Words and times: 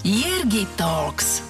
Jirgi 0.00 0.64
Talks. 0.80 1.44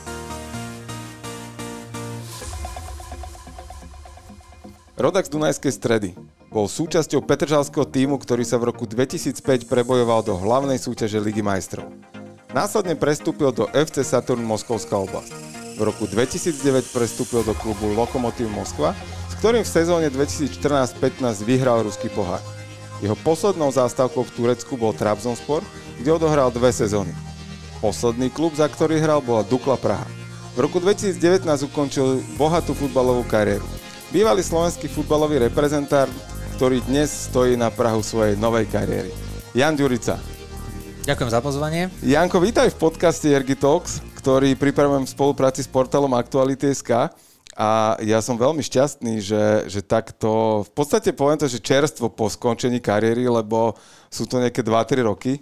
Rodak 4.99 5.31
z 5.31 5.31
Dunajskej 5.31 5.71
stredy 5.71 6.19
bol 6.51 6.67
súčasťou 6.67 7.23
Petržalského 7.23 7.87
týmu, 7.87 8.19
ktorý 8.19 8.43
sa 8.43 8.59
v 8.59 8.75
roku 8.75 8.91
2005 8.91 9.71
prebojoval 9.71 10.27
do 10.27 10.35
hlavnej 10.35 10.83
súťaže 10.83 11.23
Ligy 11.23 11.47
majstrov. 11.47 11.95
Následne 12.51 12.99
prestúpil 12.99 13.55
do 13.55 13.71
FC 13.71 14.03
Saturn 14.03 14.43
Moskovská 14.43 14.99
oblasť. 14.99 15.31
V 15.79 15.87
roku 15.87 16.11
2009 16.11 16.91
prestúpil 16.91 17.47
do 17.47 17.55
klubu 17.55 17.95
Lokomotiv 17.95 18.51
Moskva, 18.51 18.99
s 19.31 19.39
ktorým 19.39 19.63
v 19.63 19.71
sezóne 19.71 20.11
2014-15 20.11 21.47
vyhral 21.47 21.87
ruský 21.87 22.11
pohár. 22.11 22.43
Jeho 22.99 23.15
poslednou 23.23 23.71
zástavkou 23.71 24.27
v 24.27 24.35
Turecku 24.35 24.75
bol 24.75 24.91
Trabzonspor, 24.91 25.63
kde 26.03 26.11
odohral 26.11 26.51
dve 26.51 26.75
sezóny. 26.75 27.15
Posledný 27.81 28.29
klub, 28.29 28.53
za 28.53 28.69
ktorý 28.69 29.01
hral, 29.01 29.25
bola 29.25 29.41
Dukla 29.41 29.81
Praha. 29.81 30.05
V 30.53 30.61
roku 30.61 30.85
2019 30.85 31.49
ukončil 31.65 32.21
bohatú 32.37 32.77
futbalovú 32.77 33.25
kariéru. 33.25 33.65
Bývalý 34.13 34.45
slovenský 34.45 34.85
futbalový 34.85 35.41
reprezentár, 35.49 36.05
ktorý 36.61 36.85
dnes 36.85 37.09
stojí 37.33 37.57
na 37.57 37.73
Prahu 37.73 38.05
svojej 38.05 38.37
novej 38.37 38.69
kariéry. 38.69 39.09
Jan 39.57 39.81
Ďurica. 39.81 40.21
Ďakujem 41.09 41.31
za 41.33 41.41
pozvanie. 41.41 41.89
Janko, 42.05 42.45
vítaj 42.45 42.69
v 42.69 42.77
podcaste 42.77 43.33
Ergi 43.33 43.57
Talks, 43.57 44.05
ktorý 44.21 44.53
pripravujem 44.61 45.09
v 45.09 45.15
spolupráci 45.17 45.65
s 45.65 45.73
portálom 45.73 46.13
Aktuality.sk. 46.13 47.17
A 47.57 47.97
ja 48.05 48.21
som 48.21 48.37
veľmi 48.37 48.61
šťastný, 48.61 49.25
že, 49.25 49.73
že 49.73 49.81
takto, 49.81 50.63
v 50.69 50.71
podstate 50.77 51.17
poviem 51.17 51.41
to, 51.41 51.49
že 51.49 51.65
čerstvo 51.65 52.13
po 52.13 52.29
skončení 52.29 52.77
kariéry, 52.77 53.25
lebo 53.25 53.73
sú 54.13 54.29
to 54.29 54.37
nejaké 54.37 54.61
2-3 54.61 55.09
roky, 55.09 55.41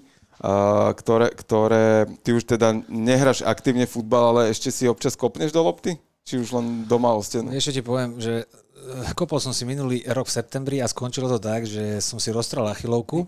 ktoré, 0.95 1.34
ktoré, 1.34 2.06
ty 2.23 2.30
už 2.30 2.47
teda 2.47 2.70
nehráš 2.87 3.42
aktívne 3.42 3.91
futbal, 3.91 4.34
ale 4.34 4.55
ešte 4.55 4.70
si 4.70 4.86
občas 4.86 5.19
kopneš 5.19 5.50
do 5.50 5.62
lopty? 5.67 5.98
Či 6.22 6.45
už 6.45 6.55
len 6.55 6.67
doma 6.86 7.17
o 7.17 7.25
stenu? 7.25 7.50
Ešte 7.50 7.80
ti 7.80 7.83
poviem, 7.83 8.20
že 8.20 8.45
eh, 8.45 9.11
kopol 9.19 9.42
som 9.42 9.50
si 9.50 9.67
minulý 9.67 10.05
rok 10.06 10.28
v 10.30 10.36
septembri 10.39 10.77
a 10.78 10.86
skončilo 10.86 11.27
to 11.27 11.41
tak, 11.42 11.67
že 11.67 11.98
som 12.05 12.22
si 12.22 12.30
roztral 12.30 12.69
achilovku. 12.70 13.27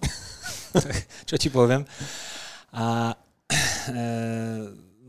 Čo 1.28 1.34
ti 1.40 1.50
poviem. 1.50 1.82
A 2.70 3.18
e, 3.90 4.04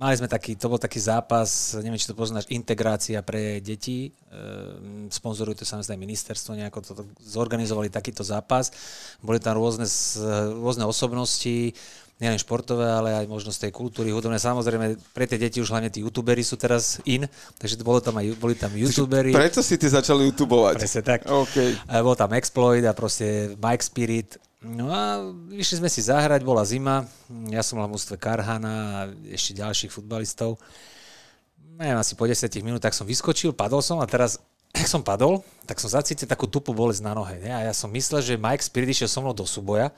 mali 0.01 0.17
sme 0.17 0.25
taký, 0.25 0.57
to 0.57 0.65
bol 0.65 0.81
taký 0.81 0.97
zápas, 0.97 1.77
neviem, 1.77 2.01
či 2.01 2.09
to 2.09 2.17
poznáš, 2.17 2.49
integrácia 2.49 3.21
pre 3.21 3.61
deti. 3.61 4.09
E, 4.09 5.13
sponzoruje 5.13 5.61
to 5.61 5.65
samozrejme 5.69 6.01
ministerstvo, 6.01 6.57
nejako 6.57 6.79
to 6.81 6.91
zorganizovali 7.21 7.93
takýto 7.93 8.25
zápas. 8.25 8.73
Boli 9.21 9.37
tam 9.37 9.61
rôzne, 9.61 9.85
rôzne 10.57 10.89
osobnosti, 10.89 11.77
nielen 12.17 12.41
športové, 12.41 12.85
ale 12.85 13.09
aj 13.13 13.25
možno 13.29 13.53
z 13.53 13.69
tej 13.69 13.71
kultúry 13.73 14.09
hudobné. 14.09 14.41
Samozrejme, 14.41 14.97
pre 15.13 15.29
tie 15.29 15.37
deti 15.37 15.61
už 15.61 15.69
hlavne 15.69 15.93
tí 15.93 16.01
youtuberi 16.01 16.41
sú 16.41 16.57
teraz 16.57 16.97
in, 17.05 17.29
takže 17.61 17.77
to 17.77 17.85
bolo 17.85 18.01
tam 18.01 18.17
aj, 18.17 18.37
boli 18.41 18.57
tam 18.57 18.73
youtuberi. 18.73 19.33
Prečo 19.33 19.61
si 19.61 19.77
ty 19.77 19.85
začal 19.85 20.21
youtubovať? 20.29 20.81
Presne 20.81 21.01
tak. 21.05 21.25
Okay. 21.25 21.77
Bol 22.01 22.17
tam 22.17 22.33
Exploit 22.37 22.85
a 22.85 22.93
proste 22.93 23.53
Mike 23.57 23.85
Spirit. 23.85 24.37
No 24.61 24.93
a 24.93 25.25
išli 25.49 25.81
sme 25.81 25.89
si 25.89 26.05
zahrať, 26.05 26.45
bola 26.45 26.61
zima, 26.61 27.09
ja 27.49 27.65
som 27.65 27.81
mal 27.81 27.89
v 27.89 27.97
mústve 27.97 28.13
Karhana 28.13 28.73
a 28.93 28.99
ešte 29.33 29.57
ďalších 29.57 29.89
futbalistov. 29.89 30.61
Neviem, 31.81 31.97
asi 31.97 32.13
po 32.13 32.29
10 32.29 32.45
minútach 32.61 32.93
som 32.93 33.09
vyskočil, 33.09 33.57
padol 33.57 33.81
som 33.81 33.97
a 33.97 34.05
teraz 34.05 34.37
ak 34.77 34.85
som 34.85 35.01
padol, 35.01 35.41
tak 35.65 35.81
som 35.81 35.89
zacítil 35.89 36.29
takú 36.29 36.45
tupú 36.45 36.77
bolesť 36.77 37.01
na 37.01 37.17
nohe. 37.17 37.41
Ne? 37.41 37.49
A 37.49 37.65
ja 37.65 37.73
som 37.73 37.89
myslel, 37.89 38.21
že 38.21 38.37
Mike 38.37 38.61
Spirit 38.61 38.93
išiel 38.93 39.09
so 39.09 39.25
mnou 39.25 39.33
do 39.33 39.49
súboja 39.49 39.89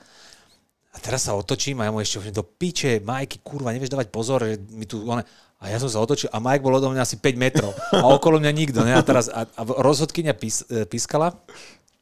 a 0.94 0.96
teraz 0.96 1.28
sa 1.28 1.36
otočím 1.36 1.84
a 1.84 1.90
ja 1.90 1.92
mu 1.92 2.00
ešte 2.00 2.22
hovorím, 2.22 2.40
do 2.40 2.46
piče, 2.46 3.04
Majky, 3.04 3.44
kurva, 3.44 3.74
nevieš 3.74 3.92
dávať 3.92 4.08
pozor, 4.08 4.48
že 4.48 4.56
mi 4.72 4.88
tu... 4.88 5.04
One... 5.04 5.26
A 5.64 5.72
ja 5.72 5.80
som 5.80 5.88
sa 5.88 6.00
otočil 6.00 6.28
a 6.28 6.40
Mike 6.40 6.60
bol 6.60 6.76
odo 6.76 6.92
mňa 6.92 7.04
asi 7.04 7.16
5 7.16 7.40
metrov 7.40 7.72
a 7.92 8.04
okolo 8.16 8.36
mňa 8.36 8.52
nikto. 8.52 8.80
Ne? 8.84 8.92
A 8.96 9.00
teraz 9.00 9.32
a, 9.32 9.48
a 9.48 9.62
rozhodkynia 9.64 10.36
pís, 10.36 10.60
e, 10.68 10.84
pískala 10.84 11.40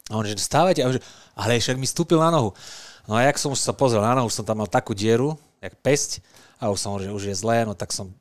a 0.09 0.13
on 0.19 0.25
že 0.27 0.35
stávajte. 0.35 0.83
A 0.83 0.87
on 0.91 0.95
že, 0.97 1.01
ale 1.37 1.59
však 1.59 1.79
mi 1.79 1.87
stúpil 1.87 2.19
na 2.19 2.33
nohu. 2.33 2.51
No 3.07 3.19
a 3.19 3.27
jak 3.27 3.39
som 3.39 3.51
už 3.51 3.59
sa 3.59 3.75
pozrel 3.75 4.03
na 4.03 4.15
nohu, 4.15 4.27
už 4.27 4.43
som 4.43 4.45
tam 4.47 4.63
mal 4.63 4.69
takú 4.71 4.95
dieru, 4.95 5.35
jak 5.59 5.75
pesť 5.79 6.23
a 6.59 6.71
už 6.71 6.79
som 6.79 6.95
hovoril, 6.95 7.11
že 7.11 7.15
už 7.15 7.23
je 7.31 7.35
zlé, 7.35 7.67
no 7.67 7.75
tak 7.75 7.91
som 7.91 8.11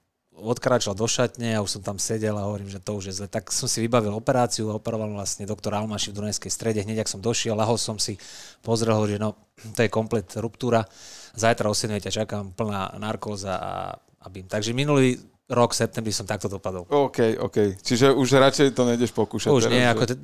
odkráčal 0.43 0.99
do 0.99 1.07
šatne 1.07 1.55
a 1.55 1.63
už 1.63 1.79
som 1.79 1.83
tam 1.85 2.01
sedel 2.03 2.35
a 2.35 2.49
hovorím, 2.49 2.67
že 2.67 2.83
to 2.83 2.99
už 2.99 3.13
je 3.13 3.15
zle. 3.23 3.29
Tak 3.31 3.55
som 3.55 3.71
si 3.71 3.79
vybavil 3.85 4.11
operáciu 4.11 4.73
a 4.73 4.79
operoval 4.81 5.15
vlastne 5.15 5.47
doktor 5.47 5.77
Almaši 5.77 6.11
v 6.11 6.19
Dunajskej 6.19 6.51
strede. 6.51 6.83
Hneď, 6.83 7.07
ak 7.07 7.13
som 7.13 7.23
došiel, 7.23 7.55
lahol 7.55 7.79
som 7.79 8.01
si, 8.01 8.19
pozrel 8.65 8.97
ho, 8.97 9.05
že 9.07 9.23
no, 9.23 9.39
to 9.77 9.87
je 9.87 9.91
komplet 9.93 10.27
ruptúra. 10.41 10.83
Zajtra 11.39 11.71
o 11.71 11.77
7 11.77 11.95
ťa 12.03 12.25
čakám 12.25 12.57
plná 12.59 12.99
narkóza 12.99 13.55
a, 13.55 13.75
a 13.97 14.27
bym. 14.33 14.51
Takže 14.51 14.75
minulý 14.75 15.21
rok, 15.53 15.77
septembri 15.77 16.11
som 16.11 16.25
takto 16.25 16.49
dopadol. 16.49 16.89
OK, 16.89 17.37
OK. 17.39 17.79
Čiže 17.79 18.11
už 18.17 18.41
radšej 18.41 18.73
to 18.73 18.89
nejdeš 18.89 19.13
pokúšať. 19.13 19.53
Už 19.53 19.69
teraz, 19.69 19.75
nie, 19.77 19.85
že... 19.85 19.93
ako 19.93 20.05
t- 20.09 20.21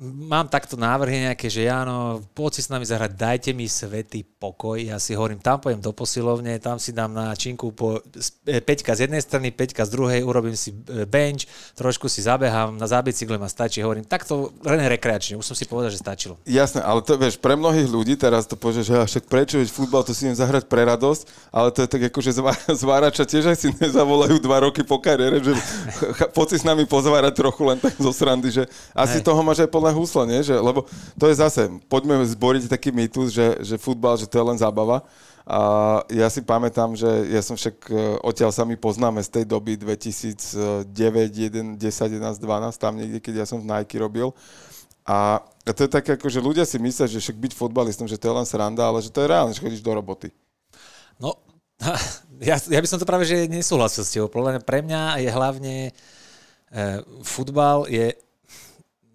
mám 0.00 0.48
takto 0.48 0.80
návrhy 0.80 1.28
nejaké, 1.28 1.52
že 1.52 1.68
áno, 1.68 2.24
poď 2.32 2.56
si 2.56 2.62
s 2.64 2.72
nami 2.72 2.88
zahrať, 2.88 3.12
dajte 3.12 3.50
mi 3.52 3.68
svetý 3.68 4.24
pokoj. 4.24 4.80
Ja 4.80 4.96
si 4.96 5.12
hovorím, 5.12 5.44
tam 5.44 5.60
pojem 5.60 5.76
do 5.76 5.92
posilovne, 5.92 6.56
tam 6.56 6.80
si 6.80 6.96
dám 6.96 7.12
na 7.12 7.36
činku 7.36 7.76
po 7.76 8.00
5 8.00 8.64
z 8.96 9.00
jednej 9.04 9.20
strany, 9.20 9.52
5 9.52 9.84
z 9.84 9.90
druhej, 9.92 10.24
urobím 10.24 10.56
si 10.56 10.72
e, 10.72 11.04
bench, 11.04 11.44
trošku 11.76 12.08
si 12.08 12.24
zabehám, 12.24 12.80
na 12.80 12.88
zábicykle 12.88 13.36
ma 13.36 13.52
stačí. 13.52 13.84
Hovorím, 13.84 14.08
takto 14.08 14.56
len 14.64 14.80
rekreačne, 14.88 15.36
už 15.36 15.44
som 15.44 15.56
si 15.56 15.68
povedal, 15.68 15.92
že 15.92 16.00
stačilo. 16.00 16.40
Jasné, 16.48 16.80
ale 16.80 17.04
to 17.04 17.20
vieš, 17.20 17.36
pre 17.36 17.52
mnohých 17.52 17.92
ľudí 17.92 18.16
teraz 18.16 18.48
to 18.48 18.56
povieš, 18.56 18.88
že 18.88 18.96
však 18.96 19.24
prečo, 19.28 19.60
veď 19.60 19.68
futbal 19.68 20.00
to 20.00 20.16
si 20.16 20.24
idem 20.24 20.40
zahrať 20.40 20.64
pre 20.64 20.80
radosť, 20.88 21.52
ale 21.52 21.68
to 21.76 21.84
je 21.84 21.88
tak 21.92 22.02
ako, 22.08 22.18
že 22.24 22.32
zvárača 22.82 23.28
tiež 23.28 23.52
aj 23.52 23.56
si 23.60 23.68
nezavolajú 23.76 24.40
dva 24.40 24.64
roky 24.64 24.80
po 24.80 24.96
kariére, 24.96 25.44
že 25.44 25.52
poď 26.36 26.56
si 26.56 26.56
s 26.56 26.64
nami 26.64 26.88
pozvárať 26.88 27.36
trochu 27.36 27.68
len 27.68 27.76
tak 27.76 27.92
zo 28.00 28.12
srandy, 28.16 28.48
že 28.48 28.64
asi 28.96 29.20
Hej. 29.20 29.28
toho 29.28 29.44
máš 29.44 29.60
aj 29.60 29.68
plné 29.68 29.89
plné 29.90 29.98
husle, 29.98 30.22
nie? 30.30 30.40
Že, 30.46 30.62
lebo 30.62 30.86
to 31.18 31.26
je 31.26 31.34
zase, 31.34 31.62
poďme 31.90 32.22
zboriť 32.22 32.70
taký 32.70 32.94
mýtus, 32.94 33.34
že, 33.34 33.58
že 33.66 33.74
futbal, 33.74 34.14
že 34.14 34.30
to 34.30 34.38
je 34.38 34.44
len 34.46 34.58
zábava. 34.58 35.02
A 35.50 35.60
ja 36.14 36.30
si 36.30 36.46
pamätám, 36.46 36.94
že 36.94 37.10
ja 37.26 37.42
som 37.42 37.58
však, 37.58 37.76
e, 37.90 38.22
odtiaľ 38.22 38.54
sa 38.54 38.62
mi 38.62 38.78
poznáme 38.78 39.18
z 39.18 39.42
tej 39.42 39.44
doby 39.50 39.74
2009, 39.74 40.86
1, 40.94 41.74
10, 41.74 41.82
11, 41.82 42.38
12, 42.38 42.78
tam 42.78 42.94
niekde, 42.94 43.18
keď 43.18 43.34
ja 43.42 43.46
som 43.50 43.58
v 43.58 43.66
Nike 43.66 43.98
robil. 43.98 44.30
A 45.02 45.42
to 45.66 45.82
je 45.82 45.90
také, 45.90 46.14
ako, 46.14 46.30
že 46.30 46.38
ľudia 46.38 46.62
si 46.62 46.78
myslia, 46.78 47.10
že 47.10 47.18
však 47.18 47.34
byť 47.34 47.52
futbalistom, 47.58 48.06
že 48.06 48.14
to 48.14 48.30
je 48.30 48.36
len 48.36 48.46
sranda, 48.46 48.86
ale 48.86 49.02
že 49.02 49.10
to 49.10 49.26
je 49.26 49.30
reálne, 49.32 49.50
že 49.50 49.58
chodíš 49.58 49.82
do 49.82 49.90
roboty. 49.90 50.30
No, 51.18 51.34
ja, 52.38 52.54
ja 52.60 52.78
by 52.78 52.86
som 52.86 53.00
to 53.02 53.08
práve 53.08 53.26
že 53.26 53.50
nesúhlasil 53.50 54.06
s 54.06 54.12
tebou. 54.14 54.30
Pre 54.30 54.80
mňa 54.86 55.18
je 55.18 55.30
hlavne 55.34 55.74
e, 55.90 55.90
futbal 57.26 57.90
je 57.90 58.14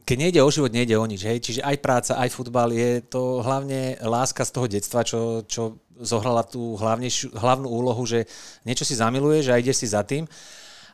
keď 0.05 0.17
nejde 0.21 0.39
o 0.45 0.53
život, 0.53 0.69
nejde 0.69 0.93
o 0.95 1.05
nič. 1.09 1.25
Hej? 1.25 1.37
Čiže 1.41 1.61
aj 1.65 1.77
práca, 1.81 2.13
aj 2.21 2.29
futbal 2.29 2.69
je 2.69 3.01
to 3.01 3.41
hlavne 3.41 3.97
láska 4.05 4.45
z 4.45 4.53
toho 4.53 4.67
detstva, 4.69 5.01
čo, 5.01 5.41
čo 5.49 5.81
zohrala 5.97 6.45
tú 6.45 6.77
hlavnú 7.33 7.67
úlohu, 7.67 8.05
že 8.05 8.29
niečo 8.61 8.85
si 8.85 8.93
zamiluješ 8.93 9.49
a 9.49 9.59
ideš 9.59 9.81
si 9.81 9.87
za 9.89 10.05
tým. 10.05 10.29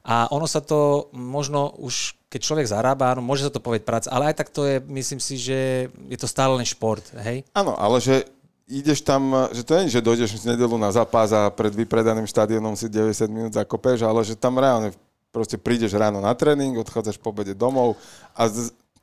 A 0.02 0.32
ono 0.34 0.50
sa 0.50 0.64
to 0.64 1.12
možno 1.14 1.78
už, 1.78 2.18
keď 2.32 2.40
človek 2.42 2.72
zarába, 2.72 3.14
áno, 3.14 3.22
môže 3.22 3.46
sa 3.46 3.54
to 3.54 3.62
povedať 3.62 3.86
práca, 3.86 4.08
ale 4.10 4.34
aj 4.34 4.36
tak 4.42 4.50
to 4.50 4.66
je, 4.66 4.82
myslím 4.90 5.22
si, 5.22 5.38
že 5.38 5.92
je 5.94 6.18
to 6.18 6.26
stále 6.26 6.58
len 6.58 6.66
šport, 6.66 7.06
hej? 7.22 7.46
Áno, 7.54 7.78
ale 7.78 8.02
že 8.02 8.26
ideš 8.66 9.06
tam, 9.06 9.52
že 9.54 9.62
to 9.62 9.78
nie 9.78 9.94
že 9.94 10.02
dojdeš 10.02 10.42
z 10.42 10.56
nedelu 10.56 10.74
na 10.80 10.90
zápas 10.90 11.30
a 11.36 11.54
pred 11.54 11.76
vypredaným 11.76 12.26
štadiónom 12.26 12.74
si 12.74 12.90
90 12.90 13.30
minút 13.30 13.54
zakopeš, 13.54 14.02
ale 14.02 14.26
že 14.26 14.34
tam 14.34 14.58
reálne 14.58 14.96
proste 15.30 15.56
prídeš 15.56 15.94
ráno 15.96 16.20
na 16.20 16.34
tréning, 16.34 16.76
odchádzaš 16.82 17.22
po 17.22 17.30
obede 17.30 17.54
domov 17.54 18.00
a 18.34 18.50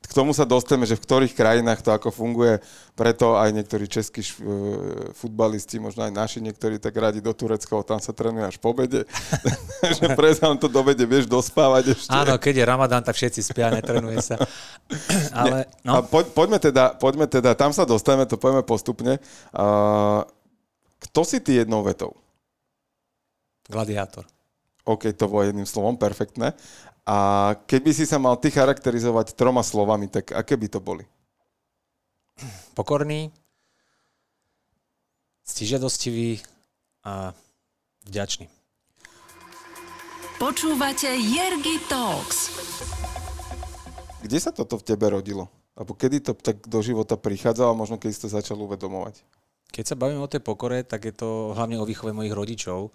k 0.08 0.16
tomu 0.16 0.32
sa 0.32 0.48
dostaneme, 0.48 0.88
že 0.88 0.96
v 0.96 1.04
ktorých 1.04 1.36
krajinách 1.36 1.84
to 1.84 1.92
ako 1.92 2.08
funguje, 2.08 2.64
preto 2.96 3.36
aj 3.36 3.52
niektorí 3.52 3.84
českí 3.84 4.24
e, 4.24 4.32
futbalisti, 5.12 5.76
možno 5.76 6.08
aj 6.08 6.12
naši 6.16 6.38
niektorí 6.40 6.80
tak 6.80 6.96
radi 6.96 7.20
do 7.20 7.28
Turecka, 7.36 7.76
tam 7.84 8.00
sa 8.00 8.16
trénuje 8.16 8.48
až 8.48 8.56
po 8.56 8.72
obede. 8.72 9.04
že 10.00 10.16
prezám 10.16 10.56
to 10.56 10.64
do 10.64 10.80
obede 10.80 11.04
vieš 11.04 11.28
dospávať 11.28 11.92
ešte. 11.92 12.08
Áno, 12.08 12.40
keď 12.40 12.54
je 12.56 12.64
Ramadán, 12.64 13.04
tak 13.04 13.20
všetci 13.20 13.40
spia, 13.44 13.68
netrenuje 13.68 14.24
sa. 14.24 14.40
Ale, 15.44 15.68
no. 15.84 16.00
A 16.00 16.02
poď, 16.02 16.32
poďme, 16.32 16.58
teda, 16.58 16.96
poďme 16.96 17.28
teda, 17.28 17.52
tam 17.52 17.76
sa 17.76 17.84
dostaneme, 17.84 18.24
to 18.24 18.40
poďme 18.40 18.64
postupne. 18.64 19.20
Uh, 19.52 20.24
kto 21.04 21.20
si 21.22 21.38
ty 21.44 21.60
jednou 21.60 21.84
vetou? 21.84 22.16
Gladiátor. 23.68 24.24
OK, 24.88 25.12
to 25.12 25.28
bolo 25.28 25.44
jedným 25.44 25.68
slovom, 25.68 26.00
perfektné. 26.00 26.56
A 27.08 27.16
keby 27.64 27.96
si 27.96 28.04
sa 28.04 28.20
mal 28.20 28.36
ty 28.36 28.52
charakterizovať 28.52 29.32
troma 29.32 29.64
slovami, 29.64 30.12
tak 30.12 30.28
aké 30.36 30.60
by 30.60 30.68
to 30.68 30.76
boli? 30.76 31.08
Pokorný, 32.76 33.32
stižiadostivý 35.48 36.44
a 37.08 37.32
vďačný. 38.04 38.52
Počúvate 40.36 41.08
Jergy 41.08 41.80
Talks. 41.88 42.52
Kde 44.20 44.38
sa 44.38 44.52
toto 44.52 44.76
v 44.76 44.86
tebe 44.86 45.08
rodilo? 45.08 45.48
Alebo 45.72 45.96
kedy 45.96 46.20
to 46.20 46.32
tak 46.36 46.60
do 46.68 46.84
života 46.84 47.16
prichádzalo, 47.16 47.72
možno 47.72 47.96
keď 47.96 48.10
si 48.12 48.20
to 48.20 48.28
začal 48.28 48.60
uvedomovať? 48.60 49.24
Keď 49.72 49.84
sa 49.88 49.96
bavím 49.96 50.20
o 50.20 50.28
tej 50.28 50.44
pokore, 50.44 50.84
tak 50.84 51.08
je 51.08 51.16
to 51.16 51.56
hlavne 51.56 51.80
o 51.80 51.88
výchove 51.88 52.12
mojich 52.12 52.36
rodičov, 52.36 52.92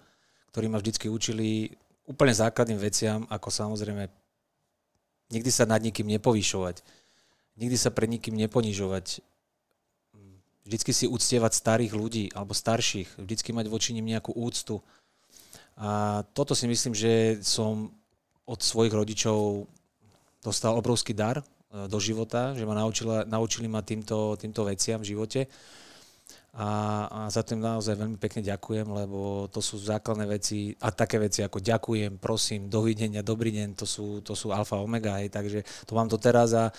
ktorí 0.54 0.70
ma 0.70 0.78
vždycky 0.78 1.10
učili 1.10 1.74
úplne 2.04 2.34
základným 2.36 2.80
veciam, 2.80 3.24
ako 3.32 3.48
samozrejme 3.48 4.08
nikdy 5.32 5.50
sa 5.50 5.64
nad 5.64 5.80
nikým 5.80 6.06
nepovýšovať, 6.18 6.84
nikdy 7.56 7.76
sa 7.80 7.90
pred 7.90 8.08
nikým 8.12 8.36
neponižovať, 8.36 9.24
vždycky 10.64 10.90
si 10.96 11.04
uctievať 11.06 11.52
starých 11.52 11.92
ľudí 11.92 12.24
alebo 12.32 12.56
starších, 12.56 13.20
vždycky 13.20 13.52
mať 13.52 13.66
voči 13.68 13.92
nim 13.92 14.04
nejakú 14.04 14.32
úctu. 14.32 14.80
A 15.76 16.22
toto 16.32 16.56
si 16.56 16.64
myslím, 16.70 16.94
že 16.96 17.40
som 17.44 17.92
od 18.44 18.60
svojich 18.60 18.92
rodičov 18.92 19.68
dostal 20.44 20.76
obrovský 20.76 21.16
dar 21.16 21.40
e, 21.40 21.44
do 21.88 21.96
života, 21.96 22.52
že 22.52 22.68
ma 22.68 22.76
naučila, 22.76 23.24
naučili 23.24 23.66
ma 23.66 23.80
týmto, 23.80 24.36
týmto 24.36 24.68
veciam 24.68 25.00
v 25.00 25.16
živote. 25.16 25.40
A, 26.54 26.70
a 27.10 27.20
za 27.34 27.42
to 27.42 27.58
im 27.58 27.66
naozaj 27.66 27.98
veľmi 27.98 28.14
pekne 28.14 28.46
ďakujem, 28.46 28.86
lebo 28.86 29.50
to 29.50 29.58
sú 29.58 29.74
základné 29.74 30.22
veci 30.30 30.70
a 30.78 30.94
také 30.94 31.18
veci 31.18 31.42
ako 31.42 31.58
ďakujem, 31.58 32.22
prosím, 32.22 32.70
dovidenia, 32.70 33.26
dobrý 33.26 33.50
deň, 33.50 33.74
to 33.74 33.82
sú, 33.82 34.22
to 34.22 34.38
sú 34.38 34.54
alfa 34.54 34.78
omega, 34.78 35.18
hej, 35.18 35.34
takže 35.34 35.66
to 35.82 35.98
mám 35.98 36.06
to 36.06 36.14
teraz 36.14 36.54
a 36.54 36.70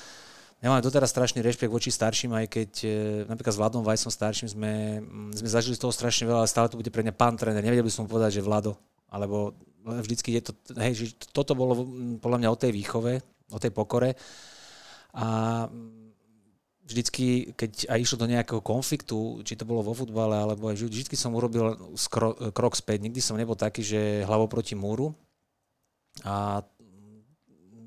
ja 0.64 0.72
mám 0.72 0.80
doteraz 0.80 1.12
strašný 1.12 1.44
rešpekt 1.44 1.68
voči 1.68 1.92
starším, 1.92 2.32
aj 2.40 2.48
keď 2.48 2.72
e, 2.82 2.90
napríklad 3.28 3.54
s 3.54 3.60
Vladom 3.60 3.84
Vajsom 3.84 4.08
starším 4.08 4.56
sme, 4.56 5.04
mm, 5.04 5.44
sme 5.44 5.50
zažili 5.52 5.76
z 5.76 5.84
toho 5.84 5.92
strašne 5.92 6.24
veľa, 6.24 6.48
ale 6.48 6.50
stále 6.50 6.72
to 6.72 6.80
bude 6.80 6.88
pre 6.96 7.04
mňa 7.04 7.12
pán 7.12 7.36
tréner. 7.36 7.60
Nevedel 7.60 7.84
by 7.84 7.92
som 7.92 8.08
povedať, 8.08 8.40
že 8.40 8.48
Vlado, 8.48 8.80
alebo 9.12 9.52
vždycky 9.84 10.40
je 10.40 10.42
to, 10.48 10.52
hej, 10.80 10.94
že 10.96 11.06
toto 11.36 11.52
bolo 11.52 11.84
mm, 11.84 12.24
podľa 12.24 12.40
mňa 12.40 12.50
o 12.50 12.58
tej 12.58 12.72
výchove, 12.72 13.14
o 13.52 13.60
tej 13.60 13.76
pokore. 13.76 14.16
A 15.12 15.28
mm, 15.68 16.05
vždycky, 16.86 17.58
keď 17.58 17.90
aj 17.90 18.00
išlo 18.00 18.18
do 18.22 18.30
nejakého 18.30 18.62
konfliktu, 18.62 19.42
či 19.42 19.58
to 19.58 19.66
bolo 19.66 19.82
vo 19.82 19.98
futbale, 19.98 20.38
alebo 20.38 20.70
aj 20.70 20.86
vždycky 20.86 21.18
som 21.18 21.34
urobil 21.34 21.76
skro, 21.98 22.38
krok 22.54 22.78
späť. 22.78 23.02
Nikdy 23.02 23.20
som 23.20 23.36
nebol 23.36 23.58
taký, 23.58 23.82
že 23.82 24.22
hlavou 24.24 24.46
proti 24.46 24.78
múru. 24.78 25.18
A 26.22 26.64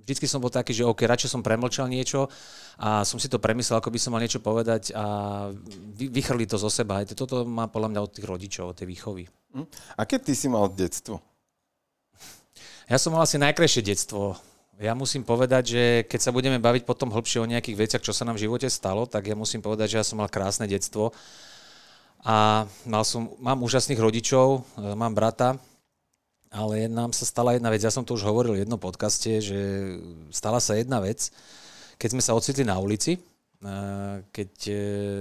vždycky 0.03 0.27
som 0.27 0.43
bol 0.43 0.51
taký, 0.51 0.75
že 0.75 0.89
OK, 0.89 1.07
radšej 1.07 1.31
som 1.31 1.47
premlčal 1.47 1.87
niečo 1.87 2.33
a 2.81 3.07
som 3.07 3.21
si 3.21 3.31
to 3.31 3.37
premyslel, 3.37 3.79
ako 3.79 3.93
by 3.93 3.99
som 4.03 4.17
mal 4.17 4.25
niečo 4.25 4.43
povedať 4.43 4.93
a 4.97 5.05
vy, 5.95 6.09
vychrli 6.09 6.49
to 6.49 6.57
zo 6.57 6.69
seba. 6.73 7.01
Aj 7.01 7.07
toto 7.13 7.45
má 7.47 7.71
podľa 7.71 7.89
mňa 7.93 8.01
od 8.03 8.13
tých 8.17 8.27
rodičov, 8.27 8.73
od 8.73 8.77
tej 8.77 8.89
výchovy. 8.89 9.25
Hm? 9.55 9.67
A 9.97 10.01
keď 10.09 10.21
ty 10.29 10.35
si 10.35 10.49
mal 10.51 10.67
detstvo? 10.73 11.21
Ja 12.89 12.97
som 12.97 13.13
mal 13.13 13.29
asi 13.29 13.37
najkrajšie 13.37 13.85
detstvo. 13.85 14.33
Ja 14.79 14.95
musím 14.95 15.27
povedať, 15.27 15.75
že 15.75 15.83
keď 16.07 16.21
sa 16.23 16.31
budeme 16.31 16.63
baviť 16.63 16.87
potom 16.87 17.11
hlbšie 17.11 17.43
o 17.43 17.51
nejakých 17.51 17.79
veciach, 17.83 18.03
čo 18.07 18.15
sa 18.15 18.23
nám 18.23 18.39
v 18.39 18.47
živote 18.47 18.71
stalo, 18.71 19.11
tak 19.11 19.27
ja 19.27 19.35
musím 19.35 19.59
povedať, 19.59 19.91
že 19.91 19.99
ja 19.99 20.07
som 20.07 20.23
mal 20.23 20.31
krásne 20.31 20.71
detstvo. 20.71 21.11
A 22.23 22.63
mal 22.87 23.03
som, 23.03 23.35
mám 23.43 23.59
úžasných 23.67 23.99
rodičov, 23.99 24.63
e, 24.79 24.95
mám 24.95 25.19
brata, 25.19 25.59
ale 26.47 26.87
nám 26.87 27.11
sa 27.11 27.27
stala 27.27 27.59
jedna 27.59 27.75
vec, 27.75 27.83
ja 27.83 27.91
som 27.91 28.07
to 28.07 28.15
už 28.15 28.23
hovoril 28.23 28.55
v 28.55 28.63
jednom 28.63 28.79
podcaste, 28.79 29.43
že 29.43 29.59
stala 30.31 30.63
sa 30.63 30.79
jedna 30.79 31.03
vec, 31.03 31.35
keď 31.99 32.09
sme 32.15 32.23
sa 32.23 32.39
ocitli 32.39 32.63
na 32.63 32.79
ulici, 32.79 33.19
keď 34.31 34.53
e, 34.71 34.75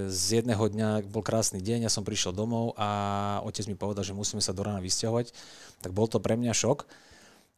z 0.06 0.38
jedného 0.38 0.70
dňa 0.70 1.10
bol 1.10 1.26
krásny 1.26 1.58
deň, 1.58 1.82
ja 1.82 1.90
som 1.90 2.06
prišiel 2.06 2.30
domov 2.30 2.78
a 2.78 3.42
otec 3.42 3.66
mi 3.66 3.74
povedal, 3.74 4.06
že 4.06 4.14
musíme 4.14 4.38
sa 4.38 4.54
do 4.54 4.62
rána 4.62 4.78
vysťahovať, 4.78 5.34
tak 5.82 5.90
bol 5.90 6.06
to 6.06 6.22
pre 6.22 6.38
mňa 6.38 6.54
šok. 6.54 6.86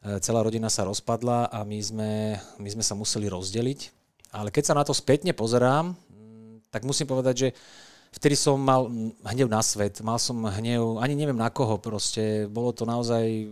E, 0.01 0.17
celá 0.17 0.41
rodina 0.41 0.65
sa 0.65 0.81
rozpadla 0.81 1.53
a 1.53 1.61
my 1.61 1.77
sme, 1.77 2.11
my 2.57 2.69
sme 2.73 2.81
sa 2.81 2.97
museli 2.97 3.29
rozdeliť. 3.29 3.79
Ale 4.33 4.49
keď 4.49 4.73
sa 4.73 4.77
na 4.77 4.81
to 4.81 4.97
spätne 4.97 5.29
pozerám, 5.37 5.93
tak 6.73 6.87
musím 6.87 7.05
povedať, 7.05 7.35
že 7.37 7.49
vtedy 8.15 8.33
som 8.33 8.57
mal 8.57 8.89
hnev 9.27 9.47
na 9.51 9.61
svet, 9.61 10.01
mal 10.01 10.17
som 10.17 10.39
hnev, 10.41 10.97
ani 11.03 11.13
neviem 11.13 11.37
na 11.37 11.51
koho 11.51 11.77
proste, 11.77 12.47
bolo 12.47 12.71
to 12.71 12.87
naozaj, 12.87 13.51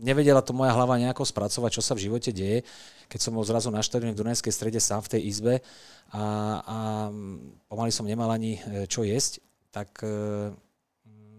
nevedela 0.00 0.40
to 0.40 0.56
moja 0.56 0.72
hlava 0.72 0.96
nejako 0.96 1.28
spracovať, 1.28 1.70
čo 1.78 1.82
sa 1.84 1.92
v 1.94 2.08
živote 2.08 2.32
deje, 2.32 2.64
keď 3.08 3.20
som 3.20 3.36
bol 3.36 3.44
zrazu 3.44 3.68
na 3.68 3.84
štadióne 3.84 4.16
v 4.16 4.20
Dunajskej 4.24 4.52
strede 4.52 4.80
sám 4.80 5.04
v 5.04 5.12
tej 5.16 5.22
izbe 5.28 5.54
a, 6.12 6.24
a 6.64 6.78
pomaly 7.68 7.92
som 7.92 8.08
nemal 8.08 8.32
ani 8.32 8.60
e, 8.60 8.88
čo 8.88 9.04
jesť, 9.04 9.44
tak 9.72 9.92
e, 10.00 10.52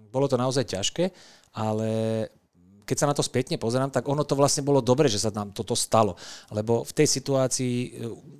bolo 0.09 0.25
to 0.29 0.37
naozaj 0.37 0.65
ťažké, 0.65 1.09
ale 1.53 1.89
keď 2.89 2.97
sa 2.97 3.09
na 3.09 3.13
to 3.13 3.21
spätne 3.21 3.61
pozerám, 3.61 3.93
tak 3.93 4.09
ono 4.09 4.25
to 4.25 4.33
vlastne 4.33 4.65
bolo 4.65 4.81
dobre, 4.81 5.05
že 5.05 5.21
sa 5.21 5.29
nám 5.29 5.53
toto 5.53 5.77
stalo. 5.77 6.17
Lebo 6.49 6.81
v 6.81 6.91
tej 6.97 7.05
situácii 7.21 7.75
e, 7.77 7.89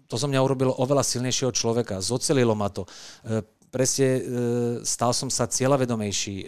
to 0.10 0.18
zo 0.18 0.25
mňa 0.25 0.42
urobilo 0.42 0.74
oveľa 0.81 1.06
silnejšieho 1.06 1.54
človeka. 1.54 2.01
Zocelilo 2.01 2.57
ma 2.57 2.74
to 2.74 2.90
presne 3.69 4.10
e, 4.10 4.22
stal 4.84 5.13
som 5.13 5.30
sa 5.30 5.46
cieľavedomejší, 5.46 6.36
e, 6.44 6.46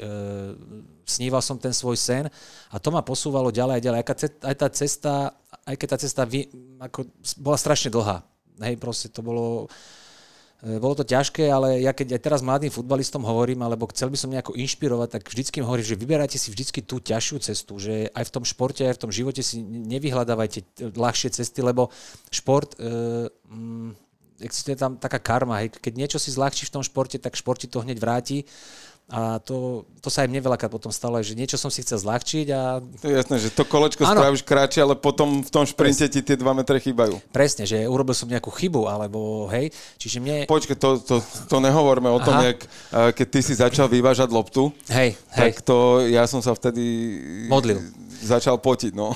sníval 1.06 1.42
som 1.46 1.62
ten 1.62 1.72
svoj 1.72 1.96
sen 1.98 2.26
a 2.74 2.76
to 2.82 2.90
ma 2.90 3.06
posúvalo 3.06 3.54
ďalej 3.54 3.76
a 3.78 3.84
ďalej. 3.86 4.00
Aj 4.42 4.56
tá 4.58 4.68
cesta, 4.74 5.14
aj 5.66 5.76
keď 5.78 5.88
tá 5.96 5.98
cesta 6.02 6.22
vy, 6.26 6.50
ako, 6.82 7.06
bola 7.38 7.58
strašne 7.58 7.94
dlhá. 7.94 8.26
Hej, 8.62 8.76
proste 8.82 9.08
to 9.14 9.22
bolo, 9.22 9.66
e, 9.66 10.01
bolo 10.62 10.94
to 10.94 11.02
ťažké, 11.02 11.50
ale 11.50 11.82
ja 11.82 11.90
keď 11.90 12.18
aj 12.18 12.22
teraz 12.22 12.46
mladým 12.46 12.70
futbalistom 12.70 13.26
hovorím, 13.26 13.66
alebo 13.66 13.90
chcel 13.90 14.14
by 14.14 14.18
som 14.18 14.30
nejako 14.30 14.54
inšpirovať, 14.54 15.10
tak 15.18 15.24
vždycky 15.26 15.58
im 15.58 15.66
hovorím, 15.66 15.90
že 15.90 15.98
vyberajte 15.98 16.38
si 16.38 16.54
vždycky 16.54 16.86
tú 16.86 17.02
ťažšiu 17.02 17.38
cestu, 17.42 17.82
že 17.82 18.14
aj 18.14 18.30
v 18.30 18.34
tom 18.38 18.46
športe, 18.46 18.86
aj 18.86 18.94
v 18.94 19.02
tom 19.02 19.10
živote 19.10 19.42
si 19.42 19.58
nevyhľadávajte 19.66 20.94
ľahšie 20.94 21.34
cesty, 21.34 21.66
lebo 21.66 21.90
šport 22.30 22.78
e, 22.78 23.26
mm, 23.50 23.90
existuje 24.42 24.78
tam 24.78 25.02
taká 25.02 25.18
karma, 25.18 25.66
hej. 25.66 25.74
keď 25.82 25.94
niečo 25.98 26.18
si 26.22 26.34
zľahčí 26.34 26.70
v 26.70 26.74
tom 26.78 26.84
športe, 26.86 27.18
tak 27.18 27.38
šport 27.38 27.58
ti 27.58 27.66
to 27.66 27.82
hneď 27.82 27.98
vráti. 27.98 28.46
A 29.12 29.44
to, 29.44 29.84
to 30.00 30.08
sa 30.08 30.24
aj 30.24 30.32
mne 30.32 30.40
veľakrát 30.40 30.72
potom 30.72 30.88
stalo, 30.88 31.20
že 31.20 31.36
niečo 31.36 31.60
som 31.60 31.68
si 31.68 31.84
chcel 31.84 32.00
zľahčiť 32.00 32.48
a... 32.56 32.80
To 32.80 33.06
je 33.12 33.16
jasné, 33.20 33.36
že 33.44 33.50
to 33.52 33.68
kolečko 33.68 34.08
ano. 34.08 34.24
spravíš 34.24 34.48
kratšie, 34.48 34.82
ale 34.88 34.96
potom 34.96 35.44
v 35.44 35.52
tom 35.52 35.68
šprinte 35.68 36.08
Presne. 36.08 36.16
ti 36.16 36.24
tie 36.24 36.40
2 36.40 36.48
metre 36.56 36.80
chýbajú. 36.80 37.20
Presne, 37.36 37.68
že 37.68 37.84
urobil 37.84 38.16
som 38.16 38.32
nejakú 38.32 38.48
chybu, 38.48 38.88
alebo 38.88 39.52
hej, 39.52 39.76
čiže 40.00 40.24
mne... 40.24 40.48
Počkej, 40.48 40.80
to, 40.80 41.04
to, 41.04 41.20
to 41.52 41.58
nehovorme 41.60 42.08
o 42.08 42.24
tom, 42.24 42.40
jak, 42.40 42.64
keď 43.20 43.28
ty 43.28 43.40
si 43.44 43.54
začal 43.60 43.92
vyvážať 43.92 44.32
loptu. 44.32 44.72
Hej, 44.88 45.20
hej. 45.36 45.52
Tak 45.52 45.68
to, 45.68 46.08
ja 46.08 46.24
som 46.24 46.40
sa 46.40 46.56
vtedy... 46.56 46.82
Modlil. 47.52 47.84
Začal 48.24 48.64
potiť, 48.64 48.96
no. 48.96 49.12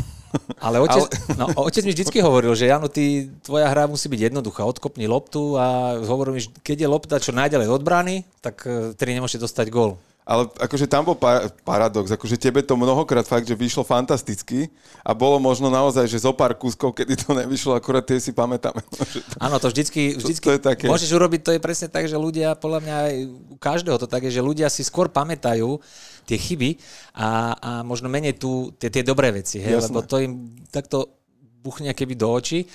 Ale 0.59 0.81
otec, 0.81 1.03
Ale... 1.05 1.37
No, 1.39 1.45
otec 1.67 1.83
mi 1.85 1.91
vždy 1.91 2.19
hovoril, 2.21 2.53
že 2.55 2.71
áno, 2.71 2.87
ty, 2.87 3.27
tvoja 3.41 3.67
hra 3.69 3.85
musí 3.85 4.07
byť 4.07 4.31
jednoduchá. 4.31 4.63
Odkopni 4.65 5.07
loptu 5.07 5.55
a 5.59 5.97
hovorím, 6.01 6.39
že 6.41 6.49
keď 6.61 6.85
je 6.85 6.91
lopta 6.91 7.15
čo 7.21 7.35
najďalej 7.35 7.67
od 7.69 7.81
brány, 7.81 8.25
tak 8.39 8.63
e, 8.65 8.93
tedy 8.97 9.15
nemôžete 9.15 9.43
dostať 9.43 9.67
gól. 9.71 9.99
Ale 10.25 10.49
akože 10.57 10.89
tam 10.89 11.05
bol 11.05 11.13
paradox, 11.61 12.09
akože 12.09 12.41
tebe 12.41 12.65
to 12.65 12.73
mnohokrát 12.73 13.21
fakt, 13.29 13.45
že 13.45 13.53
vyšlo 13.53 13.85
fantasticky 13.85 14.73
a 15.05 15.13
bolo 15.13 15.37
možno 15.37 15.69
naozaj, 15.69 16.09
že 16.09 16.25
zo 16.25 16.33
pár 16.33 16.57
kúskov, 16.57 16.97
kedy 16.97 17.13
to 17.13 17.37
nevyšlo, 17.37 17.77
akurát 17.77 18.01
tie 18.01 18.17
si 18.17 18.33
pamätáme. 18.33 18.81
Áno, 19.45 19.61
to 19.61 19.69
vždycky, 19.69 20.17
vždycky 20.17 20.41
to, 20.41 20.49
to 20.49 20.55
je 20.57 20.61
také. 20.65 20.85
môžeš 20.89 21.13
urobiť, 21.13 21.41
to 21.45 21.51
je 21.53 21.61
presne 21.61 21.93
tak, 21.93 22.09
že 22.09 22.17
ľudia, 22.17 22.57
podľa 22.57 22.79
mňa 22.81 22.95
aj 23.05 23.15
u 23.53 23.55
každého 23.61 24.01
to 24.01 24.09
tak 24.09 24.25
je, 24.25 24.33
že 24.33 24.41
ľudia 24.41 24.65
si 24.73 24.81
skôr 24.81 25.13
pamätajú 25.13 25.77
tie 26.25 26.41
chyby 26.41 26.75
a, 27.15 27.53
a 27.55 27.71
možno 27.85 28.09
menej 28.09 28.35
tu 28.41 28.73
tie, 28.81 28.89
tie 28.89 29.05
dobré 29.05 29.29
veci, 29.29 29.61
hej, 29.61 29.85
lebo 29.85 30.01
to 30.01 30.19
im 30.19 30.57
takto 30.73 31.21
buchne 31.61 31.93
keby 31.93 32.13
do 32.17 32.29
očí. 32.33 32.65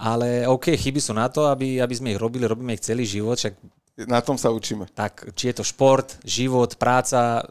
Ale 0.00 0.48
OK, 0.48 0.72
chyby 0.80 0.96
sú 0.96 1.12
na 1.12 1.28
to, 1.28 1.44
aby, 1.44 1.76
aby 1.76 1.92
sme 1.92 2.16
ich 2.16 2.20
robili, 2.20 2.48
robíme 2.48 2.72
ich 2.72 2.80
celý 2.80 3.04
život, 3.04 3.36
však 3.36 3.52
na 4.08 4.24
tom 4.24 4.40
sa 4.40 4.48
učíme. 4.48 4.88
Tak, 4.96 5.36
či 5.36 5.52
je 5.52 5.60
to 5.60 5.64
šport, 5.66 6.16
život, 6.24 6.72
práca, 6.80 7.44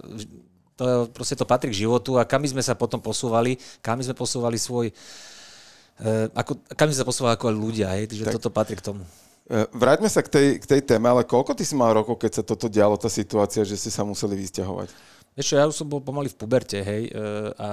to, 0.80 1.06
proste 1.12 1.36
to 1.38 1.46
patrí 1.46 1.70
k 1.70 1.86
životu 1.86 2.18
a 2.18 2.26
kam 2.26 2.42
sme 2.48 2.64
sa 2.64 2.74
potom 2.74 2.98
posúvali, 3.04 3.60
kam 3.84 4.00
sme 4.00 4.16
posúvali 4.16 4.58
svoj, 4.58 4.90
uh, 4.90 6.26
ako, 6.34 6.58
kam 6.74 6.88
sme 6.90 6.98
sa 6.98 7.06
posúvali 7.06 7.34
ako 7.36 7.48
ľudia, 7.54 7.94
hej, 8.00 8.10
že 8.16 8.26
tak. 8.26 8.40
toto 8.40 8.50
patrí 8.50 8.80
k 8.80 8.86
tomu. 8.88 9.04
E, 9.50 9.66
vráťme 9.74 10.06
sa 10.06 10.22
k 10.22 10.30
tej, 10.30 10.48
k 10.62 10.66
tej 10.66 10.82
téme, 10.86 11.10
ale 11.10 11.26
koľko 11.26 11.58
ty 11.58 11.66
si 11.66 11.74
mal 11.74 11.90
rokov, 11.90 12.22
keď 12.22 12.42
sa 12.42 12.44
toto 12.46 12.70
dialo, 12.70 13.02
tá 13.02 13.10
situácia, 13.10 13.66
že 13.66 13.76
ste 13.76 13.90
sa 13.90 14.06
museli 14.06 14.38
vysťahovať? 14.38 14.94
Vieš 15.40 15.56
ja 15.56 15.64
už 15.64 15.80
som 15.80 15.88
bol 15.88 16.04
pomaly 16.04 16.28
v 16.28 16.36
puberte, 16.36 16.84
hej, 16.84 17.08
e, 17.08 17.16
a 17.56 17.70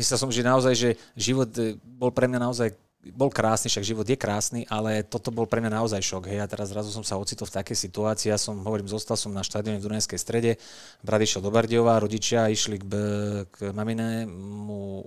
myslel 0.00 0.16
som, 0.16 0.32
že 0.32 0.40
naozaj, 0.40 0.72
že 0.72 0.90
život 1.12 1.52
bol 1.84 2.08
pre 2.08 2.24
mňa 2.24 2.40
naozaj 2.40 2.72
bol 3.16 3.32
krásny, 3.32 3.72
však 3.72 3.84
život 3.84 4.04
je 4.04 4.16
krásny, 4.16 4.68
ale 4.68 5.00
toto 5.00 5.32
bol 5.32 5.48
pre 5.48 5.64
mňa 5.64 5.72
naozaj 5.72 6.04
šok. 6.04 6.28
Hej. 6.28 6.44
A 6.44 6.50
teraz 6.52 6.68
zrazu 6.68 6.92
som 6.92 7.00
sa 7.00 7.16
ocitol 7.16 7.48
v 7.48 7.56
takej 7.56 7.76
situácii. 7.88 8.28
Ja 8.28 8.36
som, 8.36 8.60
hovorím, 8.60 8.92
zostal 8.92 9.16
som 9.16 9.32
na 9.32 9.40
štadióne 9.40 9.80
v 9.80 9.88
Dunajskej 9.88 10.20
strede, 10.20 10.60
brat 11.00 11.24
išiel 11.24 11.40
do 11.40 11.48
Bardiova, 11.48 11.96
rodičia 11.96 12.52
išli 12.52 12.76
k, 12.76 12.84
k 13.48 13.56
maminému 13.72 15.00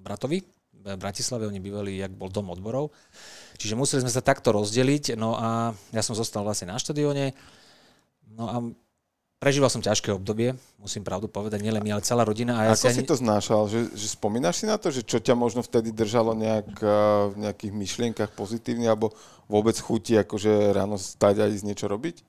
bratovi 0.00 0.40
v 0.82 0.96
Bratislave, 0.98 1.46
oni 1.46 1.60
bývali, 1.62 2.00
jak 2.00 2.10
bol 2.16 2.32
dom 2.32 2.50
odborov. 2.50 2.90
Čiže 3.60 3.78
museli 3.78 4.02
sme 4.02 4.10
sa 4.10 4.24
takto 4.24 4.50
rozdeliť, 4.50 5.14
no 5.14 5.38
a 5.38 5.76
ja 5.94 6.02
som 6.02 6.16
zostal 6.16 6.42
vlastne 6.42 6.72
na 6.72 6.80
štadióne. 6.80 7.36
No 8.32 8.44
a 8.48 8.56
Prežíval 9.42 9.74
som 9.74 9.82
ťažké 9.82 10.14
obdobie, 10.14 10.54
musím 10.78 11.02
pravdu 11.02 11.26
povedať, 11.26 11.66
nielen 11.66 11.82
my, 11.82 11.98
ale 11.98 12.06
celá 12.06 12.22
rodina. 12.22 12.62
A 12.62 12.70
ja 12.70 12.78
Ako 12.78 12.94
si, 12.94 13.02
ani... 13.02 13.10
to 13.10 13.18
znášal? 13.18 13.66
Že, 13.66 13.90
že 13.90 14.06
spomínaš 14.14 14.62
si 14.62 14.70
na 14.70 14.78
to, 14.78 14.94
že 14.94 15.02
čo 15.02 15.18
ťa 15.18 15.34
možno 15.34 15.66
vtedy 15.66 15.90
držalo 15.90 16.38
nejak 16.38 16.78
v 17.34 17.34
nejakých 17.42 17.72
myšlienkach 17.74 18.30
pozitívne, 18.38 18.86
alebo 18.86 19.10
vôbec 19.50 19.74
chutí 19.74 20.14
akože 20.14 20.70
ráno 20.70 20.94
stať 20.94 21.42
a 21.42 21.50
ísť 21.50 21.66
niečo 21.66 21.90
robiť? 21.90 22.22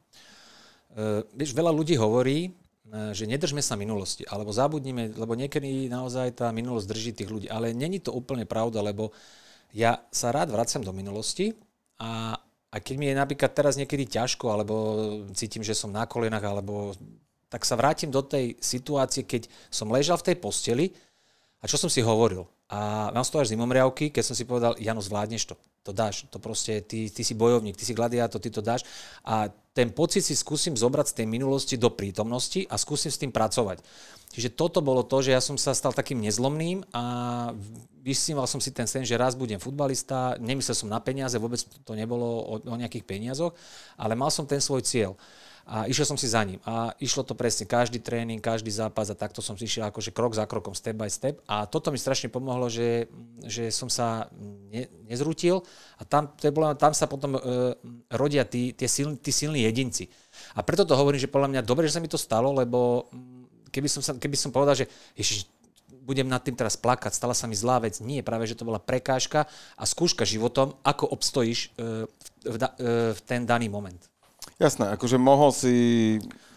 Uh, 0.97 1.21
vieš, 1.37 1.53
veľa 1.53 1.69
ľudí 1.69 1.93
hovorí, 2.01 2.57
že 3.13 3.25
nedržme 3.25 3.61
sa 3.61 3.73
minulosti, 3.73 4.21
alebo 4.29 4.53
zabudnime, 4.53 5.13
lebo 5.17 5.33
niekedy 5.33 5.89
naozaj 5.89 6.37
tá 6.37 6.53
minulosť 6.53 6.85
drží 6.89 7.11
tých 7.13 7.29
ľudí. 7.29 7.47
Ale 7.49 7.73
není 7.73 7.97
to 7.97 8.13
úplne 8.13 8.45
pravda, 8.45 8.85
lebo 8.85 9.09
ja 9.73 10.01
sa 10.13 10.29
rád 10.29 10.53
vracam 10.53 10.85
do 10.85 10.93
minulosti 10.93 11.57
a, 11.97 12.37
a 12.73 12.81
keď 12.81 12.95
mi 12.97 13.05
je 13.05 13.15
napríklad 13.21 13.53
teraz 13.53 13.77
niekedy 13.77 14.09
ťažko, 14.09 14.49
alebo 14.49 14.73
cítim, 15.37 15.61
že 15.61 15.77
som 15.77 15.93
na 15.93 16.09
kolenách, 16.09 16.41
alebo 16.41 16.97
tak 17.45 17.69
sa 17.69 17.77
vrátim 17.77 18.09
do 18.09 18.25
tej 18.25 18.57
situácie, 18.57 19.29
keď 19.29 19.45
som 19.69 19.93
ležal 19.93 20.17
v 20.17 20.33
tej 20.33 20.37
posteli 20.41 20.85
a 21.61 21.69
čo 21.69 21.77
som 21.77 21.85
si 21.85 22.01
hovoril. 22.01 22.49
A 22.73 23.13
mám 23.13 23.21
z 23.21 23.29
toho 23.29 23.45
až 23.45 23.53
zimomriavky, 23.53 24.09
keď 24.09 24.23
som 24.25 24.33
si 24.33 24.49
povedal, 24.49 24.73
Jano, 24.81 25.05
zvládneš 25.05 25.53
to, 25.53 25.55
to 25.85 25.93
dáš, 25.93 26.25
to 26.33 26.41
proste, 26.41 26.81
ty, 26.81 27.13
ty 27.13 27.21
si 27.21 27.37
bojovník, 27.37 27.77
ty 27.77 27.85
si 27.85 27.93
gladiátor, 27.93 28.41
ty 28.41 28.49
to 28.49 28.65
dáš. 28.65 28.81
A 29.21 29.53
ten 29.77 29.93
pocit 29.93 30.25
si 30.25 30.33
skúsim 30.33 30.73
zobrať 30.73 31.13
z 31.13 31.17
tej 31.21 31.27
minulosti 31.29 31.77
do 31.77 31.93
prítomnosti 31.93 32.65
a 32.73 32.81
skúsim 32.81 33.13
s 33.13 33.21
tým 33.21 33.29
pracovať. 33.29 33.85
Čiže 34.33 34.57
toto 34.57 34.81
bolo 34.81 35.05
to, 35.05 35.21
že 35.21 35.37
ja 35.37 35.37
som 35.37 35.61
sa 35.61 35.77
stal 35.77 35.93
takým 35.93 36.17
nezlomným 36.17 36.89
a 36.89 37.03
vysníval 38.01 38.49
som 38.49 38.57
si 38.57 38.73
ten 38.73 38.89
sen, 38.89 39.05
že 39.05 39.13
raz 39.13 39.37
budem 39.37 39.61
futbalista, 39.61 40.33
nemyslel 40.41 40.73
som 40.73 40.89
na 40.89 40.97
peniaze, 40.97 41.37
vôbec 41.37 41.61
to 41.61 41.93
nebolo 41.93 42.41
o, 42.41 42.55
o 42.57 42.75
nejakých 42.75 43.05
peniazoch, 43.05 43.53
ale 43.93 44.17
mal 44.17 44.33
som 44.33 44.49
ten 44.49 44.57
svoj 44.57 44.81
cieľ 44.81 45.13
a 45.63 45.87
išiel 45.87 46.03
som 46.03 46.19
si 46.19 46.27
za 46.27 46.43
ním. 46.43 46.59
A 46.67 46.91
išlo 46.99 47.23
to 47.23 47.39
presne 47.39 47.63
každý 47.63 48.03
tréning, 48.03 48.43
každý 48.43 48.67
zápas 48.67 49.07
a 49.07 49.15
takto 49.15 49.39
som 49.39 49.55
si 49.55 49.63
išiel 49.63 49.87
akože 49.87 50.11
krok 50.11 50.35
za 50.35 50.43
krokom, 50.43 50.75
step 50.75 50.99
by 50.99 51.07
step. 51.07 51.39
A 51.47 51.63
toto 51.63 51.87
mi 51.87 51.95
strašne 51.95 52.27
pomohlo, 52.27 52.67
že, 52.67 53.07
že 53.47 53.71
som 53.71 53.87
sa 53.87 54.27
ne, 54.67 54.91
nezrútil 55.07 55.63
a 55.95 56.03
tam, 56.03 56.27
to 56.35 56.51
je 56.51 56.53
tam 56.75 56.91
sa 56.91 57.07
potom 57.07 57.39
e, 57.39 57.41
rodia 58.11 58.43
tí, 58.43 58.75
tie 58.75 58.91
siln, 58.91 59.15
tí 59.15 59.31
silní 59.31 59.63
jedinci. 59.63 60.11
A 60.59 60.67
preto 60.67 60.83
to 60.83 60.99
hovorím, 60.99 61.23
že 61.23 61.31
podľa 61.31 61.55
mňa 61.55 61.61
dobre, 61.63 61.87
že 61.87 61.95
sa 61.95 62.03
mi 62.03 62.11
to 62.11 62.19
stalo, 62.19 62.51
lebo 62.51 63.07
mm, 63.07 63.32
keby 63.73 63.89
som, 63.89 64.05
sa, 64.05 64.13
keby 64.13 64.37
som 64.37 64.53
povedal, 64.53 64.77
že 64.77 64.85
ježiš, 65.17 65.49
budem 66.03 66.27
nad 66.27 66.43
tým 66.43 66.53
teraz 66.53 66.75
plakať, 66.75 67.15
stala 67.15 67.33
sa 67.33 67.47
mi 67.47 67.55
zlá 67.55 67.79
vec. 67.79 67.97
Nie, 68.03 68.21
práve, 68.21 68.45
že 68.45 68.59
to 68.59 68.67
bola 68.67 68.77
prekážka 68.77 69.47
a 69.79 69.83
skúška 69.87 70.27
životom, 70.27 70.75
ako 70.83 71.09
obstojíš 71.15 71.73
e, 71.79 72.05
v, 72.43 72.53
v, 72.53 72.55
e, 72.59 72.67
v 73.15 73.19
ten 73.23 73.47
daný 73.47 73.71
moment. 73.71 73.97
Jasné, 74.59 74.91
akože 74.93 75.17
mohol 75.17 75.55
si 75.55 75.75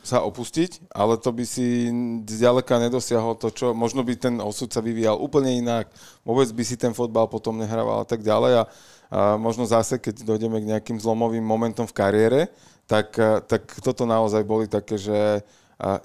sa 0.07 0.23
opustiť, 0.23 0.95
ale 0.95 1.19
to 1.19 1.35
by 1.35 1.43
si 1.43 1.91
zďaleka 2.23 2.79
nedosiahol 2.79 3.35
to, 3.35 3.51
čo 3.51 3.75
možno 3.75 4.07
by 4.07 4.15
ten 4.15 4.39
osud 4.39 4.71
sa 4.71 4.79
vyvíjal 4.79 5.19
úplne 5.19 5.59
inak, 5.59 5.91
vôbec 6.23 6.47
by 6.55 6.63
si 6.63 6.79
ten 6.79 6.95
fotbal 6.95 7.27
potom 7.27 7.59
nehrával 7.59 8.03
a 8.03 8.07
tak 8.07 8.23
ďalej 8.23 8.53
a, 8.55 8.63
a 8.63 9.21
možno 9.35 9.67
zase, 9.67 9.99
keď 9.99 10.23
dojdeme 10.23 10.63
k 10.63 10.71
nejakým 10.71 10.99
zlomovým 11.03 11.43
momentom 11.43 11.91
v 11.91 11.97
kariére, 11.97 12.41
tak, 12.87 13.19
tak 13.51 13.67
toto 13.83 14.07
naozaj 14.07 14.47
boli 14.47 14.71
také, 14.71 14.95
že 14.95 15.43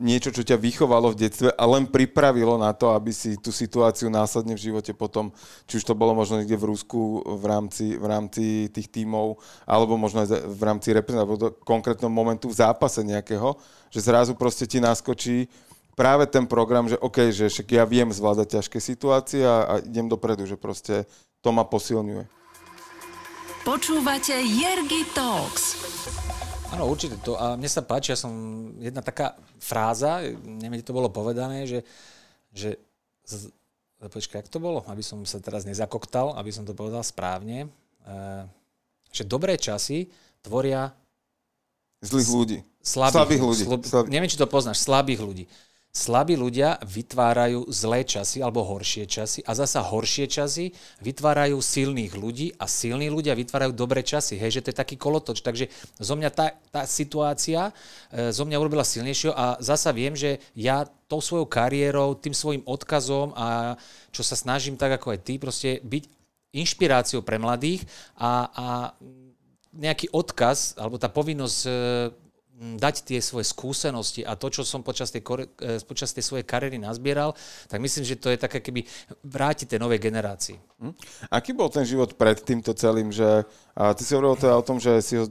niečo, 0.04 0.36
čo 0.36 0.44
ťa 0.44 0.60
vychovalo 0.60 1.16
v 1.16 1.20
detstve 1.28 1.50
a 1.56 1.64
len 1.64 1.88
pripravilo 1.88 2.60
na 2.60 2.76
to, 2.76 2.92
aby 2.92 3.16
si 3.16 3.40
tú 3.40 3.56
situáciu 3.56 4.12
následne 4.12 4.60
v 4.60 4.68
živote 4.68 4.92
potom, 4.92 5.32
či 5.64 5.80
už 5.80 5.88
to 5.88 5.96
bolo 5.96 6.12
možno 6.12 6.44
niekde 6.44 6.60
v 6.60 6.76
Rusku 6.76 7.24
v 7.24 7.44
rámci, 7.48 7.96
v 7.96 8.04
rámci 8.04 8.44
tých 8.76 8.92
tímov, 8.92 9.40
alebo 9.64 9.96
možno 9.96 10.28
aj 10.28 10.44
v 10.44 10.62
rámci 10.68 10.92
reprezentácie, 10.92 11.56
konkrétnom 11.64 12.12
momentu 12.12 12.52
v 12.52 12.60
zápase 12.60 13.00
nejakého, 13.00 13.56
že 13.88 14.04
zrazu 14.04 14.36
proste 14.36 14.68
ti 14.68 14.84
naskočí 14.84 15.48
práve 15.96 16.28
ten 16.28 16.44
program, 16.44 16.92
že 16.92 17.00
OK, 17.00 17.32
že 17.32 17.48
však 17.48 17.68
ja 17.72 17.88
viem 17.88 18.12
zvládať 18.12 18.60
ťažké 18.60 18.80
situácie 18.84 19.40
a, 19.48 19.56
a 19.64 19.74
idem 19.80 20.12
dopredu, 20.12 20.44
že 20.44 20.60
proste 20.60 21.08
to 21.40 21.56
ma 21.56 21.64
posilňuje. 21.64 22.28
Počúvate 23.64 24.36
Jergy 24.36 25.08
Talks. 25.16 25.80
Áno, 26.72 26.88
určite 26.88 27.20
to. 27.20 27.36
A 27.36 27.60
mne 27.60 27.68
sa 27.68 27.84
páči, 27.84 28.16
ja 28.16 28.20
som 28.20 28.32
jedna 28.80 29.04
taká 29.04 29.36
fráza, 29.60 30.24
neviem, 30.44 30.80
to 30.80 30.96
bolo 30.96 31.12
povedané, 31.12 31.68
že, 31.68 31.84
že 32.56 32.80
z, 33.28 33.52
počkaj, 34.00 34.48
jak 34.48 34.50
to 34.50 34.64
bolo? 34.64 34.82
Aby 34.88 35.04
som 35.04 35.20
sa 35.28 35.44
teraz 35.44 35.68
nezakoktal, 35.68 36.34
aby 36.40 36.50
som 36.50 36.64
to 36.64 36.72
povedal 36.72 37.04
správne. 37.04 37.68
E, 38.08 38.10
že 39.12 39.28
dobré 39.28 39.60
časy 39.60 40.08
tvoria 40.40 40.96
zlých 42.02 42.30
ľudí. 42.32 42.58
Slabých, 42.82 43.14
slabých 43.14 43.42
ľudí. 43.46 43.64
Sl- 43.86 44.10
neviem, 44.10 44.32
či 44.32 44.40
to 44.40 44.50
poznáš. 44.50 44.82
Slabých 44.82 45.22
ľudí. 45.22 45.46
Slabí 45.92 46.40
ľudia 46.40 46.80
vytvárajú 46.88 47.68
zlé 47.68 48.08
časy 48.08 48.40
alebo 48.40 48.64
horšie 48.64 49.04
časy 49.12 49.44
a 49.44 49.52
zasa 49.52 49.84
horšie 49.84 50.24
časy 50.24 50.72
vytvárajú 51.04 51.60
silných 51.60 52.16
ľudí 52.16 52.56
a 52.56 52.64
silní 52.64 53.12
ľudia 53.12 53.36
vytvárajú 53.36 53.76
dobré 53.76 54.00
časy. 54.00 54.40
Hej, 54.40 54.56
že 54.56 54.62
to 54.64 54.70
je 54.72 54.80
taký 54.80 54.96
kolotoč. 54.96 55.44
Takže 55.44 55.68
zo 56.00 56.16
mňa 56.16 56.32
tá, 56.32 56.56
tá 56.72 56.88
situácia 56.88 57.76
e, 58.08 58.32
zo 58.32 58.48
mňa 58.48 58.56
urobila 58.56 58.88
silnejšieho 58.88 59.36
a 59.36 59.60
zasa 59.60 59.92
viem, 59.92 60.16
že 60.16 60.40
ja 60.56 60.88
tou 61.12 61.20
svojou 61.20 61.44
kariérou, 61.44 62.16
tým 62.16 62.32
svojim 62.32 62.64
odkazom 62.64 63.36
a 63.36 63.76
čo 64.16 64.24
sa 64.24 64.40
snažím 64.40 64.80
tak 64.80 64.96
ako 64.96 65.12
aj 65.12 65.20
ty, 65.28 65.36
proste 65.44 65.84
byť 65.84 66.08
inšpiráciou 66.56 67.20
pre 67.20 67.36
mladých 67.36 67.84
a, 68.16 68.48
a 68.48 68.68
nejaký 69.76 70.08
odkaz, 70.16 70.80
alebo 70.80 70.96
tá 70.96 71.12
povinnosť 71.12 71.60
e, 71.68 71.72
dať 72.62 72.96
tie 73.10 73.20
svoje 73.20 73.50
skúsenosti 73.50 74.22
a 74.22 74.38
to, 74.38 74.54
čo 74.54 74.62
som 74.62 74.86
počas 74.86 75.10
tej, 75.10 75.26
e, 75.58 75.82
počas 75.82 76.14
tej 76.14 76.22
svojej 76.22 76.46
kariéry 76.46 76.78
nazbieral, 76.78 77.34
tak 77.66 77.82
myslím, 77.82 78.06
že 78.06 78.22
to 78.22 78.30
je 78.30 78.38
také 78.38 78.62
keby 78.62 78.86
vrátiť 79.26 79.74
tej 79.74 79.80
novej 79.82 79.98
generácii. 79.98 80.62
Hm? 80.78 80.94
Aký 81.34 81.58
bol 81.58 81.74
ten 81.74 81.82
život 81.82 82.14
pred 82.14 82.38
týmto 82.38 82.78
celým, 82.78 83.10
že 83.10 83.46
a 83.72 83.96
ty 83.96 84.04
si 84.04 84.12
hovoril 84.12 84.36
teda 84.36 84.60
o 84.60 84.68
tom, 84.68 84.78
že 84.84 85.00
si 85.00 85.16
ho 85.16 85.26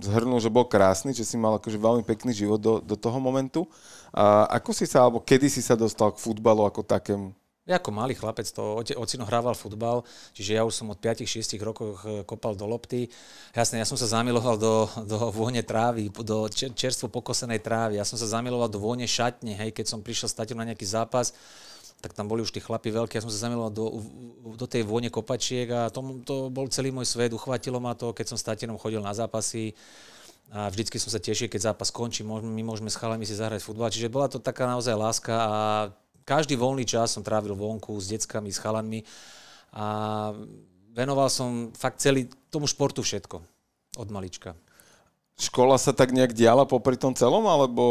zhrnul, 0.00 0.40
že 0.40 0.48
bol 0.48 0.64
krásny, 0.64 1.12
že 1.12 1.28
si 1.28 1.36
mal 1.36 1.60
akože 1.60 1.76
veľmi 1.76 2.02
pekný 2.08 2.32
život 2.32 2.56
do, 2.56 2.74
do 2.80 2.96
toho 2.96 3.20
momentu. 3.20 3.68
A 4.16 4.48
ako 4.60 4.72
si 4.72 4.88
sa, 4.88 5.04
alebo 5.04 5.20
kedy 5.20 5.52
si 5.52 5.60
sa 5.60 5.76
dostal 5.76 6.10
k 6.10 6.22
futbalu 6.22 6.64
ako 6.64 6.80
takému? 6.82 7.36
Ja 7.62 7.78
ako 7.78 7.94
malý 7.94 8.18
chlapec, 8.18 8.50
to 8.50 8.82
ocino 8.98 9.22
hrával 9.22 9.54
futbal, 9.54 10.02
čiže 10.34 10.58
ja 10.58 10.66
už 10.66 10.74
som 10.74 10.90
od 10.90 10.98
5-6 10.98 11.54
rokoch 11.62 12.02
eh, 12.02 12.26
kopal 12.26 12.58
do 12.58 12.66
lopty. 12.66 13.06
Jasne, 13.54 13.78
ja 13.78 13.86
som 13.86 13.94
sa 13.94 14.10
zamiloval 14.10 14.58
do, 14.58 14.90
do 15.06 15.30
vône 15.30 15.62
trávy, 15.62 16.10
do 16.10 16.50
čerstvo 16.50 17.06
pokosenej 17.06 17.62
trávy. 17.62 18.02
Ja 18.02 18.04
som 18.06 18.18
sa 18.18 18.26
zamiloval 18.26 18.66
do 18.66 18.82
vône 18.82 19.06
šatne, 19.06 19.54
hej, 19.54 19.70
keď 19.70 19.94
som 19.94 20.02
prišiel 20.02 20.26
s 20.26 20.34
na 20.58 20.66
nejaký 20.66 20.82
zápas, 20.82 21.38
tak 22.02 22.18
tam 22.18 22.26
boli 22.26 22.42
už 22.42 22.50
tí 22.50 22.58
chlapi 22.58 22.90
veľkí, 22.90 23.14
ja 23.14 23.22
som 23.22 23.30
sa 23.30 23.46
zamiloval 23.46 23.70
do, 23.70 24.02
do 24.58 24.66
tej 24.66 24.82
vône 24.82 25.06
kopačiek 25.06 25.70
a 25.70 25.86
to, 25.86 26.02
to 26.26 26.50
bol 26.50 26.66
celý 26.66 26.90
môj 26.90 27.06
svet, 27.06 27.30
uchvátilo 27.30 27.78
ma 27.78 27.94
to, 27.94 28.10
keď 28.10 28.34
som 28.34 28.38
s 28.38 28.42
chodil 28.74 28.98
na 28.98 29.14
zápasy 29.14 29.70
a 30.50 30.66
vždycky 30.66 30.98
som 30.98 31.14
sa 31.14 31.22
tešil, 31.22 31.46
keď 31.46 31.72
zápas 31.72 31.94
končí, 31.94 32.26
my 32.26 32.62
môžeme 32.66 32.90
s 32.90 32.98
chalami 32.98 33.22
si 33.24 33.38
zahrať 33.38 33.64
futbal. 33.64 33.88
Čiže 33.88 34.12
bola 34.12 34.28
to 34.28 34.36
taká 34.36 34.68
naozaj 34.68 34.92
láska 34.92 35.32
a 35.32 35.58
každý 36.22 36.54
voľný 36.58 36.86
čas 36.86 37.14
som 37.14 37.22
trávil 37.22 37.54
vonku 37.54 37.94
s 37.98 38.10
deckami, 38.10 38.50
s 38.50 38.62
chalanmi 38.62 39.00
a 39.72 39.86
venoval 40.92 41.32
som 41.32 41.72
fakt 41.72 42.00
celý 42.00 42.28
tomu 42.52 42.68
športu 42.68 43.00
všetko 43.00 43.40
od 43.96 44.08
malička. 44.12 44.56
Škola 45.40 45.80
sa 45.80 45.96
tak 45.96 46.12
nejak 46.12 46.36
diala 46.36 46.68
popri 46.68 47.00
tom 47.00 47.16
celom, 47.16 47.48
alebo 47.48 47.82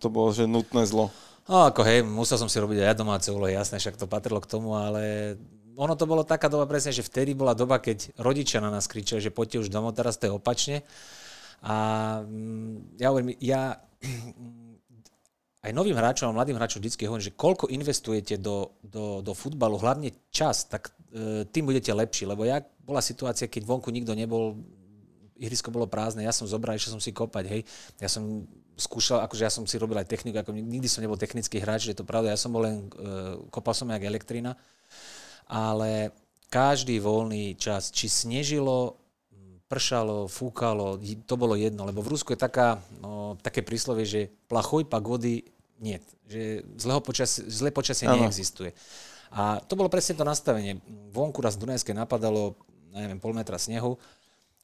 to 0.00 0.08
bolo, 0.08 0.32
že 0.32 0.48
nutné 0.48 0.88
zlo? 0.88 1.12
No 1.46 1.68
ako 1.68 1.86
hej, 1.86 2.02
musel 2.02 2.40
som 2.40 2.50
si 2.50 2.58
robiť 2.58 2.82
aj 2.82 2.98
domáce 2.98 3.28
úlohy, 3.30 3.54
jasné, 3.54 3.78
však 3.78 4.00
to 4.00 4.10
patrilo 4.10 4.42
k 4.42 4.50
tomu, 4.50 4.74
ale 4.74 5.36
ono 5.76 5.94
to 5.94 6.08
bolo 6.08 6.24
taká 6.24 6.48
doba 6.48 6.64
presne, 6.64 6.90
že 6.90 7.04
vtedy 7.04 7.36
bola 7.36 7.52
doba, 7.52 7.78
keď 7.78 8.16
rodičia 8.16 8.64
na 8.64 8.72
nás 8.72 8.88
kričali, 8.88 9.20
že 9.20 9.30
poďte 9.30 9.68
už 9.68 9.68
domov, 9.68 9.94
teraz 9.94 10.16
to 10.16 10.26
je 10.26 10.32
opačne. 10.32 10.82
A 11.60 11.76
mm, 12.24 12.98
ja 12.98 13.06
hovorím, 13.12 13.36
ja 13.38 13.76
aj 15.66 15.74
novým 15.74 15.98
hráčom 15.98 16.30
a 16.30 16.36
mladým 16.36 16.54
hráčom 16.54 16.78
vždy 16.78 17.10
hovorím, 17.10 17.26
že 17.26 17.34
koľko 17.34 17.66
investujete 17.66 18.38
do, 18.38 18.78
do, 18.86 19.18
do 19.18 19.32
futbalu, 19.34 19.82
hlavne 19.82 20.14
čas, 20.30 20.70
tak 20.70 20.94
e, 21.10 21.42
tým 21.50 21.66
budete 21.66 21.90
lepší. 21.90 22.22
Lebo 22.30 22.46
ja 22.46 22.62
bola 22.62 23.02
situácia, 23.02 23.50
keď 23.50 23.66
vonku 23.66 23.90
nikto 23.90 24.14
nebol, 24.14 24.54
ihrisko 25.34 25.74
bolo 25.74 25.90
prázdne, 25.90 26.22
ja 26.22 26.30
som 26.30 26.46
zobral, 26.46 26.78
išiel 26.78 26.94
som 26.94 27.02
si 27.02 27.10
kopať, 27.10 27.44
hej. 27.50 27.62
Ja 27.98 28.06
som 28.06 28.46
skúšal, 28.78 29.26
akože 29.26 29.42
ja 29.42 29.50
som 29.50 29.66
si 29.66 29.74
robil 29.80 29.98
aj 29.98 30.06
techniku, 30.06 30.38
ako 30.38 30.54
nikdy 30.54 30.86
som 30.86 31.02
nebol 31.02 31.18
technický 31.18 31.58
hráč, 31.58 31.90
je 31.90 31.96
to 31.98 32.06
pravda, 32.06 32.30
ja 32.30 32.38
som 32.38 32.54
bol 32.54 32.62
len, 32.62 32.86
e, 32.86 33.50
kopal 33.50 33.74
som 33.74 33.90
jak 33.90 34.06
elektrina, 34.06 34.54
ale 35.50 36.14
každý 36.46 37.02
voľný 37.02 37.58
čas, 37.58 37.90
či 37.90 38.06
snežilo, 38.06 39.02
pršalo, 39.66 40.30
fúkalo, 40.30 40.94
to 41.26 41.34
bolo 41.34 41.58
jedno, 41.58 41.82
lebo 41.82 41.98
v 41.98 42.14
Rusku 42.14 42.32
je 42.32 42.38
taká, 42.38 42.78
no, 43.02 43.34
také 43.42 43.66
príslovie, 43.66 44.06
že 44.06 44.30
plachoj 44.46 44.86
pagody 44.86 45.42
nie, 45.80 46.00
že 46.28 46.64
zlého 46.80 47.00
počas, 47.04 47.36
zlé 47.36 47.70
počasie 47.72 48.08
ano. 48.08 48.24
neexistuje. 48.24 48.72
A 49.32 49.60
to 49.60 49.74
bolo 49.74 49.90
presne 49.90 50.16
to 50.16 50.24
nastavenie. 50.24 50.80
Vonku 51.12 51.42
raz 51.42 51.58
v 51.58 51.66
Dunajskej 51.68 51.96
napadalo, 51.96 52.56
neviem, 52.94 53.18
pol 53.20 53.34
metra 53.36 53.58
snehu 53.58 53.98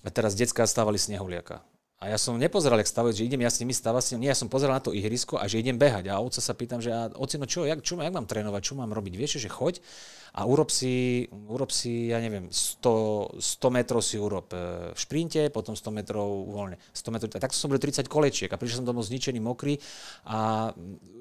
a 0.02 0.08
teraz 0.08 0.38
detská 0.38 0.64
stávali 0.64 0.96
snehuliaka. 0.96 1.60
A 2.02 2.10
ja 2.10 2.18
som 2.18 2.34
nepozeral, 2.34 2.82
jak 2.82 2.90
stavať, 2.90 3.22
že 3.22 3.30
idem 3.30 3.46
ja 3.46 3.50
s 3.54 3.62
nimi 3.62 3.70
stavať, 3.70 4.18
nie, 4.18 4.26
ja 4.26 4.34
som 4.34 4.50
pozeral 4.50 4.74
na 4.74 4.82
to 4.82 4.90
ihrisko 4.90 5.38
a 5.38 5.46
že 5.46 5.62
idem 5.62 5.78
behať. 5.78 6.10
A 6.10 6.18
otca 6.18 6.42
sa 6.42 6.50
pýtam, 6.50 6.82
že 6.82 6.90
a, 6.90 7.06
ocino, 7.14 7.46
čo, 7.46 7.62
jak, 7.62 7.78
čo, 7.78 7.94
jak 7.94 8.10
mám 8.10 8.26
trénovať, 8.26 8.58
čo 8.58 8.74
mám 8.74 8.90
robiť? 8.90 9.14
Vieš, 9.14 9.38
že 9.38 9.46
choď 9.46 9.78
a 10.34 10.42
urob 10.42 10.66
si, 10.74 11.30
urob 11.30 11.70
si 11.70 12.10
ja 12.10 12.18
neviem, 12.18 12.50
100, 12.50 13.38
100 13.38 13.76
metrov 13.78 14.02
si 14.02 14.18
urob 14.18 14.50
e, 14.50 14.90
v 14.90 14.98
šprinte, 14.98 15.46
potom 15.54 15.78
100 15.78 15.94
metrov 15.94 16.26
voľne. 16.50 16.82
100 16.90 17.14
metrov, 17.14 17.28
tak 17.38 17.54
som 17.54 17.70
bol 17.70 17.78
30 17.78 18.10
kolečiek 18.10 18.50
a 18.50 18.58
prišiel 18.58 18.82
som 18.82 18.88
domov 18.90 19.06
zničený, 19.06 19.38
mokrý 19.38 19.78
a 20.26 20.74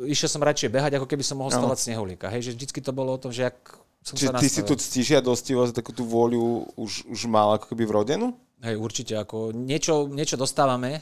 išiel 0.10 0.34
som 0.34 0.42
radšej 0.42 0.74
behať, 0.74 0.98
ako 0.98 1.06
keby 1.06 1.22
som 1.22 1.38
mohol 1.38 1.54
stavať 1.54 1.78
no. 1.78 1.84
sneholíka. 1.86 2.34
Hej, 2.34 2.50
že 2.50 2.52
vždycky 2.58 2.82
to 2.82 2.90
bolo 2.90 3.14
o 3.14 3.22
tom, 3.22 3.30
že 3.30 3.54
ak 3.54 3.78
som 4.02 4.18
Čiže 4.18 4.34
ty 4.42 4.50
si 4.50 4.62
tú 4.66 4.74
ctižiadostivosť, 4.74 5.78
takú 5.78 5.94
tú 5.94 6.10
vôľu 6.10 6.74
už, 6.74 7.06
už 7.06 7.30
mal 7.30 7.54
ako 7.62 7.70
keby 7.70 7.86
vrodenú? 7.86 8.34
Hej, 8.62 8.78
určite, 8.78 9.18
ako 9.18 9.58
niečo, 9.58 10.06
niečo 10.06 10.38
dostávame 10.38 11.02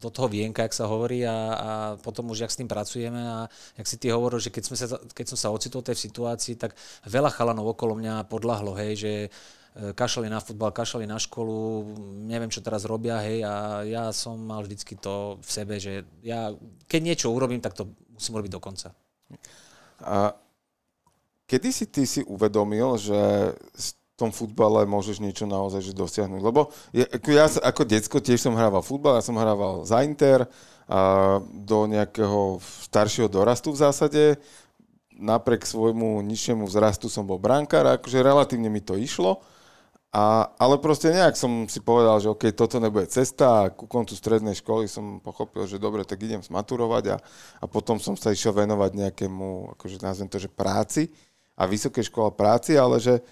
do 0.00 0.08
toho 0.08 0.24
vienka, 0.24 0.64
jak 0.64 0.72
sa 0.72 0.88
hovorí 0.88 1.20
a, 1.28 1.36
a 1.52 1.70
potom 2.00 2.32
už 2.32 2.48
jak 2.48 2.52
s 2.52 2.56
tým 2.56 2.64
pracujeme 2.64 3.20
a 3.20 3.44
jak 3.76 3.84
si 3.86 4.00
ty 4.00 4.08
hovoril, 4.08 4.40
že 4.40 4.48
keď, 4.48 4.62
sme 4.64 4.76
sa, 4.80 4.96
keď 5.12 5.26
som 5.36 5.38
sa 5.38 5.52
ocitol 5.52 5.84
tej 5.84 6.00
situácii, 6.00 6.56
tak 6.56 6.72
veľa 7.04 7.28
chalanov 7.28 7.76
okolo 7.76 7.92
mňa 8.00 8.24
podľahlo, 8.32 8.72
hej, 8.80 8.92
že 8.96 9.12
e, 9.28 9.28
kašali 9.92 10.32
na 10.32 10.40
futbal, 10.40 10.72
kašali 10.72 11.04
na 11.04 11.20
školu, 11.20 11.92
neviem, 12.24 12.48
čo 12.48 12.64
teraz 12.64 12.88
robia, 12.88 13.20
hej, 13.20 13.44
a 13.44 13.84
ja 13.84 14.08
som 14.16 14.40
mal 14.40 14.64
vždycky 14.64 14.96
to 14.96 15.36
v 15.44 15.50
sebe, 15.52 15.76
že 15.76 16.08
ja, 16.24 16.56
keď 16.88 17.00
niečo 17.04 17.28
urobím, 17.36 17.60
tak 17.60 17.76
to 17.76 17.92
musím 18.16 18.40
robiť 18.40 18.52
do 18.56 18.64
konca. 18.64 18.96
A 20.00 20.32
kedy 21.44 21.68
si 21.68 21.84
ty 21.84 22.08
si 22.08 22.24
uvedomil, 22.24 22.96
že 22.96 23.52
tom 24.20 24.30
futbale 24.36 24.84
môžeš 24.84 25.24
niečo 25.24 25.48
naozaj 25.48 25.80
že 25.80 25.96
dosiahnuť. 25.96 26.40
Lebo 26.44 26.68
ja, 26.92 27.08
ako 27.08 27.28
ja 27.32 27.46
ako 27.48 27.82
decko 27.88 28.18
tiež 28.20 28.44
som 28.44 28.52
hrával 28.52 28.84
futbal, 28.84 29.16
ja 29.16 29.24
som 29.24 29.40
hrával 29.40 29.88
za 29.88 30.04
Inter 30.04 30.44
a 30.90 31.38
do 31.40 31.88
nejakého 31.88 32.60
staršieho 32.90 33.32
dorastu 33.32 33.72
v 33.72 33.80
zásade. 33.80 34.24
Napriek 35.16 35.64
svojmu 35.64 36.20
nižšiemu 36.20 36.68
vzrastu 36.68 37.08
som 37.08 37.24
bol 37.24 37.40
brankár, 37.40 37.88
akože 37.96 38.20
relatívne 38.20 38.68
mi 38.68 38.84
to 38.84 39.00
išlo. 39.00 39.40
A, 40.10 40.50
ale 40.58 40.82
proste 40.82 41.14
nejak 41.14 41.38
som 41.38 41.70
si 41.70 41.78
povedal, 41.78 42.18
že 42.18 42.34
OK, 42.34 42.50
toto 42.50 42.82
nebude 42.82 43.06
cesta 43.06 43.46
a 43.46 43.70
ku 43.70 43.86
koncu 43.86 44.18
strednej 44.18 44.58
školy 44.58 44.90
som 44.90 45.22
pochopil, 45.22 45.70
že 45.70 45.78
dobre, 45.78 46.02
tak 46.02 46.18
idem 46.26 46.42
smaturovať 46.42 47.14
a, 47.14 47.16
a 47.62 47.64
potom 47.70 48.02
som 48.02 48.18
sa 48.18 48.34
išiel 48.34 48.50
venovať 48.50 48.90
nejakému, 49.06 49.78
akože 49.78 50.02
nazvem 50.02 50.26
to, 50.26 50.42
že 50.42 50.50
práci 50.50 51.14
a 51.54 51.62
vysokej 51.62 52.10
škola 52.10 52.34
práci, 52.34 52.74
ale 52.74 52.98
že, 52.98 53.22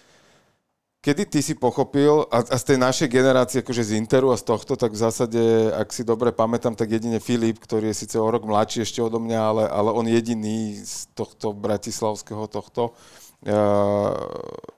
Kedy 0.98 1.30
ty 1.30 1.38
si 1.46 1.54
pochopil, 1.54 2.26
a, 2.26 2.42
a 2.42 2.56
z 2.58 2.74
tej 2.74 2.78
našej 2.82 3.06
generácie, 3.06 3.62
akože 3.62 3.86
z 3.86 4.02
Interu 4.02 4.34
a 4.34 4.36
z 4.36 4.50
tohto, 4.50 4.74
tak 4.74 4.98
v 4.98 4.98
zásade, 4.98 5.42
ak 5.70 5.94
si 5.94 6.02
dobre 6.02 6.34
pamätám, 6.34 6.74
tak 6.74 6.90
jedine 6.90 7.22
Filip, 7.22 7.62
ktorý 7.62 7.94
je 7.94 8.02
síce 8.02 8.18
o 8.18 8.26
rok 8.26 8.42
mladší 8.42 8.82
ešte 8.82 8.98
odo 8.98 9.22
mňa, 9.22 9.38
ale, 9.38 9.64
ale 9.70 9.94
on 9.94 10.10
jediný 10.10 10.74
z 10.82 11.06
tohto 11.14 11.54
bratislavského 11.54 12.50
tohto 12.50 12.98
uh, 13.46 14.10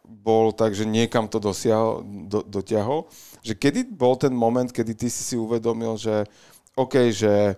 bol 0.04 0.52
tak, 0.52 0.76
že 0.76 0.84
niekam 0.84 1.24
to 1.24 1.40
dosiahol, 1.40 2.04
do, 2.04 2.44
dotiahol. 2.44 3.08
Že 3.40 3.56
kedy 3.56 3.80
bol 3.88 4.12
ten 4.20 4.36
moment, 4.36 4.68
kedy 4.68 4.92
ty 4.92 5.08
si 5.08 5.24
si 5.24 5.40
uvedomil, 5.40 5.96
že 5.96 6.28
OK, 6.76 7.16
že 7.16 7.56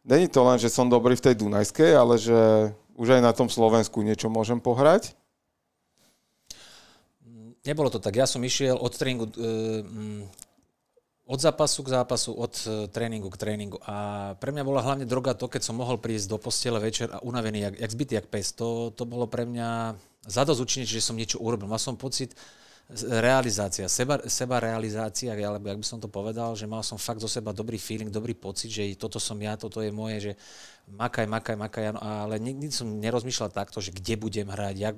není 0.00 0.32
to 0.32 0.40
len, 0.48 0.56
že 0.56 0.72
som 0.72 0.88
dobrý 0.88 1.12
v 1.12 1.28
tej 1.28 1.34
Dunajskej, 1.44 1.92
ale 1.92 2.16
že 2.16 2.72
už 2.96 3.20
aj 3.20 3.22
na 3.22 3.36
tom 3.36 3.52
Slovensku 3.52 4.00
niečo 4.00 4.32
môžem 4.32 4.56
pohrať? 4.56 5.12
Nebolo 7.62 7.90
to 7.90 8.02
tak. 8.02 8.18
Ja 8.18 8.26
som 8.26 8.42
išiel 8.42 8.74
od 8.74 8.90
tréningu, 8.94 9.30
e, 9.30 9.82
mm, 9.86 10.22
od 11.30 11.38
zápasu 11.38 11.86
k 11.86 11.92
zápasu, 11.94 12.34
od 12.34 12.54
e, 12.66 12.90
tréningu 12.90 13.30
k 13.30 13.38
tréningu. 13.38 13.78
A 13.86 13.96
pre 14.42 14.50
mňa 14.50 14.66
bola 14.66 14.82
hlavne 14.82 15.06
droga 15.06 15.38
to, 15.38 15.46
keď 15.46 15.62
som 15.62 15.78
mohol 15.78 16.02
prísť 16.02 16.26
do 16.26 16.42
postele 16.42 16.82
večer 16.82 17.08
a 17.14 17.22
unavený, 17.22 17.70
jak, 17.70 17.74
jak 17.78 17.94
zbytý, 17.94 18.12
jak 18.18 18.26
pes. 18.26 18.50
To, 18.58 18.90
to 18.90 19.06
bolo 19.06 19.30
pre 19.30 19.46
mňa 19.46 19.94
zadosť 20.26 20.86
že 20.86 20.98
som 20.98 21.14
niečo 21.14 21.38
urobil. 21.38 21.70
Mal 21.70 21.78
som 21.78 21.94
pocit, 21.94 22.34
realizácia, 23.00 23.88
seba, 23.88 24.20
seba 24.28 24.60
realizácia, 24.60 25.32
alebo 25.32 25.70
jak 25.70 25.80
by 25.80 25.86
som 25.86 26.00
to 26.02 26.12
povedal, 26.12 26.52
že 26.52 26.68
mal 26.68 26.84
som 26.84 27.00
fakt 27.00 27.22
zo 27.22 27.30
seba 27.30 27.54
dobrý 27.54 27.80
feeling, 27.80 28.12
dobrý 28.12 28.36
pocit, 28.36 28.68
že 28.68 28.84
toto 28.98 29.16
som 29.16 29.38
ja, 29.40 29.56
toto 29.56 29.80
je 29.80 29.88
moje, 29.88 30.16
že 30.20 30.32
makaj, 30.92 31.24
makaj, 31.24 31.56
makaj, 31.56 31.84
ale 31.96 32.36
nikdy 32.36 32.68
som 32.68 32.90
nerozmýšľal 33.00 33.54
takto, 33.54 33.80
že 33.80 33.94
kde 33.94 34.20
budem 34.20 34.48
hrať, 34.50 34.76
jak, 34.76 34.96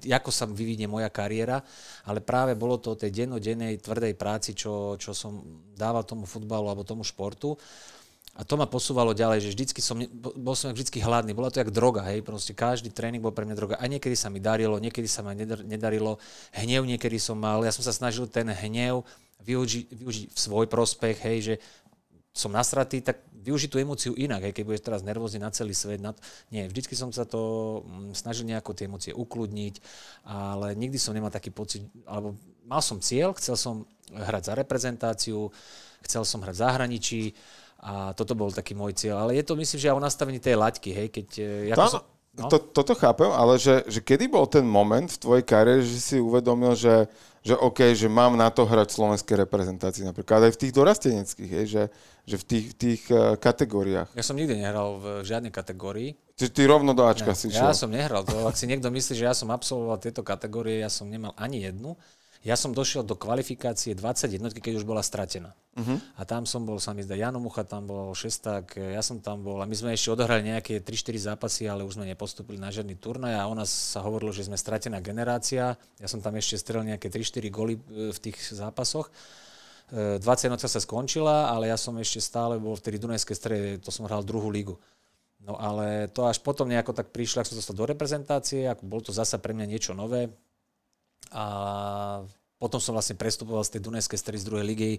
ako 0.00 0.30
sa 0.32 0.48
vyvinie 0.48 0.88
moja 0.88 1.12
kariéra, 1.12 1.60
ale 2.08 2.24
práve 2.24 2.56
bolo 2.56 2.80
to 2.80 2.94
o 2.94 2.98
tej 2.98 3.12
dennodennej 3.12 3.80
tvrdej 3.80 4.16
práci, 4.16 4.56
čo, 4.56 4.96
čo 4.96 5.12
som 5.12 5.44
dával 5.76 6.02
tomu 6.06 6.24
futbalu 6.24 6.72
alebo 6.72 6.86
tomu 6.86 7.04
športu. 7.04 7.56
A 8.32 8.48
to 8.48 8.56
ma 8.56 8.64
posúvalo 8.64 9.12
ďalej, 9.12 9.44
že 9.44 9.52
vždycky 9.52 9.84
som, 9.84 10.00
bol 10.16 10.56
som 10.56 10.72
vždycky 10.72 11.04
hladný, 11.04 11.36
bola 11.36 11.52
to 11.52 11.60
jak 11.60 11.68
droga, 11.68 12.00
hej, 12.08 12.24
proste 12.24 12.56
každý 12.56 12.88
tréning 12.88 13.20
bol 13.20 13.28
pre 13.28 13.44
mňa 13.44 13.56
droga. 13.60 13.76
A 13.76 13.84
niekedy 13.84 14.16
sa 14.16 14.32
mi 14.32 14.40
darilo, 14.40 14.80
niekedy 14.80 15.04
sa 15.04 15.20
mi 15.20 15.36
nedarilo, 15.68 16.16
hnev 16.56 16.88
niekedy 16.88 17.20
som 17.20 17.36
mal, 17.36 17.60
ja 17.60 17.68
som 17.68 17.84
sa 17.84 17.92
snažil 17.92 18.24
ten 18.32 18.48
hnev 18.48 19.04
využiť, 19.44 19.84
využiť 19.84 20.24
v 20.32 20.38
svoj 20.38 20.64
prospech, 20.64 21.16
hej, 21.20 21.38
že 21.44 21.54
som 22.32 22.48
nasratý, 22.48 23.04
tak 23.04 23.20
využiť 23.28 23.68
tú 23.68 23.76
emóciu 23.76 24.12
inak, 24.16 24.48
aj 24.48 24.52
keď 24.56 24.64
budeš 24.64 24.82
teraz 24.88 25.00
nervózny 25.04 25.42
na 25.42 25.52
celý 25.52 25.76
svet. 25.76 26.00
Na 26.00 26.16
to, 26.16 26.20
nie, 26.48 26.64
vždycky 26.64 26.96
som 26.96 27.12
sa 27.12 27.28
to 27.28 27.82
mm, 27.84 28.16
snažil 28.16 28.48
nejako 28.48 28.72
tie 28.72 28.88
emócie 28.88 29.12
ukludniť, 29.12 29.74
ale 30.24 30.72
nikdy 30.72 30.96
som 30.96 31.12
nemal 31.12 31.28
taký 31.28 31.52
pocit, 31.52 31.84
alebo 32.08 32.38
mal 32.64 32.80
som 32.80 33.02
cieľ, 33.04 33.36
chcel 33.36 33.58
som 33.60 33.84
hrať 34.08 34.48
za 34.48 34.54
reprezentáciu, 34.56 35.52
chcel 36.00 36.22
som 36.24 36.40
hrať 36.40 36.56
v 36.56 36.62
zahraničí 36.64 37.22
a 37.82 38.14
toto 38.14 38.38
bol 38.38 38.54
taký 38.54 38.78
môj 38.78 38.94
cieľ. 38.94 39.26
Ale 39.26 39.34
je 39.36 39.44
to, 39.44 39.58
myslím, 39.58 39.78
že 39.82 39.88
aj 39.90 39.96
o 39.98 40.06
nastavení 40.06 40.38
tej 40.38 40.54
laťky, 40.54 40.90
hej, 40.94 41.08
keď... 41.10 41.28
E, 41.68 41.74
ako 41.74 41.90
som, 41.90 42.02
no? 42.38 42.48
to, 42.48 42.56
toto 42.60 42.92
chápem, 42.96 43.28
ale 43.28 43.60
že, 43.60 43.84
že 43.88 44.00
kedy 44.00 44.28
bol 44.28 44.48
ten 44.48 44.64
moment 44.64 45.08
v 45.08 45.20
tvojej 45.20 45.44
kariére, 45.44 45.84
že 45.84 45.98
si 46.00 46.16
uvedomil, 46.16 46.72
že 46.76 47.08
že 47.42 47.58
OK, 47.58 47.90
že 47.98 48.06
mám 48.06 48.38
na 48.38 48.54
to 48.54 48.62
hrať 48.62 48.94
v 48.94 48.98
slovenskej 49.02 49.36
reprezentácii 49.42 50.06
napríklad 50.06 50.46
aj 50.46 50.52
v 50.54 50.60
tých 50.62 50.72
dorasteneckých, 50.78 51.50
že, 51.66 51.90
že 52.22 52.36
v 52.38 52.44
tých, 52.46 52.66
tých 52.78 53.02
uh, 53.10 53.34
kategóriách. 53.34 54.14
Ja 54.14 54.22
som 54.22 54.38
nikdy 54.38 54.62
nehral 54.62 55.02
v 55.02 55.26
žiadnej 55.26 55.50
kategórii. 55.50 56.14
Čiže 56.38 56.54
ty 56.54 56.62
rovno 56.70 56.94
do 56.94 57.02
Ačka 57.02 57.34
ne, 57.34 57.38
si 57.38 57.50
šiel. 57.50 57.66
Ja 57.66 57.74
som 57.74 57.90
nehral. 57.90 58.22
To, 58.22 58.46
ak 58.46 58.54
si 58.54 58.70
niekto 58.70 58.94
myslí, 58.94 59.18
že 59.18 59.26
ja 59.26 59.34
som 59.34 59.50
absolvoval 59.50 59.98
tieto 59.98 60.22
kategórie, 60.22 60.86
ja 60.86 60.88
som 60.88 61.10
nemal 61.10 61.34
ani 61.34 61.66
jednu. 61.66 61.98
Ja 62.42 62.58
som 62.58 62.74
došiel 62.74 63.06
do 63.06 63.14
kvalifikácie 63.14 63.94
21, 63.94 64.50
keď 64.58 64.82
už 64.82 64.84
bola 64.84 64.98
stratená. 64.98 65.54
Uh-huh. 65.78 66.02
A 66.18 66.26
tam 66.26 66.42
som 66.42 66.66
bol, 66.66 66.82
sa 66.82 66.90
mi 66.90 67.06
zdá, 67.06 67.14
Jano 67.14 67.38
Mucha 67.38 67.62
tam 67.62 67.86
bol, 67.86 68.10
Šesták, 68.18 68.74
ja 68.82 68.98
som 68.98 69.22
tam 69.22 69.46
bol 69.46 69.62
a 69.62 69.66
my 69.66 69.74
sme 69.78 69.94
ešte 69.94 70.10
odohrali 70.10 70.50
nejaké 70.50 70.82
3-4 70.82 71.32
zápasy, 71.32 71.70
ale 71.70 71.86
už 71.86 72.02
sme 72.02 72.10
nepostupili 72.10 72.58
na 72.58 72.74
žiadny 72.74 72.98
turnaj 72.98 73.38
a 73.38 73.46
o 73.46 73.54
nás 73.54 73.70
sa 73.70 74.02
hovorilo, 74.02 74.34
že 74.34 74.50
sme 74.50 74.58
stratená 74.58 74.98
generácia. 74.98 75.78
Ja 76.02 76.08
som 76.10 76.18
tam 76.18 76.34
ešte 76.34 76.58
strelil 76.58 76.90
nejaké 76.90 77.14
3-4 77.14 77.46
goly 77.46 77.78
e, 77.78 78.10
v 78.10 78.18
tých 78.18 78.42
zápasoch. 78.50 79.06
20 79.94 80.18
e, 80.18 80.58
sa 80.58 80.80
skončila, 80.82 81.46
ale 81.46 81.70
ja 81.70 81.78
som 81.78 81.94
ešte 81.94 82.18
stále 82.18 82.58
bol 82.58 82.74
v 82.74 82.82
tej 82.82 82.98
Dunajskej 82.98 83.36
strede, 83.38 83.68
to 83.78 83.94
som 83.94 84.02
hral 84.10 84.26
druhú 84.26 84.50
lígu. 84.50 84.74
No 85.42 85.58
ale 85.58 86.10
to 86.10 86.26
až 86.26 86.42
potom 86.42 86.66
nejako 86.66 86.90
tak 86.90 87.14
prišlo, 87.14 87.42
ak 87.42 87.50
som 87.50 87.58
dostal 87.58 87.78
do 87.78 87.86
reprezentácie, 87.86 88.66
ako 88.66 88.82
bol 88.86 88.98
to 88.98 89.14
zasa 89.14 89.38
pre 89.38 89.54
mňa 89.54 89.66
niečo 89.66 89.94
nové. 89.94 90.30
A 91.32 91.44
potom 92.62 92.78
som 92.78 92.94
vlastne 92.94 93.18
prestupoval 93.18 93.66
z 93.66 93.74
tej 93.74 93.90
Dunajskej 93.90 94.18
stredy 94.22 94.38
z 94.38 94.46
druhej 94.46 94.62
ligy 94.62 94.92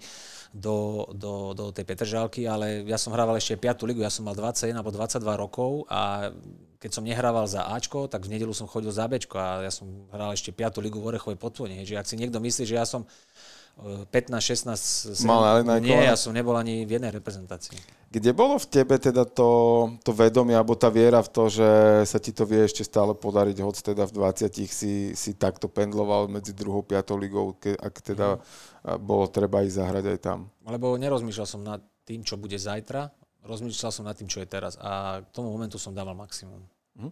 do, 0.52 1.08
do, 1.16 1.56
do 1.56 1.72
tej 1.72 1.88
Petržálky, 1.88 2.44
ale 2.44 2.84
ja 2.84 3.00
som 3.00 3.16
hrával 3.16 3.40
ešte 3.40 3.56
5. 3.56 3.88
ligu, 3.88 4.04
ja 4.04 4.12
som 4.12 4.28
mal 4.28 4.36
21 4.36 4.76
alebo 4.76 4.92
22 4.92 5.24
rokov 5.40 5.88
a 5.88 6.28
keď 6.84 6.92
som 6.92 7.08
nehrával 7.08 7.48
za 7.48 7.64
Ačko, 7.72 8.12
tak 8.12 8.28
v 8.28 8.36
nedelu 8.36 8.52
som 8.52 8.68
chodil 8.68 8.92
za 8.92 9.08
Bčko 9.08 9.40
a 9.40 9.64
ja 9.64 9.72
som 9.72 9.88
hral 10.12 10.36
ešte 10.36 10.52
5. 10.52 10.84
ligu 10.84 11.00
v 11.00 11.16
Orechovej 11.16 11.40
Potvone. 11.40 11.80
Čiže 11.88 12.04
ak 12.04 12.10
si 12.12 12.20
niekto 12.20 12.44
myslí, 12.44 12.68
že 12.68 12.76
ja 12.76 12.84
som 12.84 13.08
15, 13.82 14.38
16, 14.38 15.18
17, 15.18 15.26
Mal 15.26 15.66
nie, 15.82 15.98
ja 15.98 16.14
som 16.14 16.30
nebol 16.30 16.54
ani 16.54 16.86
v 16.86 17.02
jednej 17.02 17.10
reprezentácii. 17.10 17.74
Kde 18.14 18.30
bolo 18.30 18.62
v 18.62 18.70
tebe 18.70 19.02
teda 19.02 19.26
to, 19.26 19.50
to 20.06 20.14
vedomie 20.14 20.54
alebo 20.54 20.78
tá 20.78 20.94
viera 20.94 21.18
v 21.26 21.30
to, 21.34 21.50
že 21.50 21.70
sa 22.06 22.22
ti 22.22 22.30
to 22.30 22.46
vie 22.46 22.62
ešte 22.62 22.86
stále 22.86 23.18
podariť, 23.18 23.58
hoď 23.66 23.76
teda 23.82 24.06
v 24.06 24.14
20 24.14 24.70
si, 24.70 24.94
si 25.18 25.32
takto 25.34 25.66
pendloval 25.66 26.30
medzi 26.30 26.54
druhou, 26.54 26.86
piatou 26.86 27.18
ligou, 27.18 27.58
ke, 27.58 27.74
ak 27.74 28.14
teda 28.14 28.38
mm. 28.38 29.02
bolo 29.02 29.26
treba 29.26 29.66
ísť 29.66 29.82
zahrať 29.82 30.06
aj 30.14 30.20
tam? 30.22 30.40
Lebo 30.70 30.94
nerozmýšľal 30.94 31.48
som 31.50 31.66
nad 31.66 31.82
tým, 32.06 32.22
čo 32.22 32.38
bude 32.38 32.56
zajtra, 32.56 33.10
rozmýšľal 33.42 33.92
som 33.92 34.06
nad 34.06 34.14
tým, 34.14 34.30
čo 34.30 34.38
je 34.38 34.48
teraz 34.48 34.78
a 34.78 35.26
k 35.26 35.30
tomu 35.34 35.50
momentu 35.50 35.82
som 35.82 35.98
dával 35.98 36.14
maximum. 36.14 36.62
Mm. 36.94 37.10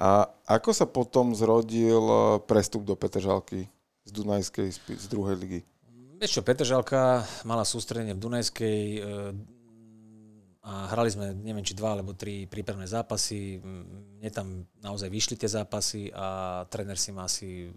A 0.00 0.32
ako 0.48 0.72
sa 0.72 0.88
potom 0.88 1.36
zrodil 1.36 2.00
eh, 2.00 2.40
prestup 2.48 2.88
do 2.88 2.96
Petržalky 2.96 3.68
z 4.08 4.10
Dunajskej, 4.16 4.68
z 4.96 5.06
druhej 5.12 5.36
ligy? 5.36 5.60
Vieš 6.18 6.34
čo, 6.34 6.42
Petržalka 6.42 7.22
mala 7.46 7.62
sústredenie 7.62 8.10
v 8.10 8.22
Dunajskej 8.26 8.82
e, 8.98 9.00
a 10.66 10.90
hrali 10.90 11.14
sme, 11.14 11.30
neviem, 11.30 11.62
či 11.62 11.78
dva 11.78 11.94
alebo 11.94 12.10
tri 12.10 12.42
prípravné 12.50 12.90
zápasy. 12.90 13.62
Mne 14.18 14.30
tam 14.34 14.66
naozaj 14.82 15.14
vyšli 15.14 15.38
tie 15.38 15.46
zápasy 15.46 16.10
a 16.10 16.66
tréner 16.66 16.98
si 16.98 17.14
ma 17.14 17.30
asi 17.30 17.70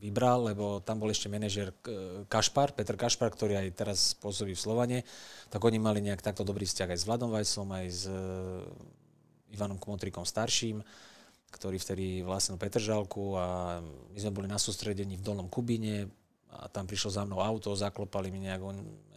vybral, 0.00 0.56
lebo 0.56 0.80
tam 0.80 1.04
bol 1.04 1.12
ešte 1.12 1.28
manažer 1.28 1.76
Kašpar, 2.32 2.72
Petr 2.72 2.96
Kašpar, 2.96 3.28
ktorý 3.28 3.60
aj 3.60 3.76
teraz 3.76 4.16
pôsobí 4.16 4.56
v 4.56 4.64
Slovane, 4.64 4.98
tak 5.52 5.60
oni 5.60 5.76
mali 5.76 6.00
nejak 6.00 6.24
takto 6.24 6.48
dobrý 6.48 6.64
vzťah 6.64 6.96
aj 6.96 6.98
s 6.98 7.04
Vladom 7.04 7.28
Vajsom, 7.28 7.68
aj 7.76 7.86
s 7.92 8.02
Ivanom 9.52 9.76
Kmotrikom 9.76 10.24
starším, 10.24 10.80
ktorý 11.52 11.76
vtedy 11.76 12.24
vlastnil 12.24 12.56
Petržalku 12.56 13.36
a 13.36 13.78
my 13.84 14.18
sme 14.18 14.32
boli 14.32 14.48
na 14.48 14.56
sústredení 14.56 15.20
v 15.20 15.24
Dolnom 15.24 15.52
Kubíne, 15.52 16.23
a 16.54 16.70
tam 16.70 16.86
prišlo 16.86 17.10
za 17.10 17.22
mnou 17.26 17.42
auto, 17.42 17.74
zaklopali 17.74 18.30
mi 18.30 18.46
nejak, 18.46 18.62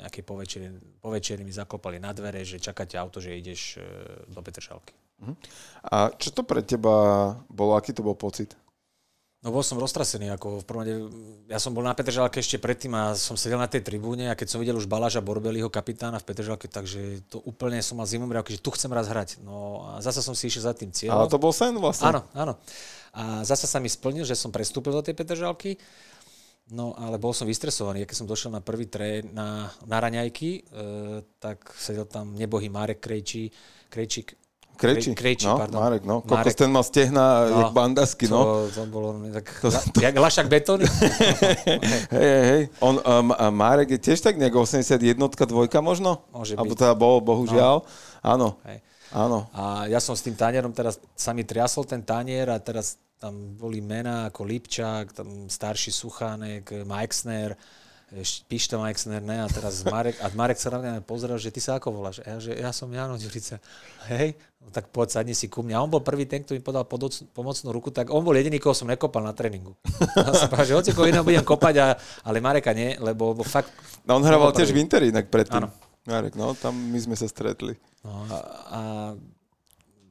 nejaké 0.02 0.26
povečeri, 0.26 0.74
povečeri 0.98 1.46
mi 1.46 1.54
zaklopali 1.54 2.02
na 2.02 2.12
dvere, 2.12 2.42
že 2.42 2.58
čakáte 2.58 2.98
auto, 2.98 3.22
že 3.22 3.38
ideš 3.38 3.78
do 4.28 4.42
Petržalky. 4.42 4.98
Uh-huh. 5.22 5.34
A 5.86 6.14
čo 6.18 6.30
to 6.34 6.46
pre 6.46 6.62
teba 6.62 7.34
bolo, 7.50 7.78
aký 7.78 7.94
to 7.94 8.06
bol 8.06 8.14
pocit? 8.14 8.54
No 9.46 9.54
bol 9.54 9.62
som 9.62 9.78
roztrasený, 9.78 10.34
ako 10.34 10.60
v 10.60 10.66
prvom 10.66 10.84
ja 11.46 11.62
som 11.62 11.70
bol 11.70 11.86
na 11.86 11.94
Petržalke 11.94 12.42
ešte 12.42 12.58
predtým 12.58 12.90
a 12.98 13.14
som 13.14 13.38
sedel 13.38 13.62
na 13.62 13.70
tej 13.70 13.86
tribúne 13.86 14.28
a 14.28 14.36
keď 14.36 14.48
som 14.50 14.58
videl 14.58 14.74
už 14.74 14.90
Baláža 14.90 15.22
Borbeliho, 15.22 15.70
kapitána 15.70 16.18
v 16.18 16.26
Petržalke, 16.26 16.66
takže 16.66 17.22
to 17.30 17.46
úplne 17.46 17.78
som 17.86 18.02
mal 18.02 18.10
zimu 18.10 18.26
že 18.50 18.58
tu 18.58 18.74
chcem 18.74 18.90
raz 18.90 19.06
hrať. 19.06 19.38
No 19.46 19.86
a 19.94 20.02
zase 20.02 20.26
som 20.26 20.34
si 20.34 20.50
išiel 20.50 20.66
za 20.66 20.74
tým 20.74 20.90
cieľom. 20.90 21.30
Ale 21.30 21.30
to 21.30 21.38
bol 21.38 21.54
sen 21.54 21.78
vlastne. 21.78 22.18
Áno, 22.18 22.22
áno. 22.34 22.58
A 23.14 23.46
zase 23.46 23.70
sa 23.70 23.78
mi 23.78 23.88
splnil, 23.88 24.26
že 24.26 24.34
som 24.34 24.50
prestúpil 24.50 24.90
do 24.90 25.06
tej 25.06 25.14
Petržalky. 25.14 25.78
No 26.68 26.92
ale 27.00 27.16
bol 27.16 27.32
som 27.32 27.48
vystresovaný. 27.48 28.04
Keď 28.04 28.18
som 28.24 28.28
došiel 28.28 28.52
na 28.52 28.60
prvý 28.60 28.92
trén 28.92 29.32
na, 29.32 29.72
na 29.88 29.98
raňajky, 30.04 30.50
e, 30.52 30.62
tak 31.40 31.72
sedel 31.80 32.04
tam 32.04 32.36
nebohý 32.36 32.68
Marek 32.68 33.00
Krejčí, 33.00 33.48
Krejčík, 33.88 34.36
Krejčí, 34.78 35.18
Krejčí, 35.18 35.50
no, 35.50 35.58
pardon. 35.58 35.82
Marek, 35.82 36.04
no. 36.06 36.22
Marek. 36.30 36.54
ten 36.54 36.70
mal 36.70 36.86
stehna, 36.86 37.50
no, 37.50 37.58
jak 37.60 37.72
bandasky, 37.74 38.30
no. 38.30 38.70
To, 38.70 38.70
to 38.70 38.82
bolo 38.86 39.18
tak, 39.34 39.46
to, 39.58 39.68
to... 39.74 39.98
jak 39.98 40.14
lašak 40.14 40.46
betóny. 40.46 40.86
hej, 42.14 42.30
hej, 42.30 42.44
hej. 42.46 42.64
On, 42.78 43.02
um, 43.02 43.34
Marek 43.58 43.98
je 43.98 44.00
tiež 44.00 44.22
tak 44.22 44.38
nejak 44.38 44.54
81 44.54 45.18
dvojka 45.50 45.82
možno? 45.82 46.22
Môže 46.30 46.54
Alebo 46.54 46.78
byť. 46.78 46.82
teda 46.86 46.94
bol, 46.94 47.18
bohužiaľ. 47.26 47.82
No. 47.82 47.90
Áno. 48.22 48.48
Hej. 48.70 48.86
Áno. 49.18 49.50
A 49.56 49.90
ja 49.90 49.98
som 49.98 50.14
s 50.14 50.22
tým 50.22 50.38
tanierom 50.38 50.70
teraz, 50.70 51.02
sa 51.18 51.34
mi 51.34 51.42
triasol 51.42 51.88
ten 51.90 52.06
tanier 52.06 52.46
a 52.54 52.62
teraz 52.62 53.02
tam 53.18 53.58
boli 53.58 53.82
mená 53.82 54.30
ako 54.30 54.46
Lipčák, 54.46 55.14
tam 55.14 55.50
starší 55.50 55.90
Suchánek, 55.90 56.86
Majksner, 56.86 57.58
Pišta 58.48 58.80
Majksner, 58.80 59.20
ne, 59.20 59.44
a 59.44 59.52
teraz 59.52 59.84
Marek, 59.84 60.16
a 60.24 60.32
Marek 60.32 60.56
sa 60.56 60.72
na 60.72 60.80
mňa 60.80 61.04
pozrel, 61.04 61.36
že 61.36 61.52
ty 61.52 61.60
sa 61.60 61.76
ako 61.76 61.92
voláš? 61.92 62.24
A 62.24 62.32
ja, 62.32 62.38
že 62.40 62.56
ja 62.56 62.72
som 62.72 62.88
Jano 62.88 63.20
Ďurica. 63.20 63.60
Hej, 64.08 64.40
no 64.64 64.72
tak 64.72 64.88
poď, 64.96 65.20
sadni 65.20 65.36
si 65.36 65.52
ku 65.52 65.60
mne. 65.60 65.76
A 65.76 65.84
on 65.84 65.92
bol 65.92 66.00
prvý 66.00 66.24
ten, 66.24 66.40
kto 66.40 66.56
mi 66.56 66.64
podal 66.64 66.88
pomocnú 66.88 67.68
ruku, 67.76 67.92
tak 67.92 68.08
on 68.08 68.24
bol 68.24 68.32
jediný, 68.32 68.64
koho 68.64 68.72
som 68.72 68.88
nekopal 68.88 69.28
na 69.28 69.36
tréningu. 69.36 69.76
A 70.16 70.32
som 70.32 70.48
povedal, 70.48 70.72
že 70.72 70.78
hoci 70.80 70.90
koho 70.96 71.12
iného 71.12 71.28
budem 71.28 71.44
kopať, 71.44 71.76
a, 71.84 71.88
ale 72.24 72.40
Mareka 72.40 72.72
nie, 72.72 72.96
lebo, 72.96 73.36
lebo 73.36 73.44
fakt... 73.44 73.76
No 74.08 74.16
on 74.16 74.24
hrával 74.24 74.56
tiež 74.56 74.72
v 74.72 74.80
Interi 74.80 75.12
inak 75.12 75.28
predtým. 75.28 75.68
Áno. 75.68 75.76
Marek, 76.08 76.40
no, 76.40 76.56
tam 76.56 76.80
my 76.80 77.00
sme 77.04 77.20
sa 77.20 77.28
stretli. 77.28 77.76
No, 78.08 78.24
a, 78.32 78.38
a 78.72 78.82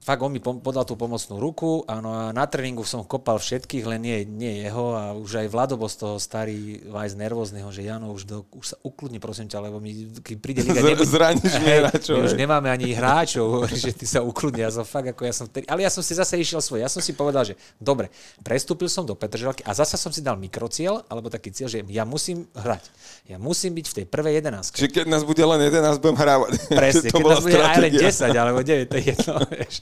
fakt 0.07 0.23
on 0.23 0.31
mi 0.31 0.39
podal 0.39 0.87
tú 0.87 0.95
pomocnú 0.95 1.43
ruku 1.43 1.83
áno, 1.91 2.15
a 2.15 2.31
na 2.31 2.47
tréningu 2.47 2.87
som 2.87 3.03
kopal 3.03 3.43
všetkých, 3.43 3.83
len 3.91 3.99
nie, 3.99 4.23
nie 4.23 4.63
jeho 4.63 4.95
a 4.95 5.11
už 5.19 5.43
aj 5.43 5.47
Vlado 5.51 5.75
bol 5.75 5.91
z 5.91 5.99
toho 5.99 6.15
starý 6.23 6.79
Vajs 6.87 7.19
nervózneho, 7.19 7.67
že 7.75 7.83
Jano, 7.83 8.15
už, 8.15 8.23
do, 8.23 8.47
už 8.55 8.67
sa 8.71 8.77
ukludni 8.87 9.19
prosím 9.19 9.51
ťa, 9.51 9.59
lebo 9.67 9.83
mi, 9.83 10.07
keď 10.23 10.37
príde 10.39 10.63
liga... 10.63 10.79
Z, 10.87 11.11
zraníš 11.11 11.55
hej, 11.59 11.79
hráčov. 11.83 12.15
My 12.23 12.31
už 12.31 12.39
nemáme 12.39 12.69
ani 12.71 12.95
hráčov, 12.95 13.67
že 13.83 13.91
ty 13.91 14.07
sa 14.07 14.23
ukludni. 14.23 14.63
Ja 14.63 14.71
som 14.71 14.87
fakt 14.87 15.11
ako 15.11 15.27
ja 15.27 15.35
som 15.35 15.51
vtedy, 15.51 15.67
ale 15.67 15.83
ja 15.83 15.91
som 15.91 16.07
si 16.07 16.15
zase 16.15 16.39
išiel 16.39 16.63
svoj. 16.63 16.87
Ja 16.87 16.91
som 16.93 17.03
si 17.03 17.11
povedal, 17.11 17.43
že 17.43 17.59
dobre, 17.83 18.07
prestúpil 18.47 18.87
som 18.87 19.03
do 19.03 19.19
Petržalky 19.19 19.67
a 19.67 19.75
zase 19.75 19.99
som 19.99 20.15
si 20.15 20.23
dal 20.23 20.39
mikrociel, 20.39 21.03
alebo 21.11 21.27
taký 21.27 21.51
cieľ, 21.51 21.67
že 21.67 21.83
ja 21.91 22.07
musím 22.07 22.47
hrať. 22.55 22.95
Ja 23.27 23.43
musím 23.43 23.75
byť 23.75 23.87
v 23.91 23.95
tej 23.99 24.07
prvej 24.07 24.39
11. 24.39 24.71
Čiže 24.71 24.91
keď 25.03 25.07
nás 25.11 25.27
bude 25.27 25.43
len 25.43 25.59
11, 25.67 25.99
budem 25.99 26.15
hrávať. 26.15 26.51
Presne, 26.79 27.09
keď 27.11 27.25
nás 27.27 27.43
bude 27.43 27.59
aj 27.59 27.77
len 27.83 27.93
10 27.99 28.31
alebo 28.39 28.61
9, 28.63 28.87
to 28.87 28.95
je 28.95 29.03
jedno. 29.11 29.35
Vieš. 29.51 29.75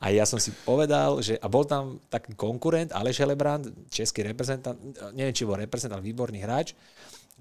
A 0.00 0.12
ja 0.12 0.24
som 0.28 0.36
si 0.38 0.52
povedal, 0.64 1.20
že 1.24 1.40
a 1.40 1.46
bol 1.48 1.64
tam 1.64 2.00
taký 2.10 2.36
konkurent, 2.36 2.92
Aleš 2.92 3.22
Helebrand, 3.24 3.68
český 3.88 4.24
reprezentant, 4.24 4.76
neviem, 5.16 5.32
či 5.32 5.48
bol 5.48 5.56
reprezentant, 5.56 6.02
výborný 6.02 6.42
hráč. 6.42 6.76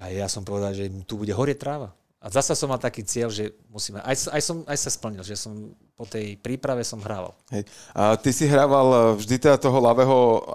A 0.01 0.09
ja 0.09 0.25
som 0.25 0.41
povedal, 0.41 0.73
že 0.73 0.89
tu 1.05 1.21
bude 1.21 1.31
horieť 1.31 1.59
tráva. 1.59 1.93
A 2.23 2.31
zasa 2.31 2.55
som 2.55 2.71
mal 2.71 2.79
taký 2.79 3.03
cieľ, 3.03 3.27
že 3.27 3.51
musíme, 3.67 3.99
aj, 3.99 4.31
aj, 4.31 4.41
som, 4.41 4.63
aj 4.63 4.79
sa 4.79 4.87
splnil, 4.87 5.27
že 5.27 5.35
som 5.35 5.75
po 5.99 6.07
tej 6.07 6.39
príprave 6.39 6.79
som 6.87 7.03
hrával. 7.03 7.35
Hej. 7.51 7.67
A 7.91 8.15
ty 8.15 8.31
si 8.31 8.47
hrával 8.47 9.19
vždy 9.19 9.43
teda 9.43 9.59
toho 9.59 9.75
ľavého, 9.83 10.47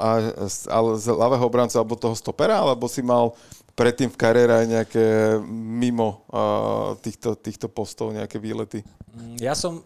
ale 0.65 0.97
z 0.97 1.13
ľavého 1.13 1.45
obrancu 1.45 1.77
alebo 1.77 1.93
toho 1.93 2.17
stopera, 2.17 2.65
alebo 2.65 2.89
si 2.89 3.05
mal 3.05 3.37
predtým 3.77 4.09
v 4.09 4.17
kariére 4.17 4.65
aj 4.65 4.67
nejaké 4.67 5.05
mimo 5.53 6.25
uh, 6.33 6.97
týchto, 7.05 7.37
týchto 7.37 7.69
postov, 7.69 8.17
nejaké 8.17 8.41
výlety? 8.41 8.81
Ja 9.37 9.53
som 9.53 9.85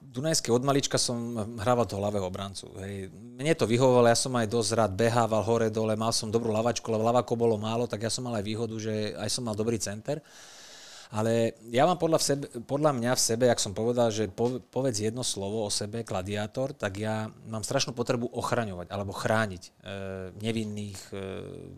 Dunajské 0.00 0.52
od 0.52 0.60
malička 0.68 1.00
som 1.00 1.16
hrával 1.56 1.88
toho 1.88 2.04
ľavého 2.04 2.28
obrancu. 2.28 2.68
Hej. 2.84 3.08
Mne 3.12 3.56
to 3.56 3.64
vyhovovalo, 3.64 4.04
ja 4.04 4.18
som 4.18 4.36
aj 4.36 4.44
dosť 4.44 4.70
rád 4.76 4.92
behával 4.92 5.40
hore 5.40 5.72
dole, 5.72 5.96
mal 5.96 6.12
som 6.12 6.28
dobrú 6.28 6.52
lavačku, 6.52 6.84
lebo 6.92 7.08
lavako 7.08 7.32
bolo 7.40 7.56
málo, 7.56 7.88
tak 7.88 8.04
ja 8.04 8.12
som 8.12 8.28
mal 8.28 8.36
aj 8.36 8.44
výhodu, 8.44 8.76
že 8.76 9.16
aj 9.16 9.32
som 9.32 9.48
mal 9.48 9.56
dobrý 9.56 9.80
center. 9.80 10.20
Ale 11.12 11.60
ja 11.68 11.84
mám 11.84 12.00
podľa, 12.00 12.18
v 12.20 12.24
sebe, 12.24 12.44
podľa 12.64 12.92
mňa 12.96 13.12
v 13.12 13.20
sebe, 13.20 13.44
jak 13.44 13.60
som 13.60 13.76
povedal, 13.76 14.08
že 14.08 14.32
povedz 14.72 14.96
jedno 14.96 15.20
slovo 15.20 15.68
o 15.68 15.70
sebe, 15.72 16.08
gladiátor, 16.08 16.72
tak 16.72 16.96
ja 17.04 17.28
mám 17.52 17.60
strašnú 17.60 17.92
potrebu 17.92 18.32
ochraňovať 18.32 18.88
alebo 18.88 19.12
chrániť 19.12 19.62
e, 19.68 19.70
nevinných. 20.40 21.00
E, 21.12 21.20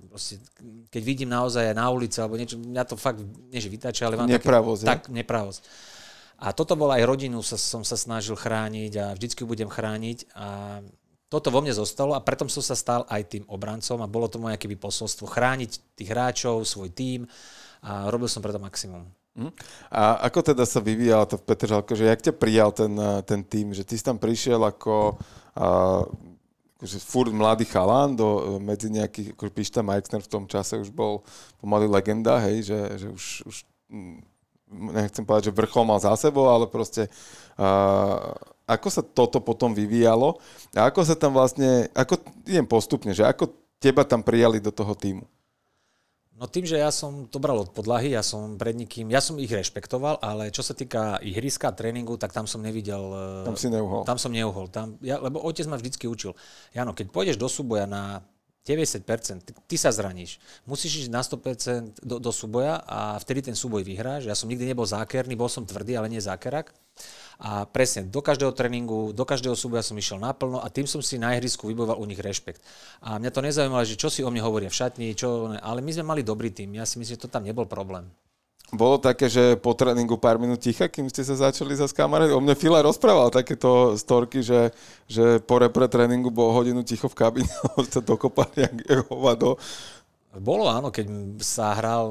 proste, 0.06 0.38
keď 0.86 1.02
vidím 1.02 1.34
naozaj 1.34 1.74
na 1.74 1.90
ulici 1.90 2.22
alebo 2.22 2.38
niečo, 2.38 2.62
mňa 2.62 2.82
to 2.86 2.94
fakt, 2.94 3.26
nie 3.50 3.58
že 3.58 3.74
vytačia, 3.74 4.06
ale 4.06 4.22
mám 4.22 4.30
nepravosť, 4.30 4.82
také, 4.86 5.10
tak, 5.10 5.10
nepravosť. 5.10 5.62
A 6.38 6.50
toto 6.50 6.74
bol 6.74 6.90
aj 6.90 7.06
rodinu, 7.06 7.40
sa, 7.40 7.54
som 7.54 7.86
sa 7.86 7.94
snažil 7.94 8.34
chrániť 8.34 8.92
a 8.98 9.06
vždycky 9.14 9.46
budem 9.46 9.70
chrániť. 9.70 10.34
A 10.34 10.80
toto 11.34 11.50
vo 11.50 11.58
mne 11.58 11.74
zostalo 11.74 12.14
a 12.14 12.22
preto 12.22 12.46
som 12.46 12.62
sa 12.62 12.78
stal 12.78 13.02
aj 13.10 13.22
tým 13.26 13.44
obrancom 13.50 13.98
a 13.98 14.10
bolo 14.10 14.30
to 14.30 14.38
moje 14.38 14.54
keby 14.54 14.78
posolstvo 14.78 15.26
chrániť 15.26 15.98
tých 15.98 16.08
hráčov, 16.10 16.62
svoj 16.62 16.94
tím 16.94 17.26
a 17.82 18.06
robil 18.06 18.30
som 18.30 18.38
preto 18.38 18.62
maximum. 18.62 19.02
Hm? 19.34 19.50
A 19.90 20.30
ako 20.30 20.54
teda 20.54 20.62
sa 20.62 20.78
vyvíjala 20.78 21.26
to 21.26 21.34
v 21.34 21.46
Petržalke, 21.50 21.98
že 21.98 22.06
jak 22.06 22.22
ťa 22.22 22.34
prijal 22.38 22.70
ten, 22.70 22.94
ten 23.26 23.42
tým, 23.42 23.74
že 23.74 23.82
ty 23.82 23.98
si 23.98 24.04
tam 24.06 24.14
prišiel 24.14 24.62
ako 24.62 25.18
a, 25.58 26.06
akože 26.78 26.98
furt 27.02 27.34
mladý 27.34 27.66
chalán 27.66 28.14
do, 28.14 28.60
medzi 28.62 28.86
nejakých, 28.94 29.34
ako 29.34 29.50
Pišta 29.50 29.82
Majksner 29.82 30.22
v 30.22 30.30
tom 30.30 30.44
čase 30.46 30.78
už 30.78 30.94
bol 30.94 31.26
pomaly 31.58 31.90
legenda, 31.90 32.38
hej, 32.46 32.70
že, 32.70 32.80
že 32.94 33.06
už, 33.10 33.24
už 33.48 33.56
nechcem 34.74 35.22
povedať, 35.22 35.50
že 35.50 35.56
vrchol 35.56 35.84
mal 35.86 36.02
za 36.02 36.12
sebou, 36.18 36.50
ale 36.50 36.66
proste 36.66 37.06
uh, 37.58 38.34
ako 38.64 38.88
sa 38.88 39.02
toto 39.04 39.40
potom 39.44 39.76
vyvíjalo 39.76 40.40
a 40.74 40.88
ako 40.88 41.00
sa 41.04 41.14
tam 41.14 41.36
vlastne, 41.36 41.88
ako 41.92 42.20
idem 42.48 42.64
postupne, 42.64 43.12
že 43.12 43.24
ako 43.24 43.52
teba 43.78 44.02
tam 44.02 44.24
prijali 44.24 44.58
do 44.58 44.72
toho 44.72 44.96
týmu? 44.96 45.24
No 46.34 46.50
tým, 46.50 46.66
že 46.66 46.82
ja 46.82 46.90
som 46.90 47.30
to 47.30 47.38
bral 47.38 47.62
od 47.62 47.70
podlahy, 47.70 48.10
ja 48.10 48.18
som 48.18 48.58
pred 48.58 48.74
nikým, 48.74 49.06
ja 49.06 49.22
som 49.22 49.38
ich 49.38 49.54
rešpektoval, 49.54 50.18
ale 50.18 50.50
čo 50.50 50.66
sa 50.66 50.74
týka 50.74 51.22
ihriska, 51.22 51.70
tréningu, 51.70 52.18
tak 52.18 52.34
tam 52.34 52.50
som 52.50 52.58
nevidel... 52.58 53.00
Tam 53.46 53.54
si 53.54 53.70
neuhol. 53.70 54.02
Tam 54.02 54.18
som 54.18 54.34
neuhol. 54.34 54.66
Tam, 54.66 54.98
ja, 54.98 55.22
lebo 55.22 55.38
otec 55.38 55.62
ma 55.70 55.78
vždycky 55.78 56.10
učil. 56.10 56.34
Jano, 56.74 56.90
keď 56.90 57.14
pôjdeš 57.14 57.38
do 57.38 57.46
súboja 57.46 57.86
na 57.86 58.26
90%, 58.64 59.52
ty 59.68 59.76
sa 59.76 59.92
zraníš. 59.92 60.40
Musíš 60.64 61.04
ísť 61.04 61.12
na 61.12 61.20
100% 61.20 62.00
do, 62.00 62.16
do 62.16 62.32
súboja 62.32 62.80
a 62.88 63.20
vtedy 63.20 63.52
ten 63.52 63.52
súboj 63.52 63.84
vyhráš. 63.84 64.24
Ja 64.24 64.32
som 64.32 64.48
nikdy 64.48 64.64
nebol 64.64 64.88
zákerný, 64.88 65.36
bol 65.36 65.52
som 65.52 65.68
tvrdý, 65.68 66.00
ale 66.00 66.08
nie 66.08 66.24
zákerak. 66.24 66.72
A 67.44 67.68
presne, 67.68 68.08
do 68.08 68.24
každého 68.24 68.56
tréningu, 68.56 69.12
do 69.12 69.24
každého 69.28 69.52
súboja 69.52 69.84
som 69.84 70.00
išiel 70.00 70.16
naplno 70.16 70.64
a 70.64 70.72
tým 70.72 70.88
som 70.88 71.04
si 71.04 71.20
na 71.20 71.36
ihrisku 71.36 71.68
vyboval 71.68 72.00
u 72.00 72.08
nich 72.08 72.16
rešpekt. 72.16 72.64
A 73.04 73.20
mňa 73.20 73.30
to 73.34 73.44
nezaujímalo, 73.44 73.84
že 73.84 74.00
čo 74.00 74.08
si 74.08 74.24
o 74.24 74.32
mne 74.32 74.40
hovoria 74.40 74.72
v 74.72 74.78
šatni, 74.80 75.12
čo, 75.12 75.52
ale 75.60 75.84
my 75.84 75.90
sme 75.92 76.08
mali 76.08 76.22
dobrý 76.24 76.48
tým. 76.48 76.72
Ja 76.80 76.88
si 76.88 76.96
myslím, 76.96 77.20
že 77.20 77.24
to 77.26 77.28
tam 77.28 77.44
nebol 77.44 77.68
problém. 77.68 78.08
Bolo 78.74 78.98
také, 78.98 79.30
že 79.30 79.54
po 79.54 79.70
tréningu 79.70 80.18
pár 80.18 80.34
minút 80.34 80.58
ticha, 80.58 80.90
kým 80.90 81.06
ste 81.06 81.22
sa 81.22 81.38
začali 81.38 81.78
zase 81.78 81.94
kamaráti. 81.94 82.34
O 82.34 82.42
mne 82.42 82.58
Fila 82.58 82.82
rozprával 82.82 83.30
takéto 83.30 83.94
storky, 83.94 84.42
že, 84.42 84.74
že 85.06 85.38
po 85.46 85.62
repre 85.62 85.86
tréningu 85.86 86.34
bol 86.34 86.50
hodinu 86.50 86.82
ticho 86.82 87.06
v 87.06 87.14
kabíne, 87.14 87.54
sa 87.94 88.02
dokopali 88.02 88.66
jak 88.66 88.74
hovado. 89.06 89.54
Bolo 90.34 90.66
áno, 90.66 90.90
keď 90.90 91.06
sa 91.38 91.70
hral, 91.78 92.10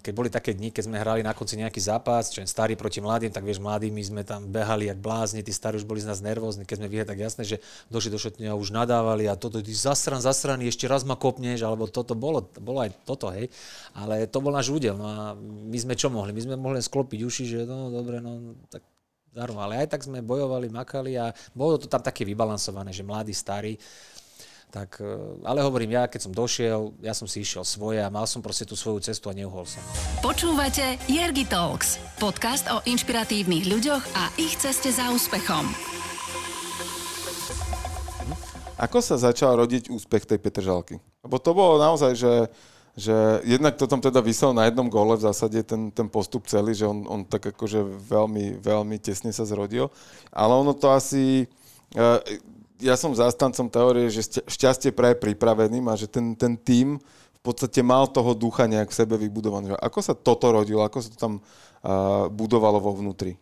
keď 0.00 0.12
boli 0.16 0.32
také 0.32 0.56
dni, 0.56 0.72
keď 0.72 0.88
sme 0.88 0.96
hrali 0.96 1.20
na 1.20 1.36
konci 1.36 1.60
nejaký 1.60 1.76
zápas, 1.84 2.32
čo 2.32 2.40
je 2.40 2.48
starý 2.48 2.80
proti 2.80 3.04
mladým, 3.04 3.28
tak 3.28 3.44
vieš, 3.44 3.60
mladí 3.60 3.92
my 3.92 4.00
sme 4.00 4.22
tam 4.24 4.48
behali 4.48 4.88
jak 4.88 4.96
blázni, 4.96 5.44
tí 5.44 5.52
starí 5.52 5.76
už 5.76 5.84
boli 5.84 6.00
z 6.00 6.08
nás 6.08 6.24
nervózni, 6.24 6.64
keď 6.64 6.76
sme 6.80 6.88
vyhrali, 6.88 7.12
tak 7.12 7.20
jasné, 7.20 7.42
že 7.44 7.56
došli 7.92 8.08
do 8.08 8.16
šatne 8.16 8.48
a 8.48 8.56
už 8.56 8.72
nadávali 8.72 9.28
a 9.28 9.36
toto, 9.36 9.60
ty 9.60 9.68
zasran, 9.76 10.24
zasraný, 10.24 10.72
ešte 10.72 10.88
raz 10.88 11.04
ma 11.04 11.12
kopneš, 11.12 11.60
alebo 11.60 11.84
toto 11.92 12.16
bolo, 12.16 12.48
bolo 12.56 12.88
aj 12.88 12.90
toto, 13.04 13.28
hej. 13.28 13.52
Ale 13.92 14.24
to 14.24 14.40
bol 14.40 14.56
náš 14.56 14.72
údel, 14.72 14.96
no 14.96 15.04
a 15.04 15.36
my 15.44 15.76
sme 15.76 15.92
čo 15.92 16.08
mohli? 16.08 16.32
My 16.32 16.40
sme 16.40 16.56
mohli 16.56 16.80
sklopiť 16.80 17.20
uši, 17.20 17.44
že 17.44 17.58
no 17.68 17.92
dobre, 17.92 18.24
no 18.24 18.56
tak 18.72 18.80
darmo, 19.28 19.60
ale 19.60 19.84
aj 19.84 19.92
tak 19.92 20.08
sme 20.08 20.24
bojovali, 20.24 20.72
makali 20.72 21.20
a 21.20 21.36
bolo 21.52 21.76
to 21.76 21.84
tam 21.84 22.00
také 22.00 22.24
vybalansované, 22.24 22.96
že 22.96 23.04
mladí, 23.04 23.36
starí, 23.36 23.76
Tak, 24.68 25.00
e, 25.00 25.08
ale 25.48 25.64
hovorím, 25.64 25.96
ja 25.96 26.04
keď 26.04 26.28
som 26.28 26.32
došiel, 26.36 26.92
ja 27.00 27.16
som 27.16 27.24
si 27.24 27.40
išiel 27.40 27.64
svoje 27.64 28.04
a 28.04 28.12
mal 28.12 28.28
som 28.28 28.44
proste 28.44 28.68
tú 28.68 28.76
svoju 28.76 29.00
cestu 29.00 29.32
a 29.32 29.34
neuhol 29.34 29.64
som. 29.64 29.80
Počúvate 30.20 31.00
Jergi 31.08 31.48
Talks, 31.48 31.96
podcast 32.20 32.68
o 32.68 32.84
inšpiratívnych 32.84 33.64
ľuďoch 33.64 34.04
a 34.12 34.28
ich 34.36 34.60
ceste 34.60 34.92
za 34.92 35.08
úspechom. 35.08 35.72
Ako 38.76 39.00
sa 39.00 39.16
začal 39.16 39.56
rodiť 39.56 39.88
úspech 39.88 40.28
tej 40.28 40.38
Petržalky? 40.38 41.00
Lebo 41.24 41.40
to 41.40 41.50
bolo 41.56 41.80
naozaj, 41.80 42.12
že 42.14 42.32
že 42.98 43.14
jednak 43.46 43.78
to 43.78 43.86
tam 43.86 44.02
teda 44.02 44.18
vysel 44.18 44.50
na 44.50 44.66
jednom 44.66 44.90
gole 44.90 45.14
v 45.14 45.22
zásade 45.22 45.62
ten, 45.62 45.94
ten 45.94 46.10
postup 46.10 46.50
celý, 46.50 46.74
že 46.74 46.82
on, 46.82 47.06
on 47.06 47.22
tak 47.22 47.54
akože 47.54 47.86
veľmi, 48.10 48.58
veľmi 48.58 48.98
tesne 48.98 49.30
sa 49.30 49.46
zrodil. 49.46 49.86
Ale 50.34 50.52
ono 50.58 50.74
to 50.74 50.90
asi... 50.90 51.46
Ja 52.78 52.94
som 52.94 53.10
zástancom 53.10 53.66
teórie, 53.66 54.06
že 54.08 54.22
šťastie 54.46 54.94
praje 54.94 55.18
pripraveným 55.18 55.86
a 55.90 55.98
že 55.98 56.06
ten, 56.06 56.38
ten 56.38 56.54
tým 56.54 57.02
v 57.38 57.40
podstate 57.42 57.82
mal 57.82 58.06
toho 58.10 58.34
ducha 58.34 58.66
nejak 58.66 58.90
v 58.90 58.98
sebe 58.98 59.14
vybudovaný. 59.18 59.74
Ako 59.78 60.02
sa 60.02 60.14
toto 60.14 60.50
rodilo? 60.50 60.82
Ako 60.82 60.98
sa 61.02 61.08
to 61.10 61.18
tam 61.18 61.32
uh, 61.38 62.26
budovalo 62.30 62.82
vo 62.82 62.94
vnútri? 62.94 63.38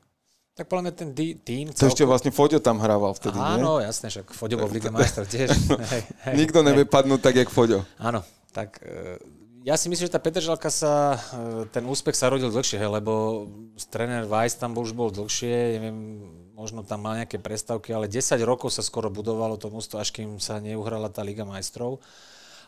Tak 0.56 0.72
podľa 0.72 0.88
mňa 0.88 0.94
ten 0.96 1.10
tým... 1.44 1.64
To 1.68 1.84
ešte 1.84 2.08
vlastne 2.08 2.32
Fodio 2.32 2.56
tam 2.64 2.80
hrával 2.80 3.12
vtedy, 3.12 3.36
Áno, 3.36 3.76
nie? 3.76 3.84
jasné, 3.84 4.08
však 4.08 4.32
Fodio 4.32 4.56
bol 4.56 4.72
v 4.72 4.80
Lige 4.80 4.88
majstrov 4.88 5.28
tiež. 5.28 5.52
hej, 5.92 6.02
hej, 6.08 6.34
Nikto 6.40 6.64
nevie 6.64 6.88
padnúť 6.88 7.20
tak, 7.20 7.36
jak 7.36 7.52
Fodio. 7.52 7.84
Áno, 8.00 8.24
tak 8.56 8.80
e, 8.80 9.20
ja 9.68 9.76
si 9.76 9.92
myslím, 9.92 10.08
že 10.08 10.16
tá 10.16 10.16
Petržalka 10.16 10.72
sa, 10.72 11.20
e, 11.28 11.68
ten 11.68 11.84
úspech 11.84 12.16
sa 12.16 12.32
rodil 12.32 12.48
dlhšie, 12.48 12.80
lebo 12.88 13.44
tréner 13.92 14.24
Weiss 14.24 14.56
tam 14.56 14.72
už 14.80 14.96
bol 14.96 15.12
dlhšie, 15.12 15.76
neviem, 15.76 16.24
možno 16.56 16.80
tam 16.80 17.04
mal 17.04 17.20
nejaké 17.20 17.36
prestavky, 17.36 17.92
ale 17.92 18.08
10 18.08 18.40
rokov 18.48 18.72
sa 18.72 18.80
skoro 18.80 19.12
budovalo 19.12 19.60
to 19.60 19.68
mústvo, 19.68 20.00
až 20.00 20.08
kým 20.08 20.40
sa 20.40 20.56
neuhrala 20.56 21.12
tá 21.12 21.20
Liga 21.20 21.44
majstrov. 21.44 22.00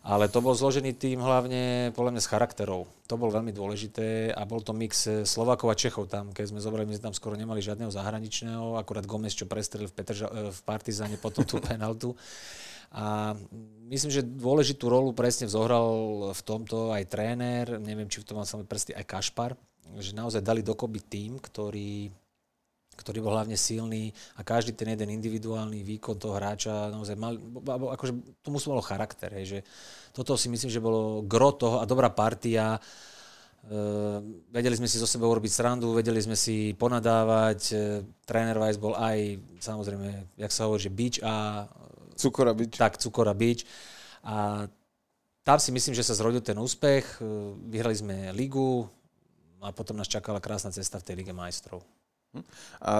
Ale 0.06 0.30
to 0.30 0.38
bol 0.38 0.54
zložený 0.54 0.94
tým 0.94 1.18
hlavne 1.18 1.90
podľa 1.90 2.14
mňa 2.14 2.22
z 2.22 2.30
charakterov. 2.30 2.86
To 3.10 3.14
bol 3.18 3.34
veľmi 3.34 3.50
dôležité 3.50 4.30
a 4.30 4.46
bol 4.46 4.62
to 4.62 4.70
mix 4.70 5.10
Slovákov 5.26 5.74
a 5.74 5.76
Čechov 5.76 6.06
tam. 6.06 6.30
Keď 6.30 6.54
sme 6.54 6.62
zobrali, 6.62 6.86
my 6.86 6.94
sme 6.94 7.10
tam 7.10 7.16
skoro 7.16 7.34
nemali 7.34 7.58
žiadneho 7.58 7.90
zahraničného, 7.90 8.78
akurát 8.78 9.08
Gomez, 9.08 9.34
čo 9.34 9.50
prestrelil 9.50 9.90
v, 9.90 9.96
Petrža- 9.98 10.30
e, 10.30 10.54
v 10.54 10.60
Partizáne 10.62 11.18
potom 11.18 11.42
tú 11.42 11.58
penaltu. 11.66 12.14
A 12.94 13.36
myslím, 13.90 14.08
že 14.08 14.22
dôležitú 14.24 14.86
rolu 14.86 15.12
presne 15.12 15.50
zohral 15.50 16.30
v 16.30 16.42
tomto 16.46 16.94
aj 16.94 17.04
tréner, 17.10 17.66
neviem, 17.82 18.08
či 18.08 18.22
v 18.22 18.32
tom 18.32 18.40
mal 18.40 18.48
samé 18.48 18.64
prsty 18.64 18.96
aj 18.96 19.04
Kašpar, 19.04 19.52
že 19.98 20.16
naozaj 20.16 20.40
dali 20.40 20.64
dokopy 20.64 21.00
tým, 21.04 21.36
ktorý, 21.36 22.08
ktorý 22.98 23.22
bol 23.22 23.38
hlavne 23.38 23.54
silný 23.54 24.10
a 24.34 24.42
každý 24.42 24.74
ten 24.74 24.90
jeden 24.90 25.14
individuálny 25.14 25.86
výkon 25.86 26.18
toho 26.18 26.34
hráča 26.34 26.90
naozaj 26.90 27.14
mal, 27.14 27.38
akože 27.94 28.42
to 28.42 28.48
muselo 28.50 28.74
malo 28.74 28.84
charakter, 28.84 29.30
hej, 29.38 29.46
že 29.46 29.58
toto 30.10 30.34
si 30.34 30.50
myslím, 30.50 30.68
že 30.74 30.82
bolo 30.82 31.22
gro 31.22 31.54
toho 31.54 31.78
a 31.78 31.86
dobrá 31.86 32.10
partia, 32.10 32.82
Uh, 33.68 34.24
vedeli 34.48 34.80
sme 34.80 34.88
si 34.88 34.96
zo 34.96 35.04
seba 35.04 35.28
urobiť 35.28 35.52
srandu, 35.52 35.92
vedeli 35.92 36.16
sme 36.24 36.32
si 36.38 36.72
ponadávať. 36.72 37.60
Uh, 37.74 38.00
tréner 38.24 38.56
Weiss 38.56 38.80
bol 38.80 38.96
aj, 38.96 39.36
samozrejme, 39.60 40.40
jak 40.40 40.52
sa 40.54 40.64
hovorí, 40.64 40.88
že 40.88 40.94
bič 40.94 41.20
a 41.20 41.66
Cukora 42.16 42.56
Beach. 42.56 42.72
Tak, 42.72 42.96
Cukora 42.96 43.36
Beach. 43.36 43.68
A 44.24 44.64
tam 45.44 45.58
si 45.60 45.68
myslím, 45.68 45.92
že 45.92 46.06
sa 46.06 46.16
zrodil 46.16 46.40
ten 46.40 46.56
úspech. 46.56 47.20
Vyhrali 47.68 47.96
sme 47.98 48.16
ligu 48.32 48.88
a 49.60 49.68
potom 49.74 50.00
nás 50.00 50.08
čakala 50.08 50.40
krásna 50.40 50.72
cesta 50.72 50.96
v 50.96 51.04
tej 51.04 51.14
Lige 51.20 51.36
majstrov. 51.36 51.84
Hm. 52.34 52.44
A 52.82 52.90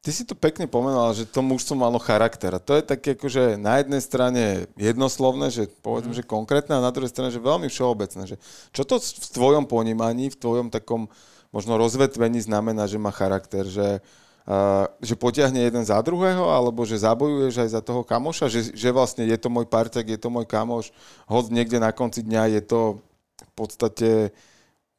ty 0.00 0.10
si 0.12 0.24
to 0.24 0.32
pekne 0.32 0.64
pomenoval, 0.64 1.12
že 1.12 1.28
to 1.28 1.44
mužstvo 1.44 1.76
malo 1.76 2.00
charakter. 2.00 2.56
A 2.56 2.60
to 2.60 2.76
je 2.76 2.84
také 2.84 3.12
akože 3.12 3.60
na 3.60 3.84
jednej 3.84 4.00
strane 4.00 4.42
jednoslovné, 4.80 5.52
že 5.52 5.68
povedzme, 5.84 6.16
mm. 6.16 6.18
že 6.20 6.24
konkrétne, 6.24 6.80
a 6.80 6.84
na 6.84 6.92
druhej 6.92 7.12
strane, 7.12 7.28
že 7.28 7.40
veľmi 7.40 7.68
všeobecné. 7.68 8.22
Že 8.24 8.36
čo 8.72 8.82
to 8.88 8.96
v 8.96 9.28
tvojom 9.36 9.64
ponímaní, 9.68 10.32
v 10.32 10.40
tvojom 10.40 10.72
takom 10.72 11.12
možno 11.52 11.76
rozvetvení 11.76 12.40
znamená, 12.40 12.88
že 12.88 12.96
má 12.96 13.12
charakter? 13.12 13.68
Že 13.68 14.00
že 14.98 15.14
potiahne 15.14 15.62
jeden 15.62 15.84
za 15.84 16.00
druhého, 16.02 16.50
alebo 16.50 16.82
že 16.82 16.98
zabojuješ 16.98 17.60
aj 17.60 17.70
za 17.70 17.80
toho 17.84 18.02
kamoša, 18.02 18.50
že, 18.50 18.72
že 18.74 18.90
vlastne 18.90 19.22
je 19.22 19.38
to 19.38 19.52
môj 19.52 19.68
parťak, 19.68 20.08
je 20.10 20.18
to 20.18 20.32
môj 20.32 20.48
kamoš, 20.48 20.90
hoď 21.30 21.54
niekde 21.54 21.78
na 21.78 21.94
konci 21.94 22.24
dňa 22.24 22.58
je 22.58 22.62
to 22.64 22.80
v 23.38 23.52
podstate 23.54 24.10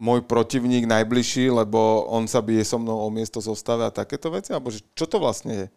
môj 0.01 0.25
protivník 0.25 0.89
najbližší, 0.89 1.53
lebo 1.53 2.09
on 2.09 2.25
sa 2.25 2.41
bije 2.41 2.65
so 2.65 2.81
mnou 2.81 3.05
o 3.05 3.09
miesto 3.13 3.37
zostave 3.37 3.85
a 3.85 3.93
takéto 3.93 4.33
veci, 4.33 4.49
alebo 4.49 4.73
čo 4.73 5.05
to 5.05 5.21
vlastne 5.21 5.53
je? 5.53 5.67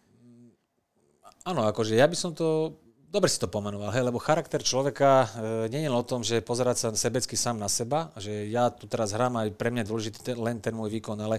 Áno, 1.45 1.69
akože 1.69 2.01
ja 2.01 2.09
by 2.09 2.17
som 2.17 2.33
to 2.33 2.81
Dobre 3.15 3.31
si 3.31 3.39
to 3.39 3.47
pomenoval, 3.47 3.95
hej, 3.95 4.03
lebo 4.03 4.19
charakter 4.19 4.59
človeka 4.59 5.23
e, 5.23 5.27
nie 5.71 5.87
je 5.87 5.91
o 5.95 6.03
tom, 6.03 6.27
že 6.27 6.43
pozerať 6.43 6.77
sa 6.83 6.89
sebecky 6.99 7.39
sám 7.39 7.63
na 7.63 7.71
seba, 7.71 8.11
že 8.19 8.51
ja 8.51 8.75
tu 8.75 8.91
teraz 8.91 9.15
hrám 9.15 9.39
aj 9.39 9.55
pre 9.55 9.71
mňa 9.71 9.87
dôležitý 9.87 10.19
ten, 10.19 10.35
len 10.35 10.59
ten 10.59 10.75
môj 10.75 10.91
výkon, 10.91 11.15
ale 11.23 11.39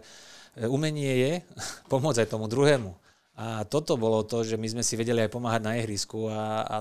E, 0.56 0.71
umenie 0.71 1.13
je 1.19 1.34
pomôcť 1.91 2.24
aj 2.26 2.32
tomu 2.32 2.48
druhému. 2.48 2.95
A 3.36 3.67
toto 3.67 4.00
bolo 4.00 4.24
to, 4.24 4.48
že 4.48 4.56
my 4.56 4.63
sme 4.71 4.84
si 4.84 4.95
vedeli 4.95 5.19
aj 5.19 5.34
pomáhať 5.36 5.62
na 5.67 5.76
ihrisku 5.76 6.32
a, 6.32 6.63
a 6.63 6.76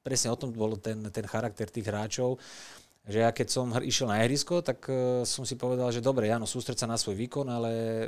presne 0.00 0.32
o 0.32 0.40
tom 0.40 0.56
bol 0.56 0.80
ten, 0.80 0.96
ten 1.12 1.28
charakter 1.28 1.68
tých 1.68 1.84
hráčov, 1.84 2.40
že 3.08 3.24
ja 3.24 3.32
keď 3.32 3.48
som 3.48 3.72
išiel 3.72 4.12
na 4.12 4.20
ihrisko, 4.20 4.60
tak 4.60 4.84
uh, 4.92 5.24
som 5.24 5.48
si 5.48 5.56
povedal, 5.56 5.88
že 5.88 6.04
dobre, 6.04 6.28
áno, 6.28 6.44
sústreď 6.44 6.84
sa 6.84 6.86
na 6.86 7.00
svoj 7.00 7.16
výkon, 7.16 7.48
ale 7.48 7.72
uh, 7.72 8.06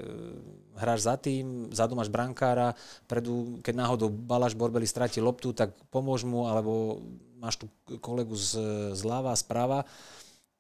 hráš 0.77 1.09
za 1.09 1.17
tým, 1.17 1.73
zadu 1.73 1.97
máš 1.97 2.13
brankára, 2.13 2.77
predu, 3.09 3.59
keď 3.65 3.75
náhodou 3.81 4.13
Balaš 4.13 4.53
Borbeli 4.53 4.85
stratí 4.85 5.25
loptu, 5.25 5.57
tak 5.57 5.73
pomôž 5.89 6.29
mu, 6.29 6.45
alebo 6.45 7.01
máš 7.41 7.65
tu 7.65 7.67
kolegu 8.05 8.37
z, 8.37 8.61
zľava, 8.93 9.33
sprava, 9.33 9.89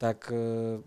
tak 0.00 0.32
uh, 0.32 0.80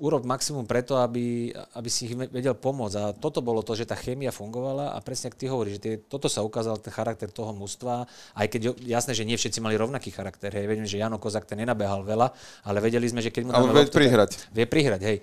urob 0.00 0.24
maximum 0.24 0.64
preto, 0.64 0.96
aby, 0.96 1.52
aby 1.76 1.88
si 1.92 2.08
ich 2.08 2.16
vedel 2.16 2.56
pomôcť. 2.56 2.96
A 2.96 3.12
toto 3.12 3.44
bolo 3.44 3.60
to, 3.60 3.76
že 3.76 3.84
tá 3.84 3.92
chémia 3.92 4.32
fungovala 4.32 4.96
a 4.96 4.98
presne 5.04 5.28
ak 5.28 5.36
ty 5.36 5.46
hovoríš, 5.46 5.76
že 5.76 5.82
tie, 5.84 5.94
toto 6.00 6.26
sa 6.26 6.40
ukázal 6.40 6.80
ten 6.80 6.88
charakter 6.88 7.28
toho 7.28 7.52
mužstva, 7.52 8.08
aj 8.34 8.46
keď 8.48 8.80
jasné, 8.80 9.12
že 9.12 9.28
nie 9.28 9.36
všetci 9.36 9.60
mali 9.60 9.76
rovnaký 9.76 10.08
charakter. 10.08 10.48
Hej. 10.48 10.64
Vedím, 10.66 10.88
že 10.88 10.96
Jano 10.96 11.20
Kozak 11.20 11.44
ten 11.44 11.60
nenabehal 11.60 12.00
veľa, 12.00 12.32
ale 12.64 12.78
vedeli 12.80 13.04
sme, 13.12 13.20
že 13.20 13.28
keď 13.28 13.42
mu 13.44 13.50
Ale 13.52 13.76
vie 13.76 13.92
prihrať. 13.92 14.30
Vie 14.56 14.64
prihrať, 14.64 15.00
hej. 15.04 15.18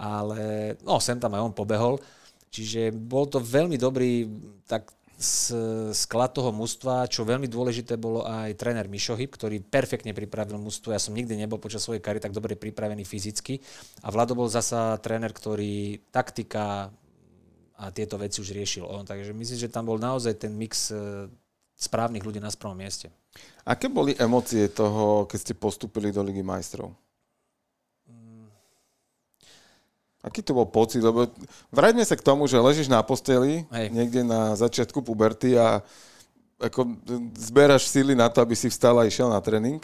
Ale 0.00 0.74
no, 0.80 0.96
sem 0.96 1.20
tam 1.20 1.36
aj 1.36 1.52
on 1.52 1.52
pobehol. 1.52 2.00
Čiže 2.48 2.92
bol 2.92 3.28
to 3.28 3.36
veľmi 3.40 3.76
dobrý 3.76 4.28
tak 4.64 4.88
sklad 5.94 6.34
toho 6.34 6.50
mužstva, 6.50 7.06
čo 7.06 7.22
veľmi 7.22 7.46
dôležité 7.46 7.94
bolo 7.96 8.26
aj 8.26 8.58
tréner 8.58 8.90
Mišohyb, 8.90 9.30
ktorý 9.30 9.62
perfektne 9.62 10.12
pripravil 10.12 10.58
mužstvo. 10.58 10.90
Ja 10.90 11.00
som 11.00 11.14
nikdy 11.14 11.38
nebol 11.38 11.62
počas 11.62 11.86
svojej 11.86 12.02
kary 12.02 12.18
tak 12.18 12.34
dobre 12.34 12.58
pripravený 12.58 13.06
fyzicky. 13.06 13.62
A 14.02 14.10
Vlado 14.10 14.34
bol 14.34 14.50
zasa 14.50 14.98
tréner, 14.98 15.30
ktorý 15.30 16.02
taktika 16.10 16.90
a 17.82 17.90
tieto 17.90 18.14
veci 18.14 18.38
už 18.38 18.54
riešil 18.54 18.86
on. 18.86 19.02
Takže 19.02 19.34
myslím, 19.34 19.58
že 19.58 19.72
tam 19.72 19.90
bol 19.90 19.98
naozaj 19.98 20.38
ten 20.38 20.54
mix 20.54 20.94
e, 20.94 21.26
správnych 21.74 22.22
ľudí 22.22 22.38
na 22.38 22.52
sprvom 22.52 22.78
mieste. 22.78 23.10
Aké 23.66 23.90
boli 23.90 24.14
emócie 24.14 24.70
toho, 24.70 25.26
keď 25.26 25.38
ste 25.40 25.54
postupili 25.58 26.14
do 26.14 26.22
Ligy 26.22 26.46
majstrov? 26.46 26.94
Aký 30.22 30.38
to 30.38 30.54
bol 30.54 30.70
pocit? 30.70 31.02
Lebo 31.02 31.26
vráťme 31.74 32.06
sa 32.06 32.14
k 32.14 32.22
tomu, 32.22 32.46
že 32.46 32.62
ležíš 32.62 32.86
na 32.86 33.02
posteli 33.02 33.66
Hej. 33.74 33.90
niekde 33.90 34.22
na 34.22 34.54
začiatku 34.54 35.02
puberty 35.02 35.58
a 35.58 35.82
ako 36.62 36.94
zberaš 37.34 37.90
síly 37.90 38.14
na 38.14 38.30
to, 38.30 38.38
aby 38.38 38.54
si 38.54 38.70
vstal 38.70 38.94
a 39.02 39.06
išiel 39.06 39.26
na 39.26 39.42
tréning 39.42 39.82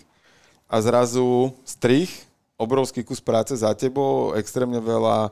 a 0.71 0.79
zrazu 0.79 1.51
strich, 1.67 2.29
obrovský 2.55 3.03
kus 3.03 3.19
práce 3.19 3.55
za 3.57 3.75
tebou, 3.75 4.35
extrémne 4.35 4.79
veľa 4.83 5.27
e, 5.27 5.31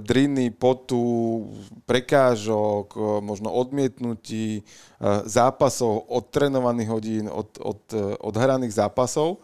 driny, 0.00 0.52
potu, 0.52 1.48
prekážok, 1.88 2.86
e, 2.92 3.00
možno 3.24 3.52
odmietnutí, 3.52 4.60
e, 4.60 4.62
zápasov, 5.24 6.08
odtrenovaných 6.08 6.88
hodín, 6.88 7.26
od, 7.28 7.56
od, 7.60 7.80
odhraných 8.20 8.76
zápasov 8.84 9.40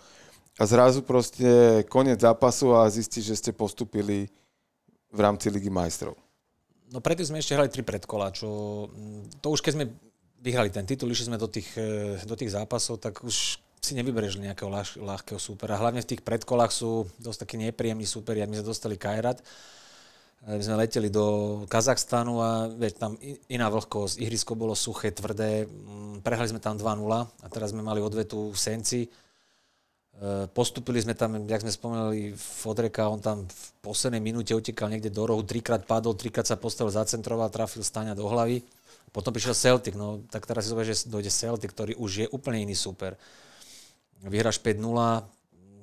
a 0.60 0.64
zrazu 0.68 1.02
proste 1.02 1.82
koniec 1.88 2.20
zápasu 2.20 2.76
a 2.76 2.86
zistíš, 2.92 3.34
že 3.34 3.40
ste 3.40 3.52
postupili 3.56 4.30
v 5.14 5.20
rámci 5.22 5.46
Ligy 5.48 5.70
majstrov? 5.70 6.18
No 6.90 6.98
predtým 6.98 7.30
sme 7.30 7.40
ešte 7.40 7.54
hrali 7.54 7.70
tri 7.70 7.86
predkola, 7.86 8.34
čo 8.34 8.46
to 9.38 9.46
už 9.54 9.62
keď 9.62 9.72
sme 9.78 9.86
vyhrali 10.44 10.68
ten 10.68 10.84
titul, 10.84 11.08
išli 11.08 11.32
sme 11.32 11.40
do 11.40 11.48
tých, 11.48 11.72
e, 11.80 12.20
do 12.28 12.36
tých 12.36 12.52
zápasov, 12.52 13.00
tak 13.00 13.24
už 13.24 13.56
si 13.80 13.92
nevyberieš 13.96 14.36
nejakého 14.40 14.68
ľah, 14.68 14.88
ľahkého 15.00 15.40
súpera. 15.40 15.80
Hlavne 15.80 16.04
v 16.04 16.10
tých 16.14 16.20
predkolách 16.20 16.72
sú 16.72 17.08
dosť 17.16 17.48
takí 17.48 17.56
nepríjemní 17.56 18.04
súperi, 18.04 18.44
my 18.44 18.60
sme 18.60 18.68
dostali 18.68 19.00
Kajrat. 19.00 19.40
E, 19.40 19.44
my 20.60 20.62
sme 20.62 20.76
leteli 20.76 21.08
do 21.08 21.64
Kazachstanu 21.72 22.44
a 22.44 22.68
veď, 22.68 22.92
tam 23.00 23.16
iná 23.48 23.72
vlhkosť, 23.72 24.20
ihrisko 24.20 24.52
bolo 24.52 24.76
suché, 24.76 25.08
tvrdé, 25.16 25.64
prehrali 26.20 26.52
sme 26.52 26.60
tam 26.60 26.76
2-0 26.76 26.84
a 27.16 27.46
teraz 27.48 27.72
sme 27.72 27.80
mali 27.80 28.04
odvetu 28.04 28.52
v 28.52 28.58
Senci 28.60 29.08
postupili 30.54 31.02
sme 31.02 31.18
tam, 31.18 31.42
jak 31.44 31.60
sme 31.60 31.72
spomenuli, 31.74 32.20
Fodreka, 32.38 33.10
on 33.10 33.18
tam 33.18 33.44
v 33.44 33.66
poslednej 33.82 34.22
minúte 34.22 34.54
utekal 34.54 34.86
niekde 34.86 35.10
do 35.10 35.26
rohu, 35.26 35.42
trikrát 35.42 35.82
padol, 35.82 36.14
trikrát 36.14 36.46
sa 36.46 36.54
postavil, 36.54 36.94
zacentroval, 36.94 37.50
trafil 37.50 37.82
Staňa 37.82 38.14
do 38.14 38.24
hlavy. 38.30 38.62
Potom 39.10 39.30
prišiel 39.30 39.54
Celtic, 39.54 39.94
no 39.94 40.22
tak 40.30 40.46
teraz 40.46 40.66
si 40.66 40.74
zober, 40.74 40.86
že 40.86 41.06
dojde 41.06 41.30
Celtic, 41.30 41.70
ktorý 41.70 41.94
už 41.98 42.10
je 42.24 42.26
úplne 42.30 42.62
iný 42.62 42.74
super. 42.74 43.14
vyhráš 44.22 44.58
5-0, 44.58 44.82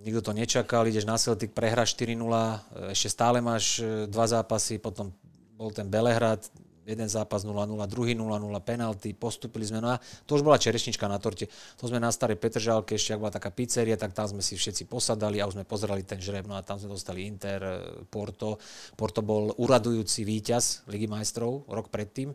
nikto 0.03 0.21
to 0.23 0.31
nečakal, 0.33 0.83
ideš 0.87 1.07
na 1.07 1.15
Celtic, 1.15 1.51
prehráš 1.55 1.95
4-0, 1.95 2.91
ešte 2.91 3.07
stále 3.07 3.39
máš 3.39 3.79
e, 3.79 4.09
dva 4.09 4.25
zápasy, 4.25 4.81
potom 4.81 5.13
bol 5.55 5.69
ten 5.69 5.85
Belehrad, 5.85 6.41
jeden 6.85 7.07
zápas 7.07 7.45
0-0, 7.45 7.53
druhý 7.85 8.17
0-0, 8.17 8.25
penalty, 8.65 9.13
postupili 9.13 9.65
sme. 9.65 9.79
No 9.79 9.93
a 9.93 10.01
to 10.25 10.37
už 10.37 10.43
bola 10.45 10.57
čerešnička 10.57 11.05
na 11.05 11.21
torte. 11.21 11.45
To 11.77 11.85
sme 11.85 12.01
na 12.01 12.09
starej 12.09 12.41
Petržálke, 12.41 12.97
ešte 12.97 13.13
ak 13.13 13.21
bola 13.21 13.33
taká 13.33 13.53
pizzeria, 13.53 13.97
tak 13.97 14.17
tam 14.17 14.25
sme 14.25 14.41
si 14.41 14.57
všetci 14.57 14.89
posadali 14.89 15.37
a 15.37 15.47
už 15.47 15.61
sme 15.61 15.65
pozerali 15.65 16.01
ten 16.01 16.17
žreb. 16.17 16.49
No 16.49 16.57
a 16.57 16.65
tam 16.65 16.81
sme 16.81 16.89
dostali 16.89 17.29
Inter, 17.29 17.61
e, 17.61 17.73
Porto. 18.09 18.57
Porto 18.97 19.21
bol 19.21 19.53
uradujúci 19.61 20.25
víťaz 20.25 20.89
Ligy 20.89 21.05
majstrov 21.05 21.69
rok 21.69 21.93
predtým. 21.93 22.33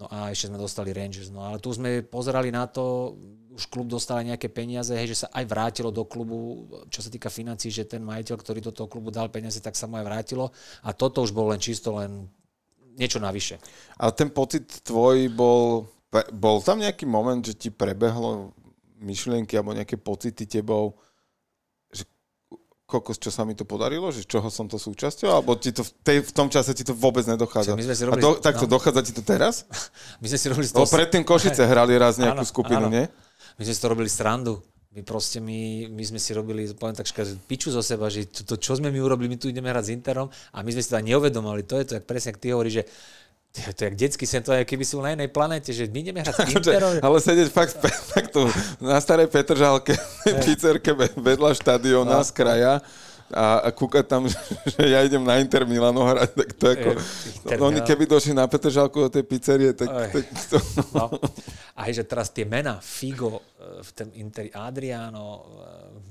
No 0.00 0.08
a 0.08 0.32
ešte 0.32 0.48
sme 0.48 0.56
dostali 0.56 0.96
Rangers. 0.96 1.28
No 1.28 1.44
ale 1.44 1.60
tu 1.60 1.72
sme 1.72 2.00
pozerali 2.00 2.48
na 2.48 2.64
to, 2.64 3.16
už 3.52 3.68
klub 3.68 3.90
dostal 3.90 4.24
nejaké 4.24 4.48
peniaze, 4.48 4.96
hej, 4.96 5.12
že 5.12 5.20
sa 5.26 5.28
aj 5.34 5.44
vrátilo 5.44 5.92
do 5.92 6.08
klubu, 6.08 6.64
čo 6.88 7.04
sa 7.04 7.12
týka 7.12 7.28
financí, 7.28 7.68
že 7.68 7.84
ten 7.84 8.00
majiteľ, 8.00 8.36
ktorý 8.40 8.64
do 8.64 8.72
toho 8.72 8.88
klubu 8.88 9.12
dal 9.12 9.28
peniaze, 9.28 9.60
tak 9.60 9.76
sa 9.76 9.84
mu 9.84 10.00
aj 10.00 10.06
vrátilo. 10.08 10.48
A 10.86 10.96
toto 10.96 11.20
už 11.20 11.36
bol 11.36 11.52
len 11.52 11.60
čisto 11.60 12.00
len 12.00 12.30
niečo 12.96 13.22
navyše. 13.22 13.58
A 14.00 14.10
ten 14.10 14.30
pocit 14.30 14.82
tvoj 14.86 15.30
bol, 15.30 15.86
bol 16.34 16.56
tam 16.64 16.82
nejaký 16.82 17.06
moment, 17.06 17.42
že 17.42 17.58
ti 17.58 17.68
prebehlo 17.68 18.54
myšlienky 19.00 19.56
alebo 19.56 19.76
nejaké 19.76 19.96
pocity 19.96 20.44
tebou, 20.44 20.96
kokos, 22.90 23.22
čo 23.22 23.30
sa 23.30 23.46
mi 23.46 23.54
to 23.54 23.62
podarilo, 23.62 24.10
že 24.10 24.26
čoho 24.26 24.50
som 24.50 24.66
to 24.66 24.74
súčasťou, 24.74 25.30
alebo 25.30 25.54
ti 25.54 25.70
to 25.70 25.86
v, 25.86 25.90
tej, 26.02 26.18
v 26.26 26.32
tom 26.34 26.50
čase 26.50 26.74
ti 26.74 26.82
to 26.82 26.90
vôbec 26.90 27.22
nedochádza. 27.22 27.78
My 27.78 27.86
sme 27.86 27.94
si 27.94 28.02
robili, 28.02 28.18
A 28.18 28.26
do, 28.26 28.30
takto 28.42 28.66
no. 28.66 28.74
dochádza 28.74 29.00
ti 29.06 29.12
to 29.14 29.22
teraz? 29.22 29.62
My 30.20 30.26
sme 30.26 30.38
si 30.42 30.46
robili... 30.50 30.66
No, 30.74 30.90
predtým 30.90 31.22
Košice 31.22 31.62
hrali 31.70 31.94
raz 31.94 32.18
nejakú 32.18 32.42
áno, 32.42 32.50
skupinu, 32.50 32.90
áno. 32.90 32.92
nie? 32.92 33.06
My 33.56 33.62
sme 33.62 33.72
si 33.72 33.80
to 33.80 33.88
robili 33.94 34.10
srandu. 34.10 34.58
My 34.90 35.06
proste, 35.06 35.38
my, 35.38 35.86
my 35.86 36.02
sme 36.02 36.18
si 36.18 36.34
robili, 36.34 36.66
poviem 36.74 36.98
tak, 36.98 37.06
že 37.06 37.38
piču 37.46 37.70
zo 37.70 37.78
seba, 37.78 38.10
že 38.10 38.26
to, 38.26 38.42
to, 38.42 38.58
čo 38.58 38.74
sme 38.74 38.90
my 38.90 38.98
urobili, 38.98 39.30
my 39.30 39.38
tu 39.38 39.46
ideme 39.46 39.70
hrať 39.70 39.86
s 39.86 39.94
Interom 39.94 40.26
a 40.50 40.66
my 40.66 40.70
sme 40.74 40.82
si 40.82 40.90
to 40.90 40.98
ani 40.98 41.14
neuvedomali. 41.14 41.62
To 41.62 41.78
je 41.78 41.86
to, 41.86 41.92
jak 41.94 42.10
presne, 42.10 42.34
ak 42.34 42.42
ty 42.42 42.50
hovoríš, 42.50 42.82
že 42.82 42.84
to, 43.54 43.58
to 43.70 43.80
je 43.82 43.86
jak 43.86 43.96
detský 44.02 44.26
sen, 44.26 44.42
to 44.42 44.50
je, 44.50 44.66
keby 44.66 44.82
si 44.82 44.98
na 44.98 45.14
inej 45.14 45.30
planete, 45.30 45.70
že 45.70 45.86
my 45.86 45.98
ideme 46.02 46.26
hrať 46.26 46.34
s 46.34 46.50
Interom. 46.58 46.90
Ale 47.06 47.16
sedieť 47.22 47.48
fakt, 47.54 47.78
fakt 47.78 48.34
tu 48.34 48.42
na 48.82 48.98
starej 48.98 49.30
Petržálke, 49.30 49.94
pizzerke 50.42 50.90
vedľa 51.14 51.54
štadiona 51.54 52.18
no. 52.18 52.26
z 52.26 52.30
kraja 52.34 52.82
a, 53.30 53.62
a 53.64 53.68
kúkať 53.70 54.04
tam, 54.06 54.26
že 54.74 54.82
ja 54.82 55.06
idem 55.06 55.22
na 55.22 55.38
Inter 55.38 55.62
Milano 55.62 56.02
hrať, 56.02 56.30
tak 56.34 56.50
to 56.58 56.64
ako... 56.74 56.90
No, 57.46 57.70
oni 57.70 57.80
keby 57.86 58.04
došli 58.06 58.34
na 58.34 58.50
Petržalku 58.50 59.06
do 59.06 59.10
tej 59.10 59.24
pizzerie, 59.26 59.70
tak... 59.74 59.88
tak 59.88 60.24
to... 60.50 60.58
no. 60.94 61.06
A 61.78 61.80
že 61.94 62.04
teraz 62.04 62.34
tie 62.34 62.44
mená, 62.44 62.82
Figo, 62.82 63.40
e, 63.56 63.80
v 63.80 63.90
tom 63.94 64.08
Interi 64.18 64.50
Adriano, 64.50 65.26
e, 65.26 65.42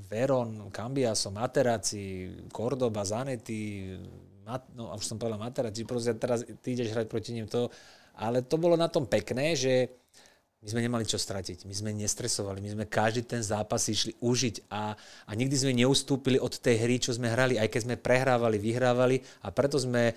Veron, 0.08 0.72
Cambiaso, 0.72 1.30
Materazzi, 1.30 2.32
Cordoba, 2.50 3.04
Zanetti, 3.04 3.94
Mat, 4.48 4.66
no 4.74 4.90
už 4.96 5.06
som 5.06 5.20
povedal 5.22 5.38
Materazzi, 5.38 5.86
proste 5.86 6.16
teraz 6.18 6.42
ty 6.64 6.74
ideš 6.74 6.96
hrať 6.96 7.06
proti 7.06 7.36
ním 7.36 7.46
to, 7.46 7.70
ale 8.18 8.42
to 8.48 8.58
bolo 8.58 8.74
na 8.74 8.90
tom 8.90 9.06
pekné, 9.06 9.54
že 9.54 9.94
my 10.60 10.68
sme 10.68 10.84
nemali 10.84 11.08
čo 11.08 11.16
stratiť, 11.16 11.64
my 11.64 11.72
sme 11.72 11.96
nestresovali, 11.96 12.60
my 12.60 12.72
sme 12.76 12.86
každý 12.92 13.24
ten 13.24 13.40
zápas 13.40 13.80
išli 13.88 14.20
užiť 14.20 14.68
a, 14.68 14.92
a 15.00 15.32
nikdy 15.32 15.56
sme 15.56 15.72
neustúpili 15.72 16.36
od 16.36 16.52
tej 16.52 16.84
hry, 16.84 17.00
čo 17.00 17.16
sme 17.16 17.32
hrali, 17.32 17.56
aj 17.56 17.72
keď 17.72 17.82
sme 17.88 17.96
prehrávali, 17.96 18.60
vyhrávali 18.60 19.24
a 19.40 19.56
preto 19.56 19.80
sme 19.80 20.12
e, 20.12 20.14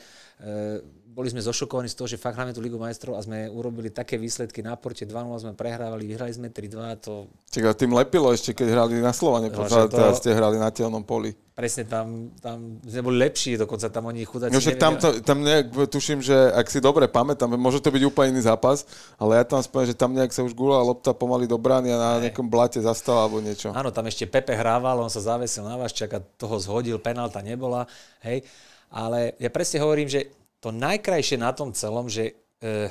boli 1.13 1.29
sme 1.29 1.45
zošokovaní 1.45 1.93
z 1.93 1.97
toho, 1.97 2.09
že 2.09 2.17
fakt 2.17 2.41
hráme 2.41 2.57
tú 2.57 2.65
Ligu 2.65 2.81
majstrov 2.81 3.21
a 3.21 3.21
sme 3.21 3.45
urobili 3.53 3.93
také 3.93 4.17
výsledky 4.17 4.65
na 4.65 4.81
porte 4.81 5.05
2-0 5.05 5.45
sme 5.45 5.53
prehrávali, 5.53 6.09
vyhrali 6.09 6.33
sme 6.33 6.49
3-2. 6.49 7.05
To... 7.05 7.29
Čiže 7.53 7.77
tým 7.77 7.93
lepilo 7.93 8.33
ešte, 8.33 8.57
keď 8.57 8.69
hrali 8.73 8.97
na 9.05 9.13
Slovane, 9.13 9.53
no, 9.53 9.69
to... 9.69 9.93
teraz 9.93 10.25
ste 10.25 10.33
hrali 10.33 10.57
na 10.57 10.73
telnom 10.73 11.05
poli. 11.05 11.37
Presne, 11.53 11.85
tam, 11.85 12.33
tam 12.41 12.81
sme 12.81 13.05
boli 13.05 13.29
lepší, 13.29 13.61
dokonca 13.61 13.93
tam 13.93 14.09
oni 14.09 14.25
chudáci. 14.25 14.57
No, 14.57 14.65
tam, 14.81 14.97
to, 14.97 15.21
tam 15.21 15.45
nejak 15.45 15.69
tuším, 15.93 16.25
že 16.25 16.33
ak 16.33 16.65
si 16.73 16.81
dobre 16.81 17.05
pamätám, 17.13 17.53
môže 17.61 17.85
to 17.85 17.93
byť 17.93 18.09
úplne 18.09 18.33
iný 18.33 18.49
zápas, 18.49 18.89
ale 19.21 19.37
ja 19.37 19.45
tam 19.45 19.61
spomínam, 19.61 19.93
že 19.93 20.01
tam 20.01 20.17
nejak 20.17 20.33
sa 20.33 20.41
už 20.49 20.57
gula 20.57 20.81
lopta 20.81 21.13
pomaly 21.13 21.45
do 21.45 21.61
brány 21.61 21.93
a 21.93 22.01
na 22.01 22.11
ne. 22.17 22.33
nejakom 22.33 22.49
blate 22.49 22.81
zastal 22.81 23.21
alebo 23.21 23.45
niečo. 23.45 23.69
Áno, 23.77 23.93
tam 23.93 24.09
ešte 24.09 24.25
Pepe 24.25 24.57
hrával, 24.57 24.97
on 24.97 25.13
sa 25.13 25.21
zavesil 25.21 25.61
na 25.69 25.77
vás, 25.77 25.93
čaká, 25.93 26.25
toho 26.41 26.57
zhodil, 26.57 26.97
penálta 26.97 27.45
nebola, 27.45 27.85
hej. 28.25 28.49
Ale 28.89 29.37
ja 29.37 29.53
presne 29.53 29.85
hovorím, 29.85 30.09
že 30.09 30.42
to 30.63 30.71
najkrajšie 30.71 31.43
na 31.43 31.51
tom 31.51 31.75
celom, 31.75 32.07
že 32.07 32.39
e, 32.63 32.87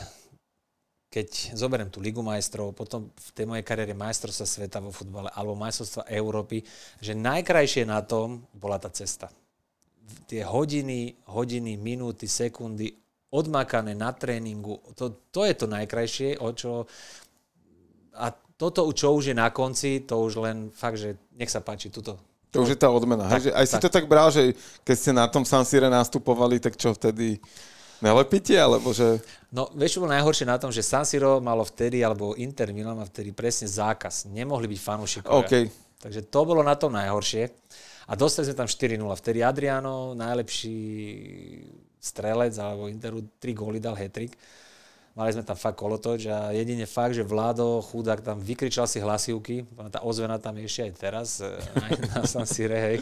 keď 1.08 1.56
zoberiem 1.56 1.88
tú 1.88 2.04
Ligu 2.04 2.20
majstrov, 2.20 2.76
potom 2.76 3.12
v 3.16 3.30
tej 3.32 3.48
mojej 3.48 3.64
kariére 3.64 3.96
majstrovstva 3.96 4.44
sveta 4.44 4.84
vo 4.84 4.92
futbale 4.92 5.32
alebo 5.32 5.56
majstrovstva 5.56 6.12
Európy, 6.12 6.64
že 7.00 7.16
najkrajšie 7.16 7.88
na 7.88 8.04
tom 8.04 8.44
bola 8.52 8.76
tá 8.76 8.92
cesta. 8.92 9.32
Tie 10.28 10.44
hodiny, 10.44 11.16
hodiny, 11.32 11.80
minúty, 11.80 12.28
sekundy 12.28 12.92
odmakané 13.32 13.96
na 13.96 14.12
tréningu, 14.12 14.84
to, 15.00 15.24
to 15.32 15.48
je 15.48 15.56
to 15.56 15.68
najkrajšie, 15.72 16.36
o 16.44 16.52
čo... 16.52 16.84
A 18.20 18.36
toto, 18.60 18.84
čo 18.92 19.16
už 19.16 19.32
je 19.32 19.36
na 19.36 19.48
konci, 19.56 20.04
to 20.04 20.20
už 20.20 20.44
len 20.44 20.68
fakt, 20.76 21.00
že 21.00 21.16
nech 21.40 21.48
sa 21.48 21.64
páči, 21.64 21.88
tuto, 21.88 22.20
to 22.52 22.68
už 22.68 22.76
je 22.76 22.80
tá 22.80 22.92
odmena. 22.92 23.32
Tak, 23.32 23.40
hej? 23.40 23.44
Že 23.48 23.52
aj 23.56 23.66
tak. 23.66 23.72
si 23.72 23.78
to 23.80 23.90
tak 23.90 24.06
bral, 24.12 24.28
že 24.28 24.52
keď 24.84 24.96
ste 25.00 25.12
na 25.16 25.26
tom 25.32 25.48
San 25.48 25.64
Sire 25.64 25.88
nastupovali, 25.88 26.60
tak 26.60 26.76
čo 26.76 26.92
vtedy 26.92 27.40
nelepíte, 28.04 28.58
alebo 28.60 28.92
že... 28.92 29.24
No, 29.56 29.72
vieš, 29.72 29.98
čo 29.98 30.02
bolo 30.04 30.12
najhoršie 30.12 30.46
na 30.50 30.60
tom, 30.60 30.74
že 30.74 30.84
San 30.84 31.08
Siro 31.08 31.40
malo 31.40 31.64
vtedy, 31.64 32.04
alebo 32.04 32.36
Inter 32.36 32.76
Milan 32.76 33.00
mal 33.00 33.08
vtedy 33.08 33.32
presne 33.32 33.72
zákaz. 33.72 34.28
Nemohli 34.28 34.68
byť 34.68 34.80
fanúšikovia. 34.84 35.48
Okay. 35.48 35.64
Takže 36.02 36.28
to 36.28 36.42
bolo 36.44 36.66
na 36.66 36.76
tom 36.76 36.92
najhoršie. 36.92 37.48
A 38.10 38.18
dostali 38.18 38.50
sme 38.50 38.66
tam 38.66 38.68
4-0. 38.68 39.00
Vtedy 39.22 39.40
Adriano, 39.46 40.18
najlepší 40.18 40.78
strelec, 42.02 42.58
alebo 42.58 42.90
Interu, 42.90 43.22
3 43.40 43.54
góly 43.54 43.78
dal 43.78 43.94
hetrik. 43.96 44.34
Mali 45.22 45.38
sme 45.38 45.46
tam 45.46 45.54
fakt 45.54 45.78
kolotoč 45.78 46.26
a 46.34 46.50
jedine 46.50 46.90
fakt, 46.90 47.14
že 47.14 47.22
Vládo, 47.22 47.78
chudák, 47.86 48.26
tam 48.26 48.42
vykričal 48.42 48.90
si 48.90 48.98
hlasivky, 48.98 49.70
tá 49.94 50.02
ozvena 50.02 50.42
tam 50.42 50.58
je 50.58 50.66
ešte 50.66 50.82
aj 50.82 50.94
teraz, 50.98 51.28
e, 51.46 51.62
na, 51.78 51.88
na 52.10 52.22
San 52.26 52.50
Sire, 52.50 52.74
hej. 52.82 52.98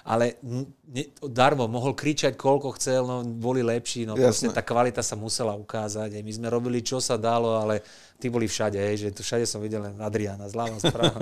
Ale 0.00 0.40
ne, 0.88 1.04
darmo, 1.20 1.68
mohol 1.68 1.92
kričať 1.92 2.32
koľko 2.32 2.80
chcel, 2.80 3.04
no 3.04 3.20
boli 3.20 3.60
lepší, 3.60 4.08
no 4.08 4.16
proste 4.16 4.48
tá 4.48 4.64
kvalita 4.64 5.04
sa 5.04 5.20
musela 5.20 5.52
ukázať. 5.52 6.16
My 6.24 6.32
sme 6.32 6.48
robili, 6.48 6.80
čo 6.80 6.96
sa 6.96 7.20
dalo, 7.20 7.60
ale 7.60 7.84
tí 8.20 8.28
boli 8.28 8.44
všade, 8.44 8.76
hej, 8.76 8.96
že 9.00 9.08
tu 9.16 9.24
všade 9.24 9.48
som 9.48 9.64
videl 9.64 9.80
len 9.80 9.96
Adriana, 9.96 10.44
zľava, 10.52 10.76
správa. 10.76 11.16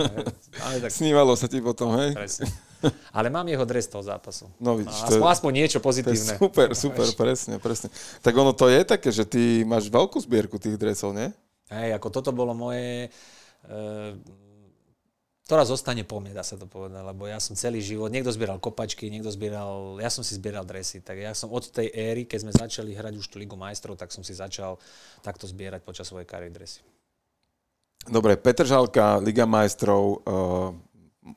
Ale 0.67 0.83
tak... 0.83 0.91
Snívalo 0.91 1.39
sa 1.39 1.47
ti 1.47 1.63
potom, 1.63 1.95
hej? 1.95 2.19
Presne. 2.19 2.51
Ale 3.15 3.31
mám 3.31 3.47
jeho 3.47 3.63
dres 3.63 3.87
toho 3.87 4.03
zápasu. 4.03 4.51
No 4.59 4.79
vidíš, 4.79 4.99
aspoň, 5.07 5.23
je, 5.23 5.35
aspoň 5.35 5.53
niečo 5.55 5.79
pozitívne. 5.79 6.35
super, 6.39 6.69
super, 6.75 7.09
presne, 7.15 7.55
presne. 7.63 7.89
Tak 8.23 8.35
ono 8.35 8.51
to 8.51 8.67
je 8.67 8.83
také, 8.83 9.15
že 9.15 9.23
ty 9.23 9.63
máš 9.63 9.87
veľkú 9.87 10.19
zbierku 10.19 10.59
tých 10.59 10.75
dresov, 10.75 11.15
nie? 11.15 11.31
Hej, 11.71 11.95
ako 11.95 12.09
toto 12.11 12.31
bolo 12.35 12.55
moje... 12.59 13.11
E, 13.67 14.19
ktorá 15.49 15.65
zostane 15.65 16.05
po 16.05 16.21
mne, 16.21 16.37
dá 16.37 16.45
sa 16.45 16.61
to 16.61 16.69
povedať, 16.69 17.01
lebo 17.01 17.25
ja 17.25 17.41
som 17.41 17.57
celý 17.57 17.81
život, 17.81 18.13
niekto 18.13 18.29
zbieral 18.29 18.61
kopačky, 18.61 19.09
niekto 19.09 19.33
zbieral, 19.33 19.97
ja 19.97 20.13
som 20.13 20.21
si 20.21 20.37
zbieral 20.37 20.69
dresy, 20.69 21.01
tak 21.01 21.17
ja 21.25 21.33
som 21.33 21.49
od 21.49 21.65
tej 21.73 21.89
éry, 21.89 22.29
keď 22.29 22.39
sme 22.45 22.53
začali 22.53 22.93
hrať 22.93 23.17
už 23.17 23.33
tú 23.33 23.41
Ligu 23.41 23.57
majstrov, 23.57 23.97
tak 23.97 24.13
som 24.13 24.21
si 24.21 24.37
začal 24.37 24.77
takto 25.25 25.49
zbierať 25.49 25.81
počas 25.89 26.05
svojej 26.05 26.29
kariéry 26.29 26.53
dresy. 26.53 26.85
Dobre, 28.05 28.37
Petržalka, 28.37 29.25
Liga 29.25 29.49
majstrov, 29.49 30.21
uh, 30.21 30.77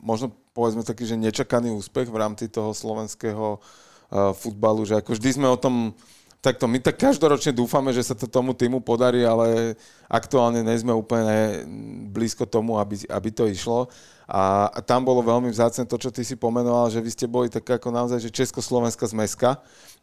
možno 0.04 0.36
povedzme 0.52 0.84
taký, 0.84 1.08
že 1.08 1.16
nečakaný 1.16 1.72
úspech 1.72 2.12
v 2.12 2.20
rámci 2.20 2.52
toho 2.52 2.76
slovenského 2.76 3.64
uh, 3.64 4.36
futbalu, 4.36 4.84
že 4.84 5.00
ako 5.00 5.16
vždy 5.16 5.40
sme 5.40 5.48
o 5.48 5.56
tom 5.56 5.96
takto, 6.42 6.66
my 6.66 6.82
tak 6.82 6.98
každoročne 6.98 7.54
dúfame, 7.54 7.94
že 7.94 8.02
sa 8.02 8.18
to 8.18 8.26
tomu 8.26 8.58
týmu 8.58 8.82
podarí, 8.82 9.22
ale 9.22 9.78
aktuálne 10.10 10.66
nie 10.66 10.76
sme 10.82 10.92
úplne 10.92 11.64
blízko 12.10 12.50
tomu, 12.50 12.82
aby, 12.82 13.06
aby 13.08 13.30
to 13.30 13.46
išlo. 13.46 13.88
A, 14.26 14.68
a 14.74 14.80
tam 14.82 15.06
bolo 15.06 15.22
veľmi 15.22 15.54
vzácne 15.54 15.86
to, 15.86 16.02
čo 16.02 16.10
ty 16.10 16.26
si 16.26 16.34
pomenoval, 16.34 16.90
že 16.90 17.04
vy 17.04 17.10
ste 17.14 17.30
boli 17.30 17.48
tak 17.48 17.70
ako 17.70 17.94
naozaj, 17.94 18.20
že 18.20 18.34
Československá 18.34 19.06
zmeska 19.06 19.62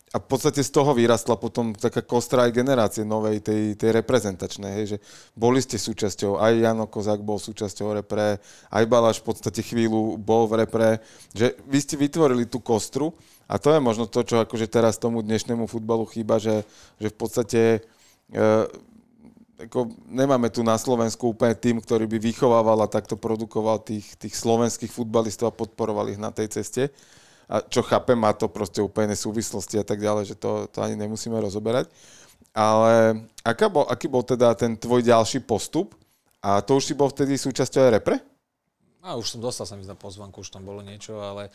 a 0.08 0.16
v 0.16 0.26
podstate 0.26 0.64
z 0.64 0.72
toho 0.72 0.96
vyrastla 0.96 1.36
potom 1.36 1.76
taká 1.76 2.00
kostra 2.00 2.48
aj 2.48 2.56
generácie 2.56 3.04
novej, 3.04 3.44
tej, 3.44 3.76
tej 3.76 3.92
reprezentačnej, 4.00 4.72
hej, 4.80 4.86
že 4.96 4.98
boli 5.36 5.60
ste 5.60 5.76
súčasťou, 5.76 6.40
aj 6.40 6.52
Jano 6.64 6.88
Kozák 6.88 7.20
bol 7.20 7.36
súčasťou 7.36 8.00
repre, 8.00 8.40
aj 8.72 8.84
Balaš 8.88 9.20
v 9.20 9.28
podstate 9.28 9.60
chvíľu 9.60 10.16
bol 10.16 10.48
v 10.48 10.64
repre, 10.64 11.04
že 11.36 11.52
vy 11.68 11.78
ste 11.84 12.00
vytvorili 12.00 12.48
tú 12.48 12.56
kostru 12.64 13.12
a 13.48 13.54
to 13.56 13.72
je 13.72 13.80
možno 13.80 14.04
to, 14.04 14.20
čo 14.22 14.44
akože 14.44 14.68
teraz 14.68 15.00
tomu 15.00 15.24
dnešnému 15.24 15.64
futbalu 15.64 16.04
chýba, 16.04 16.36
že, 16.36 16.68
že 17.00 17.08
v 17.08 17.16
podstate 17.16 17.60
e, 18.28 18.38
ako 19.58 19.90
nemáme 20.06 20.52
tu 20.52 20.60
na 20.60 20.76
Slovensku 20.76 21.34
úplne 21.34 21.56
tým, 21.56 21.80
ktorý 21.82 22.06
by 22.06 22.20
vychovával 22.20 22.78
a 22.84 22.92
takto 22.92 23.16
produkoval 23.16 23.82
tých, 23.82 24.14
tých 24.20 24.36
slovenských 24.36 24.92
futbalistov 24.92 25.50
a 25.50 25.56
podporoval 25.56 26.12
ich 26.12 26.20
na 26.20 26.30
tej 26.30 26.60
ceste 26.60 26.92
a 27.48 27.64
čo 27.64 27.80
chápem, 27.80 28.14
má 28.14 28.36
to 28.36 28.44
proste 28.52 28.84
úplne 28.84 29.16
súvislosti 29.16 29.80
a 29.80 29.84
tak 29.84 30.04
ďalej, 30.04 30.36
že 30.36 30.36
to, 30.36 30.68
to 30.68 30.84
ani 30.84 31.00
nemusíme 31.00 31.32
rozoberať. 31.40 31.88
Ale 32.52 33.24
aká 33.40 33.72
bol, 33.72 33.88
aký 33.88 34.04
bol 34.04 34.20
teda 34.20 34.52
ten 34.52 34.76
tvoj 34.76 35.00
ďalší 35.00 35.40
postup? 35.48 35.96
A 36.44 36.60
to 36.60 36.76
už 36.76 36.92
si 36.92 36.94
bol 36.94 37.08
vtedy 37.08 37.40
súčasťou 37.40 37.88
aj 37.88 37.92
repre? 37.98 38.16
A 39.00 39.16
už 39.16 39.32
som 39.32 39.40
dostal 39.40 39.64
sa 39.64 39.80
mi 39.80 39.88
na 39.88 39.96
pozvanku, 39.96 40.44
už 40.44 40.52
tam 40.52 40.68
bolo 40.68 40.84
niečo, 40.84 41.18
ale... 41.24 41.48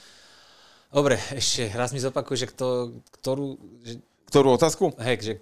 Dobre, 0.94 1.18
ešte 1.34 1.74
raz 1.74 1.90
mi 1.90 1.98
zopakuj, 1.98 2.46
že 2.46 2.48
kto, 2.54 2.94
ktorú... 3.18 3.58
Že... 3.82 3.94
Ktorú 4.30 4.48
otázku? 4.54 4.94
Hej, 5.02 5.18
že 5.26 5.34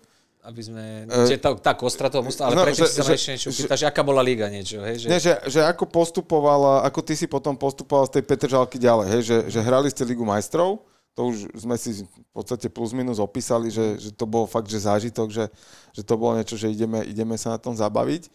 aby 0.41 0.61
sme... 0.63 0.83
Uh, 1.05 1.29
že 1.29 1.37
tá, 1.37 1.53
tá 1.53 1.73
kostra 1.77 2.09
toho 2.09 2.25
musela, 2.25 2.49
ale 2.49 2.55
no, 2.57 2.63
predtým 2.65 2.89
si 2.89 2.97
sa 2.97 3.13
ešte 3.13 3.31
niečo 3.37 3.49
pýta, 3.53 3.77
že 3.77 3.85
aká 3.85 4.01
bola 4.01 4.25
liga 4.25 4.49
niečo, 4.49 4.81
hej? 4.81 5.05
Že... 5.05 5.07
Nie, 5.11 5.19
že, 5.21 5.33
že 5.45 5.61
ako 5.61 5.85
postupovala, 5.85 6.81
ako 6.81 6.99
ty 7.05 7.13
si 7.13 7.29
potom 7.29 7.53
postupoval 7.53 8.09
z 8.09 8.17
tej 8.17 8.23
Petržalky 8.25 8.81
ďalej, 8.81 9.07
hej? 9.13 9.21
Že, 9.21 9.37
že 9.53 9.59
hrali 9.61 9.87
ste 9.93 10.01
Ligu 10.01 10.25
majstrov, 10.25 10.81
to 11.13 11.29
už 11.29 11.45
sme 11.53 11.75
si 11.77 12.07
v 12.07 12.29
podstate 12.33 12.71
plus 12.71 12.95
minus 12.95 13.21
opísali, 13.21 13.69
že, 13.69 13.99
že 13.99 14.09
to 14.15 14.25
bol 14.25 14.49
fakt, 14.49 14.71
že 14.71 14.81
zážitok, 14.81 15.27
že, 15.29 15.45
že 15.93 16.01
to 16.01 16.15
bolo 16.17 16.39
niečo, 16.39 16.57
že 16.57 16.71
ideme, 16.71 17.05
ideme 17.05 17.37
sa 17.37 17.53
na 17.53 17.59
tom 17.61 17.75
zabaviť. 17.77 18.31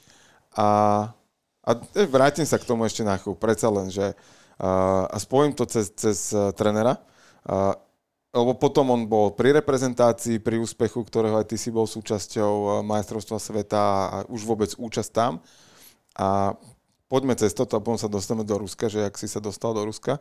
A, 0.54 0.68
a 1.64 1.70
e, 1.96 2.04
vrátim 2.06 2.46
sa 2.46 2.60
k 2.60 2.68
tomu 2.68 2.86
ešte 2.86 3.02
na 3.02 3.18
chvíľu, 3.18 3.34
predsa 3.34 3.66
len, 3.72 3.90
že 3.90 4.14
a, 4.60 5.16
spojím 5.20 5.52
to 5.52 5.68
cez, 5.68 5.92
cez 5.92 6.32
uh, 6.32 6.52
trenera. 6.56 6.96
Lebo 8.36 8.52
potom 8.52 8.92
on 8.92 9.08
bol 9.08 9.32
pri 9.32 9.56
reprezentácii, 9.56 10.44
pri 10.44 10.60
úspechu, 10.60 11.00
ktorého 11.00 11.40
aj 11.40 11.48
ty 11.48 11.56
si 11.56 11.72
bol 11.72 11.88
súčasťou 11.88 12.52
eh, 12.52 12.70
majstrovstva 12.84 13.40
sveta 13.40 13.82
a 14.12 14.16
už 14.28 14.44
vôbec 14.44 14.76
účasť 14.76 15.10
tam. 15.10 15.40
A 16.20 16.52
poďme 17.08 17.32
cez 17.32 17.56
toto 17.56 17.80
a 17.80 17.82
potom 17.84 17.96
sa 17.96 18.12
dostaneme 18.12 18.44
do 18.44 18.60
Ruska, 18.60 18.92
že 18.92 19.08
ak 19.08 19.16
si 19.16 19.24
sa 19.24 19.40
dostal 19.40 19.72
do 19.72 19.88
Ruska. 19.88 20.20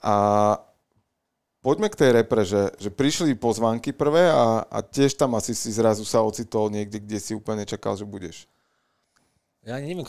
A 0.00 0.56
poďme 1.60 1.92
k 1.92 2.00
tej 2.00 2.10
repre, 2.16 2.48
že, 2.48 2.72
že 2.80 2.88
prišli 2.88 3.36
pozvánky 3.36 3.92
prvé 3.92 4.32
a, 4.32 4.64
a 4.64 4.78
tiež 4.80 5.20
tam 5.20 5.36
asi 5.36 5.52
si 5.52 5.68
zrazu 5.68 6.08
sa 6.08 6.24
ocitol 6.24 6.72
niekde, 6.72 6.96
kde 6.96 7.20
si 7.20 7.36
úplne 7.36 7.68
čakal, 7.68 7.92
že 7.92 8.08
budeš. 8.08 8.48
Ja 9.68 9.76
neviem, 9.76 10.08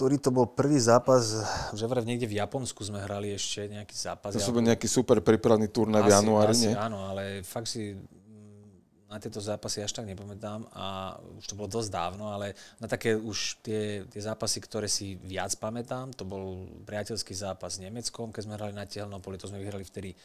ktorý 0.00 0.16
to 0.16 0.32
bol 0.32 0.48
prvý 0.48 0.80
zápas, 0.80 1.44
že 1.76 1.84
vraj 1.84 2.08
niekde 2.08 2.24
v 2.24 2.40
Japonsku 2.40 2.80
sme 2.80 3.04
hrali 3.04 3.36
ešte 3.36 3.68
nejaký 3.68 3.92
zápas. 3.92 4.32
To 4.32 4.40
sú 4.40 4.56
ja, 4.56 4.72
nejaký 4.72 4.88
super 4.88 5.20
pripravný 5.20 5.68
turnaj 5.68 6.08
v 6.08 6.16
januári, 6.16 6.56
nie? 6.56 6.72
Áno, 6.72 7.04
ale 7.04 7.44
fakt 7.44 7.68
si 7.68 7.92
mm, 7.92 9.12
na 9.12 9.20
tieto 9.20 9.44
zápasy 9.44 9.84
až 9.84 9.92
tak 9.92 10.08
nepamätám 10.08 10.64
a 10.72 11.20
už 11.20 11.44
to 11.44 11.52
bolo 11.52 11.68
dosť 11.68 11.92
dávno, 11.92 12.32
ale 12.32 12.56
na 12.80 12.88
také 12.88 13.12
už 13.12 13.60
tie, 13.60 14.08
tie 14.08 14.22
zápasy, 14.24 14.64
ktoré 14.64 14.88
si 14.88 15.20
viac 15.20 15.52
pamätám, 15.60 16.16
to 16.16 16.24
bol 16.24 16.64
priateľský 16.88 17.36
zápas 17.36 17.76
s 17.76 17.84
Nemeckom, 17.84 18.32
keď 18.32 18.42
sme 18.48 18.56
hrali 18.56 18.72
na 18.72 18.88
Tehelnopoli, 18.88 19.36
to 19.36 19.52
sme 19.52 19.60
vyhrali 19.60 19.84
vtedy 19.84 20.16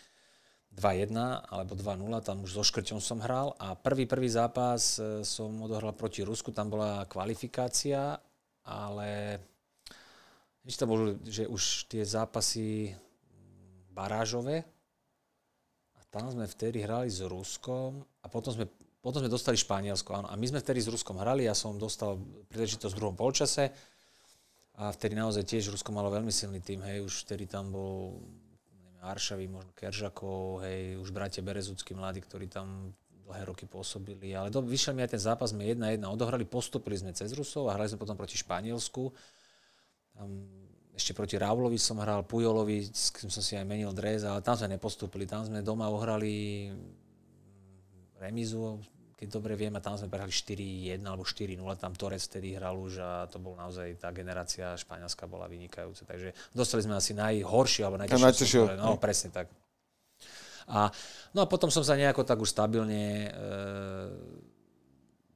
2-1 0.72 1.52
alebo 1.52 1.76
2-0, 1.76 2.00
tam 2.24 2.48
už 2.48 2.56
so 2.56 2.64
Škrťom 2.64 3.04
som 3.04 3.20
hral 3.20 3.52
a 3.60 3.76
prvý, 3.76 4.08
prvý 4.08 4.32
zápas 4.32 5.04
e, 5.04 5.28
som 5.28 5.52
odohral 5.60 5.92
proti 5.92 6.24
Rusku, 6.24 6.56
tam 6.56 6.72
bola 6.72 7.04
kvalifikácia, 7.12 8.16
ale 8.64 9.40
Ešte 10.66 10.82
to 10.82 10.90
bolo, 10.90 11.04
že 11.30 11.46
už 11.46 11.86
tie 11.86 12.02
zápasy 12.02 12.90
barážové 13.94 14.66
a 15.94 16.00
tam 16.10 16.26
sme 16.34 16.50
vtedy 16.50 16.82
hrali 16.82 17.06
s 17.06 17.22
Ruskom 17.22 18.02
a 18.20 18.26
potom 18.26 18.50
sme, 18.50 18.66
potom 19.00 19.22
sme 19.22 19.30
dostali 19.30 19.62
Španielsko. 19.62 20.12
Áno. 20.18 20.28
A 20.28 20.34
my 20.34 20.46
sme 20.50 20.60
vtedy 20.60 20.82
s 20.82 20.90
Ruskom 20.90 21.22
hrali, 21.22 21.46
ja 21.46 21.54
som 21.54 21.78
dostal 21.78 22.18
príležitosť 22.50 22.92
v 22.92 23.00
druhom 23.00 23.14
polčase 23.14 23.70
a 24.76 24.90
vtedy 24.90 25.14
naozaj 25.16 25.46
tiež 25.46 25.72
Rusko 25.72 25.94
malo 25.94 26.12
veľmi 26.12 26.34
silný 26.34 26.60
tým, 26.60 26.84
hej, 26.84 27.06
už 27.06 27.30
vtedy 27.30 27.48
tam 27.48 27.72
bol 27.72 28.20
Aršavý, 29.06 29.46
možno 29.48 29.72
Keržakov, 29.78 30.66
hej, 30.66 30.98
už 30.98 31.14
bratia 31.14 31.46
Berezuckí 31.46 31.94
mladí, 31.94 32.26
ktorí 32.26 32.50
tam 32.50 32.92
dlhé 33.26 33.48
roky 33.48 33.66
pôsobili, 33.70 34.34
ale 34.34 34.50
do, 34.50 34.66
vyšiel 34.66 34.98
mi 34.98 35.06
aj 35.06 35.16
ten 35.16 35.22
zápas, 35.22 35.54
sme 35.54 35.66
1-1 35.66 36.02
odohrali, 36.10 36.44
postupili 36.44 36.98
sme 36.98 37.14
cez 37.14 37.32
Rusov 37.38 37.70
a 37.70 37.78
hrali 37.78 37.90
sme 37.90 38.02
potom 38.02 38.18
proti 38.18 38.36
Španielsku 38.36 39.14
tam 40.16 40.28
ešte 40.96 41.12
proti 41.12 41.36
Raulovi 41.36 41.76
som 41.76 42.00
hral, 42.00 42.24
Pujolovi, 42.24 42.88
s 42.88 43.12
kým 43.12 43.28
som 43.28 43.44
si 43.44 43.60
aj 43.60 43.68
menil 43.68 43.92
dres, 43.92 44.24
ale 44.24 44.40
tam 44.40 44.56
sme 44.56 44.80
nepostúpili. 44.80 45.28
Tam 45.28 45.44
sme 45.44 45.60
doma 45.60 45.92
ohrali 45.92 46.72
remizu, 48.16 48.80
keď 49.16 49.28
dobre 49.28 49.60
vieme, 49.60 49.84
tam 49.84 50.00
sme 50.00 50.08
prehrali 50.08 50.32
4-1 50.32 51.04
alebo 51.04 51.28
4-0, 51.28 51.60
tam 51.76 51.92
Torres 51.96 52.28
vtedy 52.32 52.56
hral 52.56 52.80
už 52.80 53.04
a 53.04 53.12
to 53.28 53.44
bol 53.44 53.60
naozaj, 53.60 53.96
tá 54.00 54.12
generácia 54.16 54.76
španielská 54.80 55.28
bola 55.28 55.52
vynikajúca. 55.52 56.08
Takže 56.08 56.32
dostali 56.56 56.84
sme 56.88 56.96
asi 56.96 57.12
najhorší 57.12 57.84
alebo 57.84 58.00
najťažšie. 58.00 58.80
No, 58.80 58.96
presne 58.96 59.36
tak. 59.36 59.52
A, 60.66 60.90
no 61.36 61.44
a 61.44 61.48
potom 61.48 61.70
som 61.70 61.84
sa 61.84 62.00
nejako 62.00 62.24
tak 62.26 62.42
už 62.42 62.50
stabilne 62.50 63.30
e, 63.30 63.40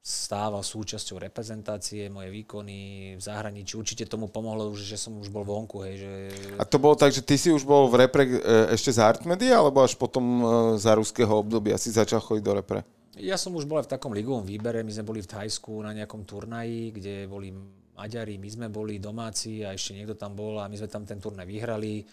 stával 0.09 0.65
súčasťou 0.65 1.21
reprezentácie, 1.21 2.09
moje 2.09 2.33
výkony 2.33 3.13
v 3.13 3.21
zahraničí. 3.21 3.77
Určite 3.77 4.09
tomu 4.09 4.25
pomohlo 4.25 4.73
už, 4.73 4.81
že 4.81 4.97
som 4.97 5.13
už 5.21 5.29
bol 5.29 5.45
vonku. 5.45 5.85
Hej, 5.85 5.95
že... 6.01 6.11
A 6.57 6.65
to 6.65 6.81
bolo 6.81 6.97
tak, 6.97 7.13
že 7.13 7.21
ty 7.21 7.37
si 7.37 7.53
už 7.53 7.61
bol 7.61 7.85
v 7.85 8.09
repre 8.09 8.25
e, 8.25 8.73
ešte 8.73 8.89
za 8.89 9.05
Artmedia, 9.05 9.61
alebo 9.61 9.85
až 9.85 9.93
potom 9.93 10.25
e, 10.25 10.43
za 10.81 10.97
ruského 10.97 11.29
obdobia 11.29 11.77
si 11.77 11.93
začal 11.93 12.25
chodiť 12.25 12.41
do 12.41 12.53
repre? 12.57 12.81
Ja 13.21 13.37
som 13.37 13.53
už 13.53 13.69
bol 13.69 13.77
v 13.85 13.91
takom 13.93 14.09
ligovom 14.09 14.41
výbere, 14.41 14.81
my 14.81 14.89
sme 14.89 15.05
boli 15.05 15.21
v 15.21 15.29
Thajsku 15.29 15.77
na 15.85 15.93
nejakom 15.93 16.25
turnaji, 16.25 16.89
kde 16.89 17.29
boli 17.29 17.53
Maďari, 17.93 18.41
my 18.41 18.49
sme 18.49 18.67
boli 18.73 18.97
domáci 18.97 19.61
a 19.61 19.77
ešte 19.77 19.93
niekto 19.93 20.17
tam 20.17 20.33
bol 20.33 20.57
a 20.57 20.65
my 20.65 20.73
sme 20.73 20.89
tam 20.89 21.05
ten 21.05 21.21
turnaj 21.21 21.45
vyhrali. 21.45 22.01
E, 22.01 22.05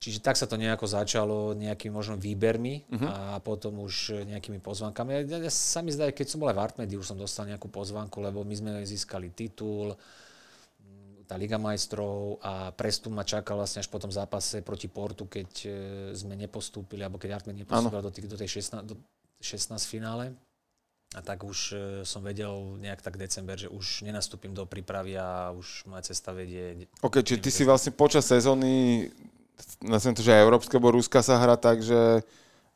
Čiže 0.00 0.24
tak 0.24 0.40
sa 0.40 0.48
to 0.48 0.56
nejako 0.56 0.88
začalo 0.88 1.52
nejakými 1.52 1.92
možno 1.92 2.16
výbermi 2.16 2.88
uh-huh. 2.88 3.36
a 3.36 3.36
potom 3.44 3.84
už 3.84 4.24
nejakými 4.24 4.56
pozvankami. 4.56 5.28
Ja, 5.28 5.44
ja, 5.44 5.52
sa 5.52 5.84
mi 5.84 5.92
zdá, 5.92 6.08
keď 6.08 6.24
som 6.24 6.40
bol 6.40 6.48
aj 6.48 6.56
v 6.56 6.64
Artmedi, 6.64 6.96
už 6.96 7.12
som 7.12 7.20
dostal 7.20 7.44
nejakú 7.44 7.68
pozvanku, 7.68 8.16
lebo 8.24 8.40
my 8.40 8.54
sme 8.56 8.70
získali 8.80 9.28
titul, 9.36 9.92
mm, 9.92 11.28
tá 11.28 11.36
Liga 11.36 11.60
majstrov 11.60 12.40
a 12.40 12.72
prestup 12.72 13.12
ma 13.12 13.28
čakal 13.28 13.60
vlastne 13.60 13.84
až 13.84 13.92
po 13.92 14.00
tom 14.00 14.08
zápase 14.08 14.64
proti 14.64 14.88
Portu, 14.88 15.28
keď 15.28 15.50
e, 15.68 15.70
sme 16.16 16.32
nepostúpili, 16.32 17.04
alebo 17.04 17.20
keď 17.20 17.36
Artmed 17.36 17.60
nepostúpil 17.60 18.00
do, 18.00 18.08
tých, 18.08 18.24
do 18.24 18.40
tej 18.40 18.56
16, 18.56 18.88
do 18.88 18.96
16 19.44 19.76
finále. 19.84 20.32
A 21.12 21.20
tak 21.20 21.44
už 21.44 21.58
e, 21.76 21.76
som 22.08 22.24
vedel 22.24 22.56
nejak 22.80 23.04
tak 23.04 23.20
december, 23.20 23.60
že 23.60 23.68
už 23.68 24.08
nenastúpim 24.08 24.56
do 24.56 24.64
prípravy 24.64 25.20
a 25.20 25.52
už 25.52 25.84
moja 25.92 26.08
cesta 26.08 26.32
vedie... 26.32 26.88
OK, 27.04 27.20
čiže 27.20 27.44
ty 27.44 27.50
si 27.52 27.68
vlastne 27.68 27.92
počas 27.92 28.24
sezóny 28.24 29.04
nazvem 29.84 30.14
to, 30.16 30.22
že 30.24 30.34
aj 30.34 30.44
európska, 30.44 30.76
bo 30.82 30.92
Ruska 30.92 31.20
sa 31.24 31.40
hrá 31.40 31.56
tak, 31.56 31.80
že 31.80 32.20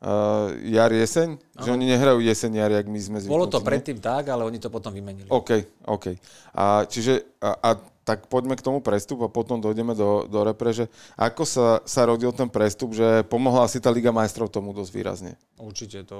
uh, 0.01 0.47
jar, 0.65 0.91
jeseň? 0.91 1.37
Ano. 1.37 1.63
Že 1.63 1.69
oni 1.75 1.85
nehrajú 1.93 2.19
jeseň, 2.21 2.51
jar, 2.55 2.71
jak 2.71 2.87
my 2.89 2.99
sme 2.99 3.17
zvyknutí. 3.21 3.37
Bolo 3.37 3.51
to 3.51 3.61
predtým 3.61 3.97
tak, 4.01 4.29
ale 4.29 4.45
oni 4.45 4.57
to 4.57 4.73
potom 4.73 4.93
vymenili. 4.93 5.29
OK, 5.29 5.83
OK. 5.85 6.17
A, 6.53 6.85
čiže, 6.89 7.25
a, 7.41 7.53
a 7.59 7.69
tak 8.05 8.29
poďme 8.29 8.53
k 8.53 8.61
tomu 8.61 8.85
prestup 8.85 9.25
a 9.25 9.33
potom 9.33 9.57
dojdeme 9.57 9.97
do, 9.97 10.29
do 10.29 10.39
repre, 10.45 10.69
že 10.69 10.85
ako 11.17 11.41
sa, 11.41 11.81
sa 11.89 12.05
rodil 12.05 12.29
ten 12.37 12.45
prestup, 12.45 12.93
že 12.93 13.25
pomohla 13.25 13.65
si 13.65 13.81
tá 13.81 13.89
Liga 13.89 14.13
majstrov 14.13 14.45
tomu 14.45 14.77
dosť 14.77 14.91
výrazne? 14.93 15.31
Určite, 15.57 16.05
to 16.05 16.19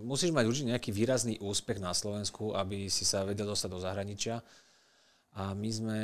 musíš 0.00 0.32
mať 0.32 0.48
určite 0.48 0.72
nejaký 0.72 0.90
výrazný 0.96 1.36
úspech 1.44 1.76
na 1.76 1.92
Slovensku, 1.92 2.56
aby 2.56 2.88
si 2.88 3.04
sa 3.04 3.28
vedel 3.28 3.44
dostať 3.44 3.68
do 3.68 3.84
zahraničia. 3.84 4.40
A 5.36 5.52
my 5.52 5.70
sme 5.70 6.00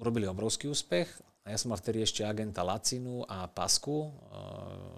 urobili 0.00 0.24
obrovský 0.24 0.72
úspech 0.72 1.12
a 1.42 1.50
ja 1.50 1.58
som 1.58 1.74
mal 1.74 1.80
vtedy 1.82 2.06
ešte 2.06 2.22
agenta 2.22 2.62
Lacinu 2.62 3.26
a 3.26 3.50
Pasku. 3.50 4.14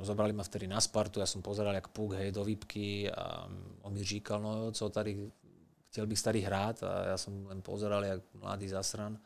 Zobrali 0.04 0.36
ma 0.36 0.44
vtedy 0.44 0.68
na 0.68 0.76
Spartu, 0.76 1.24
ja 1.24 1.28
som 1.28 1.40
pozeral, 1.40 1.72
jak 1.72 1.88
Puk, 1.88 2.20
hej, 2.20 2.36
do 2.36 2.44
výpky 2.44 3.08
a 3.08 3.48
on 3.80 3.92
mi 3.92 4.04
říkal, 4.04 4.42
no 4.44 4.72
co 4.72 4.88
tady, 4.88 5.32
chcel 5.88 6.06
bych 6.06 6.18
starý 6.18 6.40
hrát 6.44 6.82
a 6.84 7.16
ja 7.16 7.16
som 7.16 7.48
len 7.48 7.64
pozeral, 7.64 8.04
jak 8.04 8.20
mladý 8.36 8.68
zasran. 8.68 9.16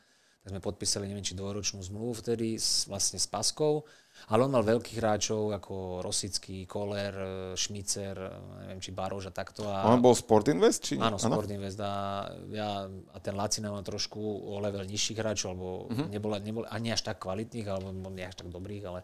Tak 0.47 0.55
sme 0.55 0.62
podpísali, 0.62 1.11
neviem, 1.11 1.27
či 1.27 1.35
dvoročnú 1.35 1.83
zmluvu 1.83 2.23
vtedy 2.23 2.55
s, 2.55 2.87
vlastne 2.87 3.19
s 3.19 3.27
Paskou. 3.27 3.83
Ale 4.29 4.45
on 4.45 4.53
mal 4.53 4.66
veľkých 4.66 4.99
hráčov 5.01 5.57
ako 5.57 6.05
Rosický, 6.05 6.69
Koller, 6.69 7.14
Šmicer, 7.57 8.19
neviem, 8.61 8.83
či 8.83 8.93
Barož 8.93 9.31
a 9.31 9.33
takto. 9.33 9.64
A... 9.64 9.89
On 9.89 10.03
bol 10.03 10.12
Sport 10.12 10.53
Invest? 10.53 10.85
Či... 10.85 11.01
Áno, 11.01 11.16
Sport 11.16 11.49
Invest. 11.49 11.81
A, 11.81 12.27
ja, 12.53 12.85
a 12.91 13.16
ten 13.25 13.33
Lacina 13.33 13.73
mal 13.73 13.81
trošku 13.81 14.21
o 14.21 14.61
level 14.61 14.85
nižších 14.85 15.16
hráčov, 15.16 15.57
alebo 15.57 15.69
uh-huh. 15.89 16.12
nebol, 16.12 16.37
nebol 16.43 16.64
ani 16.69 16.93
až 16.93 17.09
tak 17.09 17.25
kvalitných, 17.25 17.66
alebo 17.71 17.89
nie 18.12 18.29
až 18.29 18.45
tak 18.45 18.53
dobrých, 18.53 18.85
ale 18.85 19.01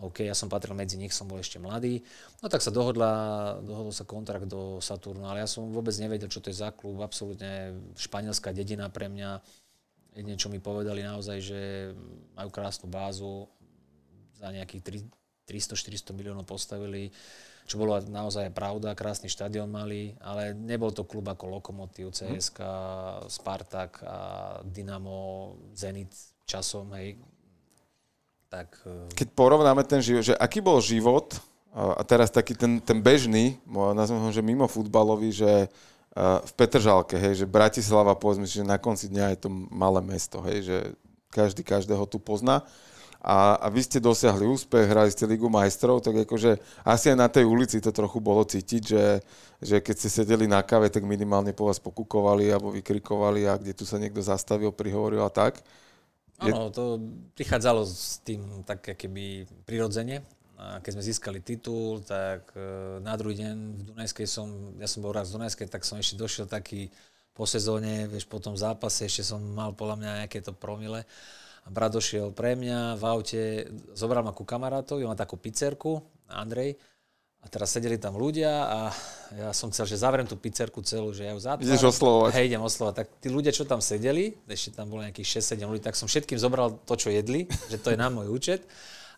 OK, 0.00 0.24
ja 0.24 0.32
som 0.32 0.48
patril 0.48 0.72
medzi 0.72 0.96
nich, 0.96 1.12
som 1.12 1.28
bol 1.28 1.36
ešte 1.36 1.60
mladý. 1.60 2.00
No 2.40 2.48
tak 2.48 2.64
sa 2.64 2.72
dohodla, 2.72 3.12
dohodol 3.60 3.92
sa 3.92 4.08
kontrakt 4.08 4.48
do 4.48 4.80
Saturnu, 4.80 5.28
ale 5.28 5.44
ja 5.44 5.48
som 5.48 5.68
vôbec 5.68 5.92
nevedel, 6.00 6.32
čo 6.32 6.40
to 6.40 6.48
je 6.48 6.56
za 6.56 6.72
klub, 6.72 7.04
absolútne 7.04 7.76
španielská 8.00 8.56
dedina 8.56 8.88
pre 8.88 9.12
mňa. 9.12 9.44
Jedine, 10.16 10.40
čo 10.40 10.48
mi 10.48 10.58
povedali 10.58 11.04
naozaj, 11.04 11.38
že 11.38 11.60
majú 12.32 12.48
krásnu 12.48 12.88
bázu, 12.88 13.46
za 14.40 14.48
nejakých 14.48 15.04
300-400 15.44 16.16
miliónov 16.16 16.48
postavili, 16.48 17.12
čo 17.68 17.76
bolo 17.76 18.00
naozaj 18.00 18.50
pravda, 18.50 18.96
krásny 18.96 19.28
štadión 19.28 19.68
mali, 19.68 20.16
ale 20.24 20.56
nebol 20.56 20.90
to 20.90 21.04
klub 21.04 21.28
ako 21.28 21.60
Lokomotív, 21.60 22.16
CSK, 22.16 22.58
Spartak 23.28 24.00
a 24.02 24.18
Dynamo, 24.64 25.54
Zenit 25.76 26.10
časom, 26.48 26.90
hej. 26.98 27.20
Tak, 28.50 28.82
e, 28.82 29.14
Keď 29.14 29.28
porovnáme 29.36 29.86
ten 29.86 30.02
život, 30.02 30.26
že 30.26 30.34
aký 30.34 30.58
bol 30.58 30.82
život, 30.82 31.38
a 31.70 32.02
teraz 32.02 32.34
taký 32.34 32.58
ten, 32.58 32.82
ten 32.82 32.98
bežný, 32.98 33.54
nazvem 33.70 34.18
ho, 34.18 34.30
že 34.34 34.42
mimo 34.42 34.66
futbalový, 34.66 35.30
že 35.30 35.70
v 36.18 36.52
Petržalke, 36.58 37.14
hej, 37.14 37.44
že 37.44 37.46
Bratislava, 37.46 38.18
povedzme 38.18 38.42
že 38.42 38.66
na 38.66 38.74
konci 38.74 39.06
dňa 39.06 39.26
je 39.30 39.38
to 39.46 39.48
malé 39.70 40.02
mesto, 40.02 40.42
hej, 40.42 40.66
že 40.66 40.76
každý 41.30 41.62
každého 41.62 42.02
tu 42.10 42.18
pozná. 42.18 42.66
A, 43.20 43.60
a 43.60 43.66
vy 43.68 43.84
ste 43.84 44.00
dosiahli 44.00 44.48
úspech, 44.48 44.88
hrali 44.88 45.12
ste 45.12 45.28
Ligu 45.28 45.52
majstrov, 45.52 46.00
tak 46.00 46.24
akože 46.24 46.56
asi 46.88 47.12
aj 47.12 47.18
na 47.20 47.28
tej 47.28 47.44
ulici 47.44 47.76
to 47.76 47.92
trochu 47.92 48.16
bolo 48.16 48.40
cítiť, 48.48 48.82
že, 48.82 49.20
že 49.60 49.76
keď 49.84 49.94
ste 50.00 50.08
sedeli 50.08 50.48
na 50.48 50.64
kave, 50.64 50.88
tak 50.88 51.04
minimálne 51.04 51.52
po 51.52 51.68
vás 51.68 51.76
pokukovali 51.76 52.48
alebo 52.48 52.72
vykrikovali 52.72 53.44
a 53.44 53.60
kde 53.60 53.76
tu 53.76 53.84
sa 53.84 54.00
niekto 54.00 54.24
zastavil, 54.24 54.72
prihovoril 54.72 55.20
a 55.20 55.28
tak. 55.28 55.60
Áno, 56.40 56.72
to 56.72 56.96
prichádzalo 57.36 57.84
s 57.84 58.24
tým 58.24 58.64
tak 58.64 58.96
keby 58.96 59.44
prirodzene. 59.68 60.24
A 60.60 60.80
keď 60.80 60.92
sme 60.96 61.08
získali 61.08 61.40
titul, 61.40 62.04
tak 62.04 62.52
e, 62.52 63.00
na 63.00 63.16
druhý 63.16 63.36
deň 63.44 63.56
v 63.80 63.82
Dunajskej 63.92 64.28
som, 64.28 64.48
ja 64.76 64.84
som 64.84 65.00
bol 65.00 65.12
raz 65.12 65.32
v 65.32 65.40
Dunajskej, 65.40 65.72
tak 65.72 65.88
som 65.88 65.96
ešte 65.96 66.20
došiel 66.20 66.44
taký 66.44 66.92
po 67.32 67.48
sezóne, 67.48 68.04
vieš, 68.04 68.28
po 68.28 68.36
tom 68.44 68.52
zápase 68.52 69.08
ešte 69.08 69.24
som 69.24 69.40
mal 69.40 69.72
podľa 69.72 69.96
mňa 69.96 70.10
nejaké 70.24 70.44
to 70.44 70.52
promile. 70.52 71.08
Brat 71.70 71.94
došiel 71.94 72.34
pre 72.34 72.58
mňa 72.58 72.98
v 72.98 73.02
aute, 73.06 73.42
zobral 73.94 74.26
ma 74.26 74.34
ku 74.34 74.42
kamarátovi, 74.42 75.06
má 75.06 75.14
takú 75.14 75.38
pizzerku, 75.38 76.02
Andrej, 76.26 76.74
a 77.40 77.46
teraz 77.48 77.72
sedeli 77.72 77.96
tam 77.96 78.20
ľudia 78.20 78.52
a 78.68 78.78
ja 79.32 79.48
som 79.56 79.72
chcel, 79.72 79.88
že 79.88 79.96
zavriem 79.96 80.28
tú 80.28 80.36
pizzerku 80.36 80.84
celú, 80.84 81.16
že 81.16 81.24
ja 81.24 81.32
ju 81.32 81.40
zatváram. 81.40 81.72
Ideš 81.72 81.96
oslovovať. 81.96 82.30
Hej, 82.36 82.44
idem 82.52 82.60
oslovať. 82.60 82.94
Tak 83.00 83.08
tí 83.16 83.28
ľudia, 83.32 83.52
čo 83.54 83.64
tam 83.64 83.80
sedeli, 83.80 84.36
ešte 84.44 84.76
tam 84.76 84.92
bolo 84.92 85.08
nejakých 85.08 85.40
6-7 85.40 85.64
ľudí, 85.64 85.80
tak 85.80 85.96
som 85.96 86.04
všetkým 86.04 86.36
zobral 86.36 86.76
to, 86.84 86.94
čo 87.00 87.08
jedli, 87.08 87.48
že 87.72 87.80
to 87.80 87.94
je 87.94 87.98
na 87.98 88.12
môj 88.12 88.28
účet. 88.28 88.60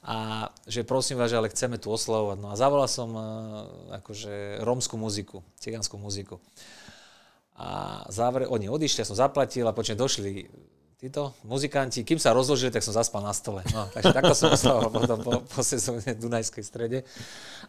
A 0.06 0.50
že 0.66 0.86
prosím 0.86 1.18
vás, 1.18 1.34
ale 1.34 1.50
chceme 1.50 1.82
tu 1.82 1.90
oslavovať. 1.90 2.38
No 2.38 2.50
a 2.50 2.58
zavolal 2.58 2.86
som 2.86 3.10
uh, 3.14 3.22
akože 4.02 4.62
rómskú 4.62 4.94
muziku, 4.98 5.42
cigánsku 5.58 5.98
muziku. 5.98 6.38
A 7.58 8.02
závre, 8.10 8.46
oni 8.46 8.70
odišli, 8.70 9.02
ja 9.02 9.08
som 9.10 9.18
zaplatil 9.18 9.66
a 9.66 9.74
počne 9.74 9.98
došli 9.98 10.46
títo 11.02 11.34
muzikanti, 11.42 12.06
kým 12.06 12.22
sa 12.22 12.30
rozložili, 12.30 12.70
tak 12.70 12.86
som 12.86 12.94
zaspal 12.94 13.26
na 13.26 13.34
stole. 13.34 13.66
No, 13.74 13.90
takže 13.90 14.14
takto 14.14 14.38
som 14.38 14.54
ostal 14.54 14.86
potom 15.02 15.18
po, 15.18 15.42
po 15.42 15.60
sezóne 15.66 16.14
Dunajskej 16.14 16.62
strede. 16.62 17.02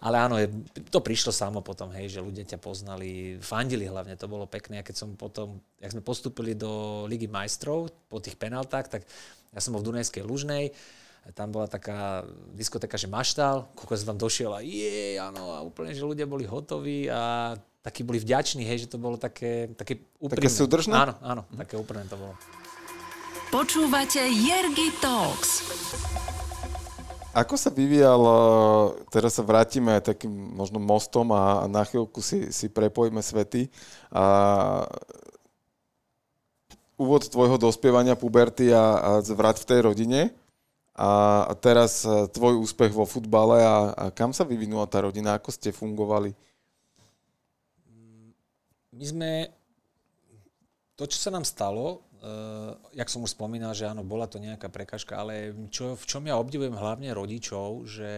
Ale 0.05 0.21
áno, 0.21 0.37
je, 0.37 0.53
to 0.93 1.01
prišlo 1.01 1.33
samo 1.33 1.65
potom, 1.65 1.89
hej, 1.97 2.13
že 2.13 2.21
ľudia 2.21 2.45
ťa 2.45 2.61
poznali, 2.61 3.41
fandili 3.41 3.89
hlavne, 3.89 4.13
to 4.21 4.29
bolo 4.29 4.45
pekné. 4.45 4.77
A 4.77 4.85
keď 4.85 5.01
som 5.01 5.09
potom, 5.17 5.57
jak 5.81 5.97
sme 5.97 6.05
postupili 6.05 6.53
do 6.53 7.03
Ligy 7.09 7.25
majstrov 7.25 7.89
po 8.05 8.21
tých 8.21 8.37
penaltách, 8.37 8.85
tak 8.85 9.01
ja 9.49 9.57
som 9.57 9.73
bol 9.73 9.81
v 9.81 9.89
Dunajskej 9.89 10.21
Lužnej, 10.21 10.69
tam 11.33 11.49
bola 11.49 11.65
taká 11.65 12.21
diskotéka, 12.53 13.01
že 13.01 13.09
maštal, 13.09 13.65
koľko 13.73 13.97
som 13.97 14.13
tam 14.13 14.19
došiel 14.21 14.53
a 14.53 14.61
je, 14.61 15.17
áno, 15.17 15.57
a 15.57 15.65
úplne, 15.65 15.95
že 15.95 16.05
ľudia 16.05 16.29
boli 16.29 16.45
hotoví 16.45 17.09
a 17.09 17.55
takí 17.81 18.05
boli 18.05 18.21
vďační, 18.21 18.61
hej, 18.61 18.85
že 18.85 18.91
to 18.93 19.01
bolo 19.01 19.17
také, 19.17 19.73
také 19.73 20.05
úprimné. 20.21 20.45
Také 20.45 20.53
súdržné? 20.53 20.93
Áno, 20.93 21.13
áno, 21.23 21.41
také 21.57 21.79
úprimné 21.79 22.05
to 22.05 22.19
bolo. 22.19 22.37
Počúvate 23.53 24.17
Jergy 24.17 24.89
Talks. 24.97 25.61
Ako 27.37 27.53
sa 27.53 27.69
vyvíjal, 27.69 28.17
e, 28.17 28.33
teraz 29.13 29.37
sa 29.37 29.45
vrátime 29.45 29.93
takým 30.01 30.33
možno 30.57 30.81
mostom 30.81 31.29
a 31.29 31.69
na 31.69 31.85
chvíľku 31.85 32.17
si, 32.17 32.49
si 32.49 32.65
prepojíme 32.65 33.21
svety. 33.21 33.69
A 34.09 34.25
úvod 36.97 37.29
tvojho 37.29 37.61
dospievania, 37.61 38.17
puberty 38.17 38.73
a, 38.73 38.97
a 38.97 39.09
zvrat 39.21 39.61
v 39.61 39.69
tej 39.69 39.79
rodine. 39.85 40.33
A 40.97 41.53
teraz 41.61 42.01
e, 42.09 42.25
tvoj 42.33 42.57
úspech 42.57 42.89
vo 42.89 43.05
futbale 43.05 43.61
a, 43.61 43.93
a 43.93 44.05
kam 44.09 44.33
sa 44.33 44.49
vyvinula 44.49 44.89
tá 44.89 45.05
rodina, 45.05 45.37
ako 45.37 45.53
ste 45.53 45.69
fungovali? 45.69 46.33
My 48.97 49.05
sme, 49.05 49.29
to 50.97 51.05
čo 51.05 51.21
sa 51.21 51.29
nám 51.29 51.45
stalo, 51.45 52.01
Uh, 52.23 52.79
jak 52.95 53.11
som 53.11 53.19
už 53.19 53.35
spomínal, 53.35 53.75
že 53.75 53.83
áno, 53.83 53.99
bola 53.99 54.31
to 54.31 54.39
nejaká 54.39 54.71
prekažka, 54.71 55.19
ale 55.19 55.51
čo, 55.67 55.99
v 55.99 56.05
čom 56.07 56.23
ja 56.23 56.39
obdivujem 56.39 56.71
hlavne 56.71 57.11
rodičov, 57.11 57.83
že 57.83 58.11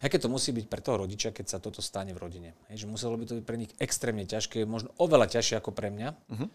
aké 0.00 0.16
to 0.16 0.32
musí 0.32 0.48
byť 0.56 0.64
pre 0.64 0.80
toho 0.80 1.04
rodiča, 1.04 1.36
keď 1.36 1.44
sa 1.44 1.58
toto 1.60 1.84
stane 1.84 2.16
v 2.16 2.22
rodine. 2.24 2.50
Hej, 2.72 2.84
že 2.84 2.86
muselo 2.88 3.20
by 3.20 3.24
to 3.28 3.36
byť 3.36 3.44
pre 3.44 3.60
nich 3.60 3.72
extrémne 3.76 4.24
ťažké, 4.24 4.64
možno 4.64 4.96
oveľa 4.96 5.28
ťažšie 5.28 5.60
ako 5.60 5.76
pre 5.76 5.92
mňa. 5.92 6.08
Uh-huh. 6.16 6.48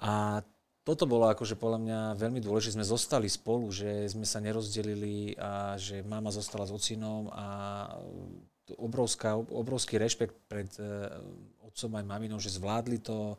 A 0.00 0.40
toto 0.82 1.04
bolo 1.04 1.28
akože 1.28 1.60
podľa 1.60 1.80
mňa 1.84 2.00
veľmi 2.16 2.40
dôležité, 2.40 2.80
sme 2.80 2.88
zostali 2.88 3.28
spolu, 3.28 3.68
že 3.68 4.08
sme 4.08 4.24
sa 4.24 4.40
nerozdelili 4.40 5.36
a 5.36 5.76
že 5.76 6.00
mama 6.02 6.32
zostala 6.32 6.64
s 6.64 6.72
ocinom 6.72 7.28
a 7.36 7.46
obrovská, 8.80 9.36
obrovský 9.36 10.00
rešpekt 10.00 10.34
pred 10.48 10.72
uh, 10.80 11.20
otcom 11.68 12.00
aj 12.00 12.04
maminou, 12.08 12.40
že 12.40 12.56
zvládli 12.56 12.98
to, 12.98 13.36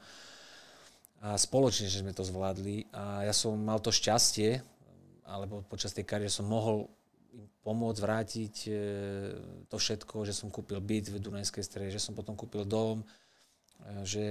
a 1.23 1.39
spoločne, 1.39 1.87
že 1.87 2.03
sme 2.03 2.11
to 2.11 2.27
zvládli. 2.27 2.91
A 2.91 3.23
ja 3.23 3.31
som 3.31 3.55
mal 3.55 3.79
to 3.79 3.95
šťastie, 3.95 4.59
alebo 5.23 5.63
počas 5.63 5.95
tej 5.95 6.03
kariéry 6.03 6.27
som 6.27 6.43
mohol 6.43 6.91
im 7.31 7.47
pomôcť 7.63 7.99
vrátiť 8.03 8.55
e, 8.67 8.71
to 9.71 9.79
všetko, 9.79 10.27
že 10.27 10.35
som 10.35 10.51
kúpil 10.51 10.83
byt 10.83 11.15
v 11.15 11.23
Dunajskej 11.23 11.63
strede, 11.63 11.95
že 11.95 12.03
som 12.03 12.11
potom 12.11 12.35
kúpil 12.35 12.67
dom, 12.67 13.01
e, 13.01 13.05
že, 14.03 14.27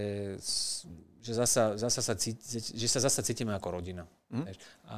že, 1.25 1.33
zasa, 1.33 1.81
zasa 1.81 2.05
sa 2.05 2.13
cíti, 2.13 2.61
že 2.61 2.87
sa 2.93 3.01
zasa 3.01 3.25
cítime 3.25 3.57
ako 3.57 3.81
rodina. 3.81 4.05
Mm. 4.29 4.53
A, 4.93 4.97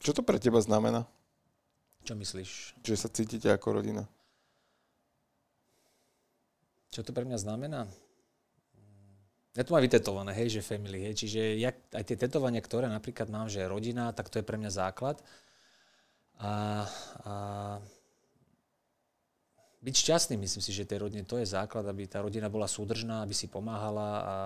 Čo 0.00 0.16
to 0.16 0.24
pre 0.24 0.40
teba 0.40 0.64
znamená? 0.64 1.04
Čo 2.08 2.16
myslíš? 2.16 2.82
Že 2.82 2.94
sa 2.96 3.12
cítite 3.12 3.52
ako 3.52 3.84
rodina. 3.84 4.08
Čo 6.88 7.04
to 7.04 7.12
pre 7.12 7.28
mňa 7.28 7.38
znamená? 7.38 7.84
Ja 9.52 9.68
to 9.68 9.76
mám 9.76 9.84
vytetované, 9.84 10.32
hej, 10.32 10.48
že 10.48 10.64
family, 10.64 11.12
hej, 11.12 11.14
čiže 11.24 11.60
ja, 11.60 11.76
aj 11.92 12.08
tie 12.08 12.16
tetovania, 12.16 12.64
ktoré 12.64 12.88
napríklad 12.88 13.28
mám, 13.28 13.52
že 13.52 13.68
rodina, 13.68 14.08
tak 14.16 14.32
to 14.32 14.40
je 14.40 14.48
pre 14.48 14.56
mňa 14.56 14.72
základ. 14.72 15.20
A, 16.40 16.88
a 17.20 17.34
byť 19.82 19.94
šťastný, 19.98 20.40
myslím 20.40 20.62
si, 20.62 20.72
že 20.72 20.88
tej 20.88 21.04
rodine 21.04 21.26
to 21.26 21.36
je 21.36 21.44
základ, 21.44 21.84
aby 21.84 22.08
tá 22.08 22.24
rodina 22.24 22.48
bola 22.48 22.64
súdržná, 22.64 23.20
aby 23.20 23.34
si 23.36 23.50
pomáhala 23.50 24.10
a 24.22 24.36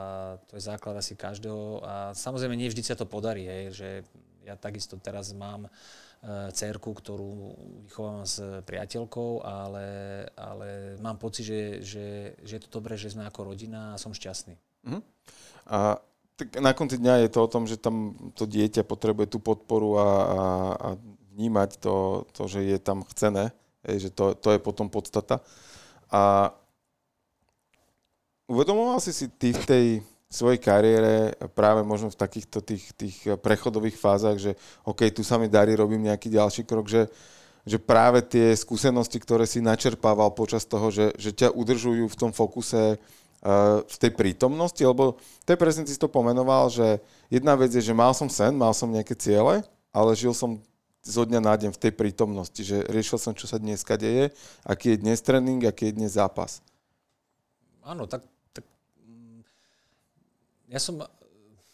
to 0.48 0.58
je 0.58 0.66
základ 0.66 0.98
asi 0.98 1.14
každého. 1.14 1.86
A 1.86 1.94
samozrejme, 2.16 2.56
nie 2.58 2.72
vždy 2.72 2.82
sa 2.82 2.98
to 2.98 3.04
podarí, 3.06 3.46
hej, 3.46 3.64
že 3.76 3.88
ja 4.42 4.58
takisto 4.58 4.98
teraz 4.98 5.30
mám 5.36 5.68
uh, 5.68 6.50
cerku, 6.50 6.90
ktorú 6.90 7.54
vychovám 7.86 8.24
s 8.24 8.42
priateľkou, 8.64 9.44
ale, 9.44 9.86
ale 10.34 10.98
mám 10.98 11.20
pocit, 11.20 11.46
že, 11.46 11.60
že, 11.84 12.06
že 12.40 12.52
je 12.56 12.62
to 12.66 12.82
dobré, 12.82 12.98
že 12.98 13.12
sme 13.12 13.28
ako 13.28 13.54
rodina 13.54 13.94
a 13.94 14.00
som 14.00 14.10
šťastný. 14.10 14.56
Uh-huh. 14.86 15.02
A 15.66 15.98
tak 16.36 16.60
na 16.60 16.76
konci 16.76 17.00
dňa 17.00 17.26
je 17.26 17.30
to 17.32 17.40
o 17.42 17.50
tom, 17.50 17.64
že 17.64 17.80
tam 17.80 18.14
to 18.36 18.44
dieťa 18.44 18.84
potrebuje 18.84 19.32
tú 19.32 19.38
podporu 19.40 19.96
a, 19.96 20.04
a, 20.04 20.40
a 20.76 20.88
vnímať 21.32 21.80
to, 21.80 22.24
to, 22.32 22.42
že 22.48 22.60
je 22.64 22.78
tam 22.80 23.04
chcené, 23.08 23.52
že 23.84 24.12
to, 24.12 24.36
to 24.36 24.54
je 24.54 24.60
potom 24.60 24.92
podstata. 24.92 25.40
A 26.12 26.52
uvedomoval 28.46 29.00
si 29.00 29.16
si 29.16 29.26
ty 29.32 29.56
v 29.56 29.64
tej 29.64 29.86
svojej 30.26 30.58
kariére 30.60 31.32
práve 31.54 31.86
možno 31.86 32.12
v 32.12 32.18
takýchto 32.18 32.58
tých, 32.60 32.92
tých 32.92 33.16
prechodových 33.40 33.96
fázach, 33.96 34.36
že 34.36 34.58
OK, 34.84 35.08
tu 35.08 35.24
sa 35.24 35.40
mi 35.40 35.46
darí, 35.48 35.72
robím 35.72 36.04
nejaký 36.04 36.28
ďalší 36.28 36.66
krok, 36.66 36.90
že, 36.90 37.06
že 37.62 37.78
práve 37.78 38.20
tie 38.26 38.52
skúsenosti, 38.52 39.22
ktoré 39.22 39.46
si 39.48 39.62
načerpával 39.62 40.34
počas 40.34 40.66
toho, 40.66 40.90
že, 40.90 41.14
že 41.16 41.30
ťa 41.32 41.54
udržujú 41.54 42.10
v 42.10 42.18
tom 42.18 42.30
fokuse 42.34 42.98
v 43.86 43.96
tej 44.00 44.10
prítomnosti, 44.10 44.82
lebo 44.82 45.22
je 45.46 45.54
presne 45.54 45.86
si 45.86 45.94
to 45.94 46.10
pomenoval, 46.10 46.66
že 46.66 46.98
jedna 47.30 47.54
vec 47.54 47.70
je, 47.70 47.78
že 47.78 47.94
mal 47.94 48.10
som 48.10 48.26
sen, 48.26 48.50
mal 48.58 48.74
som 48.74 48.90
nejaké 48.90 49.14
ciele, 49.14 49.62
ale 49.94 50.10
žil 50.18 50.34
som 50.34 50.58
zo 51.06 51.22
dňa 51.22 51.38
na 51.38 51.54
deň 51.54 51.70
v 51.70 51.82
tej 51.86 51.92
prítomnosti, 51.94 52.58
že 52.58 52.82
riešil 52.90 53.22
som, 53.22 53.30
čo 53.30 53.46
sa 53.46 53.62
dneska 53.62 53.94
deje, 53.94 54.34
aký 54.66 54.98
je 54.98 55.02
dnes 55.06 55.18
tréning, 55.22 55.62
aký 55.62 55.94
je 55.94 56.02
dnes 56.02 56.18
zápas. 56.18 56.58
Áno, 57.86 58.10
tak, 58.10 58.26
tak 58.50 58.66
mm, 59.06 59.46
ja 60.74 60.82
som, 60.82 60.98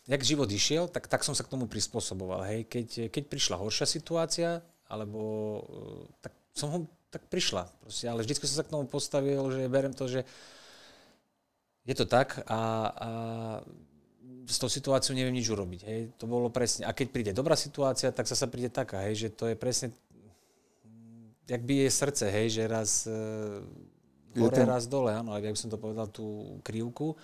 jak 0.04 0.20
život 0.20 0.52
išiel, 0.52 0.92
tak, 0.92 1.08
tak 1.08 1.24
som 1.24 1.32
sa 1.32 1.40
k 1.40 1.52
tomu 1.56 1.64
prispôsoboval. 1.64 2.44
Hej. 2.52 2.68
Keď, 2.68 2.88
keď 3.08 3.24
prišla 3.32 3.56
horšia 3.56 3.88
situácia, 3.88 4.60
alebo 4.84 5.20
tak 6.20 6.36
som 6.52 6.68
ho, 6.68 6.78
tak 7.08 7.24
prišla. 7.32 7.64
Proste, 7.80 8.04
ale 8.12 8.20
vždy 8.20 8.36
som 8.36 8.60
sa 8.60 8.66
k 8.68 8.72
tomu 8.76 8.84
postavil, 8.84 9.40
že 9.48 9.72
berem 9.72 9.96
to, 9.96 10.04
že 10.04 10.28
je 11.82 11.94
to 11.98 12.06
tak 12.06 12.42
a, 12.46 12.60
a 12.90 13.10
s 14.46 14.56
tou 14.58 14.70
situáciou 14.70 15.14
neviem 15.14 15.34
nič 15.34 15.50
urobiť. 15.50 15.80
Hej. 15.86 16.00
To 16.18 16.30
bolo 16.30 16.50
presne. 16.50 16.86
A 16.86 16.94
keď 16.94 17.06
príde 17.10 17.32
dobrá 17.34 17.58
situácia, 17.58 18.14
tak 18.14 18.26
sa 18.26 18.46
príde 18.46 18.70
taká, 18.70 19.06
hej, 19.06 19.26
že 19.26 19.28
to 19.34 19.50
je 19.50 19.56
presne 19.58 19.94
jak 21.48 21.62
bije 21.62 21.90
srdce, 21.90 22.30
hej, 22.30 22.48
že 22.48 22.62
raz 22.70 23.04
uh, 23.10 23.60
hore, 24.38 24.56
ten... 24.56 24.66
raz 24.66 24.86
dole, 24.86 25.12
áno, 25.12 25.34
ak 25.34 25.44
by 25.44 25.58
som 25.58 25.68
to 25.68 25.78
povedal, 25.78 26.06
tú 26.08 26.58
krivku. 26.62 27.18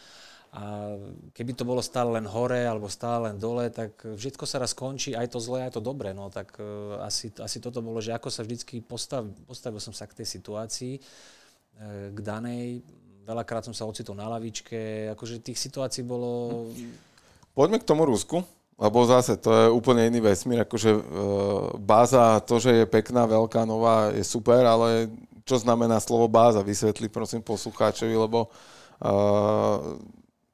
A 0.49 0.97
keby 1.37 1.53
to 1.53 1.69
bolo 1.69 1.85
stále 1.85 2.17
len 2.17 2.25
hore 2.25 2.65
alebo 2.65 2.89
stále 2.89 3.29
len 3.29 3.37
dole, 3.37 3.69
tak 3.69 4.01
všetko 4.01 4.49
sa 4.49 4.57
raz 4.57 4.73
končí, 4.73 5.13
aj 5.13 5.37
to 5.37 5.39
zlé, 5.45 5.69
aj 5.69 5.77
to 5.77 5.83
dobré. 5.85 6.17
No 6.17 6.33
tak 6.33 6.57
uh, 6.57 7.01
asi, 7.05 7.33
asi 7.37 7.61
toto 7.61 7.85
bolo, 7.85 8.01
že 8.01 8.17
ako 8.17 8.33
sa 8.33 8.45
vždycky 8.45 8.81
postav, 8.81 9.29
postavil 9.45 9.81
som 9.81 9.93
sa 9.93 10.09
k 10.09 10.25
tej 10.25 10.27
situácii, 10.41 10.95
uh, 10.99 12.09
k 12.17 12.19
danej, 12.21 12.81
Veľakrát 13.29 13.61
som 13.61 13.77
sa 13.77 13.85
ocitol 13.85 14.17
na 14.17 14.25
lavičke, 14.25 15.13
akože 15.13 15.45
tých 15.45 15.61
situácií 15.61 16.01
bolo... 16.01 16.65
Poďme 17.53 17.77
k 17.77 17.85
tomu 17.85 18.09
Rusku. 18.09 18.41
Lebo 18.79 19.03
zase, 19.11 19.35
to 19.35 19.51
je 19.51 19.67
úplne 19.75 20.07
iný 20.07 20.23
vesmír, 20.23 20.63
akože 20.63 20.91
e, 20.95 21.03
báza, 21.83 22.39
to, 22.47 22.63
že 22.63 22.71
je 22.71 22.85
pekná, 22.87 23.27
veľká, 23.27 23.67
nová, 23.67 24.15
je 24.15 24.23
super, 24.23 24.63
ale 24.63 25.11
čo 25.43 25.59
znamená 25.59 25.99
slovo 25.99 26.31
báza? 26.31 26.63
Vysvetli 26.63 27.11
prosím 27.11 27.43
poslucháčovi, 27.43 28.15
lebo 28.15 28.47
e, 28.47 28.49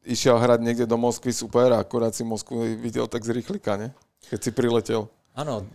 išiel 0.09 0.41
hrať 0.41 0.65
niekde 0.65 0.89
do 0.89 0.97
Moskvy, 0.97 1.37
super, 1.37 1.77
a 1.77 1.85
akurát 1.85 2.17
si 2.17 2.25
Moskvu 2.25 2.65
videl 2.81 3.05
tak 3.13 3.29
z 3.29 3.37
rýchlika, 3.37 3.77
ne? 3.77 3.93
Keď 4.33 4.41
si 4.41 4.51
priletel. 4.57 5.05
Áno, 5.37 5.69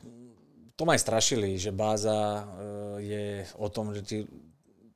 to 0.74 0.90
ma 0.90 0.98
aj 0.98 1.06
strašili, 1.06 1.54
že 1.54 1.70
báza 1.70 2.18
e, 2.18 2.44
je 3.06 3.26
o 3.62 3.70
tom, 3.70 3.94
že 3.94 4.02
ti 4.02 4.18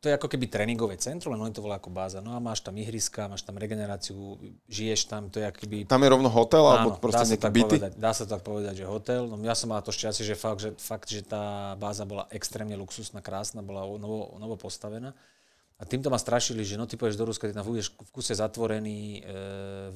to 0.04 0.12
je 0.12 0.20
ako 0.20 0.28
keby 0.28 0.51
tréningové 0.51 0.99
centrum, 0.99 1.32
len 1.32 1.39
oni 1.47 1.56
to 1.56 1.64
volajú 1.64 1.80
ako 1.80 1.95
báza. 1.95 2.20
No 2.20 2.36
a 2.36 2.39
máš 2.43 2.60
tam 2.60 2.76
ihriska, 2.76 3.32
máš 3.32 3.47
tam 3.47 3.56
regeneráciu, 3.56 4.36
žiješ 4.68 5.08
tam, 5.08 5.32
to 5.32 5.39
je 5.39 5.47
keby... 5.47 5.88
Tam 5.88 6.04
je 6.04 6.12
rovno 6.12 6.28
hotel, 6.28 6.60
Áno, 6.60 6.76
alebo 6.76 6.89
proste 6.99 7.24
nejaké 7.24 7.47
byty? 7.47 7.80
Povedať, 7.80 7.93
dá 7.95 8.12
sa 8.12 8.28
tak 8.28 8.43
povedať, 8.43 8.84
že 8.84 8.86
hotel. 8.86 9.32
No 9.32 9.39
ja 9.39 9.56
som 9.56 9.72
mal 9.72 9.80
to 9.80 9.95
šťastie, 9.95 10.28
že 10.28 10.36
fakt, 10.36 10.60
že 10.60 10.76
fakt, 10.76 11.08
že 11.08 11.24
tá 11.24 11.80
báza 11.80 12.04
bola 12.04 12.28
extrémne 12.36 12.76
luxusná, 12.76 13.24
krásna, 13.24 13.64
bola 13.64 13.88
novo, 13.95 14.36
novo 14.36 14.60
postavená. 14.60 15.16
A 15.84 15.86
týmto 15.86 16.08
ma 16.08 16.16
strašili, 16.16 16.64
že 16.64 16.80
no 16.80 16.88
ty 16.88 16.96
pôjdeš 16.96 17.20
do 17.20 17.28
Ruska, 17.28 17.44
ty 17.44 17.52
tam 17.52 17.68
budeš 17.68 17.92
v 17.92 18.08
kuse 18.16 18.32
zatvorený 18.32 19.20
e, 19.20 19.22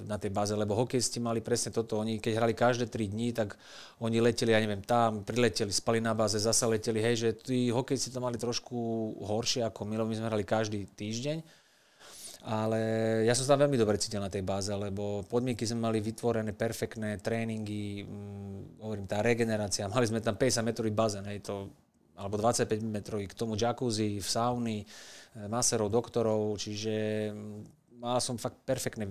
na 0.04 0.20
tej 0.20 0.36
báze, 0.36 0.52
lebo 0.52 0.76
hokejisti 0.76 1.24
mali 1.24 1.40
presne 1.40 1.72
toto. 1.72 1.96
Oni 2.04 2.20
keď 2.20 2.44
hrali 2.44 2.52
každé 2.52 2.92
3 2.92 3.08
dní, 3.08 3.32
tak 3.32 3.56
oni 4.04 4.20
leteli, 4.20 4.52
ja 4.52 4.60
neviem, 4.60 4.84
tam, 4.84 5.24
prileteli, 5.24 5.72
spali 5.72 6.04
na 6.04 6.12
báze, 6.12 6.44
zasa 6.44 6.68
leteli. 6.68 7.00
Hej, 7.00 7.16
že 7.24 7.30
tí 7.40 7.72
hokejisti 7.72 8.12
to 8.12 8.20
mali 8.20 8.36
trošku 8.36 8.76
horšie 9.24 9.64
ako 9.64 9.88
my, 9.88 9.96
lebo 9.96 10.12
my 10.12 10.20
sme 10.20 10.28
hrali 10.28 10.44
každý 10.44 10.84
týždeň. 10.92 11.40
Ale 12.44 12.80
ja 13.24 13.32
som 13.32 13.48
sa 13.48 13.56
tam 13.56 13.64
veľmi 13.64 13.80
dobre 13.80 13.96
cítil 13.96 14.20
na 14.20 14.28
tej 14.28 14.44
báze, 14.44 14.76
lebo 14.76 15.24
podmienky 15.24 15.64
sme 15.64 15.88
mali 15.88 16.04
vytvorené, 16.04 16.52
perfektné 16.52 17.24
tréningy, 17.24 18.04
hm, 18.04 18.84
hovorím, 18.84 19.08
tá 19.08 19.24
regenerácia. 19.24 19.88
Mali 19.88 20.04
sme 20.04 20.20
tam 20.20 20.36
50 20.36 20.68
metrový 20.68 20.92
bazén, 20.92 21.24
hej, 21.32 21.48
to, 21.48 21.72
alebo 22.20 22.36
25 22.40 22.82
metrový, 22.88 23.28
k 23.28 23.38
tomu 23.38 23.60
jacuzzi, 23.60 24.18
v 24.18 24.28
sauny, 24.28 24.80
maserov, 25.46 25.94
doktorov, 25.94 26.58
čiže 26.58 27.30
mm, 27.30 28.02
mal 28.02 28.18
som 28.18 28.42
fakt 28.42 28.58
perfektné 28.66 29.06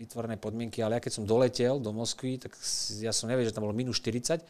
vytvorené 0.00 0.40
podmienky, 0.40 0.80
ale 0.80 0.96
ja 0.96 1.04
keď 1.04 1.12
som 1.20 1.28
doletel 1.28 1.76
do 1.76 1.92
Moskvy, 1.92 2.40
tak 2.40 2.56
ja 3.04 3.12
som 3.12 3.28
nevedel, 3.28 3.52
že 3.52 3.56
tam 3.60 3.68
bolo 3.68 3.76
minus 3.76 4.00
40 4.00 4.40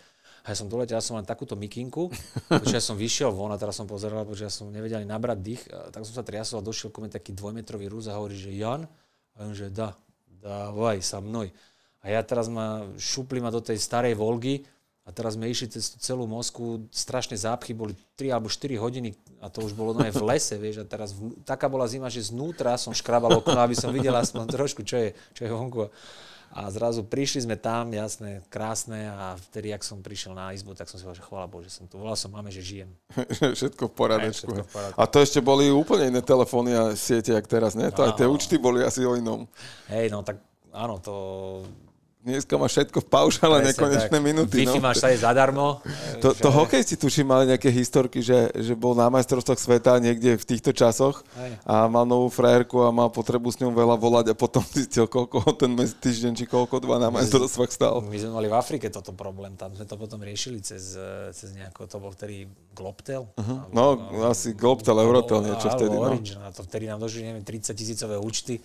a 0.41 0.47
ja 0.47 0.55
som 0.55 0.71
doletel, 0.71 0.95
ja 0.95 1.03
som 1.03 1.19
len 1.19 1.27
takúto 1.27 1.59
mikinku, 1.59 2.07
že 2.71 2.79
ja 2.79 2.83
som 2.83 2.95
vyšiel 2.95 3.35
von 3.35 3.51
a 3.51 3.59
teraz 3.59 3.75
som 3.75 3.91
pozeral, 3.91 4.23
že 4.31 4.47
ja 4.47 4.53
som 4.53 4.71
nevedel 4.71 5.03
ani 5.03 5.11
nabrať 5.11 5.39
dých, 5.43 5.63
tak 5.91 6.07
som 6.07 6.15
sa 6.15 6.23
triasol 6.23 6.63
a 6.63 6.69
došiel 6.71 6.95
ku 6.95 7.03
mne 7.03 7.11
taký 7.11 7.35
dvojmetrový 7.35 7.91
rúz 7.91 8.07
a 8.07 8.15
hovorí, 8.15 8.39
že 8.39 8.55
Jan, 8.55 8.87
a 9.35 9.37
on 9.43 9.59
že 9.59 9.75
da, 9.75 9.99
dávaj 10.39 11.03
sa 11.03 11.19
mnou. 11.19 11.51
A 12.01 12.07
ja 12.09 12.23
teraz 12.23 12.47
ma 12.47 12.87
šupli 12.95 13.43
ma 13.43 13.51
do 13.51 13.59
tej 13.59 13.77
starej 13.77 14.15
Volgy, 14.15 14.63
a 15.09 15.11
teraz 15.11 15.35
sme 15.35 15.51
išli 15.51 15.67
cez 15.67 15.99
celú 15.99 16.29
Moskvu, 16.31 16.87
strašné 16.95 17.35
zápchy, 17.35 17.75
boli 17.75 17.99
3 18.15 18.31
alebo 18.31 18.47
4 18.47 18.79
hodiny 18.79 19.11
a 19.41 19.49
to 19.49 19.65
už 19.65 19.73
bolo 19.73 19.97
v 19.97 20.23
lese, 20.29 20.61
vieš, 20.61 20.85
a 20.85 20.87
teraz 20.87 21.17
v, 21.17 21.33
taká 21.49 21.65
bola 21.65 21.89
zima, 21.89 22.13
že 22.13 22.29
znútra 22.29 22.77
som 22.77 22.93
škrabal 22.93 23.41
okno, 23.41 23.57
aby 23.57 23.73
som 23.73 23.89
videl 23.89 24.13
aspoň 24.13 24.45
trošku, 24.53 24.85
čo 24.85 25.01
je, 25.01 25.17
čo 25.33 25.49
je 25.49 25.51
vonku. 25.51 25.89
A 26.51 26.67
zrazu 26.67 27.07
prišli 27.07 27.47
sme 27.47 27.55
tam, 27.55 27.95
jasné, 27.95 28.43
krásne 28.51 29.07
a 29.07 29.39
vtedy, 29.39 29.71
ak 29.71 29.87
som 29.87 30.03
prišiel 30.03 30.35
na 30.35 30.51
izbu, 30.51 30.75
tak 30.75 30.91
som 30.91 30.99
si 30.99 31.07
povedal, 31.07 31.23
že 31.23 31.29
chvála 31.31 31.47
Bože, 31.47 31.71
som 31.71 31.87
tu. 31.87 31.95
Volal 31.95 32.19
som 32.19 32.35
máme, 32.35 32.51
že 32.51 32.59
žijem. 32.59 32.91
všetko 33.59 33.87
v 33.87 33.95
poradečku. 33.95 34.51
všetko 34.51 34.67
v 34.67 34.73
poradečku. 34.75 34.99
A 34.99 35.07
to 35.07 35.23
ešte 35.23 35.39
boli 35.39 35.71
úplne 35.71 36.11
iné 36.11 36.21
telefóny 36.21 36.75
a 36.75 36.83
siete, 36.99 37.39
jak 37.39 37.47
teraz, 37.47 37.79
ne? 37.79 37.87
To 37.95 38.03
aj 38.03 38.19
tie 38.19 38.27
účty 38.27 38.59
boli 38.59 38.83
asi 38.83 39.07
o 39.07 39.15
inom. 39.15 39.47
Hej, 39.87 40.11
no 40.11 40.27
tak 40.27 40.43
áno, 40.75 40.99
to 40.99 41.15
Dneska 42.21 42.53
máš 42.61 42.77
všetko 42.77 43.01
v 43.01 43.09
paušale, 43.09 43.65
nekonečné 43.73 44.13
tak. 44.13 44.21
minúty. 44.21 44.61
Wi-Fi 44.61 44.77
no. 44.77 44.93
máš 44.93 45.01
tady 45.01 45.17
zadarmo. 45.17 45.81
To, 46.21 46.37
to 46.37 46.53
hokej 46.53 46.85
si 46.85 47.01
tuším 47.01 47.25
mali 47.25 47.49
nejaké 47.49 47.73
historky, 47.73 48.21
že, 48.21 48.53
že 48.61 48.77
bol 48.77 48.93
na 48.93 49.09
majstrovstvách 49.09 49.57
sveta 49.57 49.97
niekde 49.97 50.37
v 50.37 50.45
týchto 50.45 50.77
časoch 50.77 51.25
Aj. 51.33 51.53
a 51.65 51.75
mal 51.89 52.05
novú 52.05 52.29
frajerku 52.29 52.77
a 52.85 52.93
mal 52.93 53.09
potrebu 53.09 53.49
s 53.49 53.57
ňou 53.65 53.73
veľa 53.73 53.97
volať 53.97 54.27
a 54.31 54.35
potom 54.37 54.61
zistil, 54.77 55.09
koľko 55.09 55.57
ten 55.57 55.73
týždeň 55.73 56.33
či 56.37 56.45
koľko 56.45 56.85
dva 56.85 57.01
na 57.01 57.09
majstrovstvách 57.09 57.73
stal. 57.73 58.05
My 58.05 58.21
sme 58.21 58.37
mali 58.37 58.53
v 58.53 58.57
Afrike 58.61 58.93
toto 58.93 59.17
problém, 59.17 59.57
tam 59.57 59.73
sme 59.73 59.89
to 59.89 59.97
potom 59.97 60.21
riešili 60.21 60.61
cez, 60.61 61.01
cez 61.33 61.49
nejako, 61.57 61.89
to 61.89 61.97
bol 61.97 62.13
vtedy 62.13 62.45
Globtel. 62.77 63.33
Uh-huh. 63.33 63.65
Alebo, 63.65 63.73
no, 63.73 63.97
alebo, 63.97 64.29
asi 64.29 64.53
Globtel, 64.53 65.01
Eurotel 65.01 65.41
niečo 65.41 65.73
vtedy. 65.73 65.97
No. 65.97 66.05
Orange, 66.05 66.37
no. 66.37 66.53
to 66.53 66.69
vtedy 66.69 66.85
nám 66.85 67.01
došli, 67.01 67.33
neviem, 67.33 67.49
30 67.49 67.73
tisícové 67.73 68.21
účty 68.21 68.61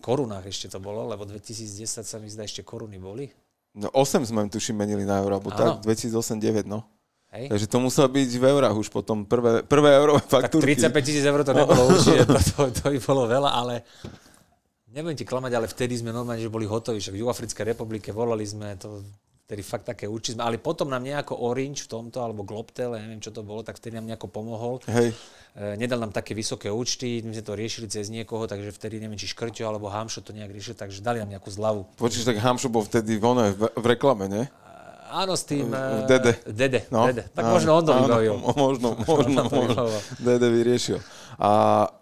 korunách 0.00 0.48
ešte 0.48 0.72
to 0.72 0.80
bolo, 0.80 1.06
lebo 1.06 1.28
2010 1.28 1.86
sa 2.02 2.16
mi 2.16 2.26
zdá 2.32 2.48
ešte 2.48 2.64
koruny 2.64 2.96
boli. 2.96 3.28
No 3.76 3.92
8 3.94 4.26
sme 4.26 4.50
tuším 4.50 4.82
menili 4.82 5.06
na 5.06 5.22
euro, 5.22 5.38
alebo 5.38 5.54
tak 5.54 5.84
2008-2009, 5.86 6.66
no. 6.66 6.82
Hej. 7.30 7.46
Takže 7.46 7.66
to 7.70 7.78
muselo 7.78 8.10
byť 8.10 8.30
v 8.42 8.44
eurách 8.50 8.74
už 8.74 8.90
potom 8.90 9.22
prvé, 9.22 9.62
prvé 9.62 9.94
eurové 10.02 10.18
faktúrky. 10.26 10.74
Tak 10.74 10.90
35 10.90 11.06
tisíc 11.06 11.22
eur 11.22 11.46
to 11.46 11.54
nebolo 11.54 11.82
určite, 11.86 12.26
to, 12.34 12.38
to, 12.42 12.60
to 12.74 12.84
by 12.90 12.98
bolo 12.98 13.22
veľa, 13.30 13.50
ale 13.54 13.74
nebudem 14.90 15.14
ti 15.14 15.22
klamať, 15.22 15.52
ale 15.54 15.70
vtedy 15.70 15.94
sme 15.94 16.10
normálne, 16.10 16.42
že 16.42 16.50
boli 16.50 16.66
hotoví, 16.66 16.98
však 16.98 17.14
v 17.14 17.20
Jugoafrickej 17.22 17.66
republike 17.70 18.10
volali 18.10 18.42
sme 18.42 18.74
to, 18.74 19.06
vtedy 19.46 19.62
fakt 19.62 19.86
také 19.86 20.10
určite 20.10 20.42
ale 20.42 20.58
potom 20.58 20.90
nám 20.90 21.06
nejako 21.06 21.38
Orange 21.38 21.86
v 21.86 21.90
tomto, 21.94 22.18
alebo 22.18 22.42
Globtel, 22.42 22.98
ja 22.98 23.02
neviem 23.06 23.22
čo 23.22 23.30
to 23.30 23.46
bolo, 23.46 23.62
tak 23.62 23.78
vtedy 23.78 23.94
nám 23.94 24.10
nejako 24.10 24.26
pomohol. 24.26 24.82
Hej. 24.90 25.14
E, 25.50 25.74
nedal 25.74 25.98
nám 25.98 26.14
také 26.14 26.30
vysoké 26.30 26.70
účty, 26.70 27.26
my 27.26 27.34
sme 27.34 27.42
to 27.42 27.58
riešili 27.58 27.86
cez 27.90 28.06
niekoho, 28.06 28.46
takže 28.46 28.70
vtedy 28.70 29.02
neviem, 29.02 29.18
či 29.18 29.26
Škrťo 29.30 29.66
alebo 29.66 29.90
Hamšo 29.90 30.22
to 30.22 30.30
nejak 30.30 30.54
riešil, 30.54 30.78
takže 30.78 31.02
dali 31.02 31.18
nám 31.18 31.34
nejakú 31.34 31.50
zľavu. 31.50 31.90
Počíš, 31.98 32.22
tak 32.22 32.38
Hamšo 32.38 32.70
bol 32.70 32.86
vtedy 32.86 33.18
v, 33.18 33.66
v 33.66 33.84
reklame, 33.90 34.30
ne? 34.30 34.42
Áno, 35.10 35.34
s 35.34 35.42
tým... 35.42 35.74
V 35.74 36.06
Dede. 36.06 36.38
Dede, 36.46 36.86
no. 36.94 37.10
Dede. 37.10 37.26
Tak 37.34 37.42
áno, 37.42 37.54
možno 37.58 37.70
on 37.74 37.82
to 37.82 37.92
vybavil. 37.98 38.34
Možno, 38.62 38.88
možno, 39.02 39.40
možno. 39.50 39.82
Dede 40.22 40.46
vyriešil. 40.54 41.02
A 41.34 41.50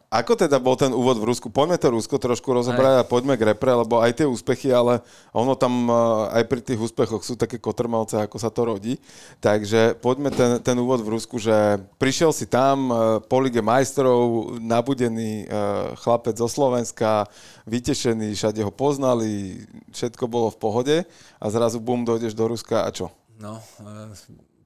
ako 0.09 0.41
teda 0.41 0.57
bol 0.57 0.73
ten 0.73 0.89
úvod 0.89 1.21
v 1.21 1.29
Rusku? 1.29 1.53
Poďme 1.53 1.77
to 1.77 1.93
Rusko 1.93 2.17
trošku 2.17 2.49
rozobrať 2.49 3.05
a 3.05 3.09
poďme 3.09 3.37
k 3.37 3.53
repre, 3.53 3.77
lebo 3.77 4.01
aj 4.01 4.17
tie 4.17 4.25
úspechy, 4.25 4.73
ale 4.73 5.05
ono 5.37 5.53
tam 5.53 5.85
eh, 5.85 6.41
aj 6.41 6.43
pri 6.49 6.61
tých 6.65 6.81
úspechoch 6.81 7.21
sú 7.21 7.37
také 7.37 7.61
kotrmelce, 7.61 8.17
ako 8.17 8.41
sa 8.41 8.49
to 8.49 8.65
rodí. 8.65 8.97
Takže 9.45 10.01
poďme 10.01 10.33
ten, 10.33 10.51
ten 10.65 10.77
úvod 10.81 11.05
v 11.05 11.13
Rusku, 11.13 11.37
že 11.37 11.77
prišiel 12.01 12.33
si 12.33 12.49
tam 12.49 12.89
eh, 12.89 12.97
po 13.21 13.37
Lige 13.45 13.61
majstrov, 13.61 14.57
nabudený 14.57 15.45
eh, 15.45 15.93
chlapec 16.01 16.41
zo 16.41 16.49
Slovenska, 16.49 17.29
vytešený, 17.69 18.33
všade 18.33 18.65
ho 18.65 18.73
poznali, 18.73 19.61
všetko 19.93 20.25
bolo 20.25 20.49
v 20.49 20.57
pohode 20.57 20.97
a 21.37 21.45
zrazu 21.53 21.85
bum, 21.85 22.09
dojdeš 22.09 22.33
do 22.33 22.49
Ruska 22.49 22.89
a 22.89 22.91
čo? 22.97 23.13
No, 23.37 23.61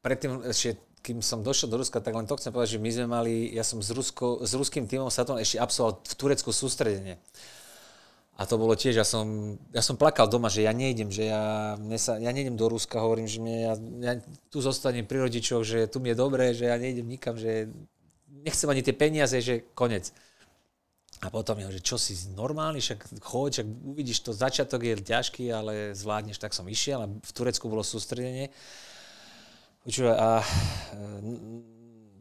predtým 0.07 0.47
ešte 0.47 0.78
kým 1.03 1.18
som 1.18 1.42
došiel 1.42 1.66
do 1.66 1.82
Ruska, 1.82 1.98
tak 1.98 2.14
len 2.14 2.24
to 2.30 2.38
chcem 2.38 2.55
povedať, 2.55 2.78
že 2.78 2.82
my 2.82 2.90
sme 2.94 3.07
mali, 3.11 3.50
ja 3.50 3.66
som 3.66 3.82
s, 3.82 3.90
Rusko, 3.90 4.46
s 4.46 4.55
ruským 4.55 4.86
týmom 4.86 5.11
Saturn 5.11 5.42
ešte 5.42 5.59
absolvoval 5.59 5.98
v 6.07 6.14
Turecku 6.14 6.50
sústredenie. 6.55 7.18
A 8.40 8.48
to 8.48 8.57
bolo 8.57 8.72
tiež, 8.72 8.96
ja 8.96 9.05
som, 9.05 9.59
ja 9.76 9.84
som 9.84 10.00
plakal 10.00 10.24
doma, 10.24 10.48
že 10.48 10.64
ja 10.64 10.72
nejdem, 10.72 11.12
že 11.12 11.28
ja, 11.28 11.76
sa, 12.00 12.16
ja 12.16 12.30
nejdem 12.32 12.57
do 12.57 12.70
Ruska, 12.70 13.03
hovorím, 13.03 13.28
že 13.28 13.42
mne, 13.42 13.57
ja, 13.61 13.74
ja 13.76 14.12
tu 14.48 14.64
zostanem 14.64 15.05
pri 15.05 15.28
rodičoch, 15.28 15.62
že 15.66 15.78
tu 15.90 16.00
mi 16.00 16.14
je 16.14 16.16
dobré, 16.16 16.57
že 16.57 16.70
ja 16.70 16.80
nejdem 16.80 17.05
nikam, 17.05 17.36
že 17.36 17.68
nechcem 18.30 18.70
ani 18.72 18.80
tie 18.80 18.96
peniaze, 18.96 19.36
že 19.42 19.68
konec. 19.76 20.14
A 21.22 21.30
potom 21.30 21.55
je, 21.61 21.78
že 21.78 21.86
čo 21.86 22.00
si 22.00 22.18
normálny, 22.34 22.82
však 22.82 23.22
choď, 23.22 23.50
však 23.62 23.68
uvidíš, 23.94 24.18
to 24.26 24.32
začiatok 24.34 24.80
je 24.82 24.94
ťažký, 25.07 25.44
ale 25.55 25.94
zvládneš, 25.94 26.42
tak 26.42 26.50
som 26.50 26.66
išiel 26.66 26.98
a 26.98 27.07
v 27.07 27.32
Turecku 27.36 27.70
bolo 27.70 27.86
sústredenie. 27.86 28.50
Počúvaj, 29.83 30.14
a 30.14 30.30
e, 30.39 30.47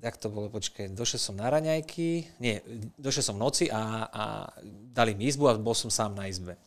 jak 0.01 0.17
to 0.17 0.33
bolo, 0.33 0.49
počkaj, 0.49 0.97
došiel 0.97 1.21
som 1.21 1.37
na 1.37 1.45
raňajky, 1.45 2.41
nie, 2.41 2.57
došiel 2.97 3.21
som 3.21 3.37
v 3.37 3.43
noci 3.45 3.65
a, 3.69 4.09
a 4.09 4.23
dali 4.65 5.13
mi 5.13 5.29
izbu 5.29 5.45
a 5.45 5.53
bol 5.61 5.77
som 5.77 5.93
sám 5.93 6.17
na 6.17 6.25
izbe. 6.25 6.57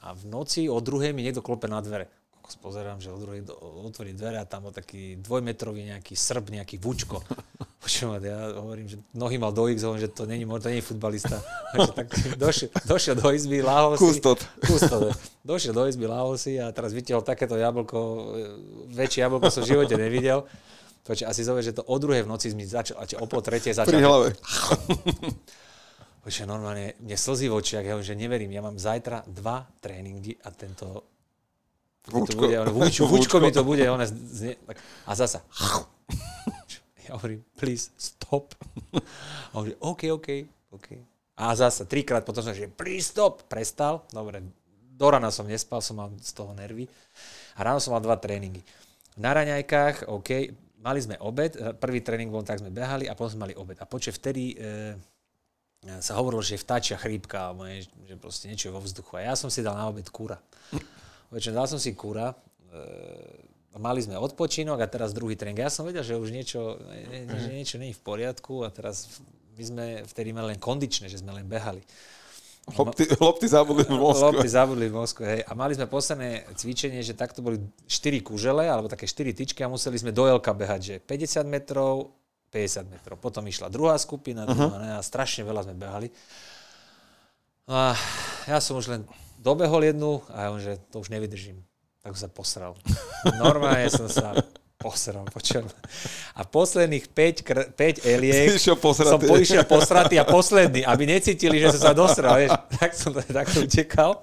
A 0.00 0.16
v 0.16 0.24
noci 0.24 0.64
o 0.72 0.80
druhej 0.80 1.12
mi 1.12 1.20
niekto 1.20 1.44
klope 1.44 1.68
na 1.68 1.84
dvere. 1.84 2.08
Pozerám, 2.56 2.96
že 2.96 3.12
o 3.12 3.20
druhej 3.20 3.44
otvorí 3.84 4.16
dvere 4.16 4.40
a 4.40 4.48
tam 4.48 4.64
bol 4.64 4.72
taký 4.72 5.20
dvojmetrový 5.20 5.84
nejaký 5.92 6.16
srb, 6.16 6.48
nejaký 6.56 6.80
vúčko. 6.80 7.20
Počúvať, 7.84 8.22
ja 8.24 8.38
hovorím, 8.56 8.88
že 8.88 8.96
nohy 9.12 9.36
mal 9.36 9.52
do 9.52 9.68
X, 9.68 9.84
hovorím, 9.84 10.08
že 10.08 10.12
to 10.16 10.24
není, 10.24 10.48
to 10.48 10.68
není 10.68 10.80
futbalista. 10.80 11.44
tak 11.98 12.08
došiel, 12.40 12.72
došiel 12.88 13.14
do 13.20 13.28
izby, 13.28 13.60
láhol 13.60 14.00
si. 14.00 14.00
Kustot. 14.00 14.40
Kustot. 14.68 15.12
Došiel 15.44 15.76
do 15.76 15.84
izby, 15.84 16.08
láhol 16.08 16.40
si 16.40 16.56
a 16.56 16.72
teraz 16.72 16.96
vytiahol 16.96 17.20
takéto 17.20 17.60
jablko, 17.60 17.98
väčšie 18.96 19.28
jablko 19.28 19.52
som 19.52 19.62
v 19.62 19.76
živote 19.76 19.94
nevidel. 20.00 20.48
Počuť, 21.04 21.28
asi 21.28 21.40
zover, 21.44 21.64
že 21.64 21.76
to 21.76 21.84
o 21.84 21.96
druhej 21.96 22.24
v 22.24 22.28
noci 22.28 22.52
mi 22.52 22.68
začal, 22.68 23.00
o 23.20 23.26
pol 23.28 23.40
tretie 23.40 23.72
začal. 23.72 23.92
Pri 23.92 24.04
hlave. 24.04 24.28
Počuť, 26.24 26.44
normálne, 26.44 26.96
mne 27.00 27.16
slzí 27.16 27.48
v 27.48 27.56
očiach, 27.56 27.84
ja 27.84 27.96
že 28.04 28.12
neverím, 28.12 28.52
ja 28.52 28.60
mám 28.60 28.76
zajtra 28.76 29.24
dva 29.24 29.64
tréningy 29.80 30.36
a 30.44 30.52
tento 30.52 31.17
Vúčko. 32.08 32.32
To 32.32 32.40
bude, 32.40 32.56
vúčko, 32.72 33.04
vúčko 33.04 33.36
mi 33.40 33.52
to 33.52 33.62
bude, 33.62 33.84
ona 33.84 34.08
znie, 34.08 34.56
tak, 34.64 34.80
a 35.04 35.12
zasa. 35.12 35.44
Ja 37.08 37.16
hovorím, 37.16 37.40
please, 37.56 37.88
stop. 37.96 38.52
A 39.48 39.56
hovorím, 39.56 39.80
OK, 39.80 40.12
OK, 40.12 40.28
OK. 40.76 40.88
A 41.40 41.56
zasa 41.56 41.88
trikrát 41.88 42.20
potom 42.20 42.44
som 42.44 42.52
že 42.52 42.68
please, 42.68 43.16
stop. 43.16 43.48
Prestal. 43.48 44.04
Dobre, 44.12 44.44
do 44.92 45.08
rana 45.08 45.32
som 45.32 45.48
nespal, 45.48 45.80
som 45.80 45.96
mal 45.96 46.12
z 46.20 46.36
toho 46.36 46.52
nervy. 46.52 46.84
A 47.56 47.64
ráno 47.64 47.80
som 47.80 47.96
mal 47.96 48.04
dva 48.04 48.20
tréningy. 48.20 48.60
Na 49.16 49.32
raňajkách, 49.32 50.12
OK, 50.12 50.52
mali 50.84 51.00
sme 51.00 51.16
obed, 51.24 51.56
prvý 51.80 52.04
tréning 52.04 52.28
bol, 52.28 52.44
tak 52.44 52.60
sme 52.60 52.68
behali 52.68 53.08
a 53.08 53.16
potom 53.16 53.38
sme 53.38 53.48
mali 53.48 53.54
obed. 53.56 53.80
A 53.80 53.88
počuť 53.88 54.12
vtedy 54.20 54.52
e, 54.52 54.56
sa 56.04 56.12
hovorilo, 56.20 56.44
že 56.44 56.60
vtáčia 56.60 57.00
chrípka, 57.00 57.50
alebo 57.50 57.64
je, 57.64 57.88
že 58.04 58.14
proste 58.20 58.52
niečo 58.52 58.68
je 58.68 58.76
vo 58.76 58.84
vzduchu. 58.84 59.16
A 59.16 59.32
ja 59.32 59.34
som 59.34 59.48
si 59.48 59.64
dal 59.64 59.80
na 59.80 59.88
obed 59.88 60.06
kúra. 60.12 60.36
Večer 61.28 61.52
dal 61.52 61.68
som 61.68 61.76
si 61.76 61.92
kúra, 61.92 62.32
e, 62.32 62.36
mali 63.76 64.00
sme 64.00 64.16
odpočinok 64.16 64.80
a 64.80 64.88
teraz 64.88 65.12
druhý 65.12 65.36
tréning. 65.36 65.60
Ja 65.60 65.68
som 65.68 65.84
vedel, 65.84 66.02
že 66.02 66.16
už 66.16 66.32
niečo, 66.32 66.80
ne, 66.80 67.28
že 67.28 67.50
niečo 67.52 67.76
nie 67.76 67.92
je 67.92 67.98
v 67.98 68.04
poriadku 68.04 68.64
a 68.64 68.72
teraz 68.72 69.20
my 69.58 69.62
sme 69.62 69.84
vtedy 70.08 70.32
mali 70.32 70.56
len 70.56 70.60
kondičné, 70.60 71.10
že 71.10 71.20
sme 71.20 71.36
len 71.36 71.44
behali. 71.44 71.84
Lopty, 72.68 73.08
lopty 73.16 73.48
zabudli 73.48 73.84
v 73.88 73.96
mozku. 73.96 74.24
Lopty 74.28 74.48
zabudli 74.48 74.86
v 74.92 74.94
mozku, 74.94 75.20
hej. 75.24 75.40
A 75.48 75.56
mali 75.56 75.72
sme 75.72 75.88
posledné 75.88 76.44
cvičenie, 76.52 77.00
že 77.00 77.16
takto 77.16 77.40
boli 77.40 77.56
4 77.88 78.20
kužele, 78.20 78.68
alebo 78.68 78.92
také 78.92 79.08
4 79.08 79.32
tyčky 79.32 79.64
a 79.64 79.72
museli 79.72 79.96
sme 79.96 80.12
do 80.12 80.28
Jelka 80.28 80.52
behať, 80.52 80.80
že 80.84 80.94
50 81.00 81.48
metrov, 81.48 82.12
50 82.52 82.92
metrov. 82.92 83.16
Potom 83.16 83.40
išla 83.48 83.72
druhá 83.72 83.96
skupina, 83.96 84.44
uh-huh. 84.44 84.68
ne, 84.84 84.90
a 84.96 85.00
strašne 85.00 85.48
veľa 85.48 85.64
sme 85.64 85.80
behali. 85.80 86.08
A 87.68 87.96
ja 88.44 88.60
som 88.60 88.76
už 88.76 88.92
len 88.92 89.02
dobehol 89.38 89.86
jednu 89.86 90.20
a 90.34 90.50
ja 90.50 90.50
že 90.58 90.72
to 90.90 91.00
už 91.00 91.08
nevydržím. 91.08 91.62
Tak 92.02 92.14
sa 92.14 92.28
posral. 92.30 92.74
Normálne 93.42 93.90
som 93.90 94.06
sa 94.06 94.34
posral. 94.78 95.26
Počujem. 95.28 95.66
A 96.38 96.46
posledných 96.46 97.10
5, 97.10 97.46
kr- 97.46 97.68
5 97.74 98.06
eliek 98.06 98.54
som 98.58 99.18
poišiel 99.18 99.66
posratý 99.66 100.16
a 100.22 100.24
posledný, 100.24 100.86
aby 100.86 101.04
necítili, 101.04 101.58
že 101.58 101.74
som 101.74 101.90
sa 101.90 101.94
dosral. 101.94 102.38
Vieš. 102.38 102.50
Tak 102.78 102.90
som, 102.94 103.10
tak 103.12 103.46
som 103.50 103.66
utekal. 103.66 104.22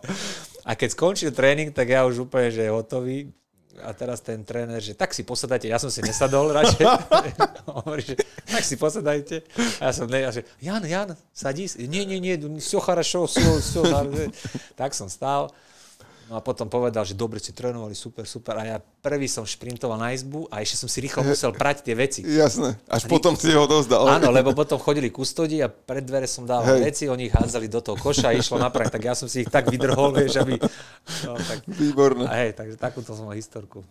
A 0.66 0.74
keď 0.74 0.90
skončil 0.96 1.30
tréning, 1.36 1.70
tak 1.70 1.92
ja 1.92 2.08
už 2.08 2.26
úplne, 2.26 2.50
že 2.50 2.66
hotový 2.72 3.30
a 3.81 3.95
teraz 3.97 4.21
ten 4.21 4.45
tréner, 4.45 4.83
že 4.83 4.93
tak 4.93 5.15
si 5.17 5.25
posadajte, 5.25 5.71
ja 5.71 5.81
som 5.81 5.89
si 5.89 6.05
nesadol 6.05 6.53
radšej. 6.53 6.85
Hovorí, 7.71 8.03
že 8.03 8.17
tak 8.45 8.63
si 8.67 8.77
posadajte. 8.77 9.47
A 9.81 9.89
ja 9.89 9.93
som 9.95 10.11
ne, 10.11 10.27
a 10.27 10.31
že 10.35 10.45
Jan, 10.61 10.85
Jan, 10.85 11.17
sadí 11.33 11.65
Nie, 11.89 12.05
nie, 12.05 12.21
nie, 12.21 12.37
все 12.61 12.81
хорошо, 12.81 13.25
все, 13.27 13.41
все. 13.63 13.83
Tak 14.77 14.93
som 14.93 15.09
stál. 15.09 15.55
No 16.26 16.38
a 16.38 16.42
potom 16.42 16.66
povedal, 16.66 17.06
že 17.06 17.14
dobre 17.14 17.38
ste 17.38 17.54
trénovali, 17.54 17.94
super, 17.94 18.26
super. 18.26 18.58
A 18.58 18.64
ja 18.66 18.78
prvý 18.82 19.30
som 19.30 19.46
šprintoval 19.46 20.02
na 20.02 20.10
izbu 20.10 20.50
a 20.50 20.66
ešte 20.66 20.82
som 20.82 20.90
si 20.90 20.98
rýchlo 21.06 21.22
musel 21.22 21.54
prať 21.54 21.86
tie 21.86 21.94
veci. 21.94 22.26
Jasné, 22.26 22.82
až 22.90 23.06
a 23.06 23.10
potom 23.10 23.38
si 23.38 23.54
ho 23.54 23.70
dozdal. 23.70 24.10
Áno, 24.10 24.34
lebo 24.34 24.50
potom 24.58 24.82
chodili 24.82 25.14
kustodi 25.14 25.62
a 25.62 25.70
pred 25.70 26.02
dvere 26.02 26.26
som 26.26 26.50
dal 26.50 26.66
Hej. 26.66 26.82
veci, 26.82 27.04
oni 27.06 27.30
ich 27.30 27.36
hádzali 27.38 27.70
do 27.70 27.78
toho 27.78 27.94
koša 27.94 28.34
a 28.34 28.38
išlo 28.38 28.58
napraviť. 28.58 28.92
Tak 28.98 29.04
ja 29.06 29.14
som 29.14 29.30
si 29.30 29.46
ich 29.46 29.50
tak 29.54 29.70
vydrhol, 29.70 30.18
vieš, 30.18 30.42
aby... 30.42 30.58
No, 31.30 31.38
tak... 31.38 31.62
Výborné. 31.70 32.26
Hej, 32.26 32.58
takže 32.58 32.76
takúto 32.82 33.14
som 33.14 33.30
mal 33.30 33.38
historku. 33.38 33.86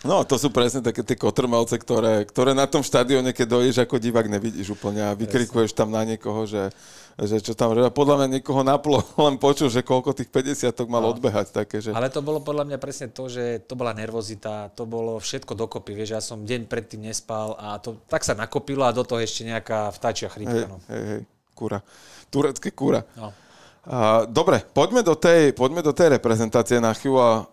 No, 0.00 0.24
to 0.24 0.40
sú 0.40 0.48
presne 0.48 0.80
také 0.80 1.04
tie 1.04 1.12
kotrmelce, 1.12 1.76
ktoré, 1.76 2.24
ktoré 2.24 2.56
na 2.56 2.64
tom 2.64 2.80
štadióne, 2.80 3.36
keď 3.36 3.46
dojdeš 3.52 3.76
ako 3.84 4.00
divák, 4.00 4.32
nevidíš 4.32 4.72
úplne 4.72 5.04
a 5.04 5.12
vykrikuješ 5.12 5.76
tam 5.76 5.92
na 5.92 6.08
niekoho, 6.08 6.48
že 6.48 6.72
že 7.20 7.36
čo 7.44 7.52
tam, 7.52 7.76
že 7.76 7.92
podľa 7.92 8.24
mňa 8.24 8.28
niekoho 8.40 8.64
naplo, 8.64 9.04
len 9.26 9.36
počul, 9.36 9.68
že 9.68 9.84
koľko 9.84 10.16
tých 10.16 10.32
50 10.32 10.72
mal 10.88 11.04
no. 11.04 11.12
odbehať. 11.12 11.52
Také, 11.52 11.84
že... 11.84 11.92
Ale 11.92 12.08
to 12.08 12.24
bolo 12.24 12.40
podľa 12.40 12.64
mňa 12.72 12.78
presne 12.80 13.12
to, 13.12 13.28
že 13.28 13.64
to 13.68 13.76
bola 13.76 13.92
nervozita, 13.92 14.72
to 14.72 14.88
bolo 14.88 15.20
všetko 15.20 15.52
dokopy, 15.52 15.92
vieš, 15.92 16.10
ja 16.16 16.22
som 16.24 16.48
deň 16.48 16.64
predtým 16.64 17.04
nespal 17.04 17.58
a 17.60 17.76
to 17.76 18.00
tak 18.08 18.24
sa 18.24 18.32
nakopilo 18.32 18.88
a 18.88 18.96
do 18.96 19.04
toho 19.04 19.20
ešte 19.20 19.44
nejaká 19.44 19.92
vtáčia 19.92 20.32
chrípka. 20.32 20.64
Hej, 20.64 20.72
no. 20.72 20.78
hej, 20.88 21.02
hej, 21.04 21.20
kúra. 21.52 21.84
Turecké 22.32 22.72
kúra. 22.72 23.04
No. 23.18 23.34
Uh, 23.80 24.28
dobre, 24.28 24.60
poďme 24.76 25.00
do 25.00 25.16
tej, 25.16 25.56
poďme 25.56 25.80
do 25.80 25.96
tej 25.96 26.20
reprezentácie 26.20 26.76
na 26.84 26.92
chvíľu 26.92 27.16
a 27.16 27.30
uh, 27.32 27.44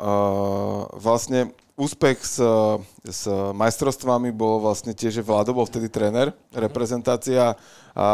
vlastne 1.00 1.56
úspech 1.78 2.20
s, 2.26 2.42
s 3.06 3.30
majstrovstvami 3.30 4.34
bol 4.34 4.60
vlastne 4.60 4.98
tiež, 4.98 5.22
že 5.22 5.24
Vlado 5.24 5.54
bol 5.54 5.70
vtedy 5.70 5.94
tréner, 5.94 6.34
reprezentácia. 6.50 7.54
A 7.94 8.08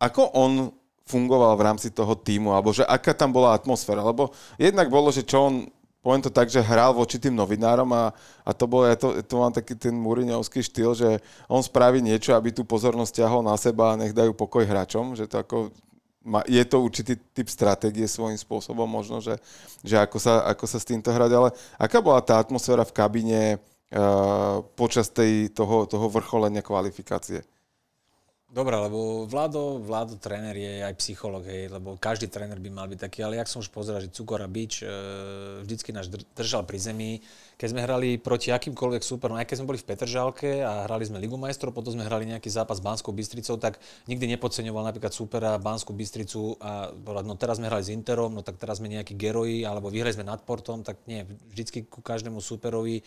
ako 0.00 0.32
on 0.32 0.52
fungoval 1.04 1.54
v 1.58 1.66
rámci 1.66 1.92
toho 1.92 2.16
týmu, 2.16 2.54
alebo 2.56 2.72
že 2.72 2.86
aká 2.86 3.12
tam 3.12 3.34
bola 3.34 3.52
atmosféra, 3.52 4.00
lebo 4.00 4.32
jednak 4.56 4.88
bolo, 4.88 5.12
že 5.12 5.26
čo 5.26 5.50
on 5.50 5.54
poviem 6.00 6.24
to 6.24 6.32
tak, 6.32 6.48
že 6.48 6.64
hral 6.64 6.96
voči 6.96 7.20
tým 7.20 7.36
novinárom 7.36 7.92
a, 7.92 8.08
a 8.40 8.50
to 8.56 8.64
bol, 8.64 8.88
ja 8.88 8.96
to, 8.96 9.20
to 9.20 9.34
mám 9.36 9.52
taký 9.52 9.76
ten 9.76 9.92
Muriňovský 9.92 10.64
štýl, 10.64 10.96
že 10.96 11.20
on 11.44 11.60
spraví 11.60 12.00
niečo, 12.00 12.32
aby 12.32 12.56
tú 12.56 12.64
pozornosť 12.64 13.20
ťahol 13.20 13.44
na 13.44 13.52
seba 13.60 13.92
a 13.92 14.00
nech 14.00 14.16
dajú 14.16 14.32
pokoj 14.32 14.64
hráčom, 14.64 15.12
že 15.12 15.28
to 15.28 15.44
ako 15.44 15.56
je 16.44 16.64
to 16.68 16.76
určitý 16.84 17.16
typ 17.32 17.48
stratégie 17.48 18.04
svojím 18.04 18.36
spôsobom 18.36 18.84
možno, 18.84 19.24
že, 19.24 19.40
že 19.80 19.96
ako, 19.96 20.20
sa, 20.20 20.44
ako 20.52 20.64
sa 20.68 20.76
s 20.76 20.88
týmto 20.88 21.08
hrať, 21.08 21.32
ale 21.32 21.48
aká 21.80 22.04
bola 22.04 22.20
tá 22.20 22.36
atmosféra 22.36 22.84
v 22.84 22.92
kabine 22.92 23.40
uh, 23.56 24.60
počas 24.76 25.08
tej, 25.08 25.48
toho, 25.48 25.88
toho 25.88 26.12
vrcholenia 26.12 26.60
kvalifikácie? 26.60 27.40
Dobre, 28.50 28.74
lebo 28.74 29.30
Vlado, 29.30 29.78
Vlado 29.78 30.18
tréner 30.18 30.58
je 30.58 30.82
aj 30.82 30.98
psycholog, 30.98 31.46
hej, 31.46 31.70
lebo 31.70 31.94
každý 31.94 32.26
tréner 32.26 32.58
by 32.58 32.66
mal 32.74 32.90
byť 32.90 32.98
taký, 32.98 33.22
ale 33.22 33.38
jak 33.38 33.46
som 33.46 33.62
už 33.62 33.70
pozeral, 33.70 34.02
že 34.02 34.10
Cukor 34.10 34.42
a 34.42 34.50
Bič 34.50 34.82
e, 34.82 34.90
vždycky 35.62 35.94
nás 35.94 36.10
držal 36.10 36.66
pri 36.66 36.82
zemi. 36.82 37.22
Keď 37.54 37.68
sme 37.70 37.86
hrali 37.86 38.18
proti 38.18 38.50
akýmkoľvek 38.50 39.06
súperom, 39.06 39.38
aj 39.38 39.46
keď 39.46 39.56
sme 39.62 39.70
boli 39.70 39.78
v 39.78 39.86
Petržalke 39.86 40.66
a 40.66 40.82
hrali 40.90 41.06
sme 41.06 41.22
Ligu 41.22 41.38
majstrov, 41.38 41.70
potom 41.70 41.94
sme 41.94 42.02
hrali 42.02 42.26
nejaký 42.26 42.50
zápas 42.50 42.82
s 42.82 42.84
Banskou 42.84 43.14
Bystricou, 43.14 43.54
tak 43.54 43.78
nikdy 44.10 44.26
nepodceňoval 44.34 44.82
napríklad 44.82 45.14
súpera 45.14 45.54
Banskú 45.54 45.94
Bystricu 45.94 46.58
a 46.58 46.90
no 47.22 47.38
teraz 47.38 47.62
sme 47.62 47.70
hrali 47.70 47.86
s 47.86 47.94
Interom, 47.94 48.34
no 48.34 48.42
tak 48.42 48.58
teraz 48.58 48.82
sme 48.82 48.90
nejakí 48.90 49.14
geroji, 49.14 49.62
alebo 49.62 49.94
vyhrali 49.94 50.18
sme 50.18 50.26
nad 50.26 50.42
Portom, 50.42 50.82
tak 50.82 50.98
nie, 51.06 51.22
vždycky 51.54 51.86
ku 51.86 52.02
každému 52.02 52.42
súperovi 52.42 53.06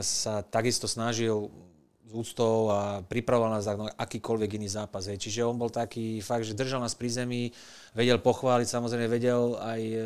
sa 0.00 0.40
takisto 0.40 0.88
snažil 0.88 1.52
s 2.10 2.12
úctou 2.12 2.74
a 2.74 3.06
pripravoval 3.06 3.54
nás 3.54 3.70
na 3.70 3.86
akýkoľvek 3.94 4.58
iný 4.58 4.66
zápas. 4.66 5.06
Hej. 5.06 5.22
Čiže 5.22 5.46
on 5.46 5.54
bol 5.54 5.70
taký 5.70 6.18
fakt, 6.18 6.42
že 6.42 6.58
držal 6.58 6.82
nás 6.82 6.98
pri 6.98 7.06
zemi, 7.06 7.54
vedel 7.94 8.18
pochváliť, 8.18 8.66
samozrejme 8.66 9.06
vedel 9.06 9.54
aj 9.62 9.80
e, 9.80 9.98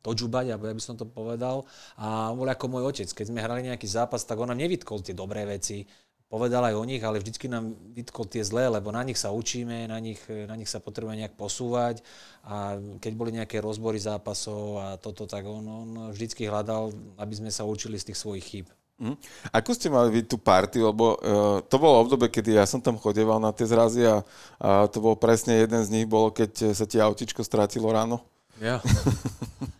točubať, 0.00 0.54
ja 0.54 0.56
by 0.56 0.80
som 0.80 0.96
to 0.96 1.04
povedal. 1.04 1.68
A 2.00 2.32
on 2.32 2.40
bol 2.40 2.48
ako 2.48 2.72
môj 2.72 2.88
otec. 2.88 3.08
Keď 3.12 3.26
sme 3.28 3.44
hrali 3.44 3.68
nejaký 3.68 3.84
zápas, 3.84 4.24
tak 4.24 4.40
on 4.40 4.48
nám 4.48 4.64
nevytkol 4.64 5.04
tie 5.04 5.12
dobré 5.12 5.44
veci. 5.44 5.84
Povedal 6.26 6.72
aj 6.72 6.74
o 6.74 6.82
nich, 6.82 7.04
ale 7.06 7.22
vždycky 7.22 7.46
nám 7.46 7.70
vytkol 7.94 8.26
tie 8.26 8.42
zlé, 8.42 8.66
lebo 8.66 8.90
na 8.90 9.06
nich 9.06 9.14
sa 9.14 9.30
učíme, 9.30 9.86
na 9.86 9.98
nich, 10.02 10.18
na 10.26 10.58
nich 10.58 10.66
sa 10.66 10.82
potrebujeme 10.82 11.22
nejak 11.22 11.38
posúvať. 11.38 12.02
A 12.42 12.82
keď 12.98 13.12
boli 13.14 13.30
nejaké 13.30 13.62
rozbory 13.62 14.02
zápasov 14.02 14.64
a 14.80 14.86
toto, 14.98 15.28
tak 15.30 15.46
on, 15.46 15.62
on 15.62 15.90
vždycky 16.10 16.50
hľadal, 16.50 16.90
aby 17.20 17.34
sme 17.36 17.50
sa 17.54 17.62
učili 17.62 17.94
z 18.00 18.10
tých 18.10 18.18
svojich 18.18 18.42
chýb. 18.42 18.66
Mm. 18.96 19.16
Ako 19.52 19.76
ste 19.76 19.92
mali 19.92 20.08
vy 20.08 20.20
tú 20.24 20.40
party, 20.40 20.80
lebo 20.80 21.20
uh, 21.20 21.60
to 21.68 21.76
bolo 21.76 22.00
obdobie, 22.00 22.32
kedy 22.32 22.56
ja 22.56 22.64
som 22.64 22.80
tam 22.80 22.96
chodeval 22.96 23.36
na 23.36 23.52
tie 23.52 23.68
zrazy 23.68 24.08
a, 24.08 24.24
a 24.56 24.88
to 24.88 25.04
bol 25.04 25.12
presne 25.12 25.52
jeden 25.52 25.84
z 25.84 25.92
nich, 25.92 26.08
bolo 26.08 26.32
keď 26.32 26.72
sa 26.72 26.88
ti 26.88 26.96
autičko 26.96 27.44
strátilo 27.44 27.92
ráno. 27.92 28.24
Ja. 28.56 28.80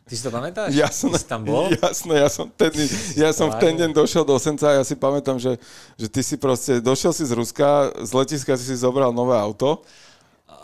Ty 0.06 0.14
si 0.14 0.22
to 0.22 0.30
pamätáš? 0.30 0.70
Ja 0.80 0.92
som, 0.92 1.10
ty 1.10 1.18
si 1.18 1.26
tam 1.26 1.48
bol? 1.48 1.72
Jasné, 1.72 2.20
ja 2.22 2.28
som, 2.28 2.46
ten, 2.52 2.72
ja 3.16 3.30
som 3.32 3.48
v 3.48 3.56
ten 3.56 3.74
deň 3.74 3.90
došiel 3.96 4.22
do 4.22 4.36
Senca 4.36 4.70
a 4.70 4.76
ja 4.78 4.84
si 4.84 4.94
pamätám, 4.94 5.40
že, 5.40 5.56
že 5.96 6.06
ty 6.12 6.20
si 6.20 6.36
proste, 6.36 6.78
došiel 6.78 7.16
si 7.16 7.24
z 7.24 7.32
Ruska, 7.32 7.90
z 8.04 8.10
letiska 8.12 8.52
si 8.54 8.68
si 8.68 8.76
zobral 8.76 9.10
nové 9.16 9.34
auto 9.34 9.82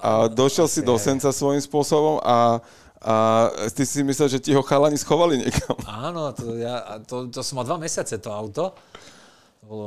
a 0.04 0.28
došiel 0.28 0.68
si 0.68 0.84
do 0.84 0.94
Senca 1.00 1.32
svojím 1.32 1.64
spôsobom 1.64 2.20
a 2.20 2.60
a 3.02 3.50
ty 3.74 3.82
si 3.82 4.06
myslel, 4.06 4.30
že 4.30 4.38
ti 4.38 4.54
ho 4.54 4.62
chalani 4.62 4.94
schovali 4.94 5.42
niekam. 5.42 5.74
Áno, 5.90 6.30
to, 6.30 6.54
ja, 6.54 7.02
to, 7.02 7.26
to 7.26 7.42
som 7.42 7.58
mal 7.58 7.66
dva 7.66 7.74
mesiace, 7.82 8.14
to 8.22 8.30
auto. 8.30 8.78
To 9.58 9.64
bolo, 9.66 9.86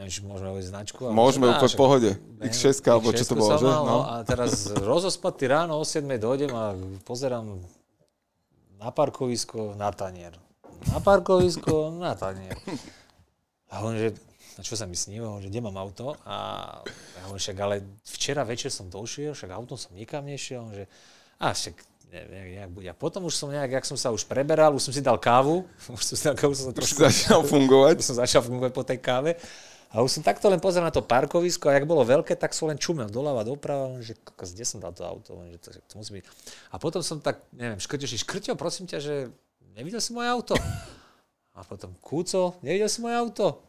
neviem, 0.00 0.08
či 0.08 0.24
môžeme 0.24 0.48
hovoriť 0.56 0.66
značku. 0.72 1.00
Ale 1.04 1.12
môžeme, 1.12 1.44
úplne 1.52 1.68
v 1.68 1.76
pohode. 1.76 2.10
X6, 2.40 2.80
alebo 2.88 3.12
čo 3.12 3.28
to 3.28 3.36
bolo, 3.36 3.52
že? 3.52 3.68
Mal, 3.68 3.84
no. 3.84 4.00
A 4.08 4.24
teraz 4.24 4.72
rozospatý 4.72 5.44
ráno 5.52 5.76
o 5.76 5.84
7 5.84 6.08
dojdem 6.16 6.48
a 6.56 6.72
pozerám 7.04 7.60
na 8.80 8.88
parkovisko, 8.96 9.76
na 9.76 9.92
tanier. 9.92 10.32
Na 10.88 11.04
parkovisko, 11.04 11.92
na 12.00 12.16
tanier. 12.16 12.56
A 13.68 13.84
on, 13.84 13.92
že, 13.92 14.16
na 14.56 14.64
čo 14.64 14.72
sa 14.72 14.88
mi 14.88 14.96
sníva, 14.96 15.36
že 15.44 15.52
kde 15.52 15.60
mám 15.60 15.76
auto? 15.76 16.16
A 16.24 16.80
ja 16.88 17.20
hovorím, 17.28 17.44
však 17.44 17.58
ale 17.60 17.84
včera 18.08 18.40
večer 18.40 18.72
som 18.72 18.88
došiel, 18.88 19.36
však 19.36 19.52
autom 19.52 19.76
som 19.76 19.92
nikam 19.92 20.24
nešiel, 20.24 20.64
že 20.72 20.88
a 21.38 21.54
však 21.54 21.76
jak 22.12 22.70
bude. 22.72 22.88
A 22.88 22.96
potom 22.96 23.24
už 23.28 23.36
som 23.36 23.52
nejak, 23.52 23.80
jak 23.80 23.86
som 23.86 23.98
sa 24.00 24.08
už 24.08 24.24
preberal, 24.24 24.72
už 24.72 24.88
som 24.88 24.94
si 24.94 25.04
dal 25.04 25.20
kávu, 25.20 25.68
už 25.96 26.04
som 26.04 26.16
si 26.16 26.24
dal 26.24 26.36
kávu, 26.36 26.52
som 26.56 26.72
sa 26.72 26.74
trošku... 26.74 27.00
začal 27.04 27.44
fungovať. 27.44 27.94
Už 28.00 28.06
som 28.12 28.16
začal 28.16 28.42
fungovať 28.44 28.72
po 28.72 28.84
tej 28.84 28.98
káve. 29.00 29.36
A 29.88 30.04
už 30.04 30.20
som 30.20 30.22
takto 30.22 30.52
len 30.52 30.60
pozeral 30.60 30.92
na 30.92 30.92
to 30.92 31.00
parkovisko 31.00 31.72
a 31.72 31.80
jak 31.80 31.88
bolo 31.88 32.04
veľké, 32.04 32.36
tak 32.36 32.52
som 32.52 32.68
len 32.68 32.76
čumel 32.76 33.08
doľava, 33.08 33.40
doprava, 33.40 33.96
že 34.04 34.20
kde 34.20 34.64
som 34.68 34.84
dal 34.84 34.92
to 34.92 35.00
auto, 35.00 35.40
že 35.48 35.56
to, 35.64 35.68
to 35.80 35.94
musí 35.96 36.20
byť. 36.20 36.24
A 36.68 36.76
potom 36.76 37.00
som 37.00 37.24
tak, 37.24 37.40
neviem, 37.56 37.80
škrťo, 37.80 38.04
škrťo, 38.04 38.52
prosím 38.52 38.84
ťa, 38.84 39.00
že 39.00 39.32
nevidel 39.72 40.04
si 40.04 40.12
moje 40.12 40.28
auto? 40.28 40.54
A 41.56 41.64
potom, 41.64 41.96
Kúco, 42.04 42.60
nevidel 42.60 42.92
si 42.92 43.00
moje 43.00 43.16
auto? 43.16 43.64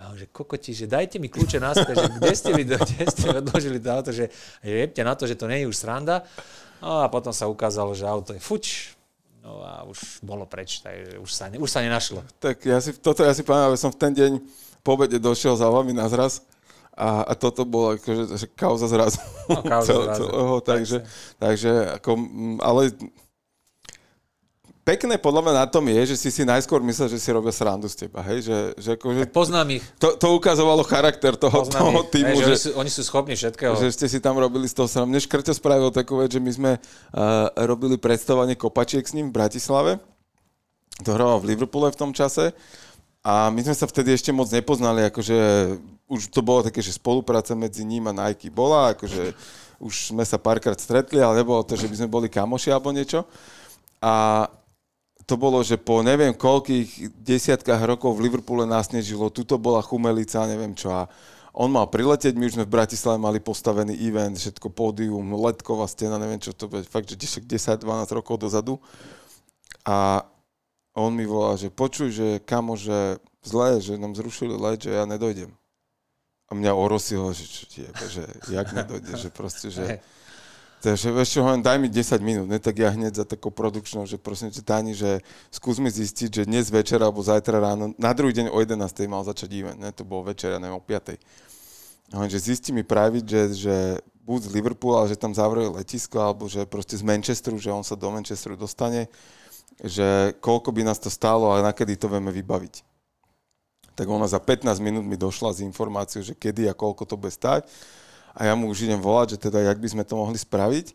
A 0.00 0.10
on, 0.10 0.16
že 0.16 0.26
kokoti, 0.26 0.72
že 0.72 0.90
dajte 0.90 1.22
mi 1.22 1.28
kľúče 1.28 1.62
naspäť, 1.62 1.96
že 2.00 2.10
kde 2.18 2.32
ste 2.34 2.50
mi, 2.56 2.64
kde 2.68 3.04
ste 3.06 3.28
odložili 3.30 3.78
to 3.78 3.88
auto, 3.92 4.10
že 4.10 4.32
jebte 4.64 5.04
na 5.04 5.14
to, 5.14 5.28
že 5.28 5.36
to 5.36 5.46
nie 5.46 5.62
je 5.62 5.70
už 5.70 5.76
sranda. 5.76 6.24
No 6.84 7.00
a 7.00 7.08
potom 7.08 7.32
sa 7.32 7.48
ukázalo, 7.48 7.96
že 7.96 8.04
auto 8.04 8.36
je 8.36 8.42
fuč, 8.44 8.92
No 9.44 9.60
a 9.60 9.84
už 9.84 10.24
bolo 10.24 10.48
preč, 10.48 10.80
takže 10.80 11.20
už 11.20 11.28
sa, 11.28 11.52
ne, 11.52 11.60
už 11.60 11.68
sa 11.68 11.84
nenašlo. 11.84 12.24
Tak 12.40 12.64
ja 12.64 12.80
si, 12.80 12.96
toto 12.96 13.20
ja 13.20 13.36
si 13.36 13.44
pamätám, 13.44 13.76
som 13.76 13.92
v 13.92 14.00
ten 14.00 14.12
deň 14.16 14.32
po 14.80 14.96
obede 14.96 15.20
došiel 15.20 15.52
za 15.52 15.68
vami 15.68 15.92
na 15.92 16.08
zraz 16.08 16.40
a, 16.96 17.28
a 17.28 17.32
toto 17.36 17.68
bolo 17.68 17.92
akože 18.00 18.40
že 18.40 18.48
kauza 18.56 18.88
zrazu. 18.88 19.20
No, 19.52 19.60
kauza 19.60 19.84
Cel, 19.92 20.00
zrazu. 20.08 20.24
celého, 20.24 20.56
takže, 20.64 20.98
takže 21.36 21.72
ako, 22.00 22.10
mm, 22.16 22.56
ale 22.64 22.80
pekné 24.84 25.16
podľa 25.16 25.40
mňa 25.48 25.54
na 25.56 25.66
tom 25.66 25.80
je, 25.88 26.12
že 26.12 26.16
si 26.20 26.28
si 26.28 26.42
najskôr 26.44 26.84
myslel, 26.84 27.08
že 27.08 27.18
si 27.18 27.32
robia 27.32 27.50
srandu 27.50 27.88
z 27.88 28.04
teba, 28.06 28.20
hej, 28.20 28.44
že, 28.44 28.58
že 28.76 28.90
akože 28.94 29.32
Poznám 29.32 29.80
ich. 29.80 29.84
to, 29.96 30.12
to 30.14 30.36
ukazovalo 30.36 30.84
charakter 30.84 31.32
toho, 31.34 31.64
Poznám 31.64 31.80
toho 31.80 32.00
ich. 32.04 32.10
týmu, 32.12 32.36
Hej, 32.36 32.36
že, 32.36 32.44
že, 32.44 32.48
oni, 32.48 32.58
sú, 32.60 32.70
oni 32.78 32.90
sú 32.92 33.02
schopní 33.02 33.34
všetkého. 33.34 33.72
že 33.80 33.88
ste 33.90 34.06
si 34.06 34.20
tam 34.20 34.36
robili 34.36 34.68
z 34.68 34.76
toho 34.76 34.84
sram. 34.86 35.08
Mne 35.08 35.24
Škrťo 35.24 35.56
spravil 35.56 35.88
takú 35.88 36.20
vec, 36.20 36.30
že 36.30 36.38
my 36.38 36.52
sme 36.52 36.72
uh, 36.76 36.80
robili 37.64 37.96
predstavovanie 37.96 38.54
kopačiek 38.54 39.02
s 39.02 39.16
ním 39.16 39.32
v 39.32 39.36
Bratislave. 39.40 39.92
To 41.02 41.10
hrával 41.10 41.40
v 41.42 41.56
Liverpoole 41.56 41.88
v 41.90 41.98
tom 41.98 42.12
čase. 42.12 42.52
A 43.24 43.48
my 43.48 43.64
sme 43.64 43.72
sa 43.72 43.88
vtedy 43.88 44.12
ešte 44.12 44.36
moc 44.36 44.52
nepoznali, 44.52 45.08
akože 45.08 45.36
už 46.12 46.28
to 46.28 46.44
bolo 46.44 46.60
také, 46.60 46.84
že 46.84 46.92
spolupráca 46.92 47.56
medzi 47.56 47.80
ním 47.80 48.04
a 48.04 48.12
Nike 48.12 48.52
bola, 48.52 48.92
akože 48.92 49.32
už 49.80 50.12
sme 50.12 50.20
sa 50.28 50.36
párkrát 50.36 50.76
stretli, 50.76 51.24
ale 51.24 51.40
nebolo 51.40 51.64
to, 51.64 51.72
že 51.72 51.88
by 51.88 52.04
sme 52.04 52.08
boli 52.12 52.28
kamoši 52.28 52.68
alebo 52.68 52.92
niečo. 52.92 53.24
A 54.04 54.44
to 55.24 55.34
bolo, 55.40 55.64
že 55.64 55.80
po 55.80 56.04
neviem 56.04 56.36
koľkých 56.36 57.16
desiatkách 57.16 57.80
rokov 57.88 58.16
v 58.16 58.28
Liverpoole 58.28 58.68
nás 58.68 58.92
nežilo, 58.92 59.32
tuto 59.32 59.56
bola 59.56 59.80
chumelica, 59.80 60.44
neviem 60.44 60.76
čo. 60.76 60.92
A 60.92 61.08
on 61.54 61.72
mal 61.72 61.88
priletieť, 61.88 62.36
my 62.36 62.50
už 62.50 62.54
sme 62.60 62.68
v 62.68 62.74
Bratislave 62.74 63.16
mali 63.16 63.40
postavený 63.40 63.94
event, 64.04 64.36
všetko 64.36 64.68
pódium, 64.74 65.38
letková 65.38 65.88
stena, 65.88 66.20
neviem 66.20 66.42
čo 66.42 66.52
to 66.52 66.68
bude, 66.68 66.84
fakt, 66.84 67.08
že 67.08 67.16
10-12 67.16 67.84
rokov 68.10 68.42
dozadu. 68.42 68.82
A 69.86 70.28
on 70.92 71.14
mi 71.16 71.24
volá, 71.24 71.56
že 71.56 71.72
počuj, 71.72 72.10
že 72.12 72.28
kamo, 72.44 72.76
že 72.76 73.22
zlé, 73.46 73.80
že 73.80 73.96
nám 73.96 74.18
zrušili 74.18 74.52
let, 74.56 74.84
že 74.84 74.92
ja 74.92 75.08
nedojdem. 75.08 75.52
A 76.48 76.50
mňa 76.52 76.72
orosilo, 76.76 77.32
že 77.32 77.48
čo 77.48 77.64
ti 77.64 77.80
že 78.12 78.28
jak 78.52 78.68
nedojde, 78.74 79.12
že 79.16 79.28
proste, 79.32 79.72
že... 79.72 79.84
Takže 80.84 81.16
čo, 81.24 81.40
hovorím, 81.40 81.64
daj 81.64 81.80
mi 81.80 81.88
10 81.88 82.20
minút, 82.20 82.44
ne, 82.44 82.60
tak 82.60 82.76
ja 82.76 82.92
hneď 82.92 83.16
za 83.16 83.24
takou 83.24 83.48
produkčnou, 83.48 84.04
že 84.04 84.20
prosím 84.20 84.52
ťa, 84.52 84.60
Tani, 84.68 84.92
že 84.92 85.24
skús 85.48 85.80
mi 85.80 85.88
zistiť, 85.88 86.28
že 86.28 86.42
dnes 86.44 86.68
večer 86.68 87.00
alebo 87.00 87.24
zajtra 87.24 87.56
ráno, 87.56 87.96
na 87.96 88.12
druhý 88.12 88.36
deň 88.36 88.52
o 88.52 88.60
11. 88.60 88.76
mal 89.08 89.24
začať 89.24 89.48
event, 89.56 89.80
ne, 89.80 89.88
to 89.96 90.04
bolo 90.04 90.28
večer, 90.28 90.52
ja 90.52 90.60
neviem, 90.60 90.76
o 90.76 90.84
5. 90.84 91.16
Hovorím, 92.12 92.28
že 92.28 92.44
zisti 92.52 92.76
mi 92.76 92.84
private, 92.84 93.24
že, 93.24 93.42
že 93.56 93.76
buď 94.28 94.44
z 94.44 94.52
Liverpoolu, 94.60 95.00
ale 95.00 95.08
že 95.08 95.16
tam 95.16 95.32
zavreli 95.32 95.72
letisko, 95.72 96.20
alebo 96.20 96.52
že 96.52 96.68
proste 96.68 97.00
z 97.00 97.04
Manchesteru, 97.08 97.56
že 97.56 97.72
on 97.72 97.80
sa 97.80 97.96
do 97.96 98.12
Manchesteru 98.12 98.52
dostane, 98.52 99.08
že 99.80 100.36
koľko 100.44 100.68
by 100.68 100.84
nás 100.84 101.00
to 101.00 101.08
stálo 101.08 101.48
a 101.48 101.64
nakedy 101.64 101.96
to 101.96 102.12
vieme 102.12 102.28
vybaviť. 102.28 102.84
Tak 103.96 104.04
ona 104.04 104.28
za 104.28 104.36
15 104.36 104.68
minút 104.84 105.08
mi 105.08 105.16
došla 105.16 105.56
s 105.56 105.64
informáciou, 105.64 106.20
že 106.20 106.36
kedy 106.36 106.68
a 106.68 106.76
koľko 106.76 107.08
to 107.08 107.16
bude 107.16 107.32
stať 107.32 107.72
a 108.34 108.50
ja 108.50 108.52
mu 108.58 108.66
už 108.66 108.90
idem 108.90 108.98
volať, 108.98 109.38
že 109.38 109.48
teda 109.48 109.62
jak 109.62 109.78
by 109.78 109.88
sme 109.88 110.04
to 110.04 110.18
mohli 110.18 110.38
spraviť. 110.38 110.92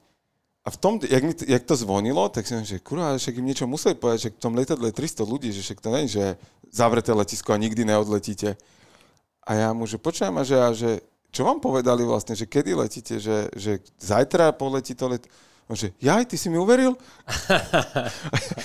A 0.68 0.76
v 0.76 0.78
tom, 0.78 1.00
jak, 1.00 1.24
mi, 1.24 1.34
jak 1.34 1.64
to 1.64 1.74
zvonilo, 1.80 2.28
tak 2.30 2.44
hovorím, 2.46 2.68
že 2.68 2.84
kurva, 2.84 3.16
však 3.16 3.40
im 3.40 3.48
niečo 3.48 3.66
museli 3.66 3.96
povedať, 3.96 4.20
že 4.28 4.32
v 4.36 4.44
tom 4.44 4.54
letadle 4.60 4.92
je 4.92 5.00
300 5.00 5.24
ľudí, 5.24 5.50
že 5.56 5.64
však 5.64 5.80
to 5.80 5.90
je, 6.04 6.20
že 6.20 6.26
zavreté 6.70 7.16
letisko 7.16 7.56
a 7.56 7.62
nikdy 7.64 7.88
neodletíte. 7.88 8.60
A 9.48 9.52
ja 9.56 9.70
mu, 9.72 9.88
že 9.88 9.98
počujem, 9.98 10.36
a 10.36 10.44
že, 10.44 10.58
a 10.60 10.70
že 10.76 11.00
čo 11.32 11.48
vám 11.48 11.64
povedali 11.64 12.04
vlastne, 12.04 12.36
že 12.36 12.46
kedy 12.46 12.76
letíte, 12.76 13.18
že, 13.18 13.50
že 13.56 13.80
zajtra 13.98 14.54
poletí 14.54 14.94
to 14.94 15.10
let... 15.10 15.24
On 15.70 15.78
že, 15.78 15.94
jaj, 16.02 16.26
ty 16.26 16.34
si 16.34 16.50
mi 16.50 16.58
uveril? 16.58 16.98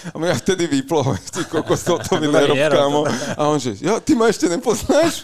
a 0.09 0.17
mňa 0.17 0.41
vtedy 0.41 0.65
vyplo, 0.65 1.05
ty 1.37 1.45
kokos, 1.45 1.85
to, 1.85 2.01
to 2.01 2.17
mi 2.17 2.29
tak 2.33 2.49
nerob, 2.49 2.57
kámo. 2.57 3.01
A 3.37 3.45
on 3.45 3.61
že, 3.61 3.77
ja, 3.85 4.01
ty 4.01 4.17
ma 4.17 4.33
ešte 4.33 4.49
nepoznáš? 4.49 5.21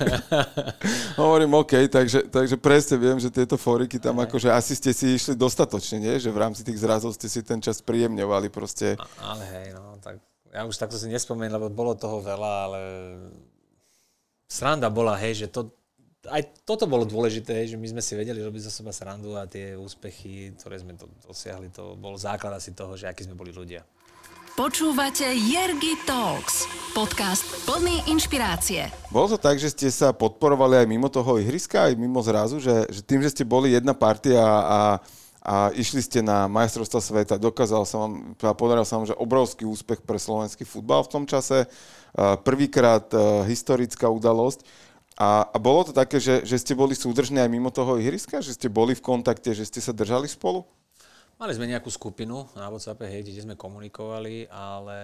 Hovorím, 1.21 1.57
OK, 1.57 1.89
takže, 1.89 2.29
takže 2.29 2.61
presne 2.61 3.01
viem, 3.01 3.17
že 3.17 3.33
tieto 3.33 3.57
foriky 3.57 3.97
tam 3.97 4.21
akože 4.21 4.53
asi 4.53 4.77
ste 4.77 4.93
si 4.93 5.17
išli 5.17 5.33
dostatočne, 5.33 6.05
nie? 6.05 6.21
Že 6.21 6.37
v 6.37 6.41
rámci 6.45 6.61
tých 6.69 6.85
zrazov 6.85 7.17
ste 7.17 7.33
si 7.33 7.41
ten 7.41 7.65
čas 7.65 7.81
príjemňovali 7.81 8.53
proste. 8.53 9.01
Ale 9.17 9.41
hej, 9.49 9.73
no, 9.73 9.97
tak 10.05 10.21
ja 10.53 10.69
už 10.69 10.77
takto 10.77 11.01
si 11.01 11.09
nespomeniem, 11.09 11.57
lebo 11.57 11.73
bolo 11.73 11.97
toho 11.97 12.21
veľa, 12.21 12.53
ale 12.69 12.81
sranda 14.53 14.93
bola, 14.93 15.17
hej, 15.17 15.47
že 15.47 15.47
to, 15.49 15.73
aj 16.29 16.69
toto 16.69 16.85
bolo 16.85 17.09
dôležité, 17.09 17.65
že 17.65 17.81
my 17.81 17.89
sme 17.89 18.03
si 18.05 18.13
vedeli 18.13 18.45
robiť 18.45 18.69
zo 18.69 18.73
seba 18.73 18.93
srandu 18.93 19.41
a 19.41 19.49
tie 19.49 19.73
úspechy, 19.73 20.53
ktoré 20.61 20.77
sme 20.77 20.93
to 20.93 21.09
dosiahli, 21.25 21.73
to 21.73 21.97
bol 21.97 22.13
základ 22.21 22.53
asi 22.53 22.77
toho, 22.77 22.93
že 22.93 23.09
akí 23.09 23.25
sme 23.25 23.33
boli 23.33 23.49
ľudia. 23.57 23.81
Počúvate 24.53 25.25
Jergy 25.25 25.97
Talks, 26.05 26.69
podcast 26.93 27.65
plný 27.65 28.05
inšpirácie. 28.13 28.93
Bolo 29.09 29.33
to 29.33 29.39
tak, 29.41 29.57
že 29.57 29.73
ste 29.73 29.89
sa 29.89 30.13
podporovali 30.13 30.85
aj 30.85 30.91
mimo 30.91 31.09
toho 31.09 31.41
ihriska, 31.41 31.89
aj 31.89 31.97
mimo 31.97 32.21
zrazu, 32.21 32.61
že, 32.61 32.85
že 32.93 33.01
tým, 33.01 33.25
že 33.25 33.33
ste 33.33 33.49
boli 33.49 33.73
jedna 33.73 33.97
partia 33.97 34.45
a, 34.45 34.81
a 35.41 35.73
išli 35.73 36.05
ste 36.05 36.21
na 36.21 36.45
majstrovstva 36.53 37.01
sveta, 37.01 37.41
dokázal 37.41 37.89
sa 37.89 37.97
vám, 38.05 38.37
podaril 38.37 38.85
sa 38.85 39.01
vám, 39.01 39.09
že 39.09 39.17
obrovský 39.17 39.65
úspech 39.65 40.05
pre 40.05 40.21
slovenský 40.21 40.69
futbal 40.69 41.01
v 41.09 41.13
tom 41.17 41.25
čase, 41.25 41.65
Uh, 42.11 42.35
prvýkrát 42.35 43.07
uh, 43.15 43.47
historická 43.47 44.11
udalosť. 44.11 44.67
A, 45.21 45.45
a 45.53 45.57
bolo 45.61 45.85
to 45.85 45.93
také, 45.93 46.17
že, 46.17 46.49
že 46.49 46.57
ste 46.57 46.73
boli 46.73 46.97
súdržní 46.97 47.45
aj 47.45 47.53
mimo 47.53 47.69
toho 47.69 48.01
ihriska? 48.01 48.41
Že 48.41 48.57
ste 48.57 48.69
boli 48.73 48.97
v 48.97 49.05
kontakte, 49.05 49.53
že 49.53 49.69
ste 49.69 49.77
sa 49.77 49.93
držali 49.93 50.25
spolu? 50.25 50.65
Mali 51.37 51.53
sme 51.53 51.69
nejakú 51.69 51.93
skupinu 51.93 52.49
na 52.57 52.73
WhatsAppe, 52.73 53.05
hej, 53.05 53.29
kde 53.29 53.45
sme 53.45 53.57
komunikovali, 53.57 54.49
ale 54.49 54.97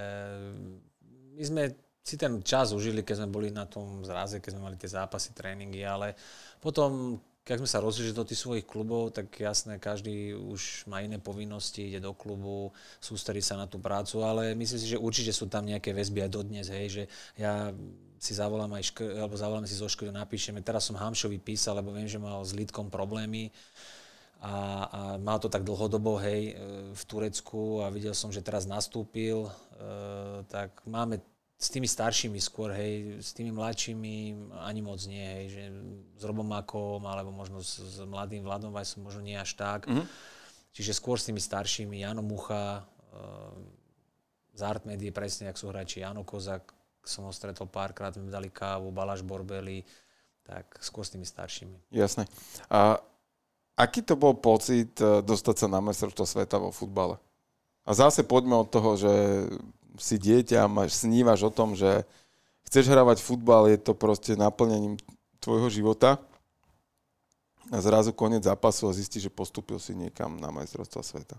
my 1.36 1.42
sme 1.44 1.62
si 2.00 2.16
ten 2.16 2.40
čas 2.40 2.72
užili, 2.72 3.04
keď 3.04 3.24
sme 3.24 3.28
boli 3.28 3.48
na 3.52 3.68
tom 3.68 4.00
zraze, 4.08 4.40
keď 4.40 4.56
sme 4.56 4.64
mali 4.64 4.76
tie 4.80 4.88
zápasy, 4.88 5.36
tréningy, 5.36 5.84
ale 5.84 6.16
potom, 6.64 7.20
keď 7.44 7.56
sme 7.60 7.68
sa 7.68 7.84
rozlišili 7.84 8.16
do 8.16 8.24
tých 8.24 8.40
svojich 8.40 8.64
klubov, 8.64 9.12
tak 9.12 9.32
jasné, 9.36 9.76
každý 9.76 10.32
už 10.32 10.88
má 10.88 11.04
iné 11.04 11.20
povinnosti, 11.20 11.92
ide 11.92 12.00
do 12.00 12.16
klubu, 12.16 12.72
sústredí 13.04 13.44
sa 13.44 13.60
na 13.60 13.68
tú 13.68 13.76
prácu, 13.82 14.24
ale 14.24 14.56
myslím 14.56 14.80
si, 14.80 14.92
že 14.92 15.02
určite 15.02 15.32
sú 15.34 15.50
tam 15.50 15.66
nejaké 15.68 15.92
väzby 15.92 16.24
aj 16.24 16.30
dodnes, 16.30 16.66
hej, 16.72 16.86
že 16.88 17.02
ja 17.36 17.74
si 18.16 18.32
zavolám 18.32 18.72
aj 18.76 18.92
škr, 18.92 19.20
alebo 19.20 19.36
zavoláme 19.36 19.68
si 19.68 19.76
zo 19.76 19.88
školy, 19.88 20.12
napíšeme, 20.12 20.64
teraz 20.64 20.88
som 20.88 20.96
Hamšovi 20.96 21.36
písal, 21.40 21.80
lebo 21.80 21.92
viem, 21.92 22.08
že 22.08 22.16
mal 22.16 22.40
s 22.40 22.56
Lidkom 22.56 22.88
problémy, 22.88 23.52
a, 24.36 24.52
a 24.52 25.00
mal 25.16 25.40
to 25.40 25.48
tak 25.48 25.64
dlhodobo, 25.64 26.20
hej, 26.20 26.60
v 26.92 27.02
Turecku 27.08 27.80
a 27.80 27.88
videl 27.88 28.12
som, 28.12 28.28
že 28.28 28.44
teraz 28.44 28.68
nastúpil, 28.68 29.48
e, 29.48 29.50
tak 30.52 30.84
máme 30.84 31.24
s 31.56 31.72
tými 31.72 31.88
staršími 31.88 32.36
skôr, 32.36 32.68
hej, 32.76 33.16
s 33.24 33.32
tými 33.32 33.48
mladšími 33.48 34.14
ani 34.60 34.80
moc 34.84 35.00
nie, 35.08 35.24
hej, 35.24 35.46
že 35.48 35.62
s 36.20 36.22
Robom 36.28 36.44
Makom, 36.44 37.00
alebo 37.08 37.32
možno 37.32 37.64
s, 37.64 37.80
s 37.80 37.96
mladým 38.04 38.44
Vladom 38.44 38.76
Vajsom, 38.76 39.08
možno 39.08 39.24
nie 39.24 39.40
až 39.40 39.56
tak. 39.56 39.88
Mm-hmm. 39.88 40.04
Čiže 40.76 40.92
skôr 40.92 41.16
s 41.16 41.24
tými 41.24 41.40
staršími, 41.40 42.04
Jano 42.04 42.20
Mucha, 42.20 42.84
e, 42.84 43.16
z 44.52 44.60
Artmedie, 44.60 45.16
presne, 45.16 45.48
ak 45.48 45.56
sú 45.56 45.72
hráči 45.72 46.04
Jano 46.04 46.28
Kozak, 46.28 46.75
som 47.06 47.24
ho 47.24 47.32
stretol 47.32 47.70
párkrát, 47.70 48.14
sme 48.14 48.28
dali 48.28 48.50
kávu, 48.50 48.90
Balaš 48.90 49.22
Borbeli, 49.22 49.86
tak 50.46 50.78
skôr 50.78 51.02
s 51.02 51.14
tými 51.14 51.26
staršími. 51.26 51.90
Jasné. 51.94 52.26
A 52.70 52.98
aký 53.74 54.02
to 54.02 54.14
bol 54.14 54.34
pocit 54.34 54.94
e, 55.02 55.22
dostať 55.22 55.66
sa 55.66 55.66
na 55.66 55.82
mestrovstvo 55.82 56.26
sveta 56.26 56.58
vo 56.58 56.70
futbale? 56.70 57.18
A 57.86 57.94
zase 57.94 58.26
poďme 58.26 58.58
od 58.58 58.68
toho, 58.70 58.98
že 58.98 59.12
si 59.98 60.18
dieťa, 60.18 60.66
máš, 60.66 60.98
snívaš 61.02 61.46
o 61.46 61.54
tom, 61.54 61.78
že 61.78 62.02
chceš 62.66 62.90
hravať 62.90 63.22
futbal, 63.22 63.70
je 63.70 63.78
to 63.78 63.94
proste 63.94 64.34
naplnením 64.34 64.98
tvojho 65.38 65.70
života 65.70 66.18
a 67.70 67.78
zrazu 67.82 68.14
koniec 68.14 68.46
zápasu 68.46 68.86
a 68.90 68.96
zistíš, 68.96 69.30
že 69.30 69.32
postúpil 69.32 69.78
si 69.78 69.94
niekam 69.94 70.38
na 70.38 70.50
majstrovstva 70.54 71.02
sveta. 71.02 71.36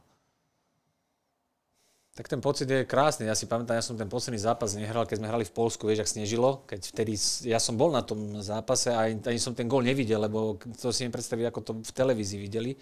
Tak 2.17 2.25
ten 2.33 2.41
pocit 2.41 2.65
je 2.65 2.81
krásny. 2.81 3.29
Ja 3.29 3.37
si 3.37 3.45
pamätám, 3.45 3.77
ja 3.77 3.85
som 3.85 3.93
ten 3.93 4.09
posledný 4.09 4.41
zápas 4.41 4.73
nehral, 4.73 5.05
keď 5.05 5.21
sme 5.21 5.29
hrali 5.29 5.45
v 5.45 5.53
Polsku, 5.53 5.85
vieš, 5.85 6.01
ak 6.01 6.13
snežilo, 6.17 6.65
keď 6.65 6.89
vtedy, 6.89 7.13
ja 7.45 7.61
som 7.61 7.77
bol 7.77 7.93
na 7.93 8.01
tom 8.01 8.41
zápase 8.41 8.89
a 8.89 9.05
ani 9.05 9.37
som 9.37 9.53
ten 9.53 9.69
gól 9.69 9.85
nevidel, 9.85 10.25
lebo 10.25 10.57
to 10.81 10.89
si 10.89 11.05
nepredstaviť, 11.05 11.45
ako 11.53 11.59
to 11.61 11.71
v 11.85 11.91
televízii 11.93 12.41
videli. 12.41 12.73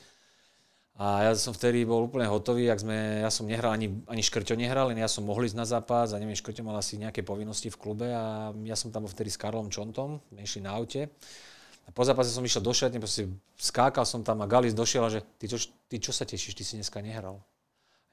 A 0.96 1.28
ja 1.28 1.36
som 1.36 1.52
vtedy 1.52 1.84
bol 1.84 2.08
úplne 2.08 2.24
hotový, 2.32 2.72
ak 2.72 2.80
sme, 2.80 3.20
ja 3.20 3.28
som 3.28 3.44
nehral, 3.44 3.76
ani, 3.76 3.92
ani 4.08 4.24
Škrťo 4.24 4.56
nehral, 4.56 4.96
len 4.96 5.04
ja 5.04 5.12
som 5.12 5.28
mohol 5.28 5.44
ísť 5.44 5.60
na 5.60 5.68
zápas 5.68 6.16
a 6.16 6.20
neviem, 6.24 6.40
Škrťo 6.40 6.64
mal 6.64 6.80
asi 6.80 6.96
nejaké 6.96 7.20
povinnosti 7.20 7.68
v 7.68 7.76
klube 7.76 8.08
a 8.08 8.56
ja 8.64 8.80
som 8.80 8.96
tam 8.96 9.04
bol 9.04 9.12
vtedy 9.12 9.28
s 9.28 9.36
Karlom 9.36 9.68
Čontom, 9.68 10.24
išli 10.40 10.64
na 10.64 10.72
aute. 10.72 11.12
A 11.84 11.92
po 11.92 12.08
zápase 12.08 12.32
som 12.32 12.40
išiel 12.40 12.64
do 12.64 12.72
šatne, 12.72 13.04
proste 13.04 13.28
skákal 13.60 14.08
som 14.08 14.24
tam 14.24 14.40
a 14.40 14.48
Galis 14.48 14.72
došiel 14.72 15.04
a 15.04 15.12
že 15.12 15.28
ty 15.36 15.52
čo, 15.52 15.60
ty 15.92 16.00
čo 16.00 16.16
sa 16.16 16.24
tešíš, 16.24 16.56
ty 16.56 16.64
si 16.64 16.80
dneska 16.80 17.04
nehral. 17.04 17.44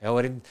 Ja 0.03 0.11
hovorím, 0.11 0.43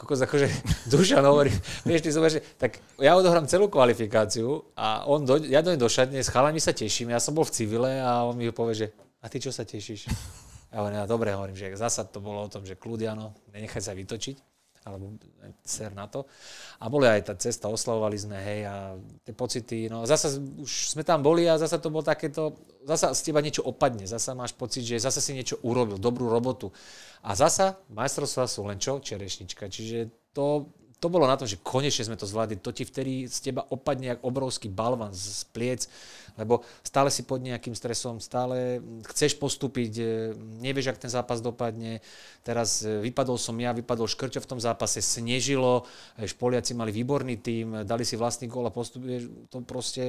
kokos 0.00 0.24
akože 0.24 0.48
Dušan 0.92 1.20
hovorí, 1.28 1.52
vieš, 1.84 2.00
ty 2.00 2.08
zober, 2.08 2.32
že, 2.32 2.40
tak 2.56 2.80
ja 2.96 3.12
odohrám 3.20 3.44
celú 3.44 3.68
kvalifikáciu 3.68 4.72
a 4.72 5.04
on 5.04 5.28
do, 5.28 5.36
ja 5.36 5.60
dojdem 5.60 5.76
do 5.76 5.92
šatne, 5.92 6.24
s 6.24 6.32
chalami 6.32 6.56
sa 6.56 6.72
teším, 6.72 7.12
ja 7.12 7.20
som 7.20 7.36
bol 7.36 7.44
v 7.44 7.52
civile 7.52 8.00
a 8.00 8.24
on 8.24 8.40
mi 8.40 8.48
povie, 8.48 8.88
že 8.88 8.96
a 9.20 9.28
ty 9.28 9.36
čo 9.36 9.52
sa 9.52 9.68
tešíš? 9.68 10.08
Ja 10.72 10.80
hovorím, 10.80 11.04
ja 11.04 11.06
dobre 11.06 11.28
hovorím, 11.36 11.58
že 11.58 11.76
zasa 11.76 12.08
to 12.08 12.24
bolo 12.24 12.46
o 12.46 12.48
tom, 12.48 12.64
že 12.64 12.80
kľud, 12.80 13.04
áno, 13.04 13.36
nenechaj 13.52 13.84
sa 13.84 13.92
vytočiť. 13.92 14.49
Alebo 14.84 15.20
ser 15.60 15.92
na 15.92 16.08
to. 16.08 16.24
A 16.80 16.88
boli 16.88 17.04
aj 17.04 17.28
tá 17.28 17.34
cesta, 17.36 17.68
oslavovali 17.68 18.16
sme, 18.16 18.38
hej, 18.40 18.60
a 18.64 18.96
tie 19.22 19.34
pocity, 19.36 19.92
no 19.92 20.08
zasa 20.08 20.32
už 20.40 20.96
sme 20.96 21.04
tam 21.04 21.20
boli 21.20 21.44
a 21.44 21.60
zasa 21.60 21.76
to 21.76 21.92
bolo 21.92 22.00
takéto, 22.00 22.56
zasa 22.88 23.12
z 23.12 23.20
teba 23.28 23.44
niečo 23.44 23.60
opadne, 23.60 24.08
zasa 24.08 24.32
máš 24.32 24.56
pocit, 24.56 24.88
že 24.88 24.96
zasa 24.96 25.20
si 25.20 25.36
niečo 25.36 25.60
urobil, 25.60 26.00
dobrú 26.00 26.32
robotu. 26.32 26.72
A 27.20 27.36
zasa 27.36 27.76
majstrovstvá 27.92 28.48
sú 28.48 28.64
len 28.64 28.80
čo? 28.80 28.96
Čerešnička. 29.04 29.68
Čiže 29.68 30.08
to, 30.32 30.72
to 31.00 31.08
bolo 31.08 31.24
na 31.24 31.34
tom, 31.40 31.48
že 31.48 31.56
konečne 31.56 32.04
sme 32.04 32.20
to 32.20 32.28
zvládli. 32.28 32.60
To 32.60 32.76
ti 32.76 32.84
vtedy 32.84 33.24
z 33.24 33.50
teba 33.50 33.64
opadne 33.72 34.12
jak 34.12 34.20
obrovský 34.20 34.68
balvan 34.68 35.16
z 35.16 35.48
pliec, 35.48 35.88
lebo 36.36 36.60
stále 36.84 37.08
si 37.08 37.24
pod 37.24 37.40
nejakým 37.40 37.72
stresom, 37.72 38.20
stále 38.20 38.84
chceš 39.08 39.40
postúpiť, 39.40 39.92
e, 39.96 40.04
nevieš, 40.60 40.92
ak 40.92 41.00
ten 41.00 41.08
zápas 41.08 41.40
dopadne. 41.40 42.04
Teraz 42.44 42.84
e, 42.84 43.00
vypadol 43.00 43.40
som 43.40 43.56
ja, 43.56 43.72
vypadol 43.72 44.12
Škrťo 44.12 44.44
v 44.44 44.50
tom 44.52 44.60
zápase, 44.60 45.00
snežilo, 45.00 45.88
Špoliaci 46.20 46.76
mali 46.76 46.92
výborný 46.92 47.40
tým, 47.40 47.88
dali 47.88 48.04
si 48.04 48.20
vlastný 48.20 48.52
gól 48.52 48.68
a 48.68 48.76
postupuje, 48.76 49.48
to 49.48 49.64
proste 49.64 50.04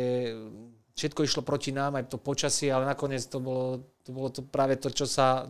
všetko 0.99 1.23
išlo 1.23 1.41
proti 1.41 1.71
nám, 1.71 1.97
aj 1.97 2.11
to 2.11 2.19
počasie, 2.19 2.67
ale 2.67 2.83
nakoniec 2.83 3.23
to 3.31 3.39
bolo, 3.39 3.79
to 4.03 4.11
bolo 4.11 4.27
to 4.27 4.43
práve 4.43 4.75
to, 4.75 4.91
čo 4.91 5.07
sa 5.07 5.47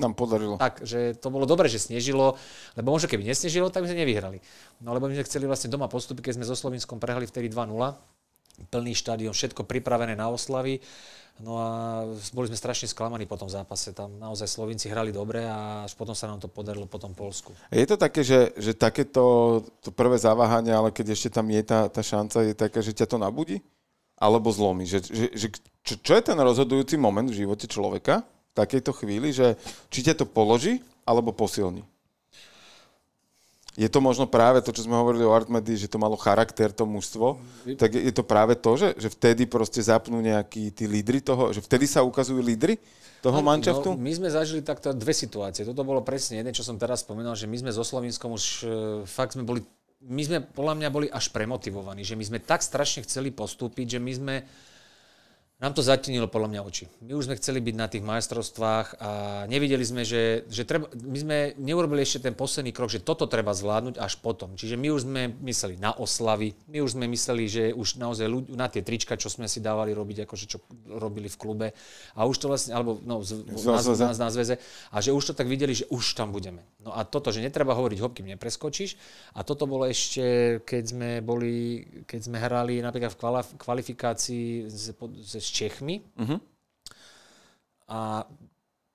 nám 0.00 0.16
podarilo. 0.16 0.56
Tak, 0.56 0.84
že 0.84 1.12
to 1.20 1.28
bolo 1.28 1.44
dobre, 1.44 1.68
že 1.68 1.76
snežilo, 1.76 2.40
lebo 2.78 2.96
možno 2.96 3.12
keby 3.12 3.28
nesnežilo, 3.28 3.68
tak 3.68 3.84
by 3.84 3.92
sme 3.92 4.02
nevyhrali. 4.04 4.38
No 4.80 4.96
lebo 4.96 5.08
my 5.08 5.14
sme 5.16 5.28
chceli 5.28 5.44
vlastne 5.44 5.68
doma 5.68 5.88
postupy, 5.88 6.24
keď 6.24 6.40
sme 6.40 6.48
so 6.48 6.56
Slovinskom 6.56 6.96
prehrali 6.96 7.28
vtedy 7.28 7.52
2-0, 7.52 7.76
plný 8.68 8.92
štadión, 8.92 9.32
všetko 9.36 9.64
pripravené 9.64 10.16
na 10.16 10.28
oslavy. 10.32 10.80
No 11.40 11.58
a 11.58 11.68
boli 12.36 12.52
sme 12.52 12.60
strašne 12.60 12.86
sklamaní 12.86 13.24
po 13.24 13.40
tom 13.40 13.48
zápase. 13.48 13.96
Tam 13.96 14.20
naozaj 14.20 14.46
Slovinci 14.46 14.92
hrali 14.92 15.10
dobre 15.10 15.42
a 15.48 15.88
až 15.88 15.96
potom 15.96 16.12
sa 16.12 16.28
nám 16.28 16.44
to 16.44 16.46
podarilo 16.46 16.84
po 16.84 17.00
tom 17.00 17.16
Polsku. 17.16 17.56
Je 17.72 17.88
to 17.88 17.96
také, 17.96 18.20
že, 18.20 18.52
že 18.60 18.76
takéto 18.76 19.58
to 19.80 19.90
prvé 19.90 20.20
zaváhanie, 20.20 20.70
ale 20.70 20.92
keď 20.92 21.16
ešte 21.16 21.32
tam 21.32 21.48
je 21.48 21.62
tá, 21.64 21.88
tá 21.88 22.04
šanca, 22.04 22.44
je 22.44 22.54
taká, 22.54 22.84
že 22.84 22.92
ťa 22.92 23.08
to 23.08 23.16
nabudí? 23.16 23.64
Alebo 24.20 24.52
zlomí? 24.52 24.86
Že, 24.86 24.98
že, 25.08 25.26
že, 25.34 25.46
čo, 25.82 25.94
čo 25.98 26.12
je 26.14 26.22
ten 26.22 26.38
rozhodujúci 26.38 26.94
moment 27.00 27.26
v 27.26 27.42
živote 27.42 27.66
človeka, 27.66 28.22
takejto 28.52 28.92
chvíli, 28.92 29.32
že 29.32 29.56
či 29.88 30.04
ťa 30.04 30.22
to 30.22 30.26
položí 30.28 30.84
alebo 31.08 31.32
posilní? 31.32 31.84
Je 33.72 33.88
to 33.88 34.04
možno 34.04 34.28
práve 34.28 34.60
to, 34.60 34.68
čo 34.68 34.84
sme 34.84 35.00
hovorili 35.00 35.24
o 35.24 35.32
Artmedy, 35.32 35.80
že 35.80 35.88
to 35.88 35.96
malo 35.96 36.12
charakter, 36.20 36.68
to 36.68 36.84
mužstvo, 36.84 37.40
tak 37.80 37.96
je 37.96 38.12
to 38.12 38.20
práve 38.20 38.52
to, 38.60 38.76
že, 38.76 38.92
že 39.00 39.08
vtedy 39.08 39.48
proste 39.48 39.80
zapnú 39.80 40.20
nejakí 40.20 40.68
tí 40.76 40.84
lídry 40.84 41.24
toho, 41.24 41.56
že 41.56 41.64
vtedy 41.64 41.88
sa 41.88 42.04
ukazujú 42.04 42.36
lídry 42.44 42.76
toho 43.24 43.40
no, 43.40 43.48
manšaftu? 43.48 43.96
No, 43.96 43.96
my 43.96 44.12
sme 44.12 44.28
zažili 44.28 44.60
takto 44.60 44.92
dve 44.92 45.16
situácie. 45.16 45.64
Toto 45.64 45.88
bolo 45.88 46.04
presne 46.04 46.44
jedné, 46.44 46.52
čo 46.52 46.60
som 46.60 46.76
teraz 46.76 47.00
spomínal, 47.00 47.32
že 47.32 47.48
my 47.48 47.64
sme 47.64 47.72
so 47.72 47.80
Slovinskom 47.80 48.36
už 48.36 48.44
e, 48.44 48.66
fakt 49.08 49.40
sme 49.40 49.48
boli, 49.48 49.64
my 50.04 50.20
sme 50.20 50.38
podľa 50.44 50.74
mňa 50.76 50.88
boli 50.92 51.08
až 51.08 51.32
premotivovaní, 51.32 52.04
že 52.04 52.12
my 52.12 52.28
sme 52.28 52.38
tak 52.44 52.60
strašne 52.60 53.08
chceli 53.08 53.32
postúpiť, 53.32 53.96
že 53.96 54.00
my 54.04 54.12
sme 54.12 54.34
nám 55.62 55.78
to 55.78 55.86
zatinilo 55.86 56.26
podľa 56.26 56.58
mňa 56.58 56.60
oči. 56.66 56.90
My 57.06 57.14
už 57.14 57.30
sme 57.30 57.38
chceli 57.38 57.62
byť 57.62 57.74
na 57.78 57.86
tých 57.86 58.02
majstrovstvách 58.02 58.98
a 58.98 59.10
nevideli 59.46 59.86
sme, 59.86 60.02
že, 60.02 60.42
že 60.50 60.66
treba, 60.66 60.90
my 60.90 61.18
sme 61.22 61.36
neurobili 61.54 62.02
ešte 62.02 62.26
ten 62.26 62.34
posledný 62.34 62.74
krok, 62.74 62.90
že 62.90 62.98
toto 62.98 63.30
treba 63.30 63.54
zvládnuť 63.54 64.02
až 64.02 64.18
potom. 64.18 64.58
Čiže 64.58 64.74
my 64.74 64.90
už 64.90 65.06
sme 65.06 65.30
mysleli 65.46 65.78
na 65.78 65.94
oslavy, 65.94 66.58
my 66.66 66.82
už 66.82 66.98
sme 66.98 67.06
mysleli, 67.06 67.46
že 67.46 67.64
už 67.70 68.02
naozaj 68.02 68.26
ľudí, 68.26 68.58
na 68.58 68.66
tie 68.66 68.82
trička, 68.82 69.14
čo 69.14 69.30
sme 69.30 69.46
si 69.46 69.62
dávali 69.62 69.94
robiť, 69.94 70.26
akože 70.26 70.44
čo 70.50 70.58
robili 70.90 71.30
v 71.30 71.38
klube 71.38 71.66
a 72.18 72.20
už 72.26 72.42
to 72.42 72.50
vlastne, 72.50 72.74
alebo 72.74 72.98
no, 73.06 73.22
z, 73.22 73.46
na, 73.62 73.78
na, 73.78 74.10
na 74.18 74.28
zväze, 74.34 74.58
a 74.90 74.98
že 74.98 75.14
už 75.14 75.30
to 75.30 75.38
tak 75.38 75.46
videli, 75.46 75.78
že 75.78 75.86
už 75.94 76.18
tam 76.18 76.34
budeme. 76.34 76.66
No 76.82 76.90
a 76.90 77.06
toto, 77.06 77.30
že 77.30 77.38
netreba 77.38 77.78
hovoriť 77.78 77.98
hop, 78.02 78.18
kým 78.18 78.26
nepreskočíš 78.34 78.98
a 79.38 79.46
toto 79.46 79.70
bolo 79.70 79.86
ešte, 79.86 80.58
keď 80.66 80.82
sme 80.82 81.10
boli, 81.22 81.86
keď 82.04 82.20
sme 82.26 82.42
hrali 82.42 82.82
napríklad 82.82 83.14
v 83.14 83.54
kvalifikácii 83.54 84.66
z, 84.66 84.90
z 85.22 85.46
Čechmi. 85.46 86.02
Uh-huh. 86.18 86.38
A 87.86 88.26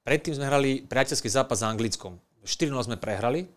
predtým 0.04 0.36
sme 0.36 0.52
hrali 0.52 0.84
priateľský 0.84 1.32
zápas 1.32 1.64
s 1.64 1.68
Anglickom. 1.68 2.20
4 2.44 2.72
sme 2.84 3.00
prehrali. 3.00 3.48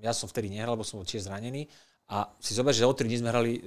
Ja 0.00 0.12
som 0.12 0.28
vtedy 0.28 0.52
nehral, 0.52 0.76
lebo 0.76 0.84
som 0.84 1.00
bol 1.00 1.08
tiež 1.08 1.28
zranený. 1.28 1.68
A 2.06 2.30
si 2.38 2.54
zober, 2.54 2.70
že 2.70 2.86
o 2.86 2.94
3 2.94 3.02
dní 3.02 3.18
sme 3.18 3.34
hrali 3.34 3.52
e, 3.58 3.60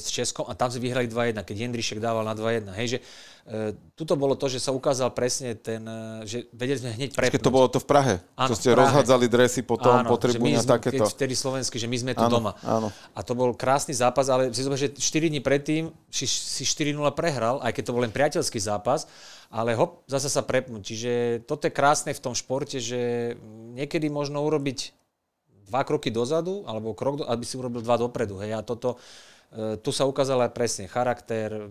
s 0.00 0.08
Českom 0.08 0.48
a 0.48 0.56
tam 0.56 0.72
sme 0.72 0.88
vyhrali 0.88 1.04
2-1, 1.04 1.36
keď 1.44 1.56
Jendrišek 1.68 2.00
dával 2.00 2.24
na 2.24 2.32
2-1. 2.32 2.72
Hej, 2.80 2.96
že 2.96 2.98
e, 3.44 3.76
tuto 3.92 4.16
bolo 4.16 4.40
to, 4.40 4.48
že 4.48 4.56
sa 4.56 4.72
ukázal 4.72 5.12
presne 5.12 5.52
ten, 5.52 5.84
e, 5.84 6.24
že 6.24 6.48
vedeli 6.56 6.80
sme 6.80 6.96
hneď 6.96 7.12
prepnúť. 7.12 7.36
Keď 7.36 7.44
to 7.44 7.52
bolo 7.52 7.68
to 7.68 7.84
v 7.84 7.86
Prahe, 7.92 8.14
áno, 8.40 8.48
čo 8.48 8.56
ste 8.56 8.72
rozhádzali 8.72 9.28
dresy 9.28 9.68
potom 9.68 10.00
áno, 10.00 10.08
po 10.08 10.16
tribúne 10.16 10.64
takéto. 10.64 11.04
Keď 11.04 11.12
vtedy 11.12 11.36
slovenský, 11.36 11.76
že 11.76 11.84
my 11.84 11.96
sme 12.00 12.12
tu 12.16 12.24
áno, 12.24 12.32
doma. 12.32 12.56
Áno. 12.64 12.88
A 13.12 13.20
to 13.20 13.36
bol 13.36 13.52
krásny 13.52 13.92
zápas, 13.92 14.32
ale 14.32 14.48
si 14.48 14.64
zober, 14.64 14.80
že 14.80 14.88
4 14.88 15.28
dní 15.28 15.44
predtým 15.44 15.92
si, 16.08 16.24
si 16.24 16.64
4-0 16.64 17.04
prehral, 17.12 17.60
aj 17.60 17.76
keď 17.76 17.84
to 17.84 17.92
bol 17.92 18.00
len 18.00 18.16
priateľský 18.16 18.64
zápas, 18.64 19.04
ale 19.52 19.76
hop, 19.76 20.08
zase 20.08 20.32
sa 20.32 20.40
prepnúť. 20.40 20.80
Čiže 20.80 21.12
toto 21.44 21.68
je 21.68 21.76
krásne 21.76 22.16
v 22.16 22.22
tom 22.24 22.32
športe, 22.32 22.80
že 22.80 23.36
niekedy 23.76 24.08
možno 24.08 24.40
urobiť 24.40 25.03
dva 25.68 25.82
kroky 25.82 26.12
dozadu, 26.12 26.64
alebo 26.68 26.92
krok, 26.92 27.20
do, 27.20 27.24
aby 27.28 27.44
si 27.44 27.56
urobil 27.56 27.80
dva 27.80 27.96
dopredu. 27.96 28.40
Hej. 28.40 28.56
A 28.56 28.60
toto, 28.60 29.00
e, 29.52 29.80
tu 29.80 29.90
sa 29.90 30.04
ukázal 30.08 30.44
aj 30.44 30.52
presne 30.52 30.84
charakter, 30.86 31.68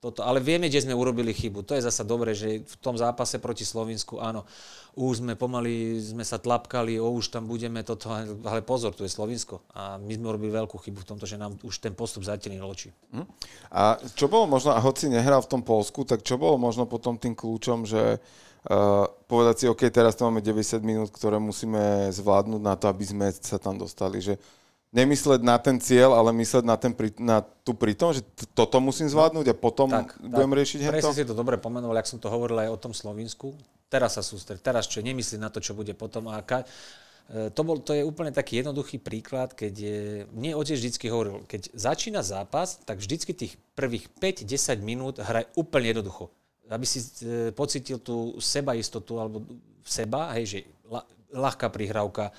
toto, 0.00 0.24
ale 0.24 0.40
vieme, 0.40 0.72
kde 0.72 0.80
sme 0.80 0.96
urobili 0.96 1.36
chybu. 1.36 1.60
To 1.68 1.76
je 1.76 1.84
zasa 1.84 2.08
dobré, 2.08 2.32
že 2.32 2.64
v 2.64 2.76
tom 2.80 2.96
zápase 2.96 3.36
proti 3.36 3.68
Slovensku, 3.68 4.16
áno, 4.16 4.48
už 4.96 5.20
sme 5.20 5.36
pomaly, 5.36 6.00
sme 6.00 6.24
sa 6.24 6.40
tlapkali, 6.40 6.96
o 6.96 7.12
už 7.12 7.28
tam 7.28 7.44
budeme 7.44 7.84
toto, 7.84 8.08
ale 8.48 8.64
pozor, 8.64 8.96
tu 8.96 9.04
je 9.04 9.12
Slovinsko. 9.12 9.60
A 9.76 10.00
my 10.00 10.16
sme 10.16 10.32
urobili 10.32 10.56
veľkú 10.56 10.80
chybu 10.80 11.04
v 11.04 11.08
tomto, 11.14 11.28
že 11.28 11.36
nám 11.36 11.60
už 11.60 11.84
ten 11.84 11.92
postup 11.92 12.24
zatienil 12.24 12.64
oči. 12.64 12.96
Hm? 13.12 13.28
A 13.76 14.00
čo 14.16 14.32
bolo 14.32 14.48
možno, 14.48 14.72
a 14.72 14.80
hoci 14.80 15.12
nehral 15.12 15.44
v 15.44 15.52
tom 15.52 15.60
Polsku, 15.60 16.08
tak 16.08 16.24
čo 16.24 16.40
bolo 16.40 16.56
možno 16.56 16.88
potom 16.88 17.20
tým 17.20 17.36
kľúčom, 17.36 17.84
že 17.84 18.16
Uh, 18.16 18.49
povedať 19.24 19.54
si, 19.56 19.64
OK, 19.70 19.88
teraz 19.88 20.12
to 20.16 20.28
máme 20.28 20.44
90 20.44 20.84
minút, 20.84 21.08
ktoré 21.08 21.40
musíme 21.40 22.12
zvládnuť 22.12 22.60
na 22.60 22.76
to, 22.76 22.92
aby 22.92 23.04
sme 23.08 23.26
sa 23.32 23.56
tam 23.56 23.80
dostali. 23.80 24.20
Že 24.20 24.36
nemysleť 24.92 25.40
na 25.40 25.56
ten 25.56 25.80
cieľ, 25.80 26.12
ale 26.12 26.34
mysleť 26.36 26.64
na, 26.66 26.76
ten, 26.76 26.92
na 27.22 27.38
tú 27.64 27.72
pritom, 27.72 28.12
že 28.12 28.20
toto 28.52 28.76
musím 28.82 29.08
zvládnuť 29.08 29.46
a 29.48 29.56
potom 29.56 29.88
tak, 29.88 30.18
budem 30.20 30.50
tak, 30.50 30.58
riešiť 30.60 30.78
hento? 30.82 30.92
Presne 30.92 31.16
si 31.16 31.24
to 31.24 31.32
dobre 31.32 31.56
pomenoval, 31.56 31.96
ak 31.96 32.10
som 32.10 32.20
to 32.20 32.28
hovoril 32.28 32.60
aj 32.60 32.70
o 32.74 32.78
tom 32.78 32.92
Slovensku. 32.92 33.56
Teraz 33.90 34.20
sa 34.20 34.22
sústred, 34.22 34.60
teraz 34.60 34.86
čo, 34.86 35.02
nemyslí 35.02 35.40
na 35.40 35.50
to, 35.50 35.58
čo 35.58 35.74
bude 35.74 35.96
potom. 35.98 36.30
A 36.30 36.42
ka, 36.46 36.62
e, 37.32 37.50
to, 37.50 37.62
bol, 37.64 37.80
to 37.82 37.96
je 37.96 38.06
úplne 38.06 38.30
taký 38.30 38.62
jednoduchý 38.62 39.02
príklad, 39.02 39.50
keď 39.56 39.72
je, 39.72 39.98
mne 40.30 40.54
otec 40.54 40.78
vždycky 40.78 41.10
hovoril, 41.10 41.42
keď 41.48 41.74
začína 41.74 42.22
zápas, 42.22 42.78
tak 42.86 43.02
vždycky 43.02 43.34
tých 43.34 43.58
prvých 43.74 44.06
5-10 44.20 44.78
minút 44.84 45.18
hraj 45.18 45.48
úplne 45.58 45.90
jednoducho 45.96 46.30
aby 46.70 46.86
si 46.86 47.02
e, 47.02 47.50
pocitil 47.50 47.98
tú 47.98 48.38
sebaistotu 48.38 49.18
alebo 49.18 49.42
seba, 49.82 50.30
hej, 50.38 50.44
že 50.46 50.58
ľahká 51.30 51.70
prihrávka, 51.70 52.30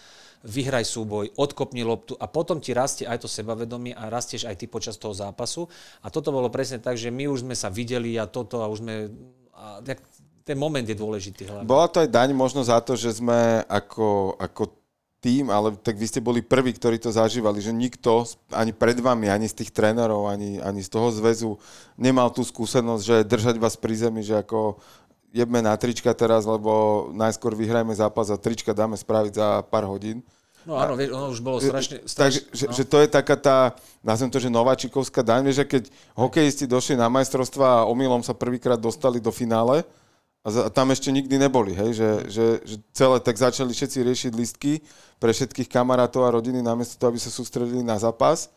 vyhraj 0.41 0.85
súboj, 0.87 1.37
odkopni 1.37 1.85
loptu 1.85 2.17
a 2.17 2.25
potom 2.25 2.57
ti 2.57 2.73
rastie 2.73 3.05
aj 3.05 3.21
to 3.21 3.29
sebavedomie 3.29 3.93
a 3.93 4.09
rastieš 4.09 4.49
aj 4.49 4.57
ty 4.57 4.65
počas 4.65 4.97
toho 4.97 5.13
zápasu. 5.13 5.69
A 6.01 6.09
toto 6.09 6.33
bolo 6.33 6.49
presne 6.49 6.81
tak, 6.81 6.97
že 6.97 7.13
my 7.13 7.29
už 7.29 7.45
sme 7.45 7.53
sa 7.53 7.69
videli 7.69 8.17
a 8.17 8.25
toto 8.25 8.65
a 8.65 8.67
už 8.67 8.81
sme... 8.81 9.13
A 9.53 9.85
ten 10.41 10.57
moment 10.57 10.81
je 10.81 10.97
dôležitý 10.97 11.45
hlavne. 11.45 11.69
Bola 11.69 11.85
to 11.85 12.01
aj 12.01 12.09
daň 12.09 12.33
možno 12.33 12.65
za 12.65 12.81
to, 12.81 12.97
že 12.97 13.21
sme 13.21 13.61
ako, 13.69 14.33
ako 14.41 14.80
tým, 15.21 15.53
ale 15.53 15.77
tak 15.77 16.01
vy 16.01 16.09
ste 16.09 16.17
boli 16.17 16.41
prví, 16.41 16.73
ktorí 16.73 16.97
to 16.97 17.13
zažívali, 17.13 17.61
že 17.61 17.69
nikto 17.69 18.25
ani 18.49 18.73
pred 18.73 18.97
vami, 18.97 19.29
ani 19.29 19.45
z 19.45 19.61
tých 19.61 19.71
trénerov, 19.71 20.25
ani, 20.25 20.57
ani 20.57 20.81
z 20.81 20.89
toho 20.89 21.13
zväzu 21.13 21.61
nemal 21.93 22.33
tú 22.33 22.41
skúsenosť, 22.41 23.03
že 23.05 23.29
držať 23.29 23.55
vás 23.61 23.77
pri 23.77 23.93
zemi, 24.01 24.25
že 24.25 24.41
ako 24.41 24.81
jebme 25.29 25.61
na 25.61 25.77
trička 25.77 26.09
teraz, 26.17 26.49
lebo 26.49 27.07
najskôr 27.13 27.53
vyhrajme 27.53 27.93
zápas 27.93 28.33
a 28.33 28.41
trička 28.41 28.73
dáme 28.73 28.97
spraviť 28.97 29.33
za 29.37 29.47
pár 29.69 29.85
hodín. 29.85 30.25
No 30.65 30.77
áno, 30.77 30.93
vieš, 30.93 31.13
ono 31.13 31.33
už 31.33 31.41
bolo 31.41 31.57
strašne... 31.57 32.01
strašne 32.05 32.17
Takže, 32.17 32.39
no. 32.41 32.53
že, 32.53 32.65
že 32.81 32.83
to 32.85 32.97
je 33.01 33.07
taká 33.09 33.37
tá, 33.37 33.57
nazvem 34.01 34.29
to, 34.29 34.37
že 34.37 34.49
nováčikovská 34.49 35.21
daň, 35.25 35.49
vieš, 35.49 35.65
že 35.65 35.69
keď 35.69 35.83
hokejisti 36.17 36.65
došli 36.69 36.97
na 36.97 37.09
majstrovstva 37.09 37.85
a 37.85 37.87
omylom 37.89 38.21
sa 38.21 38.37
prvýkrát 38.37 38.77
dostali 38.77 39.17
do 39.17 39.33
finále, 39.33 39.85
a 40.41 40.73
tam 40.73 40.89
ešte 40.89 41.13
nikdy 41.13 41.37
neboli, 41.37 41.77
hej, 41.77 42.01
že, 42.01 42.09
že, 42.25 42.45
že 42.65 42.75
celé 42.97 43.21
tak 43.21 43.37
začali 43.37 43.69
všetci 43.69 43.99
riešiť 44.01 44.31
listky 44.33 44.81
pre 45.21 45.29
všetkých 45.29 45.69
kamarátov 45.69 46.25
a 46.25 46.33
rodiny, 46.33 46.65
namiesto 46.65 46.97
toho, 46.97 47.13
aby 47.13 47.21
sa 47.21 47.29
sústredili 47.29 47.85
na 47.85 48.01
zápas. 48.01 48.49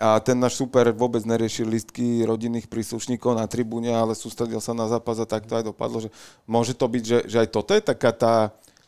A 0.00 0.16
ten 0.16 0.32
náš 0.32 0.56
super 0.56 0.88
vôbec 0.96 1.20
neriešil 1.28 1.68
listky 1.68 2.24
rodinných 2.24 2.72
príslušníkov 2.72 3.36
na 3.36 3.44
tribúne, 3.44 3.92
ale 3.92 4.16
sústredil 4.16 4.64
sa 4.64 4.72
na 4.72 4.88
zápas 4.88 5.20
a 5.20 5.28
tak 5.28 5.44
to 5.44 5.60
aj 5.60 5.68
dopadlo, 5.68 6.00
že 6.00 6.08
môže 6.48 6.72
to 6.72 6.88
byť, 6.88 7.04
že, 7.04 7.18
že 7.28 7.36
aj 7.44 7.48
toto 7.52 7.76
je 7.76 7.84
taká 7.84 8.16
tá, 8.16 8.34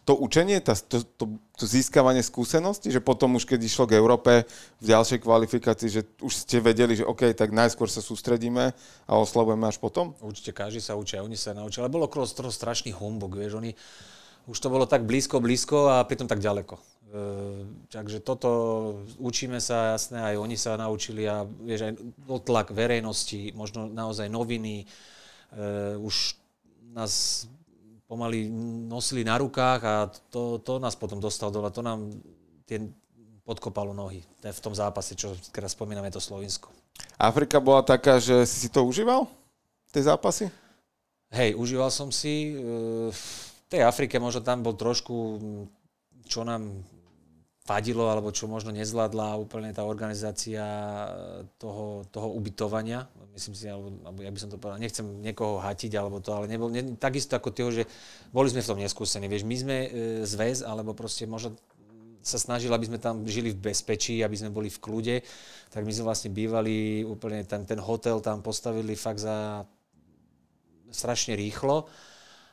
to 0.03 0.19
učenie, 0.19 0.59
tá, 0.59 0.75
to, 0.75 1.07
to, 1.15 1.39
to 1.55 1.65
získavanie 1.65 2.27
skúsenosti, 2.27 2.91
že 2.91 2.99
potom 2.99 3.39
už 3.39 3.47
keď 3.47 3.61
išlo 3.63 3.85
k 3.87 3.95
Európe 3.95 4.51
v 4.83 4.85
ďalšej 4.91 5.23
kvalifikácii, 5.23 5.89
že 5.89 6.03
už 6.19 6.43
ste 6.43 6.59
vedeli, 6.59 6.99
že 6.99 7.07
OK, 7.07 7.31
tak 7.39 7.55
najskôr 7.55 7.87
sa 7.87 8.03
sústredíme 8.03 8.75
a 9.07 9.13
oslavujeme 9.15 9.63
až 9.63 9.79
potom? 9.79 10.19
Určite 10.19 10.51
každý 10.51 10.83
sa 10.83 10.99
učí, 10.99 11.23
oni 11.23 11.39
sa 11.39 11.55
naučili. 11.55 11.87
Ale 11.87 11.95
bolo 11.95 12.11
okolo 12.11 12.27
toho 12.27 12.51
strašný 12.51 12.91
humbug, 12.91 13.39
vieš, 13.39 13.63
oni 13.63 13.79
už 14.51 14.59
to 14.59 14.75
bolo 14.75 14.91
tak 14.91 15.07
blízko, 15.07 15.39
blízko 15.39 15.95
a 15.95 16.03
pritom 16.03 16.27
tak 16.27 16.43
ďaleko. 16.43 16.75
takže 17.87 18.19
toto 18.27 18.51
učíme 19.23 19.63
sa, 19.63 19.95
jasné, 19.95 20.19
aj 20.19 20.37
oni 20.43 20.59
sa 20.59 20.75
naučili 20.75 21.31
a 21.31 21.47
vieš, 21.47 21.87
aj 21.87 21.93
tlak 22.43 22.75
verejnosti, 22.75 23.55
možno 23.55 23.87
naozaj 23.87 24.27
noviny, 24.27 24.83
uh, 24.83 25.95
už 26.03 26.35
nás 26.91 27.47
pomaly 28.13 28.53
nosili 28.93 29.25
na 29.25 29.41
rukách 29.41 29.81
a 29.89 30.13
to, 30.29 30.61
to 30.61 30.77
nás 30.77 30.93
potom 30.93 31.17
dostalo 31.17 31.49
dole, 31.49 31.73
to 31.73 31.81
nám 31.81 32.13
tie 32.69 32.85
podkopalo 33.41 33.97
nohy 33.97 34.21
v 34.45 34.61
tom 34.61 34.77
zápase, 34.77 35.17
čo 35.17 35.33
teraz 35.49 35.73
spomíname 35.73 36.13
to 36.13 36.21
Slovinsko. 36.21 36.69
Afrika 37.17 37.57
bola 37.57 37.81
taká, 37.81 38.21
že 38.21 38.45
si 38.45 38.69
to 38.69 38.85
užíval? 38.85 39.25
Tie 39.97 40.05
zápasy? 40.05 40.53
Hej, 41.33 41.57
užíval 41.57 41.89
som 41.89 42.13
si. 42.13 42.53
V 43.09 43.25
tej 43.73 43.89
Afrike 43.89 44.21
možno 44.21 44.45
tam 44.45 44.61
bol 44.61 44.77
trošku, 44.77 45.41
čo 46.29 46.45
nám 46.45 46.85
vadilo, 47.63 48.11
alebo 48.11 48.35
čo 48.35 48.51
možno 48.51 48.75
nezvládla 48.75 49.39
úplne 49.39 49.71
tá 49.71 49.87
organizácia 49.87 50.63
e, 50.63 51.09
toho, 51.63 52.03
toho 52.11 52.35
ubytovania. 52.35 53.07
Myslím 53.39 53.55
si, 53.55 53.71
alebo, 53.71 53.95
alebo 54.03 54.21
ja 54.27 54.35
by 54.35 54.39
som 54.43 54.51
to 54.51 54.59
povedal, 54.59 54.83
nechcem 54.83 55.07
niekoho 55.23 55.63
hatiť, 55.63 55.93
alebo 55.95 56.19
to, 56.19 56.35
ale 56.35 56.51
nebol, 56.51 56.67
ne, 56.75 56.99
takisto 56.99 57.39
ako 57.39 57.55
toho, 57.55 57.71
že 57.71 57.87
boli 58.35 58.51
sme 58.51 58.67
v 58.67 58.71
tom 58.75 58.83
neskúsení. 58.83 59.31
Vieš, 59.31 59.47
my 59.47 59.57
sme 59.57 59.77
e, 59.79 59.89
zväz, 60.27 60.67
alebo 60.67 60.91
proste 60.91 61.23
možno 61.31 61.55
sa 62.23 62.39
snažili, 62.39 62.75
aby 62.75 62.87
sme 62.87 62.99
tam 63.03 63.27
žili 63.27 63.51
v 63.55 63.63
bezpečí, 63.71 64.23
aby 64.23 64.35
sme 64.39 64.55
boli 64.55 64.71
v 64.71 64.79
kľude, 64.79 65.17
tak 65.71 65.83
my 65.83 65.91
sme 65.91 66.07
vlastne 66.07 66.31
bývali 66.31 67.03
úplne, 67.03 67.43
ten, 67.47 67.67
ten 67.67 67.79
hotel 67.83 68.23
tam 68.23 68.43
postavili 68.43 68.95
fakt 68.95 69.23
za 69.23 69.67
strašne 70.91 71.35
rýchlo 71.35 71.91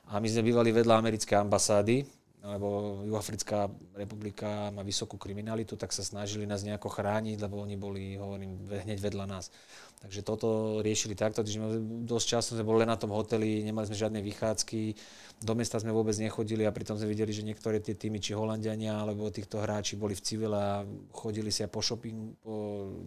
a 0.10 0.18
my 0.18 0.26
sme 0.26 0.50
bývali 0.50 0.74
vedľa 0.74 1.06
americkej 1.06 1.38
ambasády, 1.38 2.02
lebo 2.40 3.00
Juhoafrická 3.04 3.68
republika 4.00 4.72
má 4.72 4.80
vysokú 4.80 5.20
kriminalitu, 5.20 5.76
tak 5.76 5.92
sa 5.92 6.08
snažili 6.08 6.48
nás 6.48 6.64
nejako 6.64 6.88
chrániť, 6.88 7.36
lebo 7.36 7.60
oni 7.60 7.76
boli, 7.76 8.16
hovorím, 8.16 8.64
hneď 8.72 9.00
vedľa 9.04 9.26
nás. 9.28 9.52
Takže 10.00 10.24
toto 10.24 10.80
riešili 10.80 11.20
takto, 11.20 11.44
že 11.44 11.60
dosť 12.08 12.26
času 12.40 12.50
sme 12.56 12.64
boli 12.64 12.88
len 12.88 12.92
na 12.92 12.96
tom 12.96 13.12
hoteli, 13.12 13.60
nemali 13.68 13.92
sme 13.92 14.00
žiadne 14.00 14.24
vychádzky, 14.24 14.96
do 15.40 15.54
mesta 15.56 15.80
sme 15.80 15.96
vôbec 15.96 16.12
nechodili 16.20 16.68
a 16.68 16.76
pritom 16.76 17.00
sme 17.00 17.08
videli, 17.08 17.32
že 17.32 17.48
niektoré 17.48 17.80
tie 17.80 17.96
týmy, 17.96 18.20
či 18.20 18.36
Holandiania, 18.36 19.00
alebo 19.00 19.32
týchto 19.32 19.64
hráči 19.64 19.96
boli 19.96 20.12
v 20.12 20.24
civile 20.24 20.60
a 20.60 20.84
chodili 21.16 21.48
si 21.48 21.64
aj 21.64 21.72
po, 21.72 21.80
shopping, 21.80 22.36
po 22.44 22.56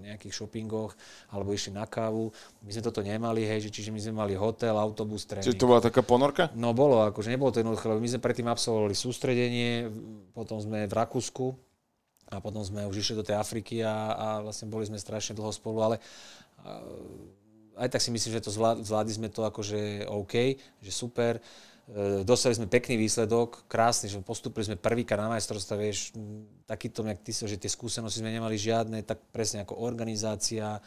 nejakých 0.01 0.33
shoppingoch, 0.33 0.97
alebo 1.29 1.53
išli 1.53 1.77
na 1.77 1.85
kávu. 1.85 2.33
My 2.65 2.73
sme 2.73 2.83
toto 2.89 3.05
nemali, 3.05 3.45
hej, 3.45 3.69
že 3.69 3.71
čiže 3.71 3.93
my 3.93 4.01
sme 4.01 4.15
mali 4.17 4.33
hotel, 4.33 4.73
autobus, 4.81 5.29
tréning. 5.29 5.45
Čiže 5.45 5.61
to 5.61 5.69
bola 5.69 5.85
taká 5.85 6.01
ponorka? 6.01 6.49
No 6.57 6.73
bolo, 6.73 7.05
akože 7.05 7.29
nebolo 7.29 7.53
to 7.53 7.61
jednoduché, 7.61 7.93
lebo 7.93 8.01
my 8.01 8.09
sme 8.09 8.25
predtým 8.25 8.49
absolvovali 8.49 8.97
sústredenie, 8.97 9.93
potom 10.33 10.57
sme 10.57 10.89
v 10.89 10.95
Rakúsku, 10.97 11.53
a 12.33 12.41
potom 12.41 12.65
sme 12.65 12.89
už 12.89 13.05
išli 13.05 13.21
do 13.21 13.27
tej 13.29 13.37
Afriky 13.37 13.85
a, 13.85 14.17
a 14.17 14.27
vlastne 14.41 14.65
boli 14.73 14.89
sme 14.89 14.97
strašne 14.97 15.37
dlho 15.37 15.53
spolu, 15.53 15.85
ale 15.85 15.97
aj 17.77 17.89
tak 17.93 18.01
si 18.01 18.09
myslím, 18.09 18.41
že 18.41 18.45
to 18.49 18.51
zvládli 18.81 19.13
sme 19.13 19.29
to 19.29 19.45
akože 19.45 20.09
OK, 20.09 20.57
že 20.81 20.93
super. 20.93 21.41
Dostali 22.25 22.57
sme 22.57 22.73
pekný 22.73 22.97
výsledok, 22.97 23.69
krásny, 23.69 24.09
že 24.09 24.25
postupili 24.25 24.65
sme 24.65 24.81
prvýkrát 24.81 25.21
na 25.21 25.37
majstrovstve, 25.37 25.75
vieš, 25.77 26.17
takýto, 26.65 27.05
jak 27.05 27.21
ty 27.21 27.33
že 27.33 27.61
tie 27.61 27.69
skúsenosti 27.69 28.25
sme 28.25 28.33
nemali 28.33 28.57
žiadne, 28.57 29.05
tak 29.05 29.21
presne 29.29 29.69
ako 29.69 29.77
organizácia 29.77 30.81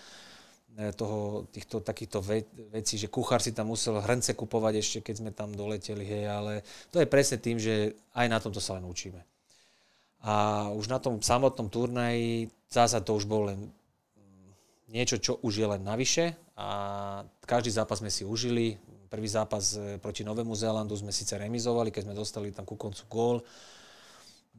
e, 0.73 0.89
toho, 0.97 1.45
týchto 1.53 1.85
takýchto 1.85 2.25
ve- 2.25 2.49
vecí, 2.73 2.97
že 2.97 3.13
kuchár 3.13 3.37
si 3.37 3.53
tam 3.53 3.69
musel 3.69 4.01
hrnce 4.01 4.33
kupovať 4.33 4.73
ešte, 4.81 4.97
keď 5.05 5.15
sme 5.21 5.31
tam 5.31 5.53
doleteli, 5.53 6.01
hej, 6.01 6.25
ale 6.25 6.53
to 6.89 6.97
je 6.97 7.05
presne 7.05 7.37
tým, 7.37 7.61
že 7.61 7.93
aj 8.17 8.25
na 8.25 8.41
tomto 8.41 8.57
sa 8.57 8.73
len 8.81 8.89
učíme. 8.89 9.21
A 10.25 10.67
už 10.73 10.89
na 10.89 10.97
tom 10.97 11.21
samotnom 11.21 11.69
turnaji 11.69 12.49
zasa 12.65 12.97
to 12.97 13.13
už 13.13 13.29
bol 13.29 13.45
len 13.45 13.69
niečo, 14.89 15.21
čo 15.21 15.37
už 15.45 15.53
je 15.53 15.67
len 15.69 15.81
navyše 15.85 16.33
a 16.57 16.67
každý 17.45 17.69
zápas 17.69 18.01
sme 18.01 18.09
si 18.09 18.25
užili, 18.25 18.79
Prvý 19.15 19.31
zápas 19.31 19.79
e, 19.79 19.95
proti 19.95 20.27
Novému 20.27 20.51
Zélandu 20.59 20.91
sme 20.91 21.07
síce 21.15 21.39
remizovali, 21.39 21.87
keď 21.87 22.03
sme 22.03 22.19
dostali 22.19 22.51
tam 22.51 22.67
ku 22.67 22.75
koncu 22.75 22.99
gól. 23.07 23.37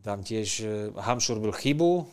Tam 0.00 0.24
tiež 0.24 0.48
e, 0.64 0.96
Hamšur 0.96 1.44
byl 1.44 1.52
chybu, 1.52 1.90
e, 2.00 2.04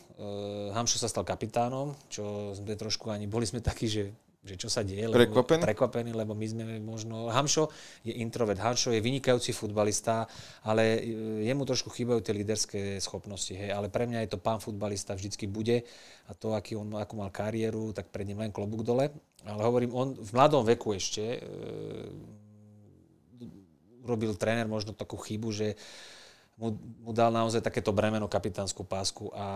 Hamšur 0.76 1.00
sa 1.00 1.08
stal 1.08 1.24
kapitánom, 1.24 1.96
čo 2.12 2.52
sme 2.52 2.76
trošku 2.76 3.08
ani, 3.08 3.24
boli 3.24 3.48
sme 3.48 3.64
takí, 3.64 3.88
že 3.88 4.12
že 4.44 4.60
čo 4.60 4.68
sa 4.68 4.84
deje. 4.84 5.08
Lebo, 5.08 5.40
prekvapený? 5.40 6.12
lebo 6.12 6.36
my 6.36 6.46
sme 6.46 6.62
možno... 6.84 7.32
Hamšo 7.32 7.72
je 8.04 8.12
introvert, 8.20 8.60
Hamšo 8.60 8.92
je 8.92 9.00
vynikajúci 9.00 9.56
futbalista, 9.56 10.28
ale 10.68 11.00
jemu 11.48 11.64
trošku 11.64 11.88
chýbajú 11.88 12.20
tie 12.20 12.36
líderské 12.36 12.80
schopnosti. 13.00 13.56
Hej. 13.56 13.72
Ale 13.72 13.88
pre 13.88 14.04
mňa 14.04 14.28
je 14.28 14.36
to 14.36 14.38
pán 14.38 14.60
futbalista, 14.60 15.16
vždycky 15.16 15.48
bude. 15.48 15.88
A 16.28 16.36
to, 16.36 16.52
aký 16.52 16.76
on, 16.76 16.92
akú 17.00 17.16
mal 17.16 17.32
kariéru, 17.32 17.96
tak 17.96 18.12
pred 18.12 18.28
ním 18.28 18.44
len 18.44 18.52
klobúk 18.52 18.84
dole. 18.84 19.08
Ale 19.48 19.64
hovorím, 19.64 19.96
on 19.96 20.12
v 20.12 20.30
mladom 20.36 20.60
veku 20.68 20.92
ešte 20.92 21.24
e, 21.24 21.38
urobil 24.04 24.36
tréner 24.36 24.68
možno 24.68 24.92
takú 24.92 25.16
chybu, 25.16 25.48
že 25.56 25.72
mu, 26.60 26.76
mu 27.00 27.16
dal 27.16 27.32
naozaj 27.32 27.64
takéto 27.64 27.96
bremeno 27.96 28.28
kapitánsku 28.28 28.84
pásku 28.84 29.32
a 29.32 29.46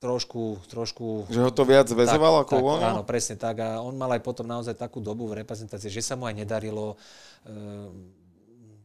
trošku, 0.00 0.60
trošku... 0.68 1.26
Že 1.32 1.40
ho 1.48 1.52
to 1.52 1.64
viac 1.64 1.88
väzoval 1.88 2.44
ako 2.44 2.56
tak, 2.56 2.64
on? 2.64 2.80
Áno, 2.84 3.02
presne 3.02 3.36
tak. 3.40 3.64
A 3.64 3.80
on 3.80 3.96
mal 3.96 4.12
aj 4.12 4.22
potom 4.22 4.44
naozaj 4.44 4.76
takú 4.76 5.00
dobu 5.00 5.28
v 5.28 5.40
reprezentácii, 5.40 5.88
že 5.88 6.04
sa 6.04 6.14
mu 6.14 6.28
aj 6.28 6.36
nedarilo. 6.36 6.94
E, 7.44 7.56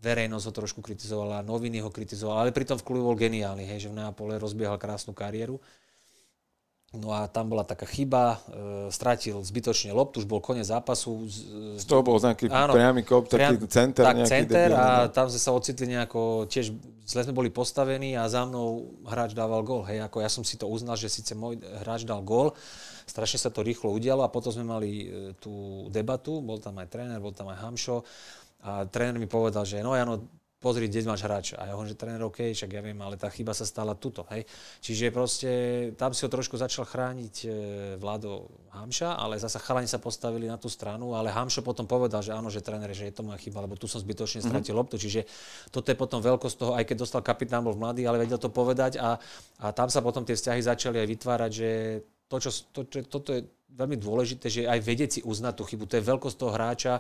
verejnosť 0.02 0.46
ho 0.50 0.54
trošku 0.54 0.80
kritizovala, 0.82 1.46
noviny 1.46 1.78
ho 1.86 1.94
kritizovala, 1.94 2.50
ale 2.50 2.56
pritom 2.56 2.82
v 2.82 2.86
klubu 2.86 3.14
bol 3.14 3.18
geniálny, 3.18 3.70
hej, 3.70 3.86
že 3.86 3.90
v 3.94 4.02
Neapole 4.02 4.42
rozbiehal 4.42 4.82
krásnu 4.82 5.14
kariéru. 5.14 5.62
No 6.92 7.16
a 7.16 7.24
tam 7.32 7.48
bola 7.48 7.64
taká 7.64 7.88
chyba, 7.88 8.44
e, 8.52 8.92
stratil 8.92 9.40
zbytočne 9.40 9.96
loptu, 9.96 10.20
už 10.20 10.28
bol 10.28 10.44
koniec 10.44 10.68
zápasu. 10.68 11.24
Z 11.80 11.88
toho 11.88 12.04
bol 12.04 12.20
nejaký 12.20 12.52
áno, 12.52 12.76
priamy 12.76 13.08
kop, 13.08 13.32
taký 13.32 13.56
priam, 13.56 13.72
center. 13.72 14.04
Tak, 14.04 14.28
center 14.28 14.68
debil, 14.68 14.76
a 14.76 15.08
no. 15.08 15.16
tam 15.16 15.32
sme 15.32 15.40
sa 15.40 15.56
ocitli 15.56 15.88
nejako, 15.88 16.52
tiež 16.52 16.76
zle 17.08 17.24
sme 17.24 17.32
boli 17.32 17.48
postavení 17.48 18.20
a 18.20 18.28
za 18.28 18.44
mnou 18.44 18.92
hráč 19.08 19.32
dával 19.32 19.64
gól. 19.64 19.88
Hej, 19.88 20.04
ako 20.04 20.18
ja 20.20 20.28
som 20.28 20.44
si 20.44 20.60
to 20.60 20.68
uznal, 20.68 21.00
že 21.00 21.08
síce 21.08 21.32
môj 21.32 21.64
hráč 21.80 22.04
dal 22.04 22.20
gól, 22.28 22.60
strašne 23.08 23.40
sa 23.40 23.48
to 23.48 23.64
rýchlo 23.64 23.88
udialo 23.96 24.28
a 24.28 24.34
potom 24.34 24.52
sme 24.52 24.68
mali 24.68 25.08
e, 25.08 25.32
tú 25.40 25.88
debatu, 25.96 26.44
bol 26.44 26.60
tam 26.60 26.76
aj 26.76 26.92
tréner, 26.92 27.24
bol 27.24 27.32
tam 27.32 27.48
aj 27.56 27.72
Hamšo 27.72 28.04
a 28.68 28.84
tréner 28.84 29.16
mi 29.16 29.32
povedal, 29.32 29.64
že 29.64 29.80
no 29.80 29.96
Jano, 29.96 30.28
pozri, 30.62 30.86
kde 30.86 31.10
máš 31.10 31.26
hráča. 31.26 31.58
A 31.58 31.68
ja 31.68 31.74
hovorím, 31.74 31.90
že 31.90 31.98
tréner, 31.98 32.22
OK, 32.22 32.54
však 32.54 32.70
ja 32.70 32.86
viem, 32.86 32.96
ale 33.02 33.18
tá 33.18 33.34
chyba 33.34 33.50
sa 33.58 33.66
stala 33.66 33.98
tuto. 33.98 34.30
Hej. 34.30 34.46
Čiže 34.86 35.10
proste 35.10 35.50
tam 35.98 36.14
si 36.14 36.22
ho 36.22 36.30
trošku 36.30 36.54
začal 36.54 36.86
chrániť 36.86 37.36
e, 37.42 37.48
Vlado 37.98 38.46
Hamša, 38.70 39.18
ale 39.18 39.42
zasa 39.42 39.58
chalani 39.58 39.90
sa 39.90 39.98
postavili 39.98 40.46
na 40.46 40.62
tú 40.62 40.70
stranu, 40.70 41.18
ale 41.18 41.34
Hamšo 41.34 41.66
potom 41.66 41.90
povedal, 41.90 42.22
že 42.22 42.38
áno, 42.38 42.54
že 42.54 42.62
tréner, 42.62 42.94
že 42.94 43.10
je 43.10 43.16
to 43.18 43.26
moja 43.26 43.42
chyba, 43.42 43.66
lebo 43.66 43.74
tu 43.74 43.90
som 43.90 43.98
zbytočne 43.98 44.46
mhm. 44.46 44.48
stratil 44.54 44.78
mm-hmm. 44.78 44.80
loptu. 44.86 44.96
Čiže 45.02 45.26
toto 45.74 45.90
je 45.90 45.98
potom 45.98 46.22
veľkosť 46.22 46.56
toho, 46.62 46.72
aj 46.78 46.86
keď 46.86 46.98
dostal 47.02 47.26
kapitán, 47.26 47.66
bol 47.66 47.74
mladý, 47.74 48.06
ale 48.06 48.22
vedel 48.22 48.38
to 48.38 48.54
povedať 48.54 49.02
a, 49.02 49.18
a 49.66 49.66
tam 49.74 49.90
sa 49.90 50.06
potom 50.06 50.22
tie 50.22 50.38
vzťahy 50.38 50.62
začali 50.62 51.02
aj 51.02 51.08
vytvárať, 51.10 51.52
že 51.52 51.70
to, 52.30 52.38
čo, 52.38 52.50
to, 52.72 52.80
čo, 52.88 52.98
toto 53.10 53.36
je 53.36 53.44
veľmi 53.76 53.98
dôležité, 54.00 54.48
že 54.48 54.62
aj 54.68 54.80
vedieť 54.84 55.10
si 55.20 55.22
uznať 55.24 55.54
tú 55.56 55.64
chybu. 55.68 55.84
To 55.88 55.98
je 56.00 56.08
veľkosť 56.08 56.38
toho 56.38 56.52
hráča, 56.52 56.94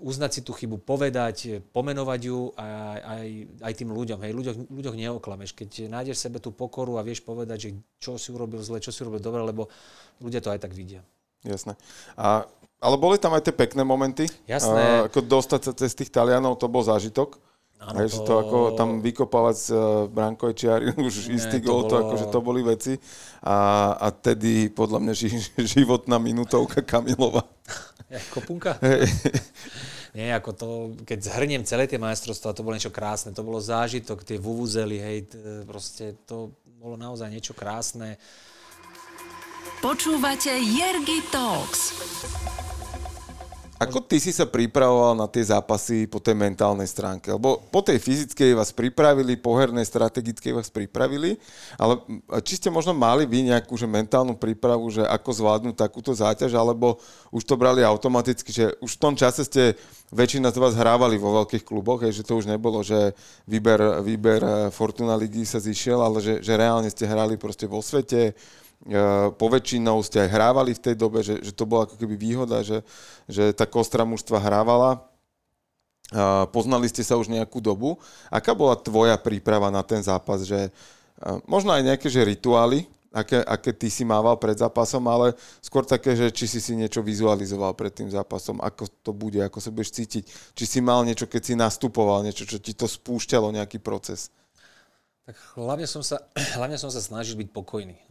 uznať 0.00 0.30
si 0.30 0.40
tú 0.44 0.52
chybu, 0.52 0.82
povedať, 0.82 1.36
e, 1.48 1.50
pomenovať 1.60 2.20
ju 2.28 2.52
aj, 2.54 2.98
aj, 3.00 3.26
aj 3.64 3.72
tým 3.72 3.90
ľuďom. 3.92 4.18
Hej, 4.20 4.32
ľuďoch, 4.36 4.56
ľuďoch 4.68 4.96
neoklameš. 4.96 5.56
Keď 5.56 5.88
nájdeš 5.88 6.20
sebe 6.20 6.38
tú 6.38 6.52
pokoru 6.52 7.00
a 7.00 7.06
vieš 7.06 7.24
povedať, 7.24 7.58
že 7.58 7.70
čo 7.96 8.20
si 8.20 8.28
urobil 8.34 8.60
zle, 8.60 8.82
čo 8.82 8.92
si 8.92 9.00
urobil 9.00 9.24
dobre, 9.24 9.40
lebo 9.40 9.72
ľudia 10.20 10.44
to 10.44 10.52
aj 10.52 10.60
tak 10.60 10.76
vidia. 10.76 11.00
Jasné. 11.44 11.76
A, 12.16 12.44
ale 12.80 12.96
boli 13.00 13.16
tam 13.16 13.32
aj 13.36 13.48
tie 13.48 13.54
pekné 13.56 13.84
momenty. 13.84 14.28
Jasné. 14.44 15.08
A, 15.08 15.12
ako 15.12 15.24
dostať 15.24 15.60
sa 15.60 15.72
cez 15.72 15.92
tých 15.96 16.12
Talianov, 16.12 16.60
to 16.60 16.68
bol 16.68 16.84
zážitok. 16.84 17.40
Áno, 17.84 18.00
to... 18.08 18.24
to 18.24 18.32
ako 18.40 18.58
tam 18.80 19.04
vykopávať 19.04 19.56
z 19.60 19.66
uh, 19.76 20.08
Brankojčiari 20.08 20.96
už 21.08 21.28
Nie, 21.28 21.36
istý 21.36 21.60
gol, 21.60 21.84
to, 21.84 21.88
bolo... 21.88 21.90
to 21.90 21.94
akože 22.00 22.26
to 22.32 22.38
boli 22.40 22.60
veci. 22.64 22.96
A, 23.44 23.56
a 24.00 24.08
tedy 24.08 24.72
podľa 24.72 24.98
mňa 25.04 25.12
ži, 25.12 25.28
životná 25.76 26.16
minútovka 26.16 26.80
Kamilova. 26.80 27.44
Kopunka? 28.32 28.78
Nie, 30.16 30.30
ako 30.38 30.50
to, 30.54 30.68
keď 31.02 31.18
zhrniem 31.26 31.66
celé 31.66 31.90
tie 31.90 31.98
majstrovstvá, 31.98 32.54
to 32.54 32.62
bolo 32.62 32.78
niečo 32.78 32.94
krásne, 32.94 33.34
to 33.34 33.42
bolo 33.42 33.58
zážitok, 33.58 34.22
tie 34.22 34.38
vuvuzely, 34.38 35.02
hej, 35.02 35.18
proste 35.66 36.14
to 36.22 36.54
bolo 36.78 36.94
naozaj 36.94 37.26
niečo 37.34 37.50
krásne. 37.50 38.14
Počúvate 39.82 40.54
Jergy 40.54 41.18
Talks. 41.34 41.90
Ako 43.84 44.00
ty 44.00 44.16
si 44.16 44.32
sa 44.32 44.48
pripravoval 44.48 45.12
na 45.12 45.28
tie 45.28 45.44
zápasy 45.44 46.08
po 46.08 46.16
tej 46.16 46.32
mentálnej 46.32 46.88
stránke? 46.88 47.28
Lebo 47.36 47.60
po 47.68 47.84
tej 47.84 48.00
fyzickej 48.00 48.56
vás 48.56 48.72
pripravili, 48.72 49.36
po 49.36 49.52
hernej 49.60 49.84
strategickej 49.84 50.56
vás 50.56 50.72
pripravili, 50.72 51.36
ale 51.76 52.00
či 52.40 52.56
ste 52.56 52.72
možno 52.72 52.96
mali 52.96 53.28
vy 53.28 53.52
nejakú 53.52 53.76
že 53.76 53.84
mentálnu 53.84 54.40
prípravu, 54.40 54.88
že 54.88 55.04
ako 55.04 55.30
zvládnuť 55.36 55.76
takúto 55.76 56.16
záťaž, 56.16 56.56
alebo 56.56 56.96
už 57.28 57.44
to 57.44 57.60
brali 57.60 57.84
automaticky, 57.84 58.48
že 58.48 58.72
už 58.80 58.96
v 58.96 59.02
tom 59.02 59.14
čase 59.14 59.44
ste 59.44 59.76
väčšina 60.14 60.54
z 60.54 60.60
vás 60.62 60.78
hrávali 60.78 61.20
vo 61.20 61.44
veľkých 61.44 61.66
kluboch, 61.66 62.06
že 62.06 62.22
to 62.24 62.38
už 62.38 62.46
nebolo, 62.46 62.80
že 62.86 63.12
výber, 63.44 64.00
výber 64.00 64.40
eh, 64.40 64.52
Fortuna 64.70 65.18
ligy 65.18 65.42
sa 65.44 65.58
zišiel, 65.58 65.98
ale 66.00 66.22
že, 66.22 66.34
že 66.40 66.54
reálne 66.54 66.88
ste 66.88 67.04
hrali 67.04 67.34
proste 67.34 67.66
vo 67.66 67.82
svete, 67.82 68.32
poväčšinou 69.40 70.04
ste 70.04 70.24
aj 70.24 70.30
hrávali 70.32 70.76
v 70.76 70.82
tej 70.84 70.94
dobe, 70.98 71.24
že, 71.24 71.40
že 71.40 71.52
to 71.56 71.64
bola 71.64 71.88
ako 71.88 71.96
keby 71.96 72.14
výhoda, 72.20 72.60
že, 72.60 72.84
že 73.24 73.56
tá 73.56 73.64
kostra 73.64 74.04
mužstva 74.04 74.36
hrávala. 74.40 75.00
Poznali 76.52 76.84
ste 76.92 77.00
sa 77.00 77.16
už 77.16 77.32
nejakú 77.32 77.64
dobu. 77.64 77.96
Aká 78.28 78.52
bola 78.52 78.76
tvoja 78.76 79.16
príprava 79.16 79.72
na 79.72 79.80
ten 79.80 80.04
zápas? 80.04 80.44
Že, 80.44 80.68
možno 81.48 81.72
aj 81.72 81.80
nejaké 81.80 82.12
že 82.12 82.20
rituály, 82.20 82.84
aké, 83.14 83.40
aké 83.40 83.70
ty 83.72 83.88
si 83.88 84.04
mával 84.04 84.36
pred 84.36 84.58
zápasom, 84.58 85.00
ale 85.08 85.32
skôr 85.62 85.86
také, 85.86 86.18
že 86.18 86.28
či 86.34 86.50
si 86.50 86.60
si 86.60 86.76
niečo 86.76 87.00
vizualizoval 87.00 87.72
pred 87.72 87.94
tým 87.94 88.10
zápasom, 88.10 88.60
ako 88.60 88.84
to 89.00 89.10
bude, 89.14 89.38
ako 89.40 89.62
sa 89.62 89.70
budeš 89.70 89.96
cítiť, 89.96 90.24
či 90.52 90.64
si 90.66 90.78
mal 90.82 91.06
niečo, 91.06 91.30
keď 91.30 91.42
si 91.42 91.54
nastupoval, 91.56 92.26
niečo, 92.26 92.44
čo 92.44 92.58
ti 92.58 92.74
to 92.76 92.90
spúšťalo, 92.90 93.54
nejaký 93.54 93.78
proces. 93.78 94.28
Tak 95.24 95.36
hlavne 95.56 95.88
som 95.88 96.04
sa, 96.04 96.20
hlavne 96.60 96.76
som 96.76 96.92
sa 96.92 97.00
snažil 97.00 97.40
byť 97.40 97.48
pokojný, 97.48 97.96
e, 97.96 98.04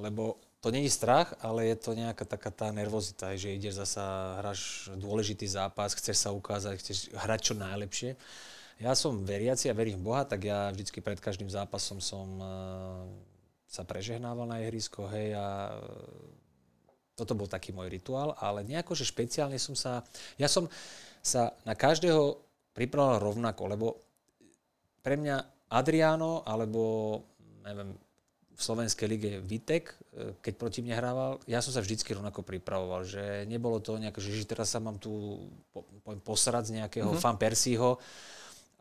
lebo 0.00 0.40
to 0.58 0.72
není 0.72 0.88
strach, 0.90 1.36
ale 1.44 1.70
je 1.70 1.76
to 1.76 1.94
nejaká 1.94 2.24
taká 2.24 2.50
tá 2.50 2.72
nervozita, 2.72 3.36
že 3.38 3.54
ideš 3.54 3.78
zasa, 3.78 4.36
hráš 4.42 4.90
dôležitý 4.96 5.46
zápas, 5.46 5.94
chceš 5.94 6.18
sa 6.18 6.34
ukázať, 6.34 6.74
chceš 6.80 6.98
hrať 7.14 7.40
čo 7.52 7.54
najlepšie. 7.54 8.10
Ja 8.80 8.96
som 8.96 9.22
veriaci 9.22 9.70
a 9.70 9.76
verím 9.76 10.00
v 10.02 10.06
Boha, 10.08 10.24
tak 10.24 10.48
ja 10.48 10.72
vždycky 10.72 11.04
pred 11.04 11.20
každým 11.20 11.52
zápasom 11.52 12.00
som 12.00 12.26
e, 12.40 12.46
sa 13.68 13.84
prežehnával 13.84 14.48
na 14.48 14.64
ihrisko, 14.64 15.04
hej, 15.12 15.36
a 15.36 15.76
toto 17.12 17.36
bol 17.36 17.50
taký 17.50 17.76
môj 17.76 17.92
rituál, 17.92 18.32
ale 18.40 18.64
nejako, 18.64 18.96
že 18.96 19.04
špeciálne 19.04 19.60
som 19.60 19.76
sa, 19.76 20.00
ja 20.40 20.48
som 20.48 20.70
sa 21.20 21.52
na 21.68 21.76
každého 21.76 22.40
pripravoval 22.72 23.20
rovnako, 23.20 23.62
lebo 23.68 23.86
pre 25.02 25.18
mňa 25.18 25.57
Adriano 25.68 26.42
alebo 26.48 27.22
neviem, 27.64 27.92
v 28.58 28.60
Slovenskej 28.66 29.06
lige 29.06 29.32
Vitek, 29.38 29.84
e, 29.86 29.94
keď 30.42 30.54
proti 30.58 30.82
mne 30.82 30.98
hrával, 30.98 31.32
ja 31.46 31.62
som 31.62 31.70
sa 31.70 31.78
vždycky 31.78 32.10
rovnako 32.10 32.42
pripravoval, 32.42 33.06
že 33.06 33.46
nebolo 33.46 33.78
to 33.78 33.94
nejaké, 34.02 34.18
že 34.18 34.50
teraz 34.50 34.74
sa 34.74 34.82
mám 34.82 34.98
tu 34.98 35.38
poviem, 35.70 36.18
posrať 36.18 36.74
z 36.74 36.82
nejakého 36.82 37.14
mm-hmm. 37.14 37.22
fan 37.22 37.38
Persího 37.38 38.02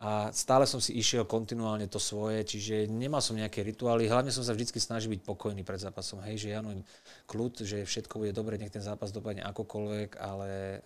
a 0.01 0.33
stále 0.33 0.65
som 0.65 0.81
si 0.81 0.97
išiel 0.97 1.25
kontinuálne 1.29 1.85
to 1.89 2.01
svoje, 2.01 2.41
čiže 2.45 2.89
nemal 2.89 3.21
som 3.21 3.37
nejaké 3.37 3.61
rituály, 3.65 4.09
hlavne 4.09 4.33
som 4.33 4.45
sa 4.45 4.53
vždycky 4.53 4.81
snažil 4.81 5.13
byť 5.13 5.21
pokojný 5.25 5.61
pred 5.61 5.81
zápasom, 5.81 6.21
hej, 6.25 6.37
že 6.37 6.53
Jano, 6.53 6.73
kľud, 7.29 7.65
že 7.65 7.81
všetko 7.85 8.21
bude 8.21 8.33
dobre, 8.33 8.61
nech 8.61 8.73
ten 8.73 8.81
zápas 8.81 9.13
dopadne 9.13 9.45
akokoľvek, 9.45 10.21
ale 10.21 10.81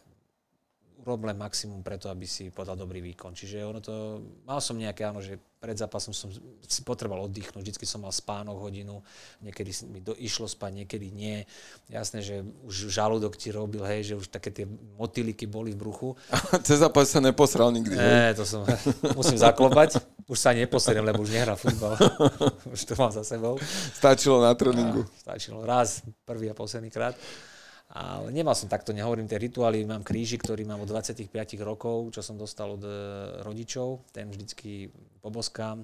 urob 1.02 1.26
len 1.26 1.38
maximum 1.38 1.82
preto, 1.82 2.08
aby 2.08 2.30
si 2.30 2.54
podal 2.54 2.78
dobrý 2.78 3.02
výkon. 3.02 3.34
Čiže 3.34 3.66
ono 3.66 3.82
to, 3.82 4.22
mal 4.46 4.62
som 4.62 4.78
nejaké, 4.78 5.02
áno, 5.06 5.20
že 5.20 5.42
pred 5.62 5.78
zápasom 5.78 6.10
som 6.10 6.34
si 6.66 6.82
potreboval 6.82 7.30
oddychnúť, 7.30 7.62
vždycky 7.62 7.86
som 7.86 8.02
mal 8.02 8.10
spánok 8.10 8.58
hodinu, 8.58 9.06
niekedy 9.46 9.70
mi 9.94 10.02
do, 10.02 10.18
išlo 10.18 10.50
spať, 10.50 10.82
niekedy 10.82 11.14
nie. 11.14 11.46
Jasné, 11.86 12.26
že 12.26 12.42
už 12.66 12.90
žalúdok 12.90 13.38
ti 13.38 13.54
robil, 13.54 13.86
hej, 13.86 14.10
že 14.10 14.18
už 14.18 14.34
také 14.34 14.50
tie 14.50 14.66
motýliky 14.98 15.46
boli 15.46 15.78
v 15.78 15.82
bruchu. 15.86 16.10
Cez 16.66 16.82
zápas 16.82 17.06
sa 17.06 17.22
neposral 17.22 17.70
nikdy, 17.70 17.94
Ne, 17.94 18.34
to 18.34 18.42
som, 18.42 18.66
musím 19.20 19.38
zaklopať. 19.38 20.02
Už 20.26 20.38
sa 20.40 20.56
neposeriem, 20.56 21.06
lebo 21.06 21.22
už 21.22 21.30
nehrá 21.30 21.54
futbal. 21.54 21.94
už 22.74 22.82
to 22.88 22.98
mám 22.98 23.14
za 23.14 23.22
sebou. 23.22 23.62
Stačilo 23.94 24.42
na 24.42 24.58
tréningu. 24.58 25.06
Stačilo 25.20 25.62
raz, 25.62 26.02
prvý 26.26 26.50
a 26.50 26.58
posledný 26.58 26.90
krát. 26.90 27.14
Ale 27.92 28.32
nemal 28.32 28.56
som 28.56 28.72
takto, 28.72 28.96
nehovorím 28.96 29.28
tie 29.28 29.36
rituály, 29.36 29.84
mám 29.84 30.00
kríži, 30.00 30.40
ktorý 30.40 30.64
mám 30.64 30.80
od 30.80 30.88
25 30.88 31.28
rokov, 31.60 32.16
čo 32.16 32.24
som 32.24 32.40
dostal 32.40 32.80
od 32.80 32.84
e, 32.88 32.92
rodičov, 33.44 34.08
ten 34.16 34.32
vždycky 34.32 34.88
poboskám. 35.20 35.84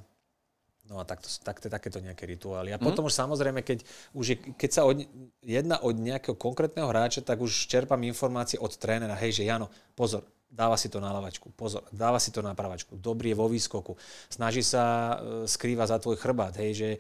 No 0.88 1.04
a 1.04 1.04
takto, 1.04 1.28
takto, 1.44 1.68
takéto 1.68 2.00
nejaké 2.00 2.24
rituály. 2.24 2.72
A 2.72 2.80
mm. 2.80 2.84
potom 2.88 3.12
už 3.12 3.16
samozrejme, 3.16 3.60
keď, 3.60 3.84
už 4.16 4.26
je, 4.32 4.38
keď 4.56 4.70
sa 4.72 4.82
od, 4.88 5.04
jedna 5.44 5.84
od 5.84 6.00
nejakého 6.00 6.40
konkrétneho 6.40 6.88
hráča, 6.88 7.28
tak 7.28 7.44
už 7.44 7.68
čerpám 7.68 8.00
informácie 8.08 8.56
od 8.56 8.72
trénera, 8.80 9.20
hej, 9.20 9.44
že 9.44 9.44
Jano, 9.44 9.68
pozor, 9.92 10.24
dáva 10.48 10.80
si 10.80 10.88
to 10.88 10.98
na 11.04 11.12
lavačku, 11.12 11.52
pozor, 11.54 11.84
dáva 11.92 12.18
si 12.18 12.32
to 12.32 12.40
na 12.42 12.56
pravačku, 12.56 12.96
dobrý 12.98 13.36
je 13.36 13.38
vo 13.38 13.48
výskoku, 13.52 13.94
snaží 14.32 14.64
sa 14.64 14.84
e, 14.84 15.16
skrýva 15.46 15.86
za 15.86 16.00
tvoj 16.00 16.18
chrbát, 16.18 16.56
hej, 16.58 16.72
že 16.74 16.90
e, 16.96 17.00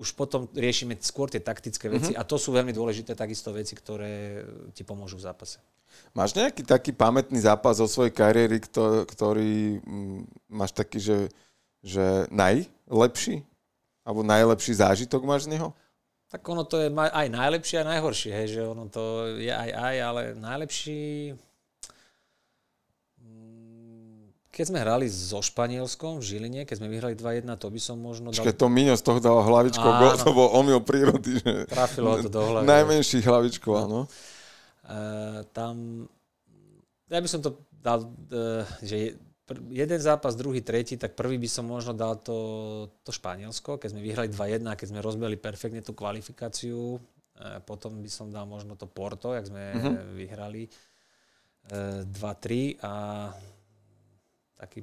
už 0.00 0.16
potom 0.16 0.48
riešime 0.50 0.96
skôr 0.98 1.28
tie 1.28 1.44
taktické 1.44 1.86
veci 1.92 2.16
mm-hmm. 2.16 2.24
a 2.24 2.28
to 2.28 2.40
sú 2.40 2.50
veľmi 2.56 2.72
dôležité 2.72 3.12
takisto 3.12 3.52
veci, 3.52 3.76
ktoré 3.76 4.42
ti 4.72 4.82
pomôžu 4.82 5.20
v 5.20 5.26
zápase. 5.28 5.60
Máš 6.10 6.34
nejaký 6.34 6.66
taký 6.66 6.90
pamätný 6.90 7.38
zápas 7.38 7.78
zo 7.78 7.86
svojej 7.86 8.10
kariéry, 8.10 8.58
ktorý, 8.58 9.06
ktorý 9.06 9.54
máš 10.50 10.74
taký, 10.74 10.98
že, 10.98 11.18
že 11.84 12.26
najlepší? 12.34 13.46
Alebo 14.02 14.26
najlepší 14.26 14.72
zážitok 14.74 15.22
máš 15.22 15.46
z 15.46 15.56
neho? 15.56 15.70
Tak 16.34 16.42
ono 16.50 16.66
to 16.66 16.82
je 16.82 16.90
aj 16.90 17.30
najlepšie, 17.30 17.86
aj 17.86 17.88
najhoršie, 17.94 18.32
hej, 18.34 18.58
že 18.58 18.60
ono 18.66 18.90
to 18.90 19.38
je 19.38 19.54
aj 19.54 19.70
aj, 19.70 19.96
ale 20.02 20.22
najlepší 20.34 21.30
Keď 24.54 24.70
sme 24.70 24.78
hrali 24.78 25.10
so 25.10 25.42
Španielskom 25.42 26.22
v 26.22 26.24
Žiline, 26.30 26.62
keď 26.62 26.78
sme 26.78 26.86
vyhrali 26.86 27.18
2-1, 27.18 27.42
to 27.58 27.74
by 27.74 27.80
som 27.82 27.98
možno 27.98 28.30
dal... 28.30 28.46
Keď 28.46 28.54
to 28.54 28.70
Miňo 28.70 28.94
z 28.94 29.02
toho 29.02 29.18
dal 29.18 29.42
hlavičkou 29.42 29.90
gol, 29.98 30.14
to 30.14 30.30
bol 30.30 30.54
omyl 30.54 30.78
prírody. 30.78 31.42
Že... 31.42 31.66
Trafilo 31.66 32.22
to 32.22 32.30
do 32.30 32.38
hlavy. 32.38 32.62
Najmenší 32.62 33.18
hlavičkou, 33.26 33.74
áno. 33.74 34.06
Uh, 34.86 35.42
tam... 35.50 36.06
Ja 37.10 37.18
by 37.18 37.26
som 37.26 37.42
to 37.42 37.66
dal, 37.82 38.06
uh, 38.06 38.62
že 38.78 39.18
jeden 39.74 39.98
zápas, 39.98 40.38
druhý, 40.38 40.62
tretí, 40.62 40.94
tak 40.94 41.18
prvý 41.18 41.34
by 41.34 41.50
som 41.50 41.66
možno 41.66 41.90
dal 41.90 42.22
to, 42.22 42.38
to 43.02 43.10
Španielsko, 43.10 43.82
keď 43.82 43.90
sme 43.90 44.06
vyhrali 44.06 44.30
2-1, 44.30 44.70
keď 44.78 44.86
sme 44.86 45.02
rozbili 45.02 45.34
perfektne 45.34 45.82
tú 45.82 45.98
kvalifikáciu. 45.98 47.02
Uh, 47.34 47.58
potom 47.66 47.98
by 47.98 48.06
som 48.06 48.30
dal 48.30 48.46
možno 48.46 48.78
to 48.78 48.86
Porto, 48.86 49.34
jak 49.34 49.50
sme 49.50 49.74
uh-huh. 49.74 50.14
vyhrali 50.14 50.70
2-3 51.66 52.78
a 52.84 52.92
taký 54.64 54.80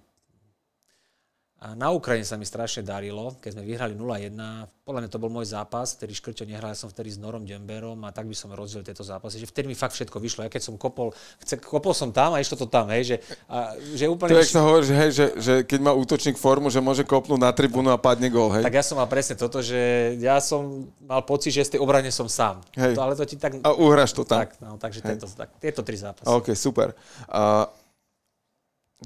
a 1.62 1.78
na 1.78 1.94
Ukrajine 1.94 2.26
sa 2.26 2.42
mi 2.42 2.46
strašne 2.50 2.82
darilo, 2.82 3.38
keď 3.38 3.54
sme 3.54 3.70
vyhrali 3.70 3.94
0-1. 3.94 4.34
Podľa 4.82 5.00
mňa 5.06 5.10
to 5.14 5.22
bol 5.22 5.30
môj 5.30 5.54
zápas, 5.54 5.94
ktorý 5.94 6.10
Škrťo 6.18 6.50
nehral, 6.50 6.74
ja 6.74 6.78
som 6.82 6.90
vtedy 6.90 7.14
s 7.14 7.22
Norom 7.22 7.46
Demberom 7.46 8.02
a 8.02 8.10
tak 8.10 8.26
by 8.26 8.34
som 8.34 8.50
rozdiel 8.50 8.82
tieto 8.82 9.06
zápasy. 9.06 9.38
Že 9.38 9.54
vtedy 9.54 9.66
mi 9.70 9.78
fakt 9.78 9.94
všetko 9.94 10.18
vyšlo. 10.18 10.42
Ja 10.42 10.50
keď 10.50 10.58
som 10.58 10.74
kopol, 10.82 11.14
chce, 11.38 11.62
kopol 11.62 11.94
som 11.94 12.10
tam 12.10 12.34
a 12.34 12.42
išlo 12.42 12.58
to 12.58 12.66
tam, 12.66 12.90
hej, 12.90 13.14
že, 13.14 13.16
a, 13.46 13.78
že 13.94 14.10
úplne... 14.10 14.34
To 14.34 14.42
je, 14.42 14.50
sa 14.50 14.66
hovorí, 14.66 14.90
že, 14.90 14.96
hej, 14.98 15.12
že, 15.14 15.26
že, 15.38 15.54
keď 15.62 15.80
má 15.86 15.94
útočník 15.94 16.42
formu, 16.42 16.74
že 16.74 16.82
môže 16.82 17.06
kopnúť 17.06 17.38
na 17.38 17.54
tribúnu 17.54 17.94
a 17.94 17.98
padne 18.02 18.34
gol, 18.34 18.50
hej? 18.58 18.66
Tak 18.66 18.82
ja 18.82 18.82
som 18.82 18.98
mal 18.98 19.06
presne 19.06 19.38
toto, 19.38 19.62
že 19.62 20.18
ja 20.18 20.42
som 20.42 20.90
mal 21.06 21.22
pocit, 21.22 21.54
že 21.54 21.70
z 21.70 21.78
tej 21.78 21.86
obrane 21.86 22.10
som 22.10 22.26
sám. 22.26 22.66
Hej. 22.74 22.98
To, 22.98 23.06
ale 23.06 23.14
to 23.14 23.22
ti 23.22 23.38
tak... 23.38 23.62
A 23.62 23.70
uhraš 23.78 24.18
to 24.18 24.26
tam. 24.26 24.50
Tak, 24.50 24.58
no, 24.66 24.82
takže 24.82 25.06
tieto, 25.06 25.30
tak, 25.30 25.54
tieto 25.62 25.86
tri 25.86 25.94
zápasy. 25.94 26.26
OK, 26.26 26.58
super. 26.58 26.98
Uh, 27.30 27.70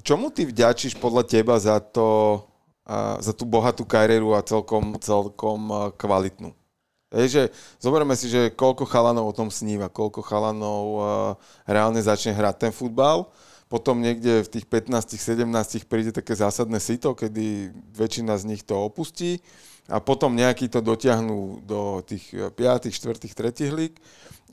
čomu 0.02 0.28
ty 0.32 0.44
vďačíš 0.44 0.98
podľa 1.00 1.24
teba 1.24 1.56
za 1.60 1.80
to, 1.80 2.40
za 3.20 3.32
tú 3.32 3.48
bohatú 3.48 3.84
kariéru 3.88 4.36
a 4.36 4.44
celkom, 4.44 4.96
celkom 5.00 5.92
kvalitnú? 5.96 6.52
Je, 7.14 7.48
zoberme 7.78 8.12
si, 8.18 8.26
že 8.26 8.50
koľko 8.50 8.84
chalanov 8.84 9.30
o 9.30 9.36
tom 9.36 9.48
sníva, 9.48 9.86
koľko 9.86 10.20
chalanov 10.26 10.84
reálne 11.64 12.02
začne 12.02 12.34
hrať 12.34 12.68
ten 12.68 12.72
futbal, 12.74 13.30
potom 13.66 13.98
niekde 13.98 14.46
v 14.46 14.48
tých 14.58 14.66
15-17 14.66 15.90
príde 15.90 16.10
také 16.14 16.34
zásadné 16.38 16.78
sito, 16.78 17.14
kedy 17.14 17.74
väčšina 17.94 18.38
z 18.38 18.44
nich 18.46 18.62
to 18.62 18.78
opustí 18.78 19.42
a 19.86 20.02
potom 20.02 20.34
nejakí 20.34 20.66
to 20.66 20.82
dotiahnú 20.82 21.62
do 21.62 22.02
tých 22.02 22.30
5., 22.30 22.90
4., 22.90 23.22
3. 23.22 23.70
lík. 23.70 24.02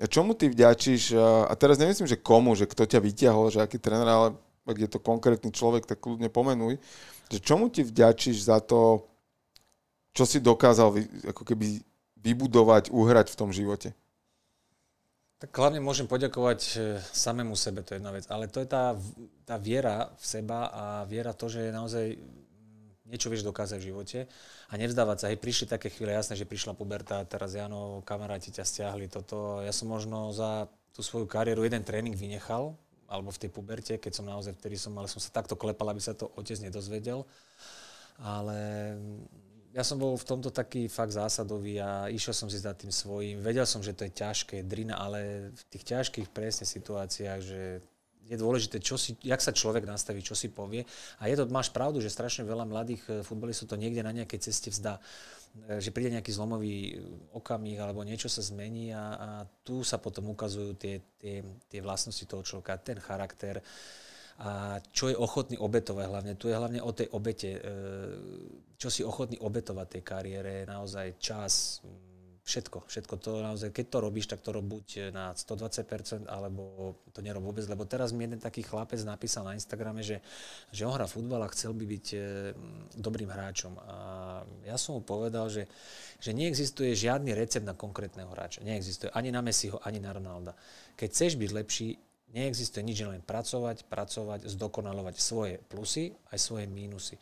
Čomu 0.09 0.33
ty 0.33 0.49
vďačíš, 0.49 1.13
a 1.49 1.53
teraz 1.57 1.77
nemyslím, 1.77 2.09
že 2.09 2.21
komu, 2.21 2.53
že 2.57 2.69
kto 2.69 2.85
ťa 2.85 2.99
vyťahol, 3.01 3.53
že 3.53 3.61
aký 3.61 3.77
tréner, 3.77 4.09
ale 4.09 4.27
ak 4.63 4.77
je 4.79 4.89
to 4.89 4.99
konkrétny 4.99 5.51
človek, 5.51 5.83
tak 5.83 5.99
kľudne 5.99 6.31
pomenuj, 6.31 6.79
že 7.27 7.39
čomu 7.43 7.67
ti 7.67 7.83
vďačíš 7.83 8.47
za 8.47 8.63
to, 8.63 9.07
čo 10.15 10.23
si 10.23 10.39
dokázal 10.39 10.93
ako 11.29 11.43
keby 11.43 11.81
vybudovať, 12.23 12.93
uhrať 12.93 13.33
v 13.33 13.39
tom 13.39 13.49
živote? 13.51 13.91
Tak 15.43 15.51
hlavne 15.59 15.83
môžem 15.83 16.07
poďakovať 16.07 16.59
e, 16.63 16.73
samému 17.11 17.51
sebe, 17.59 17.83
to 17.83 17.91
je 17.91 17.99
jedna 17.99 18.15
vec. 18.15 18.23
Ale 18.31 18.47
to 18.47 18.63
je 18.63 18.67
tá, 18.69 18.95
tá 19.43 19.59
viera 19.59 20.07
v 20.15 20.23
seba 20.23 20.71
a 20.71 20.83
viera 21.03 21.35
to, 21.35 21.51
že 21.51 21.67
naozaj 21.67 22.15
niečo 23.03 23.27
vieš 23.27 23.43
dokázať 23.43 23.77
v 23.83 23.87
živote 23.91 24.19
a 24.71 24.73
nevzdávať 24.79 25.17
sa. 25.19 25.27
Hej, 25.27 25.43
prišli 25.43 25.67
také 25.67 25.91
chvíle, 25.91 26.15
jasné, 26.15 26.39
že 26.39 26.47
prišla 26.47 26.79
puberta, 26.79 27.27
teraz 27.27 27.59
Jano, 27.59 27.99
kamaráti 28.07 28.55
ťa 28.55 28.63
stiahli 28.63 29.11
toto. 29.11 29.59
Ja 29.59 29.75
som 29.75 29.91
možno 29.91 30.31
za 30.31 30.71
tú 30.95 31.03
svoju 31.03 31.27
kariéru 31.27 31.67
jeden 31.67 31.83
tréning 31.83 32.15
vynechal, 32.15 32.79
alebo 33.13 33.29
v 33.29 33.41
tej 33.45 33.49
puberte, 33.53 33.93
keď 34.01 34.11
som 34.17 34.25
naozaj, 34.25 34.57
vtedy 34.57 34.73
som, 34.73 34.97
ale 34.97 35.05
som 35.05 35.21
sa 35.21 35.29
takto 35.29 35.53
klepal, 35.53 35.93
aby 35.93 36.01
sa 36.01 36.17
to 36.17 36.33
otec 36.33 36.57
nedozvedel. 36.57 37.29
Ale 38.17 38.57
ja 39.73 39.85
som 39.85 40.01
bol 40.01 40.17
v 40.17 40.25
tomto 40.25 40.49
taký 40.49 40.89
fakt 40.89 41.13
zásadový 41.13 41.77
a 41.77 42.09
išiel 42.09 42.33
som 42.33 42.49
si 42.49 42.57
za 42.57 42.73
tým 42.73 42.89
svojím. 42.89 43.41
Vedel 43.41 43.65
som, 43.65 43.85
že 43.85 43.93
to 43.93 44.09
je 44.09 44.13
ťažké, 44.17 44.65
drina, 44.65 44.97
ale 44.97 45.49
v 45.53 45.63
tých 45.69 45.85
ťažkých 45.93 46.27
presne 46.33 46.65
situáciách, 46.65 47.39
že 47.41 47.61
je 48.23 48.37
dôležité, 48.39 48.79
čo 48.79 48.95
si, 48.95 49.19
jak 49.19 49.41
sa 49.43 49.51
človek 49.51 49.83
nastaví, 49.83 50.23
čo 50.23 50.37
si 50.37 50.47
povie. 50.47 50.87
A 51.19 51.27
je 51.27 51.35
to, 51.35 51.49
máš 51.51 51.73
pravdu, 51.73 51.99
že 51.99 52.13
strašne 52.13 52.47
veľa 52.47 52.65
mladých 52.69 53.03
eh, 53.09 53.13
futbalistov 53.25 53.69
to 53.69 53.77
niekde 53.81 54.05
na 54.05 54.15
nejakej 54.15 54.49
ceste 54.49 54.71
vzdá. 54.71 55.01
Eh, 55.53 55.77
že 55.77 55.93
príde 55.93 56.09
nejaký 56.09 56.33
zlomový 56.33 56.97
okamih 57.29 57.77
alebo 57.77 58.01
niečo 58.01 58.25
sa 58.25 58.41
zmení 58.41 58.89
a, 58.89 59.05
a 59.13 59.29
tu 59.61 59.85
sa 59.85 60.01
potom 60.01 60.33
ukazujú 60.33 60.73
tie, 60.73 60.97
tie, 61.21 61.45
tie 61.69 61.79
vlastnosti 61.79 62.25
toho 62.25 62.41
človeka, 62.41 62.81
ten 62.81 62.97
charakter, 62.97 63.61
a 64.41 64.81
čo 64.89 65.13
je 65.13 65.17
ochotný 65.17 65.61
obetovať 65.61 66.05
hlavne. 66.09 66.33
Tu 66.41 66.49
je 66.49 66.57
hlavne 66.57 66.81
o 66.81 66.89
tej 66.89 67.05
obete, 67.13 67.53
e, 67.53 67.61
čo 68.81 68.89
si 68.89 69.05
ochotný 69.05 69.37
obetovať 69.37 69.87
tej 69.93 70.01
kariére, 70.01 70.65
naozaj 70.65 71.21
čas, 71.21 71.85
všetko, 72.43 72.91
všetko 72.91 73.13
to 73.23 73.31
naozaj, 73.39 73.71
keď 73.71 73.85
to 73.87 73.97
robíš, 74.03 74.27
tak 74.27 74.43
to 74.43 74.51
rob 74.51 74.67
buď 74.67 75.15
na 75.15 75.31
120%, 75.31 76.27
alebo 76.27 76.95
to 77.15 77.23
nerob 77.23 77.39
vôbec, 77.39 77.63
lebo 77.71 77.87
teraz 77.87 78.11
mi 78.11 78.27
jeden 78.27 78.43
taký 78.43 78.67
chlapec 78.67 78.99
napísal 79.07 79.47
na 79.47 79.55
Instagrame, 79.55 80.03
že, 80.03 80.19
že 80.75 80.83
on 80.83 80.91
hrá 80.91 81.07
futbal 81.07 81.47
a 81.47 81.53
chcel 81.55 81.71
by 81.71 81.87
byť 81.87 82.05
e, 82.13 82.17
dobrým 82.99 83.31
hráčom. 83.31 83.79
A 83.79 83.95
ja 84.67 84.75
som 84.75 84.99
mu 84.99 85.01
povedal, 85.01 85.47
že, 85.47 85.71
že 86.19 86.35
neexistuje 86.35 86.91
žiadny 86.91 87.31
recept 87.31 87.63
na 87.63 87.79
konkrétneho 87.79 88.27
hráča. 88.27 88.59
Neexistuje 88.59 89.07
ani 89.15 89.31
na 89.31 89.39
Messiho, 89.39 89.79
ani 89.79 90.03
na 90.03 90.11
Ronalda. 90.11 90.51
Keď 90.99 91.07
chceš 91.09 91.31
byť 91.39 91.51
lepší, 91.55 91.89
Neexistuje 92.33 92.81
nič, 92.81 92.97
len 93.05 93.21
pracovať, 93.21 93.85
pracovať, 93.85 94.49
zdokonalovať 94.49 95.15
svoje 95.21 95.61
plusy 95.69 96.17
aj 96.33 96.41
svoje 96.41 96.65
mínusy. 96.65 97.21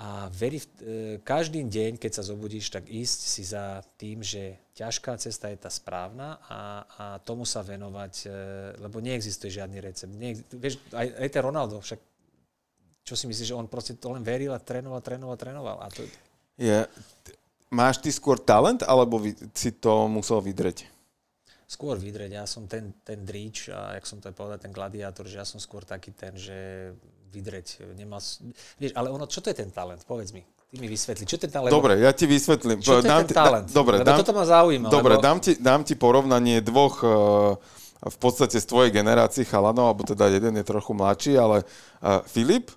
A 0.00 0.32
veri, 0.32 0.56
e, 0.58 1.20
každý 1.20 1.62
deň, 1.68 2.00
keď 2.00 2.12
sa 2.16 2.24
zobudíš, 2.24 2.72
tak 2.72 2.88
ísť 2.88 3.18
si 3.28 3.42
za 3.44 3.84
tým, 4.00 4.24
že 4.24 4.56
ťažká 4.72 5.20
cesta 5.20 5.52
je 5.52 5.60
tá 5.60 5.68
správna 5.68 6.40
a, 6.48 6.60
a 6.96 7.04
tomu 7.20 7.44
sa 7.44 7.60
venovať, 7.60 8.14
e, 8.24 8.28
lebo 8.80 9.04
neexistuje 9.04 9.52
žiadny 9.52 9.78
recept. 9.84 10.10
Neexistuje, 10.16 10.58
vieš, 10.58 10.80
aj, 10.96 11.06
aj 11.06 11.28
ten 11.28 11.42
Ronaldo, 11.44 11.78
však 11.84 12.00
čo 13.04 13.14
si 13.14 13.28
myslíš, 13.28 13.52
že 13.52 13.58
on 13.58 13.68
proste 13.68 13.94
to 14.00 14.16
len 14.16 14.24
veril 14.24 14.56
a 14.56 14.62
trénoval, 14.62 15.04
trénoval, 15.04 15.36
trénoval. 15.36 15.76
A 15.84 15.86
to... 15.92 16.08
Je, 16.56 16.88
máš 17.68 18.00
ty 18.00 18.08
skôr 18.08 18.40
talent, 18.40 18.80
alebo 18.82 19.20
si 19.52 19.70
to 19.76 20.08
musel 20.08 20.40
vydreť? 20.40 20.88
skôr 21.72 21.96
vydreť. 21.96 22.36
Ja 22.36 22.44
som 22.44 22.68
ten, 22.68 22.92
ten 23.00 23.24
dríč, 23.24 23.72
a 23.72 23.96
jak 23.96 24.04
som 24.04 24.20
to 24.20 24.28
povedal, 24.36 24.60
ten 24.60 24.76
gladiátor, 24.76 25.24
že 25.24 25.40
ja 25.40 25.46
som 25.48 25.56
skôr 25.56 25.88
taký 25.88 26.12
ten, 26.12 26.36
že 26.36 26.92
vydreť. 27.32 27.96
Nemal, 27.96 28.20
vieš, 28.76 28.92
ale 28.92 29.08
ono, 29.08 29.24
čo 29.24 29.40
to 29.40 29.48
je 29.48 29.56
ten 29.56 29.72
talent? 29.72 30.04
Povedz 30.04 30.36
mi. 30.36 30.44
Ty 30.44 30.76
mi 30.80 30.88
vysvetli. 30.88 31.24
Čo 31.24 31.36
ten 31.40 31.48
talent? 31.48 31.72
Dobre, 31.72 31.96
ja 32.00 32.12
ti 32.12 32.28
vysvetlím. 32.28 32.84
Čo 32.84 33.00
to 33.00 33.08
dám 33.08 33.24
je 33.24 33.32
ten 33.32 33.36
talent? 33.36 33.66
Ti, 33.68 33.76
dobre, 33.76 33.94
lebo 34.00 34.08
dám, 34.08 34.18
toto 34.20 34.32
ma 34.36 34.44
zaujíma. 34.44 34.88
Dobre, 34.92 35.14
lebo... 35.16 35.24
dám, 35.24 35.38
ti, 35.40 35.52
dám 35.56 35.80
ti 35.84 35.94
porovnanie 35.96 36.60
dvoch 36.60 36.96
uh, 37.00 37.10
v 38.04 38.16
podstate 38.20 38.60
z 38.60 38.66
tvojej 38.68 38.92
generácii 38.92 39.44
chalanov, 39.48 39.92
alebo 39.92 40.04
teda 40.04 40.28
jeden 40.28 40.56
je 40.60 40.64
trochu 40.64 40.92
mladší, 40.92 41.32
ale 41.40 41.64
uh, 41.64 42.24
Filip 42.28 42.72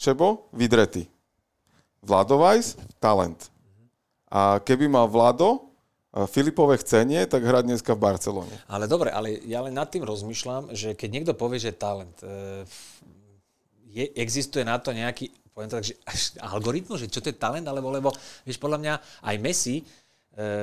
Šebo, 0.00 0.48
vydretý. 0.52 1.08
Vlado 2.04 2.40
Weiss, 2.40 2.78
talent. 3.02 3.50
A 4.28 4.60
keby 4.60 4.86
mal 4.86 5.08
Vlado, 5.08 5.68
Filipové 6.26 6.80
chcenie, 6.80 7.28
tak 7.28 7.44
hrať 7.44 7.68
dneska 7.68 7.92
v 7.92 8.00
Barcelone. 8.00 8.56
Ale 8.64 8.88
dobre, 8.88 9.12
ale 9.12 9.44
ja 9.44 9.60
len 9.60 9.76
nad 9.76 9.92
tým 9.92 10.02
rozmýšľam, 10.02 10.72
že 10.72 10.96
keď 10.96 11.08
niekto 11.12 11.32
povie, 11.36 11.60
že 11.60 11.76
talent, 11.76 12.16
e, 12.24 12.64
je, 13.92 14.04
existuje 14.16 14.64
na 14.64 14.76
to 14.78 14.92
nejaký, 14.92 15.32
poviem 15.52 15.70
tak, 15.72 15.84
že 15.84 15.94
algoritmus, 16.38 17.02
že 17.02 17.12
čo 17.12 17.24
to 17.24 17.32
je 17.32 17.40
talent, 17.40 17.66
alebo 17.66 17.90
lebo, 17.90 18.08
vieš, 18.44 18.60
podľa 18.60 18.78
mňa 18.78 18.94
aj 19.24 19.36
Messi 19.40 19.76
e, 19.80 19.84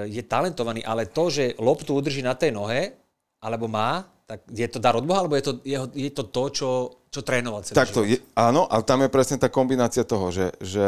je 0.09 0.21
talentovaný, 0.23 0.85
ale 0.85 1.09
to, 1.09 1.27
že 1.27 1.57
loptu 1.59 1.97
udrží 1.97 2.21
na 2.21 2.37
tej 2.37 2.53
nohe, 2.53 2.95
alebo 3.41 3.67
má, 3.67 4.05
tak 4.25 4.41
je 4.49 4.65
to 4.65 4.81
dar 4.81 4.97
od 4.97 5.05
Boha, 5.05 5.21
alebo 5.21 5.37
je 5.37 5.45
to, 5.45 5.53
je, 5.61 5.77
je 5.93 6.11
to 6.13 6.23
to, 6.33 6.43
čo, 6.49 6.69
čo 7.13 7.21
trénoval 7.21 7.61
celý 7.61 7.77
Takto, 7.77 8.01
život? 8.01 8.09
Je, 8.09 8.17
áno, 8.33 8.65
ale 8.65 8.81
tam 8.81 9.05
je 9.05 9.09
presne 9.13 9.37
tá 9.37 9.53
kombinácia 9.53 10.01
toho, 10.01 10.33
že, 10.33 10.49
že 10.57 10.85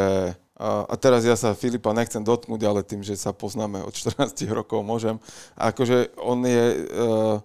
a 0.58 0.94
teraz 0.98 1.22
ja 1.22 1.38
sa 1.38 1.54
Filipa 1.54 1.94
nechcem 1.94 2.18
dotknúť, 2.18 2.60
ale 2.66 2.82
tým, 2.82 3.06
že 3.06 3.14
sa 3.14 3.30
poznáme 3.30 3.78
od 3.86 3.94
14 3.98 4.34
rokov, 4.50 4.82
môžem. 4.82 5.22
Akože 5.54 6.14
on 6.18 6.42
je... 6.42 6.66
Uh, 6.90 7.38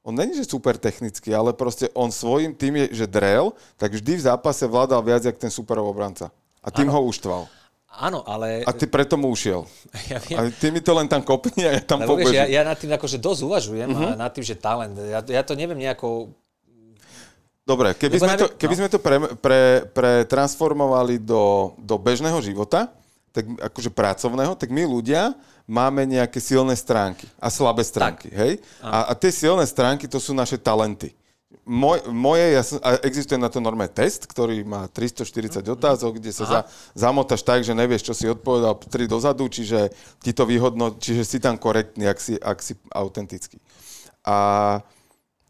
on 0.00 0.14
není, 0.16 0.32
že 0.32 0.48
super 0.48 0.80
technický, 0.80 1.34
ale 1.36 1.52
proste 1.52 1.92
on 1.92 2.08
svojim 2.08 2.56
tým 2.56 2.76
je, 2.84 3.04
že 3.04 3.06
drel, 3.06 3.52
tak 3.76 3.92
vždy 3.92 4.16
v 4.16 4.26
zápase 4.32 4.64
vládal 4.64 5.04
viac, 5.04 5.24
jak 5.24 5.36
ten 5.36 5.52
super 5.52 5.76
obranca. 5.80 6.32
A 6.64 6.68
tým 6.72 6.88
ano. 6.88 7.00
ho 7.00 7.08
uštval. 7.12 7.42
Áno, 7.90 8.22
ale... 8.22 8.62
A 8.64 8.72
ty 8.72 8.86
preto 8.86 9.18
mu 9.20 9.28
ušiel. 9.28 9.66
Ja 10.10 10.18
viem. 10.22 10.38
A 10.38 10.48
ty 10.48 10.72
mi 10.72 10.80
to 10.80 10.96
len 10.96 11.10
tam 11.10 11.20
kopni 11.20 11.68
a 11.68 11.76
ja 11.76 11.82
tam 11.84 12.00
pobežím. 12.06 12.38
Ja, 12.38 12.46
ja 12.48 12.62
nad 12.64 12.78
tým 12.78 12.90
akože 12.94 13.20
dosť 13.20 13.40
uvažujem 13.44 13.90
uh-huh. 13.92 14.10
a 14.14 14.18
nad 14.18 14.30
tým, 14.32 14.46
že 14.46 14.56
talent. 14.56 14.96
Ja, 14.96 15.20
ja 15.20 15.42
to 15.44 15.52
neviem 15.58 15.78
nejako 15.78 16.32
Dobre, 17.60 17.94
keby 17.94 18.16
sme 18.18 18.34
to, 18.34 18.46
keby 18.58 18.74
no. 18.74 18.78
sme 18.82 18.88
to 18.90 18.98
pre, 18.98 19.16
pre, 19.38 19.62
pretransformovali 19.94 21.22
do, 21.22 21.76
do 21.78 22.02
bežného 22.02 22.42
života, 22.42 22.90
tak 23.30 23.46
akože 23.46 23.90
pracovného, 23.94 24.58
tak 24.58 24.74
my 24.74 24.82
ľudia 24.86 25.34
máme 25.70 26.02
nejaké 26.02 26.42
silné 26.42 26.74
stránky 26.74 27.30
a 27.38 27.46
slabé 27.46 27.86
stránky, 27.86 28.26
tak. 28.26 28.38
hej? 28.38 28.52
A, 28.82 29.10
a 29.10 29.12
tie 29.14 29.30
silné 29.30 29.62
stránky 29.70 30.10
to 30.10 30.18
sú 30.18 30.34
naše 30.34 30.58
talenty. 30.58 31.14
Moj, 31.62 32.02
moje, 32.10 32.46
ja 32.50 32.62
som, 32.66 32.82
existuje 33.06 33.38
na 33.38 33.46
to 33.46 33.62
normálne 33.62 33.90
test, 33.94 34.26
ktorý 34.26 34.66
má 34.66 34.90
340 34.90 35.62
mm. 35.62 35.78
otázok, 35.78 36.18
kde 36.18 36.34
sa 36.34 36.44
za, 36.46 36.60
zamotaš 36.98 37.46
tak, 37.46 37.62
že 37.62 37.70
nevieš, 37.70 38.10
čo 38.10 38.14
si 38.14 38.26
odpovedal 38.26 38.74
tri 38.90 39.06
dozadu, 39.06 39.46
čiže 39.46 39.94
ti 40.18 40.34
to 40.34 40.42
vyhodno, 40.42 40.98
čiže 40.98 41.22
si 41.22 41.38
tam 41.38 41.54
korektný, 41.54 42.10
ak 42.10 42.18
si, 42.18 42.34
ak 42.34 42.58
si 42.58 42.74
autentický. 42.90 43.62
A 44.26 44.78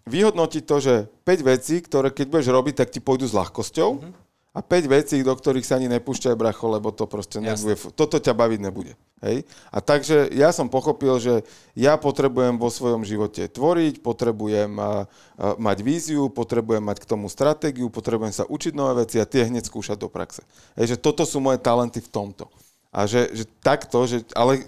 vyhodnotiť 0.04 0.62
to, 0.68 0.76
že 0.80 0.94
5 1.24 1.50
vecí, 1.56 1.80
ktoré 1.80 2.12
keď 2.12 2.26
budeš 2.28 2.48
robiť, 2.52 2.74
tak 2.84 2.92
ti 2.92 3.00
pôjdu 3.00 3.24
s 3.24 3.36
ľahkosťou 3.36 3.90
mm-hmm. 3.96 4.29
A 4.50 4.66
5 4.66 4.90
vecí, 4.90 5.22
do 5.22 5.30
ktorých 5.30 5.62
sa 5.62 5.78
ani 5.78 5.86
nepúšťaj 5.86 6.34
bracho, 6.34 6.66
lebo 6.66 6.90
to 6.90 7.06
proste 7.06 7.38
nebude, 7.38 7.78
toto 7.94 8.18
ťa 8.18 8.34
baviť 8.34 8.58
nebude. 8.58 8.98
Hej? 9.22 9.46
A 9.70 9.78
takže 9.78 10.26
ja 10.34 10.50
som 10.50 10.66
pochopil, 10.66 11.22
že 11.22 11.46
ja 11.78 11.94
potrebujem 11.94 12.58
vo 12.58 12.66
svojom 12.66 13.06
živote 13.06 13.46
tvoriť, 13.46 14.02
potrebujem 14.02 14.74
a, 14.74 14.82
a, 14.82 15.54
mať 15.54 15.78
víziu, 15.86 16.26
potrebujem 16.26 16.82
mať 16.82 16.98
k 16.98 17.08
tomu 17.14 17.30
stratégiu, 17.30 17.86
potrebujem 17.94 18.34
sa 18.34 18.44
učiť 18.50 18.74
nové 18.74 19.06
veci 19.06 19.22
a 19.22 19.28
tie 19.28 19.46
hneď 19.46 19.70
skúšať 19.70 20.02
do 20.02 20.10
praxe. 20.10 20.42
Hej, 20.74 20.94
že 20.94 20.96
toto 20.98 21.22
sú 21.22 21.38
moje 21.38 21.62
talenty 21.62 22.02
v 22.02 22.10
tomto. 22.10 22.50
A 22.90 23.06
že, 23.06 23.30
že 23.30 23.46
takto, 23.62 24.02
že, 24.10 24.26
ale 24.34 24.66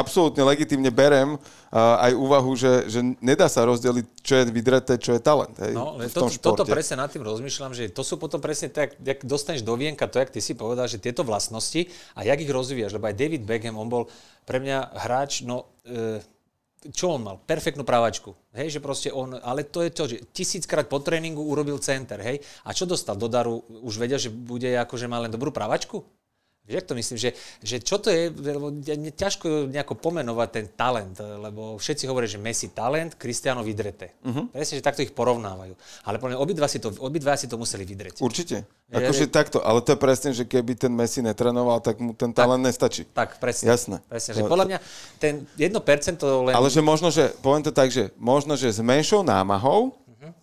absolútne 0.00 0.40
legitimne 0.40 0.88
berem 0.88 1.36
uh, 1.36 2.06
aj 2.08 2.12
úvahu, 2.16 2.56
že, 2.56 2.88
že 2.88 3.04
nedá 3.20 3.46
sa 3.52 3.68
rozdeliť, 3.68 4.06
čo 4.24 4.40
je 4.40 4.44
vydreté, 4.48 4.96
čo 4.96 5.12
je 5.12 5.20
talent. 5.20 5.52
Hej, 5.60 5.76
no, 5.76 6.00
v 6.00 6.08
tom 6.08 6.32
to, 6.32 6.56
toto 6.56 6.64
presne 6.64 7.04
nad 7.04 7.12
tým 7.12 7.20
rozmýšľam, 7.20 7.76
že 7.76 7.92
to 7.92 8.00
sú 8.00 8.16
potom 8.16 8.40
presne 8.40 8.72
tak, 8.72 8.96
jak 8.96 9.20
dostaneš 9.28 9.60
do 9.60 9.76
vienka, 9.76 10.08
to, 10.08 10.16
jak 10.16 10.32
ty 10.32 10.40
si 10.40 10.56
povedal, 10.56 10.88
že 10.88 10.96
tieto 10.96 11.20
vlastnosti 11.20 11.86
a 12.16 12.24
jak 12.24 12.40
ich 12.40 12.48
rozvíjaš, 12.48 12.96
lebo 12.96 13.12
aj 13.12 13.20
David 13.20 13.44
Beckham, 13.44 13.76
on 13.76 13.92
bol 13.92 14.04
pre 14.48 14.58
mňa 14.58 14.96
hráč, 15.04 15.44
no... 15.44 15.68
Uh, 15.84 16.18
čo 16.80 17.12
on 17.12 17.20
mal? 17.20 17.36
Perfektnú 17.36 17.84
právačku. 17.84 18.32
Hej, 18.56 18.72
že 18.72 18.80
proste 18.80 19.12
on, 19.12 19.36
ale 19.36 19.68
to 19.68 19.84
je 19.84 19.90
to, 19.92 20.08
že 20.08 20.16
tisíckrát 20.32 20.88
po 20.88 20.96
tréningu 21.04 21.44
urobil 21.44 21.76
center, 21.76 22.16
hej. 22.24 22.40
A 22.64 22.72
čo 22.72 22.88
dostal 22.88 23.20
do 23.20 23.28
daru? 23.28 23.60
Už 23.84 24.00
vedel, 24.00 24.16
že 24.16 24.32
bude 24.32 24.72
akože 24.80 25.04
mal 25.04 25.28
len 25.28 25.32
dobrú 25.32 25.52
právačku? 25.52 26.00
Jak 26.70 26.86
to 26.86 26.94
myslím, 26.94 27.18
že, 27.18 27.34
že 27.60 27.76
čo 27.82 27.98
to 27.98 28.14
je, 28.14 28.30
lebo 28.30 28.70
ťažko 29.14 29.66
nejako 29.66 29.98
pomenovať 29.98 30.48
ten 30.54 30.66
talent, 30.70 31.18
lebo 31.18 31.74
všetci 31.76 32.06
hovoria, 32.06 32.30
že 32.30 32.38
Messi 32.38 32.70
talent, 32.70 33.18
Cristiano 33.18 33.66
vydrete. 33.66 34.14
Uh-huh. 34.22 34.46
Presne, 34.54 34.78
že 34.78 34.86
takto 34.86 35.02
ich 35.02 35.10
porovnávajú. 35.10 35.74
Ale 36.06 36.16
podľa 36.22 36.38
obidva 36.38 36.70
si 36.70 36.78
to, 36.78 36.94
obidva 37.02 37.34
si 37.34 37.50
to 37.50 37.58
museli 37.58 37.82
vydreť. 37.82 38.22
Určite. 38.22 38.64
Akože 38.90 39.26
ja, 39.26 39.30
takto, 39.30 39.62
ale 39.62 39.82
to 39.86 39.94
je 39.94 39.98
presne, 40.02 40.30
že 40.34 40.42
keby 40.42 40.74
ten 40.74 40.90
Messi 40.90 41.22
netrenoval, 41.22 41.78
tak 41.78 42.02
mu 42.02 42.10
ten 42.10 42.34
talent 42.34 42.62
tak, 42.62 42.68
nestačí. 42.74 43.02
Tak, 43.06 43.38
presne. 43.38 43.70
Jasné. 43.70 43.96
Presne, 44.10 44.30
že 44.34 44.42
podľa 44.46 44.66
mňa 44.66 44.78
ten 45.22 45.46
1% 45.54 45.70
len... 46.50 46.54
Ale 46.58 46.68
že 46.70 46.82
možno, 46.82 47.14
že, 47.14 47.30
poviem 47.38 47.62
to 47.62 47.70
tak, 47.70 47.94
že 47.94 48.10
možno, 48.18 48.58
že 48.58 48.66
s 48.66 48.82
menšou 48.82 49.22
námahou 49.22 49.94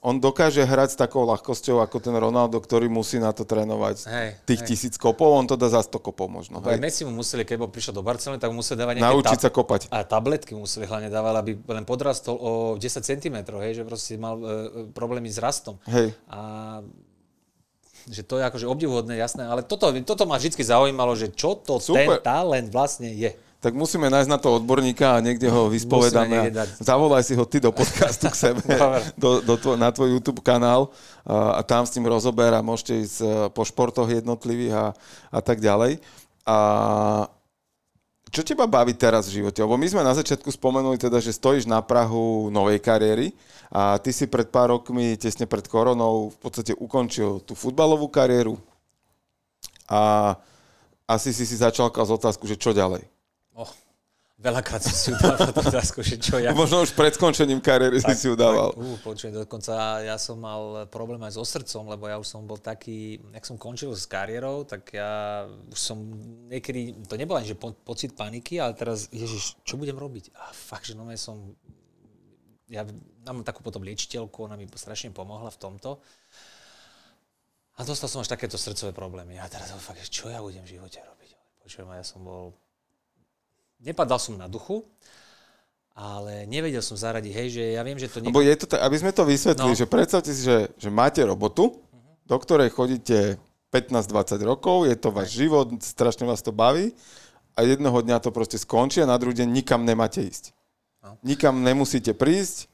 on 0.02 0.18
dokáže 0.18 0.66
hrať 0.66 0.90
s 0.94 0.98
takou 0.98 1.22
ľahkosťou 1.30 1.86
ako 1.86 2.02
ten 2.02 2.16
Ronaldo, 2.18 2.58
ktorý 2.58 2.90
musí 2.90 3.22
na 3.22 3.30
to 3.30 3.46
trénovať 3.46 4.10
hej, 4.10 4.30
tých 4.50 4.62
hej. 4.66 4.68
tisíc 4.74 4.96
kopov, 4.98 5.38
on 5.38 5.46
to 5.46 5.54
dá 5.54 5.70
za 5.70 5.86
100 5.86 6.02
kopov 6.02 6.26
možno. 6.34 6.58
Hej. 6.66 6.78
Aj 6.78 6.82
Messi 6.82 7.06
mu 7.06 7.14
museli, 7.14 7.46
keď 7.46 7.58
bol 7.62 7.70
prišiel 7.70 7.94
do 7.94 8.02
Barcelony, 8.02 8.42
tak 8.42 8.50
mu 8.50 8.66
museli 8.66 8.78
dávať 8.82 8.94
nejaké 8.98 9.10
Naučiť 9.14 9.38
tab- 9.38 9.46
sa 9.46 9.50
kopať. 9.54 9.82
A 9.94 9.98
tabletky 10.02 10.58
museli 10.58 10.90
hlavne 10.90 11.14
dávať, 11.14 11.34
aby 11.38 11.52
len 11.62 11.86
podrastol 11.86 12.36
o 12.42 12.52
10 12.76 12.82
cm, 12.82 13.38
hej, 13.62 13.72
že 13.78 13.84
proste 13.86 14.18
mal 14.18 14.36
e, 14.42 14.90
problémy 14.98 15.30
s 15.30 15.38
rastom. 15.38 15.78
Hej. 15.86 16.18
A 16.26 16.82
že 18.08 18.24
to 18.24 18.40
je 18.40 18.44
akože 18.48 18.66
obdivuhodné, 18.66 19.20
jasné, 19.20 19.44
ale 19.44 19.68
toto, 19.68 19.92
toto 19.92 20.24
ma 20.24 20.40
vždy 20.40 20.64
zaujímalo, 20.64 21.12
že 21.20 21.28
čo 21.36 21.60
to 21.60 21.78
Super. 21.78 22.24
ten 22.24 22.24
talent 22.24 22.72
vlastne 22.72 23.12
je. 23.12 23.36
Tak 23.58 23.74
musíme 23.74 24.06
nájsť 24.06 24.30
na 24.30 24.38
to 24.38 24.54
odborníka 24.62 25.18
a 25.18 25.24
niekde 25.24 25.50
ho 25.50 25.66
vyspovedáme. 25.66 26.54
Zavolaj 26.78 27.26
si 27.26 27.34
ho 27.34 27.42
ty 27.42 27.58
do 27.58 27.74
podcastu 27.74 28.30
k 28.30 28.38
sebe, 28.50 28.62
do, 29.18 29.42
do 29.42 29.58
tvoj, 29.58 29.76
na 29.82 29.90
tvoj 29.90 30.14
YouTube 30.14 30.46
kanál 30.46 30.94
a, 31.26 31.58
a 31.58 31.62
tam 31.66 31.82
s 31.82 31.94
tým 31.94 32.06
rozober 32.06 32.54
a 32.54 32.62
môžete 32.62 32.94
ísť 33.02 33.18
e, 33.18 33.28
po 33.50 33.66
športoch 33.66 34.06
jednotlivých 34.14 34.74
a, 34.78 34.86
a 35.34 35.40
tak 35.42 35.58
ďalej. 35.58 35.98
A 36.46 36.58
čo 38.30 38.46
teba 38.46 38.70
baví 38.70 38.94
teraz 38.94 39.26
v 39.26 39.42
živote? 39.42 39.58
Lebo 39.58 39.74
my 39.74 39.88
sme 39.90 40.06
na 40.06 40.14
začiatku 40.14 40.54
spomenuli 40.54 41.02
teda, 41.02 41.18
že 41.18 41.34
stojíš 41.34 41.66
na 41.66 41.82
Prahu 41.82 42.54
novej 42.54 42.78
kariéry 42.78 43.34
a 43.74 43.98
ty 43.98 44.14
si 44.14 44.30
pred 44.30 44.54
pár 44.54 44.70
rokmi, 44.70 45.18
tesne 45.18 45.50
pred 45.50 45.66
koronou, 45.66 46.30
v 46.30 46.38
podstate 46.38 46.78
ukončil 46.78 47.42
tú 47.42 47.58
futbalovú 47.58 48.06
kariéru 48.06 48.62
a 49.90 50.36
asi 51.08 51.32
si 51.32 51.48
si 51.48 51.56
začal 51.58 51.90
klásť 51.90 52.14
otázku, 52.20 52.44
že 52.46 52.60
čo 52.60 52.76
ďalej? 52.76 53.17
Oh, 53.58 53.74
veľakrát 54.38 54.86
som 54.86 54.94
si 54.94 55.10
udával 55.10 55.50
tú 55.50 55.66
otázku, 55.66 56.06
že 56.06 56.22
čo 56.22 56.38
ja... 56.38 56.54
Možno 56.54 56.86
už 56.86 56.94
pred 56.94 57.10
skončením 57.18 57.58
kariéry 57.58 57.98
si 57.98 58.14
si 58.14 58.30
udával. 58.30 58.70
Tak, 58.70 58.86
uh, 58.86 58.98
počujem, 59.02 59.34
dokonca 59.34 60.06
ja 60.06 60.14
som 60.22 60.38
mal 60.38 60.86
problém 60.94 61.18
aj 61.26 61.42
so 61.42 61.42
srdcom, 61.42 61.90
lebo 61.90 62.06
ja 62.06 62.22
už 62.22 62.28
som 62.30 62.46
bol 62.46 62.62
taký, 62.62 63.18
jak 63.34 63.46
som 63.50 63.58
končil 63.58 63.90
s 63.98 64.06
kariérou, 64.06 64.62
tak 64.62 64.94
ja 64.94 65.44
už 65.74 65.80
som 65.82 65.98
niekedy, 66.54 66.94
to 67.10 67.18
nebol 67.18 67.34
ani 67.34 67.50
že 67.50 67.58
po, 67.58 67.74
pocit 67.74 68.14
paniky, 68.14 68.62
ale 68.62 68.78
teraz, 68.78 69.10
ježiš, 69.10 69.58
čo 69.66 69.74
budem 69.74 69.98
robiť? 69.98 70.38
A 70.38 70.54
fakt, 70.54 70.86
že 70.86 70.94
no 70.94 71.10
som, 71.18 71.58
ja 72.70 72.86
mám 73.26 73.42
takú 73.42 73.66
potom 73.66 73.82
liečiteľku, 73.82 74.46
ona 74.46 74.54
mi 74.54 74.70
strašne 74.70 75.10
pomohla 75.10 75.50
v 75.50 75.58
tomto. 75.58 75.98
A 77.78 77.86
dostal 77.86 78.06
som 78.06 78.22
až 78.22 78.30
takéto 78.30 78.58
srdcové 78.58 78.94
problémy. 78.94 79.42
A 79.42 79.50
teraz 79.50 79.74
fakt, 79.82 80.02
čo 80.14 80.30
ja 80.30 80.42
budem 80.46 80.62
v 80.62 80.78
živote 80.78 81.02
robiť? 81.02 81.30
Počujem, 81.66 81.90
ja 81.94 82.06
som 82.06 82.22
bol 82.22 82.54
nepadal 83.82 84.18
som 84.18 84.38
na 84.38 84.50
duchu, 84.50 84.86
ale 85.98 86.46
nevedel 86.46 86.86
som 86.86 86.94
zaradiť, 86.94 87.34
hej, 87.34 87.48
že 87.58 87.64
ja 87.74 87.82
viem, 87.82 87.98
že 87.98 88.06
to... 88.06 88.22
Lebo 88.22 88.46
je 88.46 88.54
to 88.54 88.70
tak, 88.70 88.86
aby 88.86 88.96
sme 89.02 89.10
to 89.10 89.26
vysvetlili, 89.26 89.74
no. 89.74 89.80
že 89.82 89.90
predstavte 89.90 90.30
si, 90.30 90.46
že, 90.46 90.70
že 90.78 90.90
máte 90.94 91.26
robotu, 91.26 91.74
uh-huh. 91.74 92.14
do 92.30 92.38
ktorej 92.38 92.70
chodíte 92.70 93.42
15-20 93.74 94.38
rokov, 94.46 94.86
je 94.86 94.96
to 94.96 95.10
váš 95.10 95.34
život, 95.34 95.74
strašne 95.82 96.30
vás 96.30 96.46
to 96.46 96.54
baví 96.54 96.94
a 97.58 97.66
jedného 97.66 97.98
dňa 97.98 98.22
to 98.22 98.30
proste 98.30 98.62
skončí 98.62 99.02
a 99.02 99.10
na 99.10 99.18
druhý 99.18 99.42
deň 99.42 99.50
nikam 99.50 99.82
nemáte 99.82 100.22
ísť. 100.22 100.54
No. 101.02 101.18
Nikam 101.26 101.66
nemusíte 101.66 102.14
prísť, 102.14 102.70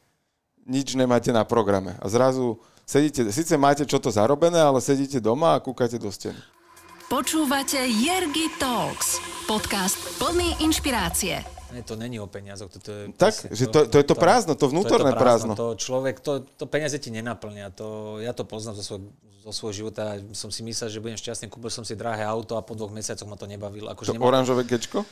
nič 0.67 0.95
nemáte 0.99 1.31
na 1.31 1.47
programe. 1.47 1.95
A 2.03 2.11
zrazu 2.11 2.59
sedíte, 2.83 3.23
síce 3.31 3.55
máte 3.55 3.87
čo 3.87 4.03
to 4.03 4.11
zarobené, 4.11 4.59
ale 4.59 4.83
sedíte 4.83 5.23
doma 5.23 5.55
a 5.55 5.63
kúkate 5.63 5.95
do 5.95 6.11
steny. 6.11 6.39
Počúvate 7.13 7.77
Jergy 7.77 8.57
Talks, 8.57 9.21
podcast 9.45 10.17
plný 10.17 10.57
inšpirácie. 10.65 11.45
Nie, 11.69 11.85
to 11.85 11.93
není 11.93 12.17
o 12.17 12.25
peniazoch. 12.25 12.73
To, 12.73 12.81
to 12.81 12.89
je, 12.89 13.01
tak, 13.13 13.37
presne, 13.37 13.53
že 13.53 13.65
to, 13.69 13.85
to, 13.85 13.93
to 13.93 13.95
je 14.01 14.05
to 14.09 14.15
prázdno, 14.17 14.57
to 14.57 14.65
vnútorné 14.73 15.13
to 15.13 15.17
to 15.17 15.21
prázdno. 15.21 15.53
prázdno. 15.53 15.77
To 15.77 15.77
človek, 15.77 16.15
to, 16.25 16.41
to 16.41 16.65
peniaze 16.65 16.97
ti 16.97 17.13
nenaplňa. 17.13 17.69
To, 17.77 18.17
ja 18.17 18.33
to 18.33 18.49
poznám 18.49 18.81
zo, 18.81 18.83
svoj, 18.89 19.13
zo 19.45 19.51
svojho 19.53 19.85
života. 19.85 20.17
Som 20.33 20.49
si 20.49 20.65
myslel, 20.65 20.89
že 20.89 20.97
budem 21.05 21.21
šťastný, 21.21 21.53
kúpil 21.53 21.69
som 21.69 21.85
si 21.85 21.93
drahé 21.93 22.25
auto 22.25 22.57
a 22.57 22.65
po 22.65 22.73
dvoch 22.73 22.89
mesiacoch 22.89 23.29
ma 23.29 23.37
to 23.37 23.45
nebavilo. 23.45 23.93
Akože 23.93 24.09
to 24.09 24.17
nemá... 24.17 24.33
oranžové 24.33 24.65
kečko? 24.65 25.05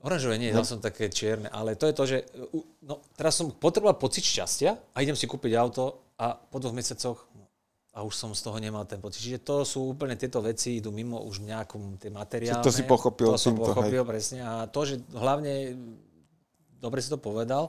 Oranžové 0.00 0.40
nie, 0.40 0.56
dal 0.56 0.64
som 0.64 0.80
také 0.80 1.12
čierne, 1.12 1.52
ale 1.52 1.76
to 1.76 1.84
je 1.84 1.92
to, 1.92 2.04
že 2.08 2.16
no, 2.80 3.04
teraz 3.12 3.36
som 3.36 3.52
potreboval 3.52 4.00
pocit 4.00 4.24
šťastia 4.24 4.96
a 4.96 4.96
idem 5.04 5.20
si 5.20 5.28
kúpiť 5.28 5.52
auto 5.60 6.16
a 6.16 6.32
po 6.32 6.56
dvoch 6.56 6.72
mesiacoch 6.72 7.28
a 7.92 8.00
už 8.00 8.14
som 8.16 8.32
z 8.32 8.40
toho 8.40 8.56
nemal 8.56 8.88
ten 8.88 8.96
pocit. 8.96 9.20
Čiže 9.20 9.44
to 9.44 9.68
sú 9.68 9.92
úplne 9.92 10.16
tieto 10.16 10.40
veci, 10.40 10.80
idú 10.80 10.88
mimo 10.88 11.20
už 11.28 11.44
nejakom 11.44 12.00
tie 12.00 12.08
materiálne. 12.08 12.64
To 12.64 12.72
si 12.72 12.88
pochopil. 12.88 13.28
To 13.28 13.36
som 13.36 13.52
pochopil, 13.52 14.00
hej. 14.00 14.08
presne. 14.08 14.38
A 14.40 14.64
to, 14.64 14.88
že 14.88 14.96
hlavne, 15.12 15.76
dobre 16.80 17.04
si 17.04 17.12
to 17.12 17.20
povedal, 17.20 17.68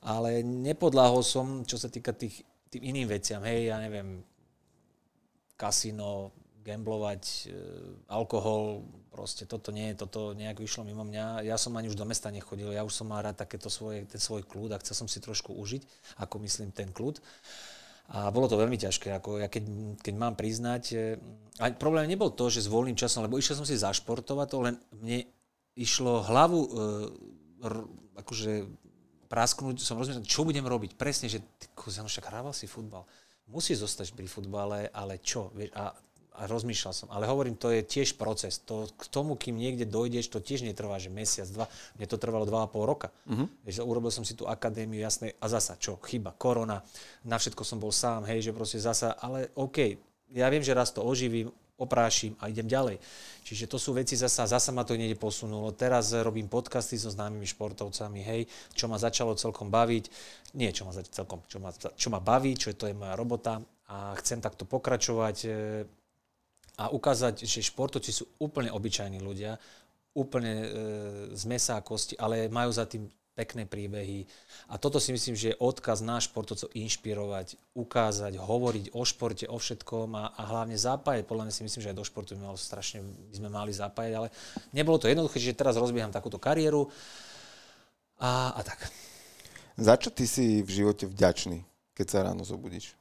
ale 0.00 0.40
nepodláhol 0.40 1.20
som, 1.20 1.60
čo 1.68 1.76
sa 1.76 1.92
týka 1.92 2.16
tých, 2.16 2.40
tým 2.72 2.88
iným 2.88 3.12
veciam. 3.12 3.44
Hej, 3.44 3.68
ja 3.68 3.76
neviem, 3.84 4.24
kasino, 5.60 6.32
gamblovať, 6.64 7.22
e, 7.44 7.60
alkohol, 8.08 8.88
proste 9.12 9.44
toto 9.44 9.68
nie, 9.68 9.92
toto 9.92 10.32
nejak 10.32 10.56
vyšlo 10.56 10.88
mimo 10.88 11.04
mňa. 11.04 11.44
Ja 11.44 11.60
som 11.60 11.76
ani 11.76 11.92
už 11.92 12.00
do 12.00 12.08
mesta 12.08 12.32
nechodil, 12.32 12.72
ja 12.72 12.80
už 12.80 12.96
som 12.96 13.12
mal 13.12 13.20
rád 13.20 13.36
takéto 13.36 13.68
svoje, 13.68 14.08
ten 14.08 14.16
svoj 14.16 14.48
kľud 14.48 14.72
a 14.72 14.80
chcel 14.80 15.04
som 15.04 15.08
si 15.08 15.20
trošku 15.20 15.52
užiť, 15.52 15.84
ako 16.24 16.40
myslím 16.40 16.72
ten 16.72 16.88
kľud. 16.88 17.20
A 18.12 18.28
bolo 18.28 18.50
to 18.50 18.60
veľmi 18.60 18.76
ťažké. 18.76 19.16
Ako 19.16 19.40
ja 19.40 19.48
keď, 19.48 19.64
keď 20.04 20.14
mám 20.16 20.36
priznať, 20.36 20.82
e, 20.92 20.96
a 21.56 21.72
problém 21.72 22.04
nebol 22.04 22.28
to, 22.28 22.52
že 22.52 22.66
s 22.66 22.72
voľným 22.72 22.98
časom, 22.98 23.24
lebo 23.24 23.40
išiel 23.40 23.56
som 23.56 23.66
si 23.66 23.80
zašportovať, 23.80 24.46
to 24.50 24.58
len 24.60 24.76
mne 25.00 25.24
išlo 25.72 26.20
hlavu 26.20 26.60
e, 26.60 26.68
r, 27.64 27.74
akože 28.20 28.68
prasknúť, 29.32 29.80
som 29.80 29.96
rozmýšľal, 29.96 30.28
čo 30.28 30.44
budem 30.44 30.68
robiť. 30.68 31.00
Presne, 31.00 31.32
že 31.32 31.40
ty, 31.58 31.66
však 31.74 32.28
hrával 32.28 32.52
si 32.52 32.68
futbal. 32.68 33.08
Musí 33.48 33.72
zostať 33.76 34.12
pri 34.12 34.28
futbale, 34.28 34.88
ale 34.92 35.20
čo? 35.20 35.52
Vieš, 35.56 35.72
a 35.76 35.92
a 36.34 36.50
rozmýšľal 36.50 36.94
som. 36.94 37.08
Ale 37.14 37.30
hovorím, 37.30 37.54
to 37.54 37.70
je 37.70 37.86
tiež 37.86 38.18
proces. 38.18 38.58
To, 38.66 38.90
k 38.90 39.04
tomu, 39.06 39.38
kým 39.38 39.54
niekde 39.54 39.86
dojdeš, 39.86 40.34
to 40.34 40.42
tiež 40.42 40.66
netrvá, 40.66 40.98
že 40.98 41.06
mesiac, 41.06 41.46
dva. 41.54 41.66
Mne 41.94 42.06
to 42.10 42.18
trvalo 42.18 42.42
dva 42.42 42.66
a 42.66 42.70
pol 42.70 42.90
roka. 42.90 43.14
Uh-huh. 43.30 43.46
Vieš, 43.62 43.86
urobil 43.86 44.10
som 44.10 44.26
si 44.26 44.34
tú 44.34 44.50
akadémiu, 44.50 44.98
jasné, 44.98 45.38
a 45.38 45.46
zasa, 45.46 45.78
čo, 45.78 46.02
chyba, 46.02 46.34
korona, 46.34 46.82
na 47.22 47.38
všetko 47.38 47.62
som 47.62 47.78
bol 47.78 47.94
sám, 47.94 48.26
hej, 48.26 48.50
že 48.50 48.50
proste 48.50 48.82
zasa, 48.82 49.14
ale 49.14 49.54
OK, 49.54 49.94
ja 50.34 50.50
viem, 50.50 50.66
že 50.66 50.74
raz 50.74 50.90
to 50.90 51.06
oživím, 51.06 51.54
oprášim 51.74 52.38
a 52.38 52.46
idem 52.46 52.70
ďalej. 52.70 53.02
Čiže 53.42 53.66
to 53.66 53.82
sú 53.82 53.98
veci 53.98 54.14
zasa, 54.14 54.46
zasa 54.46 54.70
ma 54.70 54.86
to 54.86 54.94
niekde 54.94 55.18
posunulo. 55.18 55.74
Teraz 55.74 56.14
robím 56.14 56.46
podcasty 56.46 56.94
so 56.94 57.10
známymi 57.10 57.46
športovcami, 57.50 58.20
hej, 58.22 58.40
čo 58.78 58.86
ma 58.86 58.94
začalo 58.94 59.34
celkom 59.34 59.74
baviť. 59.74 60.04
Nie, 60.54 60.70
čo 60.70 60.86
ma 60.86 60.94
celkom, 60.94 61.42
čo 61.50 61.58
ma, 61.58 61.74
čo 61.74 62.08
ma 62.14 62.22
baví, 62.22 62.54
čo 62.54 62.70
je 62.70 62.78
to 62.78 62.86
je 62.86 62.94
moja 62.94 63.18
robota 63.18 63.58
a 63.90 64.14
chcem 64.22 64.40
takto 64.40 64.64
pokračovať 64.64 65.36
a 66.74 66.90
ukázať, 66.90 67.46
že 67.46 67.62
športovci 67.62 68.10
sú 68.10 68.24
úplne 68.42 68.70
obyčajní 68.74 69.22
ľudia, 69.22 69.58
úplne 70.14 70.54
e, 70.54 70.68
z 71.34 71.42
mesa 71.46 71.78
a 71.78 71.84
kosti, 71.84 72.14
ale 72.18 72.50
majú 72.50 72.70
za 72.70 72.86
tým 72.86 73.06
pekné 73.34 73.66
príbehy. 73.66 74.22
A 74.70 74.78
toto 74.78 75.02
si 75.02 75.10
myslím, 75.10 75.34
že 75.34 75.52
je 75.52 75.58
odkaz 75.58 76.06
na 76.06 76.22
športovcov 76.22 76.70
inšpirovať, 76.70 77.58
ukázať, 77.74 78.38
hovoriť 78.38 78.94
o 78.94 79.02
športe, 79.02 79.50
o 79.50 79.58
všetkom 79.58 80.14
a, 80.14 80.30
a 80.38 80.42
hlavne 80.54 80.78
zapájať. 80.78 81.26
Podľa 81.26 81.50
mňa 81.50 81.54
si 81.54 81.66
myslím, 81.66 81.82
že 81.82 81.90
aj 81.90 81.98
do 81.98 82.06
športu 82.06 82.38
by, 82.38 82.46
malo 82.46 82.58
strašne, 82.58 83.02
by 83.02 83.34
sme 83.34 83.50
mali 83.50 83.74
zapájať, 83.74 84.12
ale 84.14 84.28
nebolo 84.70 85.02
to 85.02 85.10
jednoduché, 85.10 85.42
že 85.42 85.58
teraz 85.58 85.74
rozbieham 85.74 86.14
takúto 86.14 86.38
kariéru 86.38 86.86
a, 88.22 88.54
a 88.54 88.60
tak. 88.62 88.86
Za 89.74 89.98
čo 89.98 90.14
ty 90.14 90.30
si 90.30 90.62
v 90.62 90.70
živote 90.70 91.10
vďačný, 91.10 91.66
keď 91.98 92.06
sa 92.06 92.22
ráno 92.22 92.46
zobudíš? 92.46 92.94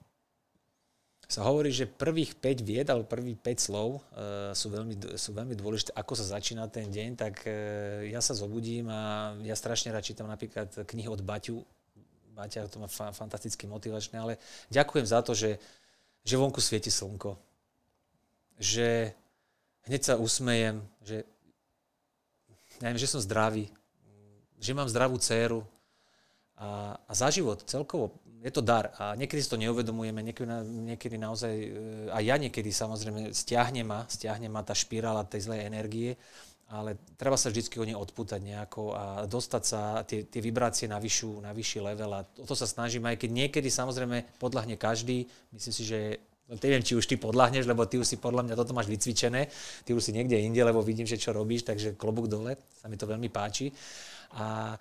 Sa 1.27 1.47
hovorí, 1.47 1.71
že 1.71 1.89
prvých 1.89 2.35
5 2.37 2.61
vied 2.67 2.87
alebo 2.91 3.07
prvých 3.07 3.39
5 3.39 3.65
slov 3.71 3.89
uh, 3.97 4.51
sú, 4.51 4.69
veľmi, 4.69 5.15
sú 5.15 5.31
veľmi 5.33 5.55
dôležité, 5.55 5.95
ako 5.95 6.13
sa 6.19 6.37
začína 6.37 6.67
ten 6.67 6.91
deň, 6.91 7.09
tak 7.15 7.47
uh, 7.47 8.03
ja 8.05 8.19
sa 8.19 8.35
zobudím 8.35 8.91
a 8.91 9.33
ja 9.41 9.55
strašne 9.55 9.89
rád 9.89 10.03
čítam 10.03 10.27
napríklad 10.27 10.69
knihy 10.85 11.07
od 11.07 11.23
Baťu. 11.23 11.63
Baťa 12.33 12.65
to 12.65 12.81
má 12.81 12.89
fa- 12.89 13.13
fantasticky 13.13 13.69
motivačné, 13.69 14.17
ale 14.17 14.33
ďakujem 14.73 15.05
za 15.05 15.21
to, 15.21 15.37
že, 15.37 15.61
že 16.25 16.35
vonku 16.35 16.57
svieti 16.59 16.89
slnko. 16.89 17.37
Že 18.57 19.13
hneď 19.85 20.01
sa 20.01 20.13
usmejem, 20.17 20.81
že, 21.05 21.23
neviem, 22.81 22.99
že 22.99 23.09
som 23.09 23.21
zdravý, 23.21 23.69
že 24.57 24.71
mám 24.73 24.89
zdravú 24.89 25.19
dceru 25.19 25.61
a, 26.57 26.95
a 26.95 27.11
za 27.11 27.27
život 27.29 27.61
celkovo 27.67 28.15
je 28.43 28.51
to 28.51 28.59
dar 28.59 28.91
a 28.99 29.15
niekedy 29.15 29.39
si 29.39 29.47
to 29.47 29.55
neuvedomujeme, 29.55 30.19
niekedy, 30.19 30.51
niekedy 30.67 31.15
naozaj, 31.15 31.53
e, 31.55 31.69
a 32.11 32.19
ja 32.19 32.35
niekedy 32.35 32.75
samozrejme 32.75 33.31
stiahne 33.31 33.87
ma, 33.87 34.03
stiahne 34.11 34.51
ma 34.51 34.59
tá 34.67 34.75
špirála 34.75 35.23
tej 35.23 35.47
zlej 35.47 35.63
energie, 35.63 36.19
ale 36.67 36.99
treba 37.15 37.39
sa 37.39 37.47
vždy 37.47 37.71
od 37.79 37.87
nej 37.87 37.95
odputať 37.95 38.39
nejako 38.43 38.83
a 38.91 39.03
dostať 39.29 39.63
sa 39.63 40.03
tie, 40.03 40.27
tie 40.27 40.41
vibrácie 40.43 40.91
na, 40.91 40.99
vyššiu, 40.99 41.39
na 41.39 41.55
vyšší 41.55 41.79
level 41.79 42.11
a 42.11 42.27
o 42.27 42.45
to 42.45 42.55
sa 42.57 42.67
snažím, 42.67 43.07
aj 43.07 43.23
keď 43.23 43.29
niekedy 43.31 43.69
samozrejme 43.71 44.41
podľahne 44.43 44.75
každý, 44.75 45.23
myslím 45.55 45.73
si, 45.73 45.83
že 45.87 45.99
neviem, 46.49 46.83
či 46.83 46.99
už 46.99 47.07
ty 47.07 47.15
podľahneš, 47.15 47.63
lebo 47.63 47.87
ty 47.87 47.95
už 47.95 48.07
si 48.07 48.17
podľa 48.19 48.43
mňa 48.43 48.59
toto 48.59 48.75
máš 48.75 48.91
vycvičené, 48.91 49.47
ty 49.87 49.95
už 49.95 50.03
si 50.03 50.11
niekde 50.11 50.35
inde, 50.35 50.59
lebo 50.59 50.83
vidím, 50.83 51.07
že 51.07 51.15
čo 51.15 51.31
robíš, 51.31 51.63
takže 51.63 51.95
klobúk 51.95 52.27
dole, 52.27 52.59
sa 52.75 52.91
mi 52.91 52.99
to 52.99 53.07
veľmi 53.07 53.31
páči. 53.31 53.71
A 54.35 54.75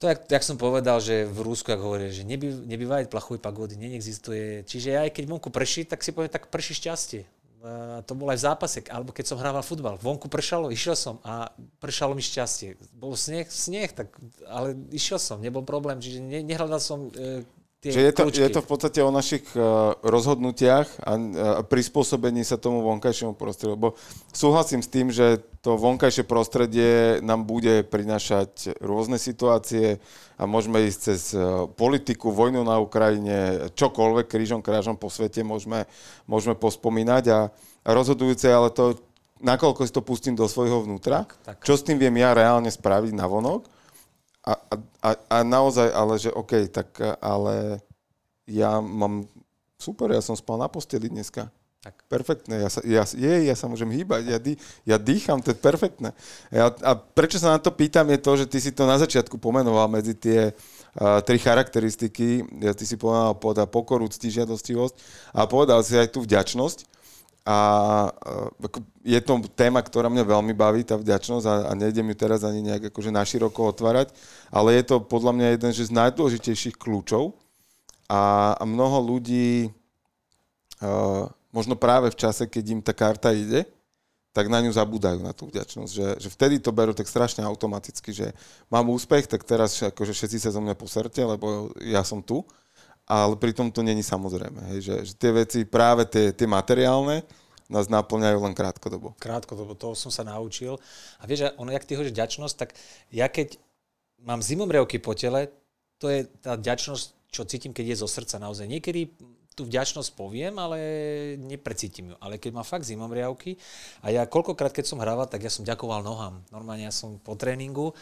to, 0.00 0.08
jak, 0.08 0.24
jak 0.32 0.44
som 0.44 0.56
povedal, 0.56 0.96
že 0.96 1.28
v 1.28 1.44
Rúsku, 1.44 1.68
ak 1.68 1.84
hovorí, 1.84 2.08
že 2.08 2.24
neby, 2.24 2.64
nebývajú 2.64 3.12
plachové 3.12 3.36
pagody, 3.36 3.76
neexistuje. 3.76 4.64
Čiže 4.64 4.96
aj 4.96 5.12
keď 5.12 5.24
vonku 5.28 5.52
prší, 5.52 5.84
tak 5.84 6.00
si 6.00 6.16
poviem, 6.16 6.32
tak 6.32 6.48
prší 6.48 6.72
šťastie. 6.72 7.28
A 7.60 8.00
to 8.08 8.16
bol 8.16 8.32
aj 8.32 8.40
v 8.40 8.46
zápase, 8.48 8.80
alebo 8.88 9.12
keď 9.12 9.28
som 9.28 9.36
hrával 9.36 9.60
futbal. 9.60 10.00
Vonku 10.00 10.32
pršalo, 10.32 10.72
išiel 10.72 10.96
som 10.96 11.20
a 11.20 11.52
pršalo 11.84 12.16
mi 12.16 12.24
šťastie. 12.24 12.80
Bol 12.96 13.12
sneh, 13.12 13.44
sneh, 13.44 13.92
tak, 13.92 14.08
ale 14.48 14.72
išiel 14.88 15.20
som, 15.20 15.36
nebol 15.36 15.60
problém. 15.60 16.00
Čiže 16.00 16.24
ne, 16.24 16.40
nehľadal 16.48 16.80
som 16.80 17.12
e, 17.12 17.44
tie 17.80 17.96
Čiže 17.96 18.00
je 18.04 18.12
to, 18.12 18.22
kľúčky. 18.28 18.42
je 18.44 18.50
to 18.52 18.60
v 18.60 18.68
podstate 18.68 19.00
o 19.00 19.08
našich 19.08 19.44
uh, 19.56 19.96
rozhodnutiach 20.04 21.00
a, 21.00 21.12
a 21.16 21.60
prispôsobení 21.64 22.44
sa 22.44 22.60
tomu 22.60 22.84
vonkajšiemu 22.84 23.32
prostrediu. 23.32 23.80
Lebo 23.80 23.96
súhlasím 24.36 24.84
s 24.84 24.92
tým, 24.92 25.08
že 25.08 25.40
to 25.64 25.80
vonkajšie 25.80 26.28
prostredie 26.28 27.24
nám 27.24 27.48
bude 27.48 27.84
prinášať 27.88 28.76
rôzne 28.84 29.16
situácie 29.16 29.96
a 30.36 30.44
môžeme 30.44 30.84
ísť 30.84 31.00
cez 31.00 31.32
uh, 31.32 31.64
politiku, 31.72 32.28
vojnu 32.36 32.60
na 32.68 32.76
Ukrajine, 32.76 33.72
čokoľvek 33.72 34.28
krížom 34.28 34.60
krážom 34.60 35.00
po 35.00 35.08
svete 35.08 35.40
môžeme, 35.40 35.88
môžeme 36.28 36.52
pospomínať 36.60 37.24
a, 37.32 37.40
a 37.80 37.90
rozhodujúce 37.96 38.44
ale 38.44 38.68
to, 38.76 39.00
nakoľko 39.40 39.88
si 39.88 39.92
to 39.96 40.04
pustím 40.04 40.36
do 40.36 40.44
svojho 40.44 40.84
vnútra, 40.84 41.24
Tak, 41.24 41.32
tak. 41.44 41.56
čo 41.64 41.80
s 41.80 41.84
tým 41.84 41.96
viem 41.96 42.12
ja 42.20 42.36
reálne 42.36 42.68
spraviť 42.68 43.16
na 43.16 43.24
vonok 43.24 43.79
a, 44.46 44.52
a, 45.04 45.10
a, 45.28 45.36
naozaj, 45.44 45.88
ale 45.92 46.14
že 46.16 46.32
OK, 46.32 46.68
tak 46.72 46.96
ale 47.20 47.84
ja 48.48 48.80
mám, 48.80 49.28
super, 49.76 50.10
ja 50.10 50.24
som 50.24 50.34
spal 50.36 50.56
na 50.56 50.66
posteli 50.66 51.12
dneska. 51.12 51.52
Tak. 51.80 51.96
Perfektné, 52.12 52.60
ja 52.60 52.68
sa, 52.68 52.80
ja, 52.84 53.08
je, 53.08 53.34
ja 53.48 53.56
sa 53.56 53.64
môžem 53.64 53.88
hýbať, 53.88 54.28
ja, 54.28 54.36
dý, 54.36 54.52
ja 54.84 55.00
dýcham, 55.00 55.40
to 55.40 55.56
je 55.56 55.56
perfektné. 55.56 56.12
Ja, 56.52 56.68
a 56.84 56.92
prečo 56.92 57.40
sa 57.40 57.56
na 57.56 57.60
to 57.60 57.72
pýtam 57.72 58.04
je 58.12 58.20
to, 58.20 58.32
že 58.36 58.46
ty 58.52 58.60
si 58.60 58.68
to 58.76 58.84
na 58.84 59.00
začiatku 59.00 59.40
pomenoval 59.40 59.88
medzi 59.88 60.12
tie 60.12 60.52
uh, 60.52 61.24
tri 61.24 61.40
charakteristiky, 61.40 62.44
ja, 62.60 62.76
ty 62.76 62.84
si 62.84 63.00
pomenoval 63.00 63.32
povedal 63.40 63.64
pokoru, 63.64 64.12
cti, 64.12 64.28
žiadostivosť 64.28 64.94
a 65.32 65.48
povedal 65.48 65.80
si 65.80 65.96
aj 65.96 66.12
tú 66.12 66.20
vďačnosť. 66.20 66.84
A 67.48 67.56
ako 68.60 68.84
je 69.00 69.20
to 69.24 69.40
téma, 69.56 69.80
ktorá 69.80 70.12
mňa 70.12 70.28
veľmi 70.28 70.52
baví, 70.52 70.84
tá 70.84 71.00
vďačnosť 71.00 71.46
a, 71.48 71.54
a 71.68 71.72
nejdem 71.72 72.12
ju 72.12 72.16
teraz 72.16 72.44
ani 72.44 72.60
nejak 72.60 72.92
akože 72.92 73.08
naširoko 73.08 73.72
otvárať, 73.72 74.12
ale 74.52 74.76
je 74.76 74.84
to 74.84 74.96
podľa 75.00 75.32
mňa 75.32 75.46
jeden 75.56 75.70
že 75.72 75.88
z 75.88 75.96
najdôležitejších 75.96 76.76
kľúčov 76.76 77.32
a, 78.12 78.54
a 78.60 78.62
mnoho 78.68 79.16
ľudí 79.16 79.72
uh, 80.84 81.32
možno 81.48 81.80
práve 81.80 82.12
v 82.12 82.18
čase, 82.20 82.44
keď 82.44 82.64
im 82.70 82.80
tá 82.84 82.92
karta 82.92 83.32
ide, 83.32 83.64
tak 84.30 84.46
na 84.46 84.62
ňu 84.62 84.70
zabúdajú, 84.70 85.18
na 85.26 85.34
tú 85.34 85.50
vďačnosť. 85.50 85.90
Že, 85.90 86.06
že 86.22 86.28
vtedy 86.30 86.62
to 86.62 86.70
berú 86.70 86.94
tak 86.94 87.10
strašne 87.10 87.42
automaticky, 87.42 88.14
že 88.14 88.30
mám 88.70 88.86
úspech, 88.86 89.26
tak 89.26 89.42
teraz 89.42 89.74
akože 89.82 90.14
všetci 90.14 90.38
sa 90.38 90.54
zo 90.54 90.62
mňa 90.62 90.78
poserte, 90.78 91.18
lebo 91.18 91.74
ja 91.82 92.06
som 92.06 92.22
tu. 92.22 92.46
Ale 93.10 93.34
pritom 93.34 93.74
to 93.74 93.82
není 93.82 94.06
samozrejme. 94.06 94.70
Hej, 94.70 94.78
že, 94.86 94.94
že 95.10 95.12
tie 95.18 95.34
veci, 95.34 95.66
práve 95.66 96.06
tie, 96.06 96.30
tie 96.30 96.46
materiálne, 96.46 97.26
nás 97.66 97.90
naplňajú 97.90 98.38
len 98.38 98.54
krátkodobo. 98.54 99.14
Krátko, 99.18 99.54
to, 99.54 99.74
toho 99.74 99.94
som 99.98 100.10
sa 100.10 100.22
naučil. 100.22 100.78
A 101.18 101.26
vieš, 101.26 101.50
ono, 101.58 101.74
jak 101.74 101.86
ty 101.86 101.98
hovoríš 101.98 102.14
vďačnosť, 102.14 102.54
tak 102.54 102.74
ja 103.10 103.26
keď 103.26 103.58
mám 104.22 104.42
zimomrievky 104.42 105.02
po 105.02 105.14
tele, 105.14 105.50
to 105.98 106.06
je 106.10 106.26
tá 106.38 106.54
vďačnosť, 106.54 107.34
čo 107.34 107.42
cítim, 107.46 107.70
keď 107.70 107.94
je 107.94 108.00
zo 108.02 108.08
srdca 108.10 108.42
naozaj. 108.42 108.66
Niekedy 108.66 109.14
tú 109.54 109.66
vďačnosť 109.66 110.14
poviem, 110.14 110.54
ale 110.58 110.78
neprecítim 111.38 112.14
ju. 112.14 112.16
Ale 112.18 112.38
keď 112.38 112.58
mám 112.58 112.66
fakt 112.66 112.86
zimomriavky 112.86 113.58
a 114.02 114.10
ja 114.10 114.22
koľkokrát, 114.26 114.74
keď 114.74 114.86
som 114.90 115.02
hrával, 115.02 115.26
tak 115.26 115.42
ja 115.46 115.52
som 115.52 115.66
ďakoval 115.66 116.02
nohám. 116.02 116.42
Normálne 116.54 116.86
ja 116.86 116.94
som 116.94 117.18
po 117.22 117.34
tréningu 117.34 117.94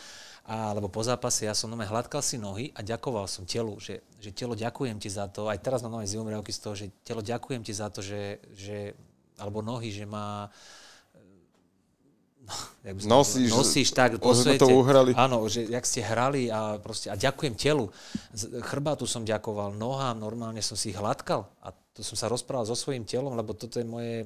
alebo 0.49 0.89
po 0.89 1.05
zápase, 1.05 1.45
ja 1.45 1.53
som 1.53 1.69
normálne 1.69 1.93
hladkal 1.93 2.25
si 2.25 2.41
nohy 2.41 2.73
a 2.73 2.81
ďakoval 2.81 3.29
som 3.29 3.45
telu, 3.45 3.77
že, 3.77 4.01
že 4.17 4.33
telo 4.33 4.57
ďakujem 4.57 4.97
ti 4.97 5.13
za 5.13 5.29
to. 5.29 5.45
Aj 5.45 5.61
teraz 5.61 5.85
mám 5.85 6.01
nové 6.01 6.09
zimomriavky 6.09 6.49
z 6.49 6.61
toho, 6.65 6.73
že 6.73 6.89
telo 7.05 7.21
ďakujem 7.21 7.61
ti 7.61 7.77
za 7.77 7.93
to, 7.93 8.01
že, 8.01 8.41
že 8.57 8.97
alebo 9.37 9.61
nohy, 9.61 9.93
že 9.93 10.09
má 10.09 10.49
jak 12.87 12.97
by 12.97 13.01
Nosíš- 13.05 13.53
nosíš 13.53 13.89
tak 13.93 14.17
po 14.17 14.33
svete. 14.33 14.65
to 14.65 14.73
uhrali. 14.73 15.13
Áno, 15.13 15.45
že 15.53 15.69
jak 15.69 15.85
ste 15.85 16.01
hrali 16.01 16.49
a 16.49 16.81
proste, 16.81 17.13
a 17.13 17.17
ďakujem 17.17 17.53
telu. 17.53 17.93
Chrbátu 18.65 19.05
som 19.05 19.29
ďakoval, 19.29 19.77
nohám, 19.77 20.17
normálne 20.17 20.65
som 20.65 20.81
si 20.81 20.91
ich 20.91 20.99
hladkal 20.99 21.45
a 21.61 21.77
to 21.93 22.01
som 22.01 22.17
sa 22.17 22.25
rozprával 22.25 22.65
so 22.65 22.73
svojím 22.73 23.05
telom, 23.05 23.37
lebo 23.37 23.53
toto 23.53 23.77
je 23.77 23.85
moje, 23.85 24.25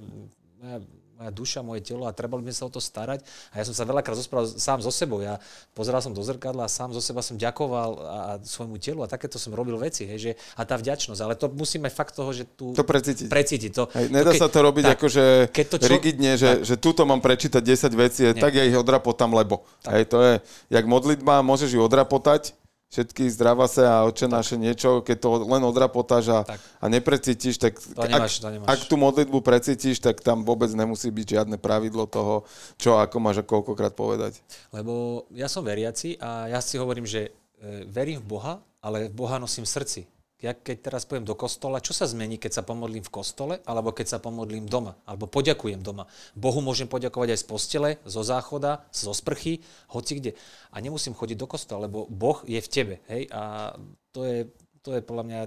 moja, 0.62 0.78
moja 1.23 1.31
duša, 1.31 1.62
moje 1.62 1.86
telo 1.86 2.11
a 2.11 2.11
treba 2.11 2.35
by 2.35 2.51
sa 2.51 2.66
o 2.66 2.70
to 2.74 2.82
starať. 2.82 3.23
A 3.55 3.62
ja 3.62 3.65
som 3.65 3.70
sa 3.70 3.86
veľakrát 3.86 4.19
rozprával 4.19 4.51
sám 4.59 4.82
so 4.82 4.90
sebou. 4.90 5.23
Ja 5.23 5.39
pozeral 5.70 6.03
som 6.03 6.11
do 6.11 6.19
zrkadla 6.19 6.66
a 6.66 6.70
sám 6.70 6.90
zo 6.90 6.99
seba 6.99 7.23
som 7.23 7.39
ďakoval 7.39 7.90
a, 8.03 8.03
a 8.03 8.32
svojmu 8.43 8.82
telu 8.82 9.07
a 9.07 9.09
takéto 9.09 9.39
som 9.39 9.55
robil 9.55 9.78
veci. 9.78 10.03
Hej, 10.03 10.19
že, 10.19 10.32
a 10.59 10.66
tá 10.66 10.74
vďačnosť, 10.74 11.20
ale 11.23 11.39
to 11.39 11.47
musíme 11.55 11.86
fakt 11.86 12.19
toho, 12.19 12.35
že 12.35 12.43
tu... 12.59 12.74
To 12.74 12.82
precítiť. 12.82 13.31
Precítiť 13.31 13.70
to. 13.70 13.86
Hej, 13.94 14.11
nedá 14.11 14.35
keď- 14.35 14.43
sa 14.43 14.49
to 14.51 14.59
robiť 14.59 14.85
tak, 14.90 14.94
akože 14.99 15.24
keď 15.55 15.66
to 15.70 15.77
čo- 15.78 15.93
rigidne, 15.94 16.32
že, 16.35 16.51
že 16.66 16.74
tuto 16.74 17.07
mám 17.07 17.23
prečítať 17.23 17.62
10 17.62 17.94
vecí, 17.94 18.23
tak 18.35 18.51
ja 18.59 18.66
ich 18.66 18.74
odrapotám, 18.74 19.31
lebo. 19.31 19.62
Hej, 19.86 20.11
to 20.11 20.19
je, 20.19 20.32
jak 20.74 20.85
modlitba, 20.90 21.47
môžeš 21.47 21.78
ju 21.78 21.81
odrapotať, 21.86 22.59
všetky 22.93 23.24
zdravá 23.32 23.64
sa 23.66 24.05
a 24.05 24.05
oče 24.05 24.28
naše 24.28 24.60
niečo, 24.60 25.01
keď 25.01 25.16
to 25.16 25.28
len 25.48 25.64
odrapotáš 25.64 26.28
a, 26.28 26.40
Tak. 26.44 26.60
a 26.60 26.85
neprecítiš, 26.93 27.56
tak 27.56 27.81
To 27.81 28.05
nemáš, 28.05 28.39
to 28.39 28.47
ak, 28.47 28.52
nemáš. 28.52 28.69
ak 28.69 28.81
tú 28.85 29.01
modlitbu 29.01 29.39
precítiš, 29.40 29.97
tak 29.97 30.20
tam 30.20 30.44
vôbec 30.44 30.69
nemusí 30.77 31.09
byť 31.09 31.27
žiadne 31.40 31.56
pravidlo 31.56 32.05
toho, 32.05 32.44
čo 32.77 33.01
ako 33.01 33.16
máš 33.16 33.40
a 33.40 33.48
koľkokrát 33.48 33.97
povedať. 33.97 34.44
Lebo 34.70 35.24
ja 35.32 35.48
som 35.48 35.64
veriaci 35.64 36.20
a 36.20 36.52
ja 36.52 36.60
si 36.60 36.77
hovorím, 36.77 37.09
že 37.09 37.32
e, 37.59 37.89
verím 37.89 38.20
v 38.20 38.28
Boha, 38.28 38.55
ale 38.85 39.09
Boha 39.09 39.40
nosím 39.40 39.64
v 39.64 39.73
srdci. 39.73 40.01
Ja 40.43 40.59
keď 40.59 40.90
teraz 40.90 41.06
poviem 41.06 41.23
do 41.23 41.39
kostola, 41.39 41.78
čo 41.78 41.94
sa 41.94 42.02
zmení, 42.02 42.35
keď 42.35 42.59
sa 42.59 42.62
pomodlím 42.66 43.06
v 43.06 43.14
kostole, 43.14 43.55
alebo 43.62 43.94
keď 43.94 44.06
sa 44.10 44.19
pomodlím 44.19 44.66
doma, 44.66 44.98
alebo 45.06 45.31
poďakujem 45.31 45.78
doma. 45.78 46.10
Bohu 46.35 46.59
môžem 46.59 46.90
poďakovať 46.90 47.39
aj 47.39 47.39
z 47.39 47.47
postele, 47.47 47.90
zo 48.02 48.27
záchoda, 48.27 48.82
zo 48.90 49.14
sprchy, 49.14 49.62
hoci 49.94 50.19
kde. 50.19 50.31
A 50.74 50.82
nemusím 50.82 51.14
chodiť 51.14 51.39
do 51.39 51.47
kostola, 51.47 51.86
lebo 51.86 52.10
Boh 52.10 52.43
je 52.43 52.59
v 52.59 52.69
tebe. 52.69 52.94
Hej? 53.06 53.31
A 53.31 53.70
to 54.10 54.27
je, 54.27 54.51
to 54.82 54.98
je 54.98 55.01
podľa 55.06 55.24
mňa 55.31 55.40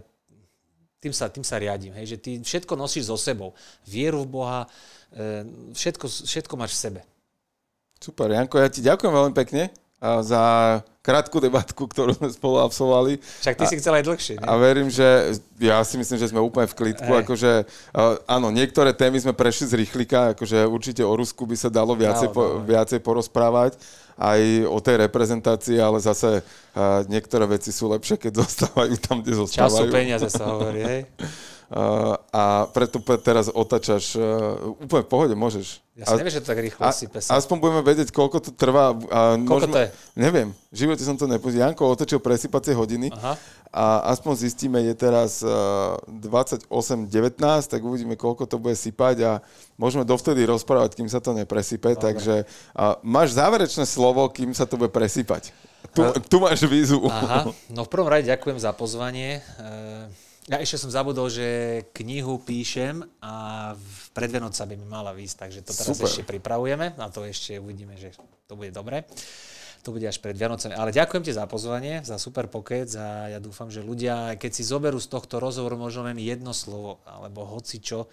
tým 1.04 1.14
sa, 1.14 1.30
tým 1.30 1.46
sa 1.46 1.62
riadím, 1.62 1.94
hej, 2.02 2.16
že 2.16 2.18
ty 2.18 2.32
všetko 2.42 2.74
nosíš 2.74 3.14
so 3.14 3.18
sebou. 3.20 3.54
Vieru 3.86 4.26
v 4.26 4.42
Boha, 4.42 4.66
e, 5.14 5.46
všetko, 5.70 6.10
všetko 6.10 6.54
máš 6.58 6.74
v 6.74 6.82
sebe. 6.82 7.02
Super, 8.02 8.34
Janko, 8.34 8.58
ja 8.58 8.74
ti 8.74 8.82
ďakujem 8.82 9.14
veľmi 9.14 9.36
pekne 9.38 9.70
za 10.24 10.44
krátku 11.06 11.38
debatku, 11.38 11.86
ktorú 11.86 12.18
sme 12.18 12.34
spolu 12.34 12.66
absolvovali. 12.66 13.22
Však 13.22 13.56
ty 13.62 13.66
si 13.70 13.78
chcel 13.78 14.02
aj 14.02 14.04
dlhšie. 14.10 14.36
A 14.42 14.58
verím, 14.58 14.90
že 14.90 15.38
ja 15.62 15.78
si 15.86 16.02
myslím, 16.02 16.18
že 16.18 16.34
sme 16.34 16.42
úplne 16.42 16.66
v 16.66 16.74
klidku. 16.74 17.06
Akože, 17.06 17.70
áno, 18.26 18.50
niektoré 18.50 18.90
témy 18.90 19.22
sme 19.22 19.38
prešli 19.38 19.70
z 19.70 19.78
rýchlika, 19.86 20.34
akože 20.34 20.66
určite 20.66 21.06
o 21.06 21.14
Rusku 21.14 21.46
by 21.46 21.54
sa 21.54 21.70
dalo 21.70 21.94
viacej, 21.94 22.34
po, 22.34 22.66
viacej 22.66 23.06
porozprávať 23.06 23.78
aj 24.16 24.66
o 24.72 24.80
tej 24.80 24.96
reprezentácii, 25.06 25.76
ale 25.76 26.00
zase 26.00 26.40
uh, 26.40 27.04
niektoré 27.12 27.44
veci 27.52 27.76
sú 27.76 27.92
lepšie, 27.92 28.16
keď 28.16 28.32
zostávajú 28.48 28.96
tam, 28.98 29.22
kde 29.22 29.36
Času, 29.36 29.44
zostávajú. 29.46 29.92
peniaze 29.92 30.28
sa 30.32 30.44
hovorí, 30.56 30.82
hej? 30.82 31.02
Uh, 31.76 32.16
a 32.32 32.72
preto 32.72 33.04
teraz 33.20 33.52
otačaš 33.52 34.16
uh, 34.16 34.80
úplne 34.80 35.04
v 35.04 35.10
pohode, 35.12 35.36
môžeš. 35.36 35.84
Ja 36.00 36.08
si 36.08 36.16
neviem, 36.24 36.32
že 36.32 36.40
to 36.40 36.48
tak 36.48 36.64
rýchlo 36.64 36.88
a, 36.88 36.96
sype 36.96 37.20
sa. 37.20 37.36
aspoň 37.36 37.56
budeme 37.60 37.84
vedieť, 37.84 38.16
koľko 38.16 38.48
to 38.48 38.56
trvá. 38.56 38.96
A 39.12 39.36
Koľko 39.36 39.76
to 39.76 39.80
je? 39.84 39.92
Neviem, 40.16 40.56
v 40.72 40.76
živote 40.80 41.04
som 41.04 41.20
to 41.20 41.28
nepozrel. 41.28 41.68
Janko 41.68 41.92
otočil 41.92 42.24
presypacie 42.24 42.72
hodiny 42.72 43.12
Aha. 43.12 43.36
a 43.76 44.08
aspoň 44.16 44.48
zistíme, 44.48 44.80
je 44.88 44.96
teraz 44.96 45.44
uh, 45.44 46.00
28.19, 46.16 47.12
tak 47.44 47.84
uvidíme, 47.84 48.16
koľko 48.16 48.48
to 48.48 48.56
bude 48.56 48.80
sypať 48.80 49.16
a 49.28 49.32
môžeme 49.76 50.08
dovtedy 50.08 50.48
rozprávať, 50.48 50.96
kým 50.96 51.12
sa 51.12 51.20
to 51.20 51.36
nepresype. 51.36 51.92
Takže 52.00 52.48
uh, 52.48 53.04
máš 53.04 53.36
záverečné 53.36 53.84
slovo, 53.84 54.24
kým 54.32 54.56
sa 54.56 54.64
to 54.64 54.80
bude 54.80 54.96
presypať. 54.96 55.52
Tu, 55.92 56.02
tu 56.32 56.40
máš 56.40 56.64
výzvu. 56.64 57.08
Aha, 57.12 57.52
no 57.70 57.84
v 57.84 57.90
prvom 57.92 58.08
rade 58.10 58.26
ďakujem 58.26 58.58
za 58.58 58.74
pozvanie. 58.74 59.40
E, 59.40 60.25
Ja 60.46 60.62
ešte 60.62 60.78
som 60.78 60.94
zabudol, 60.94 61.26
že 61.34 61.48
knihu 61.98 62.38
píšem 62.38 63.02
a 63.18 63.74
pred 64.14 64.30
Vianocami 64.30 64.78
by 64.78 64.86
mala 64.86 65.10
výjsť, 65.10 65.38
takže 65.42 65.60
to 65.66 65.74
teraz 65.74 65.98
Super. 65.98 66.06
ešte 66.06 66.22
pripravujeme 66.22 66.94
a 67.02 67.06
to 67.10 67.26
ešte 67.26 67.58
uvidíme, 67.58 67.98
že 67.98 68.14
to 68.46 68.54
bude 68.54 68.70
dobre. 68.70 69.10
To 69.82 69.90
bude 69.90 70.06
až 70.06 70.22
pred 70.22 70.38
Vianocami. 70.38 70.78
Ale 70.78 70.94
ďakujem 70.94 71.26
ti 71.26 71.34
za 71.34 71.50
pozvanie, 71.50 72.06
za 72.06 72.22
super 72.22 72.46
pokec 72.46 72.90
a 72.98 73.34
ja 73.34 73.40
dúfam, 73.42 73.74
že 73.74 73.86
ľudia, 73.86 74.38
keď 74.38 74.52
si 74.54 74.66
zoberú 74.66 74.98
z 75.02 75.10
tohto 75.10 75.42
rozhovoru 75.42 75.78
možno 75.78 76.10
len 76.10 76.18
jedno 76.22 76.54
slovo, 76.54 77.02
alebo 77.06 77.46
hoci 77.46 77.82
čo, 77.82 78.10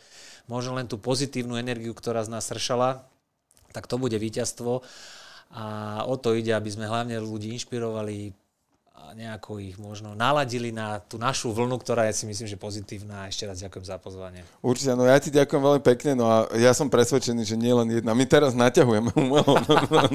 možno 0.48 0.76
len 0.76 0.88
tú 0.88 0.96
pozitívnu 0.96 1.56
energiu, 1.60 1.92
ktorá 1.92 2.24
z 2.24 2.32
nás 2.32 2.48
sršala, 2.48 3.04
tak 3.76 3.88
to 3.88 3.96
bude 4.00 4.16
víťazstvo. 4.16 4.84
A 5.52 5.64
o 6.08 6.16
to 6.16 6.32
ide, 6.32 6.52
aby 6.56 6.72
sme 6.72 6.88
hlavne 6.88 7.20
ľudí 7.20 7.52
inšpirovali 7.56 8.32
nejako 9.12 9.60
ich 9.60 9.76
možno 9.76 10.16
naladili 10.16 10.72
na 10.72 11.00
tú 11.00 11.20
našu 11.20 11.52
vlnu, 11.52 11.76
ktorá 11.80 12.08
je 12.08 12.22
si 12.22 12.24
myslím, 12.24 12.48
že 12.48 12.56
pozitívna. 12.56 13.28
Ešte 13.28 13.44
raz 13.44 13.60
ďakujem 13.60 13.84
za 13.84 13.96
pozvanie. 14.00 14.42
Určite, 14.64 14.96
no 14.96 15.04
ja 15.04 15.16
ti 15.20 15.28
ďakujem 15.28 15.62
veľmi 15.62 15.82
pekne, 15.84 16.16
no 16.16 16.28
a 16.28 16.48
ja 16.56 16.72
som 16.72 16.88
presvedčený, 16.88 17.44
že 17.44 17.56
nie 17.56 17.72
len 17.72 17.88
jedna. 17.92 18.16
My 18.16 18.24
teraz 18.24 18.56
naťahujeme 18.56 19.12
umelo 19.16 19.54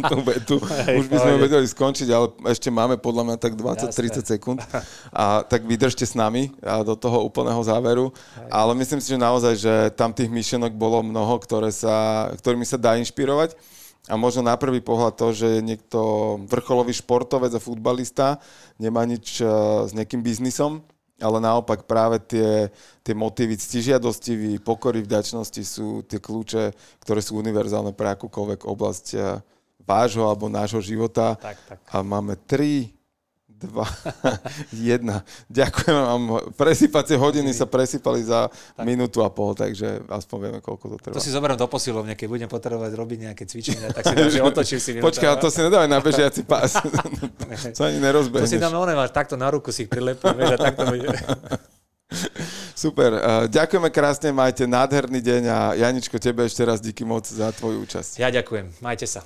tú 0.10 0.18
vetu, 0.26 0.56
už 1.02 1.08
by 1.10 1.18
sme 1.22 1.34
vedeli 1.42 1.68
skončiť, 1.70 2.08
ale 2.10 2.26
ešte 2.50 2.74
máme 2.74 2.98
podľa 2.98 3.24
mňa 3.34 3.38
tak 3.38 3.54
20-30 3.56 4.26
sekúnd. 4.26 4.60
A 5.14 5.42
tak 5.42 5.66
vydržte 5.66 6.06
s 6.06 6.14
nami 6.14 6.54
a 6.62 6.86
do 6.86 6.94
toho 6.94 7.26
úplného 7.26 7.58
záveru. 7.64 8.14
Ale 8.52 8.78
myslím 8.78 9.02
si, 9.02 9.10
že 9.10 9.18
naozaj, 9.18 9.54
že 9.58 9.74
tam 9.98 10.14
tých 10.14 10.30
myšlenok 10.30 10.78
bolo 10.78 11.02
mnoho, 11.02 11.42
ktoré 11.42 11.74
sa, 11.74 12.30
ktorými 12.38 12.68
sa 12.68 12.78
dá 12.78 13.00
inšpirovať. 13.02 13.58
A 14.08 14.16
možno 14.16 14.40
na 14.40 14.56
prvý 14.56 14.80
pohľad 14.80 15.20
to, 15.20 15.36
že 15.36 15.60
niekto 15.60 16.00
vrcholový 16.48 16.96
športovec 16.96 17.52
a 17.52 17.60
futbalista, 17.60 18.40
nemá 18.80 19.04
nič 19.04 19.44
eh, 19.44 19.48
s 19.84 19.92
nejakým 19.92 20.24
biznisom, 20.24 20.80
ale 21.20 21.38
naopak 21.44 21.84
práve 21.90 22.24
tie, 22.24 22.72
tie 23.04 23.14
motívy 23.18 23.58
ctižiadostiví, 23.58 24.64
pokory, 24.64 25.04
vďačnosti 25.04 25.62
sú 25.66 26.06
tie 26.08 26.22
kľúče, 26.22 26.72
ktoré 27.04 27.20
sú 27.20 27.36
univerzálne 27.42 27.92
pre 27.92 28.16
akúkoľvek 28.16 28.64
oblasť 28.64 29.08
eh, 29.16 29.44
vášho 29.84 30.24
alebo 30.28 30.48
nášho 30.52 30.80
života. 30.80 31.36
Tak, 31.36 31.58
tak. 31.68 31.80
A 31.92 32.00
máme 32.00 32.40
tri, 32.48 32.97
dva, 33.58 33.86
jedna. 34.72 35.26
Ďakujem 35.50 35.96
vám. 35.98 36.24
Presypacie 36.54 37.18
hodiny 37.18 37.50
sa 37.52 37.66
presypali 37.66 38.22
za 38.22 38.54
tak. 38.54 38.86
minútu 38.86 39.26
a 39.26 39.30
pol, 39.34 39.58
takže 39.58 40.06
aspoň 40.06 40.38
vieme, 40.38 40.60
koľko 40.62 40.86
to 40.94 40.98
trvá. 41.02 41.14
To 41.18 41.24
si 41.24 41.34
zoberiem 41.34 41.58
do 41.58 41.66
posilovne, 41.66 42.14
keď 42.14 42.28
budem 42.30 42.50
potrebovať 42.50 42.92
robiť 42.94 43.18
nejaké 43.32 43.44
cvičenia, 43.50 43.90
tak 43.90 44.06
si 44.06 44.14
dám, 44.14 44.30
že 44.30 44.42
otočím 44.54 44.80
si. 44.80 44.90
Počkaj, 45.02 45.42
to 45.42 45.50
si 45.50 45.60
nedávaj 45.66 45.90
na 45.90 45.98
bežiaci 45.98 46.46
pás. 46.46 46.78
to 47.78 47.82
ani 47.82 47.98
nerozbehneš. 47.98 48.46
To 48.46 48.54
si 48.54 48.62
dáme 48.62 48.78
oné, 48.78 48.94
takto 49.10 49.34
na 49.34 49.50
ruku 49.50 49.74
si 49.74 49.86
ich 49.86 49.90
prilepím, 49.90 50.38
vieš, 50.38 50.54
a 50.56 50.58
takto 50.70 50.86
bude. 50.94 51.10
Super, 52.78 53.20
ďakujeme 53.50 53.90
krásne, 53.90 54.30
majte 54.30 54.64
nádherný 54.70 55.20
deň 55.20 55.44
a 55.50 55.60
Janičko, 55.76 56.22
tebe 56.22 56.46
ešte 56.46 56.62
raz 56.62 56.78
díky 56.78 57.02
moc 57.02 57.26
za 57.26 57.50
tvoju 57.52 57.84
účasť. 57.84 58.22
Ja 58.22 58.30
ďakujem, 58.30 58.80
majte 58.80 59.10
sa. 59.10 59.26